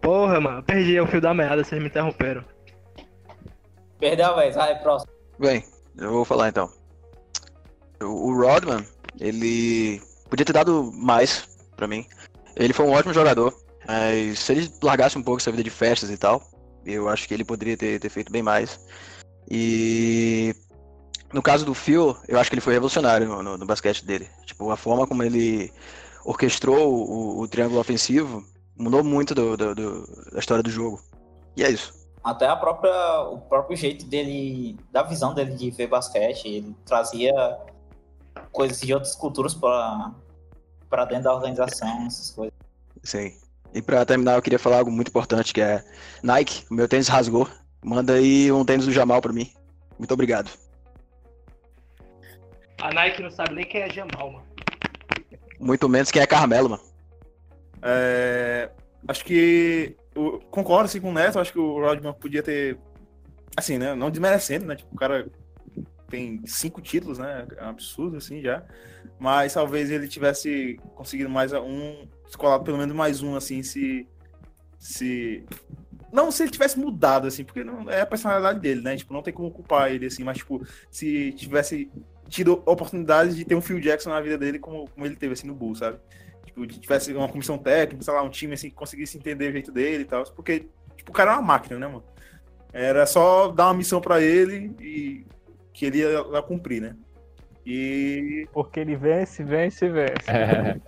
Porra, 0.00 0.40
mano, 0.40 0.62
perdi 0.62 0.98
o 0.98 1.06
fio 1.06 1.20
da 1.20 1.34
meada, 1.34 1.62
vocês 1.62 1.82
me 1.82 1.88
interromperam. 1.88 2.44
Perdeu 3.98 4.26
a 4.26 4.36
vez, 4.36 4.54
vai, 4.54 4.78
próximo. 4.78 5.12
Bem, 5.38 5.64
eu 5.98 6.10
vou 6.10 6.24
falar 6.24 6.48
então. 6.48 6.70
O 8.00 8.30
o 8.30 8.40
Rodman, 8.40 8.86
ele 9.20 10.00
podia 10.28 10.44
ter 10.46 10.52
dado 10.52 10.90
mais 10.94 11.48
pra 11.76 11.86
mim. 11.86 12.06
Ele 12.56 12.72
foi 12.72 12.86
um 12.86 12.92
ótimo 12.92 13.14
jogador, 13.14 13.54
mas 13.86 14.38
se 14.40 14.52
ele 14.52 14.72
largasse 14.82 15.16
um 15.18 15.22
pouco 15.22 15.40
essa 15.40 15.50
vida 15.50 15.62
de 15.62 15.70
festas 15.70 16.10
e 16.10 16.16
tal, 16.16 16.42
eu 16.84 17.08
acho 17.08 17.26
que 17.28 17.34
ele 17.34 17.44
poderia 17.44 17.76
ter, 17.76 18.00
ter 18.00 18.08
feito 18.08 18.32
bem 18.32 18.42
mais. 18.42 18.80
E 19.50 20.54
no 21.32 21.42
caso 21.42 21.64
do 21.64 21.74
Phil, 21.74 22.16
eu 22.26 22.38
acho 22.38 22.50
que 22.50 22.54
ele 22.54 22.60
foi 22.60 22.72
revolucionário 22.74 23.28
no, 23.28 23.42
no- 23.42 23.58
no 23.58 23.66
basquete 23.66 24.04
dele. 24.04 24.28
Tipo, 24.44 24.70
a 24.70 24.76
forma 24.76 25.06
como 25.06 25.22
ele 25.22 25.72
orquestrou 26.24 26.92
o, 26.92 27.40
o 27.40 27.48
triângulo 27.48 27.80
ofensivo 27.80 28.44
mudou 28.76 29.02
muito 29.02 29.34
do- 29.34 29.56
do- 29.56 29.74
do- 29.74 30.30
da 30.32 30.38
história 30.38 30.62
do 30.62 30.70
jogo. 30.70 31.00
E 31.56 31.64
é 31.64 31.70
isso. 31.70 31.92
Até 32.22 32.46
a 32.46 32.56
própria, 32.56 33.20
o 33.22 33.38
próprio 33.38 33.76
jeito 33.76 34.04
dele, 34.04 34.76
da 34.90 35.02
visão 35.02 35.32
dele 35.34 35.52
de 35.54 35.70
ver 35.70 35.86
basquete, 35.86 36.46
ele 36.46 36.76
trazia 36.84 37.32
coisas 38.52 38.80
de 38.80 38.92
outras 38.92 39.14
culturas 39.14 39.54
para 39.54 40.12
para 40.88 41.04
dentro 41.04 41.24
da 41.24 41.34
organização, 41.34 42.06
essas 42.06 42.30
coisas. 42.30 42.54
Sim. 43.02 43.36
E 43.74 43.82
pra 43.82 44.04
terminar, 44.04 44.36
eu 44.36 44.42
queria 44.42 44.58
falar 44.58 44.78
algo 44.78 44.90
muito 44.90 45.08
importante, 45.08 45.52
que 45.52 45.60
é 45.60 45.84
Nike, 46.22 46.64
o 46.70 46.74
meu 46.74 46.88
tênis 46.88 47.08
rasgou. 47.08 47.46
Manda 47.84 48.14
aí 48.14 48.50
um 48.50 48.64
tênis 48.64 48.86
do 48.86 48.92
Jamal 48.92 49.20
pra 49.20 49.32
mim. 49.32 49.52
Muito 49.98 50.12
obrigado. 50.14 50.50
A 52.80 52.92
Nike 52.92 53.22
não 53.22 53.30
sabe 53.30 53.54
nem 53.54 53.64
quem 53.64 53.82
é 53.82 53.90
Jamal, 53.90 54.32
mano. 54.32 54.46
Muito 55.60 55.88
menos 55.88 56.10
quem 56.10 56.22
é 56.22 56.26
Carmelo, 56.26 56.70
mano. 56.70 56.82
É, 57.82 58.70
acho 59.06 59.24
que. 59.24 59.96
eu 60.14 60.40
concordo 60.50 60.84
assim, 60.84 61.00
com 61.00 61.10
o 61.10 61.14
Neto, 61.14 61.38
acho 61.38 61.52
que 61.52 61.58
o 61.58 61.80
Rodman 61.80 62.12
podia 62.14 62.42
ter. 62.42 62.78
Assim, 63.56 63.76
né? 63.78 63.94
Não 63.94 64.10
desmerecendo, 64.10 64.66
né? 64.66 64.76
Tipo, 64.76 64.94
o 64.94 64.98
cara 64.98 65.28
tem 66.08 66.40
cinco 66.46 66.80
títulos, 66.80 67.18
né? 67.18 67.46
É 67.56 67.64
um 67.64 67.68
absurdo, 67.68 68.16
assim, 68.16 68.40
já. 68.40 68.64
Mas 69.18 69.54
talvez 69.54 69.90
ele 69.90 70.08
tivesse 70.08 70.78
conseguido 70.94 71.30
mais 71.30 71.52
um. 71.52 72.06
Escolado 72.26 72.64
pelo 72.64 72.78
menos 72.78 72.94
mais 72.94 73.22
um, 73.22 73.36
assim, 73.36 73.62
se. 73.62 74.06
Se. 74.78 75.44
Não 76.10 76.30
se 76.30 76.42
ele 76.42 76.50
tivesse 76.50 76.78
mudado, 76.78 77.26
assim, 77.26 77.44
porque 77.44 77.62
não 77.62 77.90
é 77.90 78.00
a 78.00 78.06
personalidade 78.06 78.60
dele, 78.60 78.80
né? 78.80 78.96
Tipo, 78.96 79.12
não 79.12 79.22
tem 79.22 79.32
como 79.32 79.50
culpar 79.50 79.92
ele, 79.92 80.06
assim, 80.06 80.24
mas, 80.24 80.38
tipo, 80.38 80.66
se 80.90 81.32
tivesse 81.32 81.90
tido 82.28 82.62
oportunidade 82.64 83.34
de 83.34 83.44
ter 83.44 83.54
um 83.54 83.60
Phil 83.60 83.80
Jackson 83.80 84.10
na 84.10 84.20
vida 84.20 84.38
dele 84.38 84.58
como, 84.58 84.88
como 84.88 85.04
ele 85.04 85.16
teve, 85.16 85.34
assim, 85.34 85.46
no 85.46 85.54
Bulls, 85.54 85.80
sabe? 85.80 85.98
Tipo, 86.46 86.66
tivesse 86.66 87.12
uma 87.12 87.28
comissão 87.28 87.58
técnica, 87.58 88.02
sei 88.02 88.14
lá, 88.14 88.22
um 88.22 88.30
time 88.30 88.54
assim 88.54 88.70
que 88.70 88.74
conseguisse 88.74 89.18
entender 89.18 89.50
o 89.50 89.52
jeito 89.52 89.70
dele 89.70 90.02
e 90.02 90.06
tal. 90.06 90.24
Porque, 90.32 90.66
tipo, 90.96 91.10
o 91.10 91.14
cara 91.14 91.32
é 91.32 91.34
uma 91.34 91.42
máquina, 91.42 91.78
né, 91.78 91.86
mano? 91.86 92.04
Era 92.72 93.04
só 93.06 93.48
dar 93.48 93.66
uma 93.66 93.74
missão 93.74 94.00
pra 94.00 94.20
ele 94.20 94.74
e 94.80 95.26
que 95.78 95.86
ele 95.86 95.98
ia 95.98 96.22
lá 96.22 96.42
cumprir, 96.42 96.82
né? 96.82 96.96
E. 97.64 98.48
Porque 98.52 98.80
ele 98.80 98.96
vence, 98.96 99.44
vence, 99.44 99.88
vence. 99.88 100.80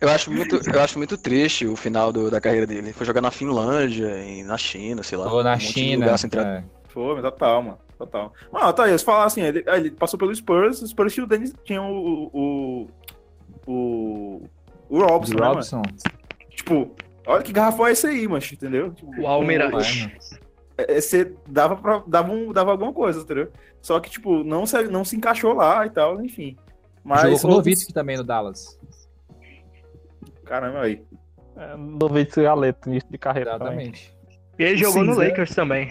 Eu 0.00 0.08
acho 0.08 0.30
muito, 0.30 0.60
eu 0.72 0.80
acho 0.80 0.96
muito 0.98 1.18
triste 1.18 1.66
o 1.66 1.74
final 1.76 2.12
do- 2.12 2.30
da 2.30 2.40
carreira 2.40 2.66
dele. 2.66 2.80
Ele 2.80 2.92
foi 2.92 3.04
jogar 3.04 3.20
na 3.20 3.30
Finlândia, 3.30 4.06
e 4.24 4.42
na 4.44 4.56
China, 4.56 5.02
sei 5.02 5.18
lá. 5.18 5.30
Ou 5.32 5.42
na 5.42 5.54
um 5.54 5.60
China. 5.60 6.04
lugar 6.06 6.18
sem 6.18 6.30
tra- 6.30 6.58
é. 6.58 6.64
Foi, 6.88 7.14
mas 7.14 7.22
total, 7.22 7.62
mano. 7.62 7.78
Total. 7.98 8.32
Mano, 8.52 8.72
tá 8.72 8.84
aí, 8.84 8.92
você 8.92 9.04
falar 9.04 9.24
assim, 9.24 9.42
ele, 9.42 9.64
ele 9.66 9.90
passou 9.90 10.18
pelo 10.18 10.34
Spurs, 10.34 10.80
o 10.82 10.86
Spurs 10.86 11.12
tinha 11.14 11.24
o 11.24 11.28
Dennis, 11.28 11.52
tinha 11.64 11.82
o. 11.82 12.30
o. 12.32 12.88
o. 13.66 14.42
o 14.88 14.98
Robson, 15.00 15.34
né, 15.34 15.40
mano? 15.40 15.54
Robson. 15.54 15.82
Tipo, 16.50 16.94
olha 17.26 17.42
que 17.42 17.52
garrafão 17.52 17.86
é 17.86 17.92
esse 17.92 18.06
aí, 18.06 18.28
mano, 18.28 18.42
entendeu? 18.50 18.92
Tipo, 18.92 19.20
O 19.20 19.26
Almirante. 19.26 20.16
É, 20.78 21.00
você 21.00 21.34
dava 21.48 21.76
pra, 21.76 22.02
dava, 22.06 22.32
um, 22.32 22.52
dava 22.52 22.70
alguma 22.72 22.92
coisa, 22.92 23.20
entendeu? 23.20 23.50
Só 23.80 23.98
que, 24.00 24.10
tipo, 24.10 24.42
não 24.44 24.66
se, 24.66 24.82
não 24.84 25.04
se 25.04 25.16
encaixou 25.16 25.52
lá 25.54 25.86
e 25.86 25.90
tal, 25.90 26.22
enfim. 26.24 26.56
Mas. 27.04 27.22
Jogou 27.22 27.38
com 27.40 27.46
o 27.46 27.50
outros- 27.50 27.66
Nowitzki 27.66 27.92
também 27.92 28.16
no 28.16 28.24
Dallas. 28.24 28.78
Caramba, 30.44 30.82
aí. 30.82 31.04
É, 31.56 31.76
Novites 31.76 32.36
Galeto, 32.36 32.88
início 32.88 33.10
de 33.10 33.18
carreira 33.18 33.52
também. 33.58 33.88
Exatamente. 33.88 34.16
E 34.58 34.62
ele 34.64 34.76
jogou 34.76 35.04
no 35.04 35.12
Cinza. 35.14 35.24
Lakers 35.28 35.54
também. 35.54 35.88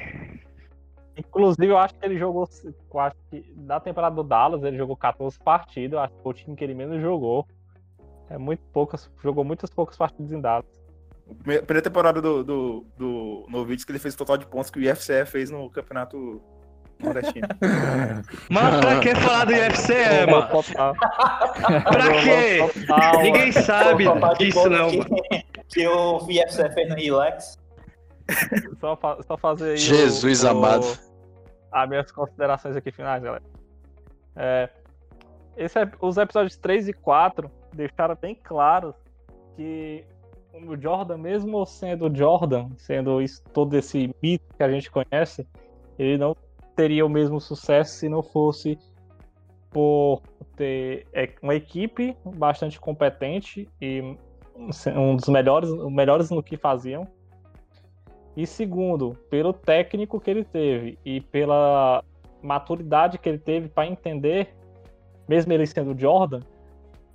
Inclusive, 1.18 1.68
eu 1.68 1.78
acho 1.78 1.94
que 1.96 2.06
ele 2.06 2.18
jogou, 2.18 2.48
eu 2.94 3.00
acho 3.00 3.16
que 3.30 3.54
na 3.56 3.80
temporada 3.80 4.16
do 4.16 4.24
Dallas, 4.24 4.64
ele 4.64 4.78
jogou 4.78 4.98
14 4.98 5.40
partidas, 5.40 5.94
eu 5.94 6.00
acho 6.00 6.14
que 6.14 6.22
foi 6.22 6.32
o 6.32 6.36
time 6.36 6.56
que 6.56 6.64
ele 6.64 6.74
menos 6.74 7.02
jogou. 7.02 7.48
É 8.30 8.38
muito 8.38 8.62
poucas, 8.74 9.10
jogou 9.24 9.44
muitas 9.44 9.70
poucas 9.70 9.96
partidas 9.98 10.32
em 10.32 10.42
Dallas. 10.42 10.66
Primeira 11.40 11.64
primeira 11.64 11.82
temporada 11.84 12.22
do, 12.22 12.44
do, 12.44 12.86
do 12.98 13.46
Novitz 13.50 13.84
que 13.84 13.92
ele 13.92 14.00
fez 14.00 14.14
o 14.14 14.18
total 14.18 14.38
de 14.38 14.46
pontos 14.46 14.70
que 14.70 14.80
o 14.80 14.82
IFCE 14.84 15.26
fez 15.26 15.50
no 15.50 15.70
campeonato 15.72 16.42
nordestino. 17.00 17.48
Mano, 18.50 18.80
pra 18.80 19.00
que 19.00 19.16
falar 19.16 19.46
do 19.46 19.54
UFC, 19.54 19.94
é, 19.94 20.20
Jogou 20.22 20.40
mano? 20.42 20.50
total. 20.52 20.96
Pra 20.96 22.12
quê? 22.22 22.60
Ninguém 23.24 23.52
sabe 23.52 24.06
disso, 24.38 24.70
não, 24.70 24.90
que, 24.92 25.44
que 25.68 25.88
o 25.88 26.20
VFC 26.20 26.70
fez 26.74 26.90
no 26.90 26.96
Relax. 26.96 27.58
Só, 28.80 28.96
fa- 28.96 29.18
só 29.24 29.38
fazer 29.38 29.72
aí. 29.72 29.78
Jesus 29.78 30.44
o- 30.44 30.48
amado. 30.50 30.86
As 31.72 31.90
minhas 31.90 32.12
considerações 32.12 32.76
aqui 32.76 32.92
finais, 32.92 33.22
galera. 33.22 33.44
É, 34.36 34.70
esse 35.58 35.78
ep- 35.80 35.96
os 36.02 36.18
episódios 36.18 36.56
3 36.58 36.88
e 36.88 36.94
4 36.94 37.50
deixaram 37.74 38.16
bem 38.20 38.36
claro 38.42 38.94
que 39.56 40.06
o 40.64 40.80
Jordan, 40.80 41.18
mesmo 41.18 41.66
sendo 41.66 42.14
Jordan, 42.16 42.70
sendo 42.78 43.22
isso, 43.22 43.44
todo 43.54 43.76
esse 43.76 44.14
mito 44.22 44.46
que 44.56 44.64
a 44.64 44.72
gente 44.72 44.90
conhece, 44.90 45.46
ele 46.00 46.18
não 46.18 46.36
teria 46.76 47.06
o 47.06 47.10
mesmo 47.10 47.40
sucesso 47.40 47.96
se 47.96 48.10
não 48.10 48.24
fosse 48.24 48.78
por 49.70 50.22
ter 50.56 51.06
é, 51.14 51.34
uma 51.42 51.56
equipe 51.56 52.16
bastante 52.38 52.80
competente 52.80 53.68
e 53.82 54.02
um 54.96 55.16
dos 55.18 55.28
melhores, 55.28 55.70
melhores 55.90 56.30
no 56.30 56.42
que 56.42 56.56
faziam. 56.56 57.08
E 58.38 58.46
segundo, 58.48 59.18
pelo 59.30 59.54
técnico 59.54 60.20
que 60.20 60.30
ele 60.30 60.44
teve 60.44 60.98
e 61.06 61.22
pela 61.22 62.04
maturidade 62.42 63.18
que 63.18 63.28
ele 63.28 63.38
teve 63.38 63.68
para 63.68 63.88
entender, 63.88 64.56
mesmo 65.28 65.52
ele 65.52 65.66
sendo 65.66 65.98
Jordan, 65.98 66.42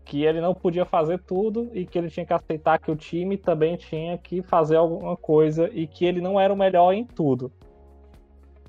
que 0.04 0.24
ele 0.24 0.40
não 0.40 0.54
podia 0.54 0.84
fazer 0.84 1.20
tudo 1.20 1.70
e 1.72 1.86
que 1.86 1.98
ele 1.98 2.10
tinha 2.10 2.26
que 2.26 2.32
aceitar 2.32 2.78
que 2.78 2.90
o 2.90 2.96
time 2.96 3.36
também 3.36 3.76
tinha 3.76 4.18
que 4.18 4.42
fazer 4.42 4.76
alguma 4.76 5.16
coisa 5.16 5.70
e 5.72 5.86
que 5.86 6.04
ele 6.04 6.20
não 6.20 6.40
era 6.40 6.52
o 6.52 6.56
melhor 6.56 6.92
em 6.92 7.04
tudo. 7.04 7.52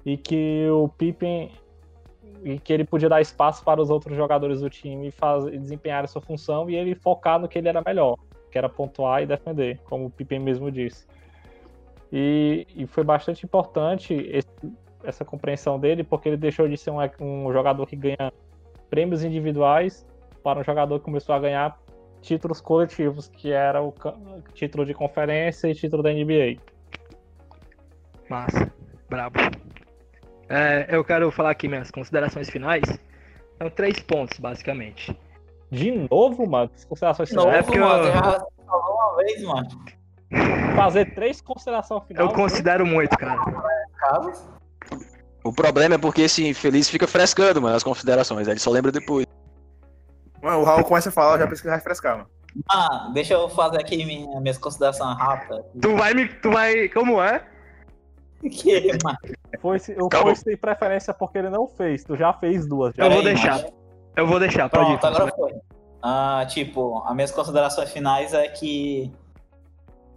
E 0.05 0.17
que 0.17 0.67
o 0.69 0.89
Pippen 0.89 1.51
e 2.43 2.59
que 2.59 2.73
ele 2.73 2.83
podia 2.83 3.09
dar 3.09 3.21
espaço 3.21 3.63
para 3.63 3.81
os 3.81 3.89
outros 3.89 4.15
jogadores 4.15 4.61
do 4.61 4.69
time 4.69 5.11
fazer, 5.11 5.57
desempenhar 5.59 6.07
sua 6.07 6.21
função 6.21 6.69
e 6.69 6.75
ele 6.75 6.95
focar 6.95 7.39
no 7.39 7.47
que 7.47 7.57
ele 7.57 7.69
era 7.69 7.81
melhor, 7.85 8.17
que 8.51 8.57
era 8.57 8.67
pontuar 8.67 9.21
e 9.21 9.25
defender, 9.25 9.79
como 9.85 10.05
o 10.05 10.09
Pippen 10.09 10.39
mesmo 10.39 10.71
disse. 10.71 11.05
E, 12.11 12.67
e 12.75 12.85
foi 12.87 13.03
bastante 13.03 13.45
importante 13.45 14.13
esse- 14.13 14.73
essa 15.03 15.23
compreensão 15.23 15.79
dele, 15.79 16.03
porque 16.03 16.29
ele 16.29 16.37
deixou 16.37 16.67
de 16.67 16.77
ser 16.77 16.91
um, 16.91 16.97
um 17.19 17.51
jogador 17.53 17.85
que 17.85 17.95
ganha 17.95 18.31
prêmios 18.89 19.23
individuais 19.23 20.05
para 20.43 20.59
um 20.59 20.63
jogador 20.63 20.99
que 20.99 21.05
começou 21.05 21.33
a 21.35 21.39
ganhar 21.39 21.77
títulos 22.21 22.61
coletivos, 22.61 23.27
que 23.27 23.51
era 23.51 23.81
o 23.81 23.93
título 24.53 24.85
de 24.85 24.93
conferência 24.93 25.67
e 25.67 25.75
título 25.75 26.03
da 26.03 26.11
NBA. 26.11 26.57
Massa. 28.29 28.71
Brabo. 29.09 29.39
É, 30.49 30.87
eu 30.89 31.03
quero 31.03 31.31
falar 31.31 31.51
aqui 31.51 31.67
minhas 31.67 31.91
considerações 31.91 32.49
finais. 32.49 32.83
São 33.57 33.69
três 33.69 33.99
pontos, 34.01 34.39
basicamente. 34.39 35.17
De 35.69 35.91
novo, 36.09 36.45
mano, 36.49 36.69
as 36.75 36.83
considerações 36.85 37.31
Novo, 37.31 37.47
finais. 37.47 37.63
É 37.63 37.65
porque 37.65 37.79
mano. 37.79 38.03
eu- 38.05 38.11
Já 38.13 38.21
falou 38.65 38.95
uma 38.95 39.15
vez, 39.17 39.43
mano. 39.43 39.67
fazer 40.75 41.13
três 41.13 41.41
considerações 41.41 42.03
finais. 42.07 42.27
Eu 42.27 42.33
considero 42.35 42.85
muito, 42.85 43.17
cara. 43.17 43.39
O 45.43 45.51
problema 45.53 45.95
é 45.95 45.97
porque 45.97 46.21
esse 46.23 46.47
infeliz 46.47 46.89
fica 46.89 47.07
frescando, 47.07 47.61
mano, 47.61 47.75
as 47.75 47.83
considerações. 47.83 48.47
Ele 48.47 48.59
só 48.59 48.69
lembra 48.69 48.91
depois. 48.91 49.25
Mano, 50.41 50.59
o 50.59 50.63
Raul 50.63 50.83
começa 50.83 51.09
a 51.09 51.11
falar, 51.11 51.35
eu 51.35 51.39
já 51.39 51.47
pensei 51.47 51.61
que 51.61 51.67
vai 51.67 51.77
refrescar, 51.77 52.17
mano. 52.17 52.29
Ah, 52.69 53.09
deixa 53.13 53.33
eu 53.33 53.47
fazer 53.49 53.79
aqui 53.79 54.03
minha, 54.03 54.41
minhas 54.41 54.57
considerações 54.57 55.17
rápidas. 55.17 55.63
Tu 55.79 55.95
vai 55.95 56.13
me. 56.13 56.27
Tu 56.27 56.51
vai. 56.51 56.89
Como 56.89 57.21
é? 57.21 57.45
Que, 58.41 58.97
mano, 59.03 59.17
Foi, 59.59 59.77
o 59.99 60.09
Calma. 60.09 60.33
Tem 60.33 60.57
preferência 60.57 61.13
porque 61.13 61.37
ele 61.37 61.51
não 61.51 61.67
fez. 61.67 62.03
Tu 62.03 62.17
já 62.17 62.33
fez 62.33 62.65
duas. 62.65 62.91
Já. 62.95 63.05
Eu 63.05 63.11
vou 63.11 63.23
deixar. 63.23 63.65
Eu 64.15 64.27
vou 64.27 64.39
deixar, 64.39 64.67
pode 64.67 64.93
ir. 64.93 64.97
Pronto, 64.97 65.15
agora 65.15 65.31
foi. 65.35 65.53
Ah, 66.01 66.43
tipo, 66.49 67.03
as 67.05 67.13
minhas 67.13 67.29
considerações 67.29 67.91
finais 67.91 68.33
é 68.33 68.47
que 68.47 69.11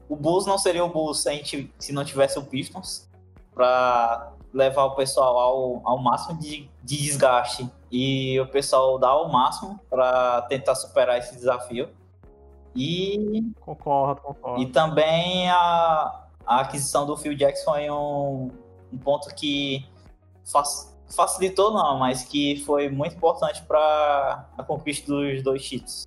o 0.09 0.17
Bulls 0.17 0.47
não 0.47 0.57
seria 0.57 0.83
o 0.83 0.89
Bulls 0.89 1.23
se, 1.23 1.29
a 1.29 1.33
gente, 1.33 1.71
se 1.79 1.93
não 1.93 2.03
tivesse 2.03 2.39
o 2.39 2.43
Pistons 2.43 3.11
pra 3.55 4.33
levar 4.55 4.85
o 4.85 4.95
pessoal 4.95 5.39
ao, 5.39 5.83
ao 5.85 5.99
máximo 5.99 6.39
de, 6.39 6.71
de 6.83 6.97
desgaste 6.97 7.69
e 7.97 8.41
o 8.41 8.47
pessoal 8.49 8.99
dar 8.99 9.15
o 9.19 9.31
máximo 9.31 9.79
pra 9.89 10.43
tentar 10.43 10.75
superar 10.75 11.17
esse 11.19 11.33
desafio. 11.37 11.89
E, 12.75 13.53
Concordo, 13.61 14.21
concordo. 14.21 14.61
e 14.61 14.67
também 14.67 15.49
a, 15.49 16.27
a 16.45 16.61
aquisição 16.63 17.07
do 17.07 17.17
Phil 17.17 17.37
Jackson 17.37 17.71
foi 17.71 17.89
um, 17.89 18.49
um 18.93 18.99
ponto 18.99 19.33
que 19.33 19.87
fac- 20.45 20.93
facilitou 21.15 21.73
não, 21.73 22.01
mas 22.01 22.25
que 22.25 22.57
foi 22.65 22.89
muito 22.89 23.15
importante 23.15 23.63
para 23.63 24.45
a 24.59 24.65
conquista 24.65 25.07
dos 25.07 25.41
dois 25.45 25.65
títulos. 25.65 26.05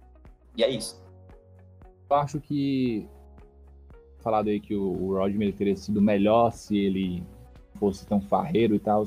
E 0.57 0.63
é 0.65 0.69
isso. 0.69 1.01
Eu 2.09 2.15
acho 2.17 2.41
que. 2.41 3.07
Falado 4.19 4.49
aí 4.49 4.59
que 4.59 4.75
o, 4.75 4.91
o 4.91 5.17
Rodman 5.17 5.53
teria 5.53 5.77
sido 5.77 6.01
melhor 6.01 6.51
se 6.51 6.77
ele 6.77 7.23
fosse 7.75 8.05
tão 8.05 8.19
farreiro 8.19 8.75
e 8.75 8.79
tal. 8.79 9.05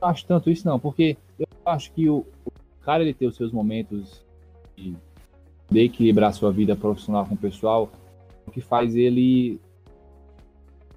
Não 0.00 0.08
acho 0.08 0.26
tanto 0.26 0.50
isso, 0.50 0.66
não, 0.66 0.80
porque 0.80 1.16
eu 1.38 1.46
acho 1.68 1.92
que 1.92 2.08
o, 2.08 2.24
o 2.44 2.52
cara 2.82 3.02
ele 3.02 3.14
ter 3.14 3.26
os 3.26 3.36
seus 3.36 3.52
momentos 3.52 4.24
de, 4.76 4.94
de 5.70 5.80
equilibrar 5.80 6.32
sua 6.32 6.50
vida 6.50 6.76
profissional 6.76 7.26
com 7.26 7.34
o 7.34 7.38
pessoal, 7.38 7.90
o 8.46 8.50
que 8.50 8.60
faz 8.60 8.94
ele 8.94 9.60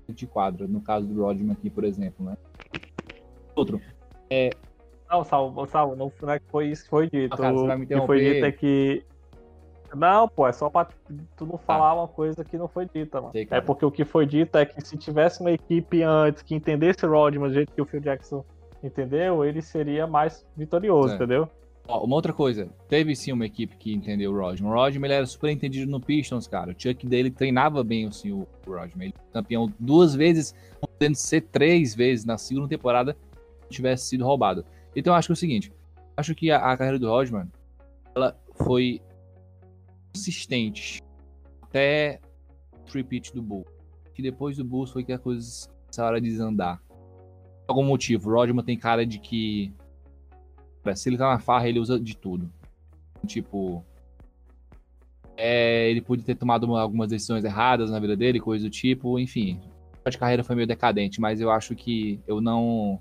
de 0.10 0.28
quadra, 0.28 0.68
no 0.68 0.82
caso 0.82 1.08
do 1.08 1.22
Rodman 1.22 1.54
aqui, 1.54 1.70
por 1.70 1.84
exemplo, 1.84 2.26
né? 2.26 2.38
Outro, 3.56 3.82
Não, 5.10 5.24
Salvo, 5.24 5.66
Salvo, 5.68 5.96
não 5.96 6.12
é 6.30 6.40
que 6.40 6.46
foi 6.50 6.68
isso 6.68 6.84
que 6.84 6.90
foi 6.90 7.10
dito. 7.10 7.34
Ah, 7.34 7.38
cara, 7.38 7.54
você 7.54 7.68
vai 7.68 7.78
me 7.78 7.86
que 7.86 8.02
foi 8.06 8.20
dito 8.20 8.46
é 8.46 8.52
que. 8.52 9.04
Não, 9.94 10.28
pô, 10.28 10.48
é 10.48 10.54
só 10.54 10.70
pra 10.70 10.88
tu 11.36 11.46
não 11.46 11.58
falar 11.58 11.94
uma 11.94 12.08
coisa 12.08 12.46
que 12.46 12.58
não 12.58 12.70
foi 12.70 12.88
dita, 12.94 13.20
mano. 13.20 13.34
Sei. 13.34 13.46
É 13.52 13.60
porque 13.60 13.86
o 13.86 13.92
que 13.92 14.06
foi 14.06 14.26
dito 14.26 14.58
é 14.58 14.66
que 14.66 14.80
se 14.80 14.98
tivesse 14.98 15.42
uma 15.42 15.52
equipe 15.52 16.02
antes 16.02 16.42
que 16.42 16.56
entendesse 16.56 17.06
o 17.06 17.10
Rodman 17.10 17.50
do 17.50 17.54
jeito 17.54 17.74
que 17.74 17.82
o 17.82 17.86
Phil 17.86 18.00
Jackson 18.00 18.46
entendeu, 18.84 19.44
ele 19.46 19.62
seria 19.62 20.08
mais 20.08 20.46
vitorioso, 20.56 21.14
É. 21.14 21.16
entendeu? 21.16 21.50
Ó, 21.88 22.06
uma 22.06 22.16
outra 22.16 22.32
coisa, 22.32 22.70
teve 22.88 23.16
sim 23.16 23.32
uma 23.32 23.46
equipe 23.46 23.76
que 23.76 23.92
entendeu 23.94 24.32
o 24.32 24.40
Rodman. 24.40 24.72
O 24.72 24.74
Rodman 24.74 25.08
ele 25.08 25.14
era 25.16 25.26
super 25.26 25.50
entendido 25.50 25.90
no 25.92 26.00
Pistons, 26.00 26.48
cara. 26.48 26.72
O 26.72 26.76
Chuck 26.78 27.06
dele 27.08 27.32
treinava 27.32 27.84
bem 27.84 28.08
assim, 28.08 28.32
o 28.32 28.48
Rodman. 28.66 29.08
Ele 29.08 29.14
foi 29.18 29.32
campeão 29.34 29.74
duas 29.80 30.16
vezes, 30.16 30.54
podendo 30.80 31.16
ser 31.16 31.42
três 31.42 31.96
vezes 31.96 32.24
na 32.24 32.38
segunda 32.38 32.68
temporada 32.68 33.18
se 33.64 33.70
tivesse 33.70 34.06
sido 34.06 34.24
roubado. 34.24 34.64
Então 34.96 35.14
eu 35.14 35.18
acho 35.18 35.28
que 35.28 35.32
é 35.32 35.34
o 35.34 35.38
seguinte, 35.38 35.74
acho 36.16 36.36
que 36.36 36.52
a, 36.52 36.58
a 36.58 36.78
carreira 36.78 37.00
do 37.00 37.08
Rodman 37.10 37.48
ela 38.16 38.38
foi 38.56 39.02
consistente 40.14 41.02
até 41.62 42.20
o 42.88 42.94
repeat 42.94 43.34
do 43.34 43.42
Bulls. 43.42 43.66
Que 44.14 44.22
depois 44.22 44.58
do 44.58 44.64
Bulls 44.64 44.92
foi 44.92 45.04
que 45.04 45.14
as 45.14 45.22
coisas 45.22 45.70
começaram 45.86 46.18
a 46.18 46.20
desandar. 46.20 46.82
Algum 47.72 47.86
motivo, 47.86 48.30
o 48.30 48.34
Rodman 48.34 48.66
tem 48.66 48.78
cara 48.78 49.06
de 49.06 49.18
que 49.18 49.74
Cara, 50.84 50.94
se 50.96 51.08
ele 51.08 51.18
tá 51.18 51.30
na 51.30 51.40
farra, 51.40 51.70
ele 51.70 51.80
usa 51.80 51.98
de 52.00 52.18
tudo. 52.18 52.52
Tipo. 53.26 53.84
é, 55.38 55.90
ele 55.90 56.02
podia 56.02 56.26
ter 56.26 56.36
tomado 56.36 56.66
uma- 56.66 56.82
algumas 56.82 57.10
decisões 57.10 57.44
erradas 57.46 57.90
na 57.90 58.00
vida 58.00 58.16
dele, 58.16 58.40
coisa 58.40 58.66
do 58.66 58.70
tipo, 58.70 59.18
enfim. 59.18 59.60
A 60.04 60.12
carreira 60.12 60.44
foi 60.44 60.56
meio 60.56 60.68
decadente, 60.68 61.22
mas 61.22 61.40
eu 61.40 61.50
acho 61.50 61.76
que 61.76 62.20
eu 62.28 62.42
não 62.42 63.00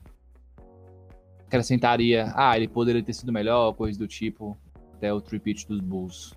acrescentaria. 1.46 2.32
Ah, 2.36 2.56
ele 2.56 2.68
poderia 2.68 3.02
ter 3.02 3.12
sido 3.12 3.32
melhor, 3.32 3.72
coisa 3.74 3.98
do 3.98 4.06
tipo, 4.06 4.56
até 4.94 5.12
o 5.12 5.20
tripit 5.20 5.66
dos 5.66 5.80
Bulls. 5.80 6.32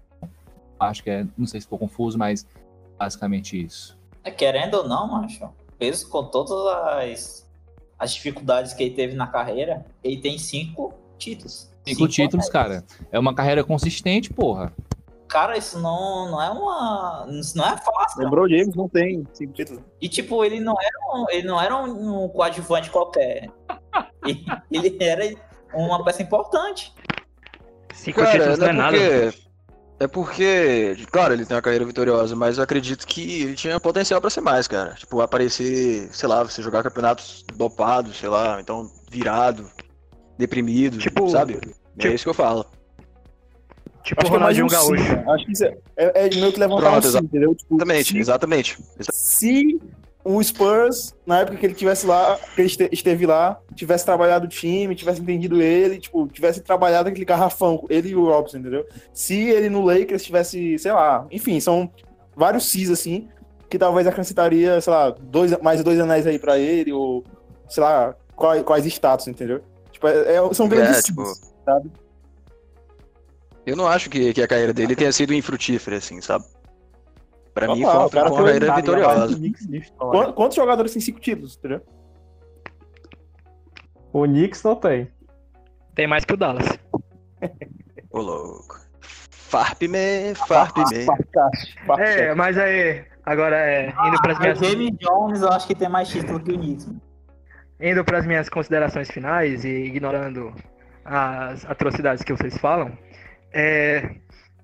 Acho 0.80 1.04
que 1.04 1.10
é. 1.10 1.28
Não 1.38 1.46
sei 1.46 1.62
se 1.62 1.68
ficou 1.68 1.80
confuso, 1.80 2.18
mas 2.18 2.48
basicamente 2.98 3.62
isso. 3.64 3.98
É, 4.24 4.32
querendo 4.32 4.76
ou 4.76 4.88
não, 4.88 5.08
macho, 5.08 5.50
mesmo 5.80 6.10
com 6.10 6.26
todas 6.26 6.52
as, 6.52 7.43
as 8.04 8.14
dificuldades 8.14 8.74
que 8.74 8.84
ele 8.84 8.94
teve 8.96 9.16
na 9.16 9.28
carreira, 9.28 9.86
ele 10.04 10.18
tem 10.20 10.38
cinco 10.38 10.94
títulos. 11.18 11.72
Cinco 11.88 12.08
títulos, 12.08 12.46
anéis. 12.50 12.50
cara. 12.50 12.84
É 13.12 13.18
uma 13.18 13.34
carreira 13.34 13.64
consistente, 13.64 14.32
porra. 14.32 14.74
Cara, 15.28 15.58
isso 15.58 15.80
não, 15.80 16.30
não 16.30 16.42
é 16.42 16.50
uma. 16.50 17.26
Isso 17.32 17.58
não 17.58 17.66
é 17.66 17.78
fácil. 17.78 18.18
cara. 18.18 18.24
Lembrou 18.26 18.48
James, 18.50 18.76
não 18.76 18.88
tem 18.90 19.26
cinco 19.34 19.54
títulos. 19.54 19.82
E 20.02 20.08
tipo, 20.10 20.44
ele 20.44 20.60
não 20.60 20.76
era 20.80 21.18
um, 21.18 21.26
ele 21.30 21.48
não 21.48 21.62
era 21.62 21.76
um, 21.76 22.26
um 22.26 22.30
coadjuvante 22.30 22.90
qualquer. 22.92 23.50
Ele, 24.26 24.46
ele 24.72 24.98
era 25.00 25.34
uma 25.74 26.04
peça 26.04 26.22
importante. 26.22 26.94
Cinco 27.94 28.20
Cara, 28.22 28.32
títulos 28.32 28.60
não 28.60 28.68
não 28.68 28.74
é 28.74 28.76
é 28.76 28.78
nada. 28.78 28.98
porque. 28.98 29.44
É 30.00 30.08
porque, 30.08 30.98
claro, 31.12 31.34
ele 31.34 31.46
tem 31.46 31.56
uma 31.56 31.62
carreira 31.62 31.86
vitoriosa, 31.86 32.36
mas 32.36 32.58
eu 32.58 32.64
acredito 32.64 33.06
que 33.08 33.44
ele 33.44 33.54
tinha 33.56 33.80
potencial 33.80 34.20
pra 34.20 34.30
ser 34.30 34.42
mais, 34.42 34.68
cara. 34.68 34.94
Tipo, 34.96 35.22
aparecer, 35.22 36.10
sei 36.12 36.28
lá, 36.28 36.44
você 36.44 36.62
jogar 36.62 36.84
campeonatos 36.84 37.46
dopados, 37.56 38.18
sei 38.18 38.28
lá, 38.28 38.60
então 38.60 38.90
virado, 39.10 39.70
deprimido, 40.38 40.98
Tipo- 40.98 41.30
sabe? 41.30 41.54
tipo- 41.54 41.74
É 42.00 42.14
isso 42.14 42.24
que 42.26 42.30
eu 42.30 42.34
falo. 42.34 42.66
Tipo 44.04 44.20
Acho 44.22 44.32
que 44.32 44.36
é 44.36 44.40
mais 44.40 44.58
Ronaldinho 44.58 44.66
um 44.66 44.70
sim, 44.70 44.76
Gaúcho. 44.76 45.16
cara. 45.16 45.32
Acho 45.34 45.46
que 45.46 45.52
isso 45.54 45.64
é, 45.64 45.78
é, 45.96 46.26
é 46.28 46.30
meio 46.36 46.52
que 46.52 46.60
levantar 46.60 46.82
Pronto, 46.92 47.08
um 47.08 47.12
sim, 47.12 47.18
entendeu? 47.20 47.56
Tipo, 47.56 47.76
Exatamente, 47.76 48.12
se- 48.12 48.18
exatamente. 48.18 48.78
se 49.00 49.82
o 50.24 50.42
Spurs, 50.42 51.14
na 51.26 51.40
época 51.42 51.58
que 51.58 51.66
ele 51.66 51.74
tivesse 51.74 52.06
lá, 52.06 52.40
que 52.56 52.62
ele 52.62 52.68
este- 52.68 52.90
esteve 52.92 53.26
lá, 53.26 53.60
tivesse 53.76 54.06
trabalhado 54.06 54.46
o 54.46 54.50
time, 54.50 54.96
tivesse 54.96 55.22
entendido 55.22 55.62
ele, 55.62 56.00
tipo, 56.00 56.28
tivesse 56.28 56.62
trabalhado 56.62 57.10
aquele 57.10 57.26
garrafão, 57.26 57.86
ele 57.90 58.10
e 58.10 58.16
o 58.16 58.26
Robson, 58.26 58.58
entendeu? 58.58 58.86
Se 59.14 59.36
ele 59.50 59.70
no 59.70 59.82
Lakers 59.84 60.24
tivesse, 60.24 60.80
sei 60.80 60.92
lá, 60.94 61.28
enfim, 61.30 61.60
são 61.60 61.92
vários 62.36 62.70
cis 62.70 62.90
assim, 62.90 63.28
que 63.70 63.78
talvez 63.78 64.08
acrescentaria, 64.08 64.80
sei 64.80 64.94
lá, 64.94 65.10
dois, 65.10 65.60
mais 65.62 65.84
dois 65.84 66.00
anéis 66.00 66.26
aí 66.26 66.40
pra 66.40 66.58
ele, 66.58 66.94
ou 66.94 67.24
sei 67.68 67.84
lá, 67.84 68.16
quais, 68.36 68.64
quais 68.64 68.86
status, 68.86 69.28
entendeu? 69.28 69.62
Tipo, 69.92 70.08
é- 70.08 70.36
é- 70.36 70.54
são 70.54 70.68
grandes 70.70 71.00
É, 71.00 71.02
tipo, 71.02 71.24
sabe? 71.66 71.92
Eu 73.66 73.76
não 73.76 73.88
acho 73.88 74.10
que, 74.10 74.34
que 74.34 74.42
a 74.42 74.48
carreira 74.48 74.74
dele 74.74 74.96
tenha 74.96 75.12
sido 75.12 75.34
infrutífera, 75.34 75.98
assim, 75.98 76.20
sabe? 76.22 76.46
Pra 77.54 77.68
mim, 77.68 77.84
foi, 77.84 77.92
o 77.94 78.10
cara 78.10 78.10
foi 78.10 78.22
uma 78.22 78.30
foi 78.30 78.46
carreira 78.46 78.66
Cara, 78.66 78.82
vitoriosa. 78.82 79.38
o. 80.00 80.10
Quantos, 80.12 80.34
quantos 80.34 80.56
jogadores 80.56 80.92
têm 80.94 81.02
cinco 81.02 81.20
títulos, 81.20 81.56
entendeu? 81.56 81.82
O 84.12 84.24
Knicks 84.24 84.64
não 84.64 84.76
tem. 84.76 85.12
Tem 85.96 86.08
mais 86.08 86.26
que 86.26 86.34
o 86.34 86.38
Dallas. 86.38 86.66
Ô, 88.12 88.20
louco. 88.22 88.82
Farp-me, 89.02 90.34
farp-me. 90.48 91.06
É, 92.00 92.34
mas 92.34 92.58
aí, 92.58 93.06
agora 93.24 93.56
é, 93.56 93.94
indo 94.08 94.20
pras 94.22 94.38
O 94.38 94.42
minhas, 94.42 94.58
James 94.58 94.92
Jones, 95.00 95.42
eu 95.42 95.50
acho 95.50 95.68
que 95.68 95.76
tem 95.76 95.90
mais 95.90 96.10
título 96.10 96.40
que 96.40 96.52
o 96.52 96.58
Knicks. 96.58 96.90
indo 97.80 98.04
pras 98.04 98.26
minhas 98.26 98.50
considerações 98.50 99.12
finais 99.12 99.64
e 99.64 99.70
ignorando 99.70 100.54
as 101.06 101.66
atrocidades 101.66 102.24
que 102.24 102.34
vocês 102.34 102.58
falam, 102.58 102.98
é, 103.52 104.16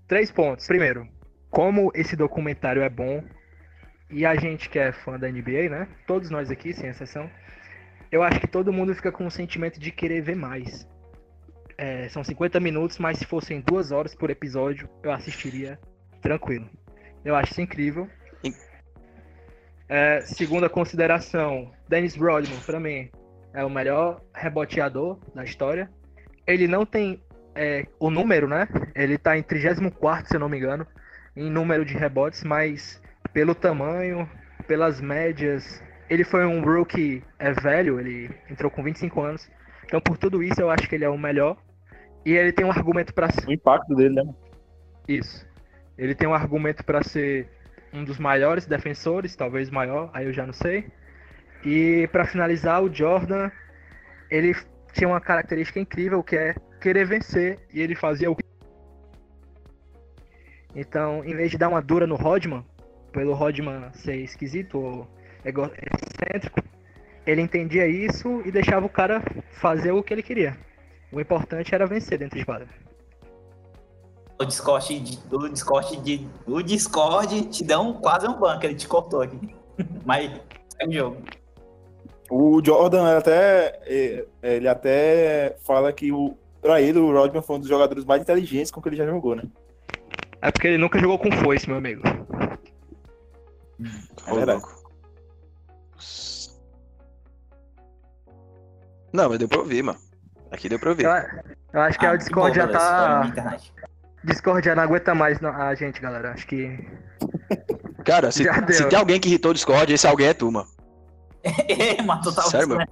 três 0.08 0.32
pontos. 0.32 0.66
Primeiro, 0.66 1.08
como 1.50 1.92
esse 1.96 2.16
documentário 2.16 2.82
é 2.82 2.90
bom 2.90 3.24
e 4.10 4.26
a 4.26 4.36
gente 4.36 4.70
que 4.70 4.80
é 4.80 4.92
fã 4.92 5.18
da 5.20 5.28
NBA, 5.30 5.70
né? 5.70 5.88
Todos 6.08 6.30
nós 6.30 6.50
aqui, 6.50 6.74
sem 6.74 6.90
exceção, 6.90 7.30
eu 8.12 8.24
acho 8.24 8.40
que 8.40 8.48
todo 8.48 8.74
mundo 8.74 8.94
fica 8.96 9.12
com 9.12 9.26
o 9.26 9.32
sentimento 9.32 9.80
de 9.80 9.92
querer 9.92 10.22
ver 10.22 10.36
mais. 10.36 10.88
É, 11.78 12.10
são 12.10 12.24
50 12.24 12.60
minutos, 12.60 12.98
mas 12.98 13.18
se 13.20 13.26
fossem 13.26 13.62
duas 13.62 13.92
horas 13.92 14.14
por 14.14 14.30
episódio, 14.30 14.90
eu 15.04 15.12
assistiria 15.12 15.80
tranquilo. 16.22 16.70
Eu 17.24 17.36
acho 17.36 17.52
isso 17.52 17.62
incrível. 17.62 18.10
In- 18.44 18.54
É, 19.88 20.22
segunda 20.22 20.70
consideração, 20.70 21.72
Dennis 21.88 22.16
Rodman, 22.16 22.60
pra 22.66 22.80
mim, 22.80 23.10
é 23.54 23.64
o 23.64 23.70
melhor 23.70 24.22
reboteador 24.34 25.20
da 25.34 25.44
história. 25.44 25.90
Ele 26.46 26.68
não 26.68 26.86
tem 26.86 27.24
é, 27.56 27.86
o 28.00 28.10
número, 28.10 28.48
né? 28.48 28.68
Ele 28.96 29.18
tá 29.18 29.38
em 29.38 29.44
34, 29.44 30.28
se 30.30 30.36
eu 30.36 30.40
não 30.40 30.50
me 30.50 30.58
engano, 30.58 30.86
em 31.40 31.50
número 31.50 31.86
de 31.86 31.94
rebotes, 31.94 32.44
mas 32.44 33.02
pelo 33.34 33.56
tamanho, 33.56 34.30
pelas 34.68 35.00
médias, 35.00 35.82
ele 36.10 36.26
foi 36.26 36.46
um 36.46 36.62
rookie 36.62 37.24
é 37.40 37.54
velho, 37.54 38.00
ele 38.00 38.30
entrou 38.50 38.70
com 38.70 38.84
25 38.84 39.22
anos. 39.22 39.50
Então, 39.86 40.02
por 40.02 40.18
tudo 40.18 40.44
isso, 40.44 40.60
eu 40.60 40.70
acho 40.70 40.88
que 40.88 40.96
ele 40.96 41.06
é 41.06 41.10
o 41.10 41.18
melhor. 41.18 41.58
E 42.26 42.34
ele 42.34 42.52
tem 42.52 42.66
um 42.66 42.72
argumento 42.72 43.14
pra 43.14 43.30
O 43.48 43.52
impacto 43.52 43.96
dele, 43.96 44.16
né? 44.16 44.34
isso. 45.08 45.48
Ele 45.98 46.14
tem 46.14 46.28
um 46.28 46.34
argumento 46.34 46.84
para 46.84 47.02
ser 47.04 47.50
um 47.94 48.04
dos 48.04 48.20
maiores 48.20 48.66
defensores, 48.66 49.36
talvez 49.36 49.70
maior, 49.70 50.12
aí 50.14 50.26
eu 50.26 50.34
já 50.34 50.46
não 50.46 50.54
sei. 50.54 50.92
E 51.66 52.08
para 52.12 52.26
finalizar, 52.26 52.84
o 52.84 52.94
Jordan, 52.94 53.50
ele 54.30 54.56
tinha 54.94 55.08
uma 55.08 55.22
característica 55.22 55.80
incrível 55.80 56.22
que 56.22 56.36
é 56.36 56.56
querer 56.82 57.06
vencer 57.06 57.60
e 57.74 57.82
ele 57.82 57.96
fazia 57.96 58.30
o 58.30 58.36
Então, 60.76 61.24
em 61.26 61.36
vez 61.36 61.52
de 61.52 61.58
dar 61.58 61.70
uma 61.70 61.82
dura 61.82 62.06
no 62.06 62.16
Rodman, 62.16 62.64
pelo 63.12 63.34
Rodman 63.34 63.92
ser 63.94 64.18
esquisito 64.18 64.80
ou 64.80 65.08
egocêntrico, 65.44 66.62
ele 67.26 67.42
entendia 67.42 67.88
isso 67.88 68.42
e 68.46 68.52
deixava 68.52 68.86
o 68.86 68.90
cara 68.90 69.24
fazer 69.54 69.92
o 69.92 70.04
que 70.04 70.14
ele 70.14 70.24
queria. 70.24 70.58
O 71.12 71.20
importante 71.20 71.74
era 71.74 71.88
vencer 71.88 72.18
dentro 72.18 72.38
de 72.38 72.46
quadra. 72.46 72.68
O 74.40 74.46
Discord, 74.46 75.20
o 75.32 75.50
Discord, 75.50 75.98
de, 75.98 76.28
o 76.48 76.62
Discord 76.62 77.50
te 77.50 77.64
deu 77.64 77.82
um, 77.82 77.94
quase 77.94 78.28
um 78.28 78.40
banco, 78.40 78.66
ele 78.66 78.76
te 78.76 78.88
cortou 78.88 79.22
aqui. 79.22 79.38
Mas 80.06 80.32
é 80.80 80.88
um 80.88 80.92
jogo. 80.92 81.18
O 82.30 82.62
Jordan 82.64 83.18
até 83.18 83.80
ele 84.42 84.68
até 84.68 85.58
fala 85.64 85.92
que 85.92 86.12
o 86.12 86.38
pra 86.62 86.80
ele 86.80 87.00
o 87.00 87.12
Rodman 87.12 87.42
foi 87.42 87.56
um 87.56 87.60
dos 87.60 87.68
jogadores 87.68 88.06
mais 88.06 88.22
inteligentes 88.22 88.70
com 88.70 88.82
que 88.82 88.90
ele 88.90 88.96
já 88.96 89.06
jogou, 89.06 89.36
né? 89.36 89.44
É 90.42 90.52
porque 90.52 90.68
ele 90.68 90.78
nunca 90.78 91.00
jogou 91.00 91.20
com 91.20 91.32
foice, 91.32 91.68
meu 91.68 91.78
amigo. 91.78 92.02
É 94.28 94.34
verdade. 94.34 94.64
Não, 99.12 99.30
mas 99.30 99.40
deu 99.40 99.48
pra 99.48 99.60
ouvir, 99.60 99.84
mano. 99.84 100.00
Aqui 100.52 100.70
deu 100.70 100.80
pra 100.80 100.90
ouvir. 100.92 101.06
Eu, 101.06 101.12
eu 101.74 101.82
acho 101.82 102.00
que 102.00 102.06
Ah, 102.06 102.10
o 102.10 102.12
que 102.14 102.18
Discord 102.20 102.50
bom, 102.60 102.66
já 102.66 102.68
tá. 102.72 103.58
Discord 104.24 104.66
já 104.66 104.76
não 104.76 104.84
aguenta 104.84 105.16
mais 105.16 105.40
não- 105.40 105.52
a 105.56 105.74
gente, 105.76 106.00
galera. 106.02 106.32
Acho 106.32 106.46
que. 106.48 106.88
Cara, 108.06 108.32
se, 108.32 108.44
se 108.74 108.88
tem 108.88 108.98
alguém 108.98 109.20
que 109.20 109.28
irritou 109.30 109.52
o 109.52 109.54
Discord, 109.54 109.92
esse 109.94 110.08
alguém 110.08 110.28
é 110.28 110.34
tu, 110.34 110.52
mano. 110.52 110.68
Ei, 111.68 112.02
mas 112.06 112.22
tu 112.22 112.34
tava 112.34 112.50
Sério, 112.50 112.68
mano. 112.70 112.86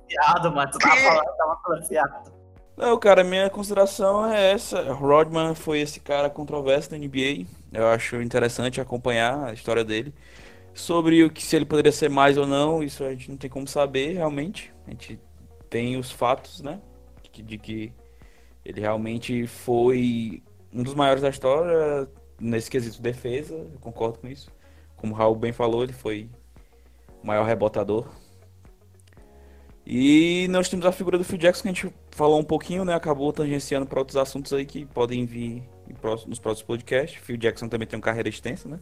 Tu 0.71 0.79
tava 0.79 0.95
falando, 0.95 1.37
tava 1.37 1.59
silenciado. 1.65 2.36
Não, 2.77 2.95
cara, 2.99 3.23
minha 3.23 3.49
consideração 3.49 4.31
é 4.31 4.51
essa. 4.51 4.93
Rodman 4.93 5.55
foi 5.55 5.79
esse 5.79 5.99
cara 5.99 6.29
controverso 6.29 6.91
da 6.91 6.97
NBA. 6.97 7.47
Eu 7.73 7.87
acho 7.87 8.21
interessante 8.21 8.79
acompanhar 8.79 9.45
a 9.45 9.53
história 9.53 9.83
dele. 9.83 10.13
Sobre 10.75 11.23
o 11.23 11.29
que 11.31 11.43
se 11.43 11.55
ele 11.55 11.65
poderia 11.65 11.91
ser 11.91 12.07
mais 12.07 12.37
ou 12.37 12.45
não, 12.45 12.83
isso 12.83 13.03
a 13.03 13.09
gente 13.09 13.31
não 13.31 13.37
tem 13.37 13.49
como 13.49 13.67
saber 13.67 14.13
realmente. 14.13 14.71
A 14.85 14.91
gente 14.91 15.19
tem 15.71 15.97
os 15.97 16.11
fatos, 16.11 16.61
né? 16.61 16.79
De 17.33 17.57
que, 17.57 17.91
ele 18.63 18.81
realmente 18.81 19.47
foi 19.47 20.43
um 20.71 20.83
dos 20.83 20.93
maiores 20.93 21.23
da 21.23 21.29
história 21.29 22.07
nesse 22.39 22.69
quesito 22.69 22.97
de 22.97 23.01
defesa. 23.01 23.55
Eu 23.55 23.79
concordo 23.81 24.19
com 24.19 24.27
isso. 24.27 24.51
Como 24.95 25.13
o 25.13 25.17
Raul 25.17 25.35
bem 25.35 25.51
falou, 25.51 25.83
ele 25.83 25.93
foi 25.93 26.29
o 27.23 27.25
maior 27.25 27.43
rebotador 27.43 28.07
e 29.89 30.49
nós 30.49 30.67
temos 30.67 30.85
a 30.85 30.91
figura 30.91 31.17
do 31.17 31.23
Phil 31.23 31.37
Jackson 31.37 31.63
que 31.63 31.69
a 31.69 31.71
gente 31.71 31.93
falou 32.11 32.37
um 32.37 32.43
pouquinho, 32.43 32.83
né? 32.83 32.93
Acabou 32.93 33.31
tangenciando 33.31 33.85
para 33.85 33.97
outros 33.97 34.17
assuntos 34.17 34.51
aí 34.51 34.65
que 34.65 34.85
podem 34.85 35.25
vir 35.25 35.63
nos 36.27 36.39
próximos 36.39 36.63
podcasts. 36.65 37.17
Phil 37.23 37.37
Jackson 37.37 37.69
também 37.69 37.87
tem 37.87 37.95
uma 37.95 38.03
carreira 38.03 38.27
extensa, 38.27 38.67
né? 38.67 38.81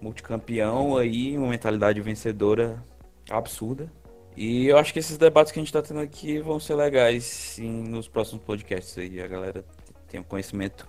Multicampeão 0.00 0.96
aí, 0.96 1.36
uma 1.36 1.48
mentalidade 1.48 2.00
vencedora 2.00 2.80
absurda. 3.28 3.92
E 4.36 4.68
eu 4.68 4.78
acho 4.78 4.92
que 4.92 5.00
esses 5.00 5.18
debates 5.18 5.50
que 5.50 5.58
a 5.58 5.62
gente 5.62 5.72
tá 5.72 5.82
tendo 5.82 5.98
aqui 5.98 6.38
vão 6.38 6.60
ser 6.60 6.76
legais 6.76 7.24
sim, 7.24 7.82
nos 7.82 8.06
próximos 8.06 8.44
podcasts 8.44 8.96
aí. 8.96 9.20
A 9.20 9.26
galera 9.26 9.64
tem 10.06 10.20
um 10.20 10.24
conhecimento 10.24 10.88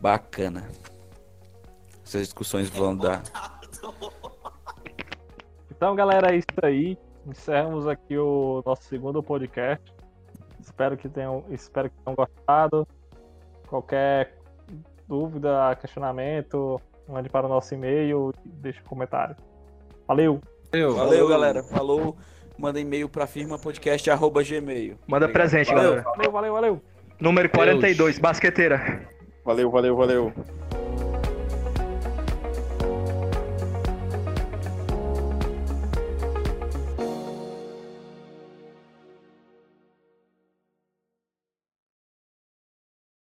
bacana. 0.00 0.68
Essas 2.04 2.22
discussões 2.22 2.68
vão 2.68 2.96
dar. 2.96 3.22
Então, 5.70 5.94
galera, 5.94 6.34
é 6.34 6.38
isso 6.38 6.46
aí. 6.64 6.98
Encerramos 7.26 7.86
aqui 7.86 8.18
o 8.18 8.62
nosso 8.64 8.84
segundo 8.84 9.22
podcast. 9.22 9.84
Espero 10.60 10.96
que 10.96 11.08
tenham, 11.08 11.44
espero 11.50 11.90
que 11.90 11.96
tenham 12.04 12.14
gostado. 12.14 12.86
Qualquer 13.66 14.36
dúvida, 15.08 15.76
questionamento, 15.80 16.80
mande 17.08 17.28
para 17.28 17.46
o 17.46 17.48
nosso 17.48 17.74
e-mail 17.74 18.32
e 18.44 18.48
deixe 18.48 18.80
um 18.80 18.84
comentário. 18.84 19.36
Valeu! 20.06 20.40
Eu, 20.72 20.94
Valeu, 20.94 21.28
galera. 21.28 21.62
Falou. 21.62 22.16
Manda 22.58 22.78
e-mail 22.78 23.08
pra 23.08 23.26
firma 23.26 23.58
podcast@gmail. 23.58 24.96
Manda 25.06 25.28
presente, 25.28 25.68
Valeu. 25.68 25.90
galera. 25.90 26.02
Valeu, 26.02 26.32
valeu, 26.32 26.52
valeu! 26.52 26.82
Número 27.20 27.48
42, 27.48 28.18
basqueteira. 28.18 29.08
Valeu, 29.44 29.70
valeu, 29.70 29.96
valeu. 29.96 30.32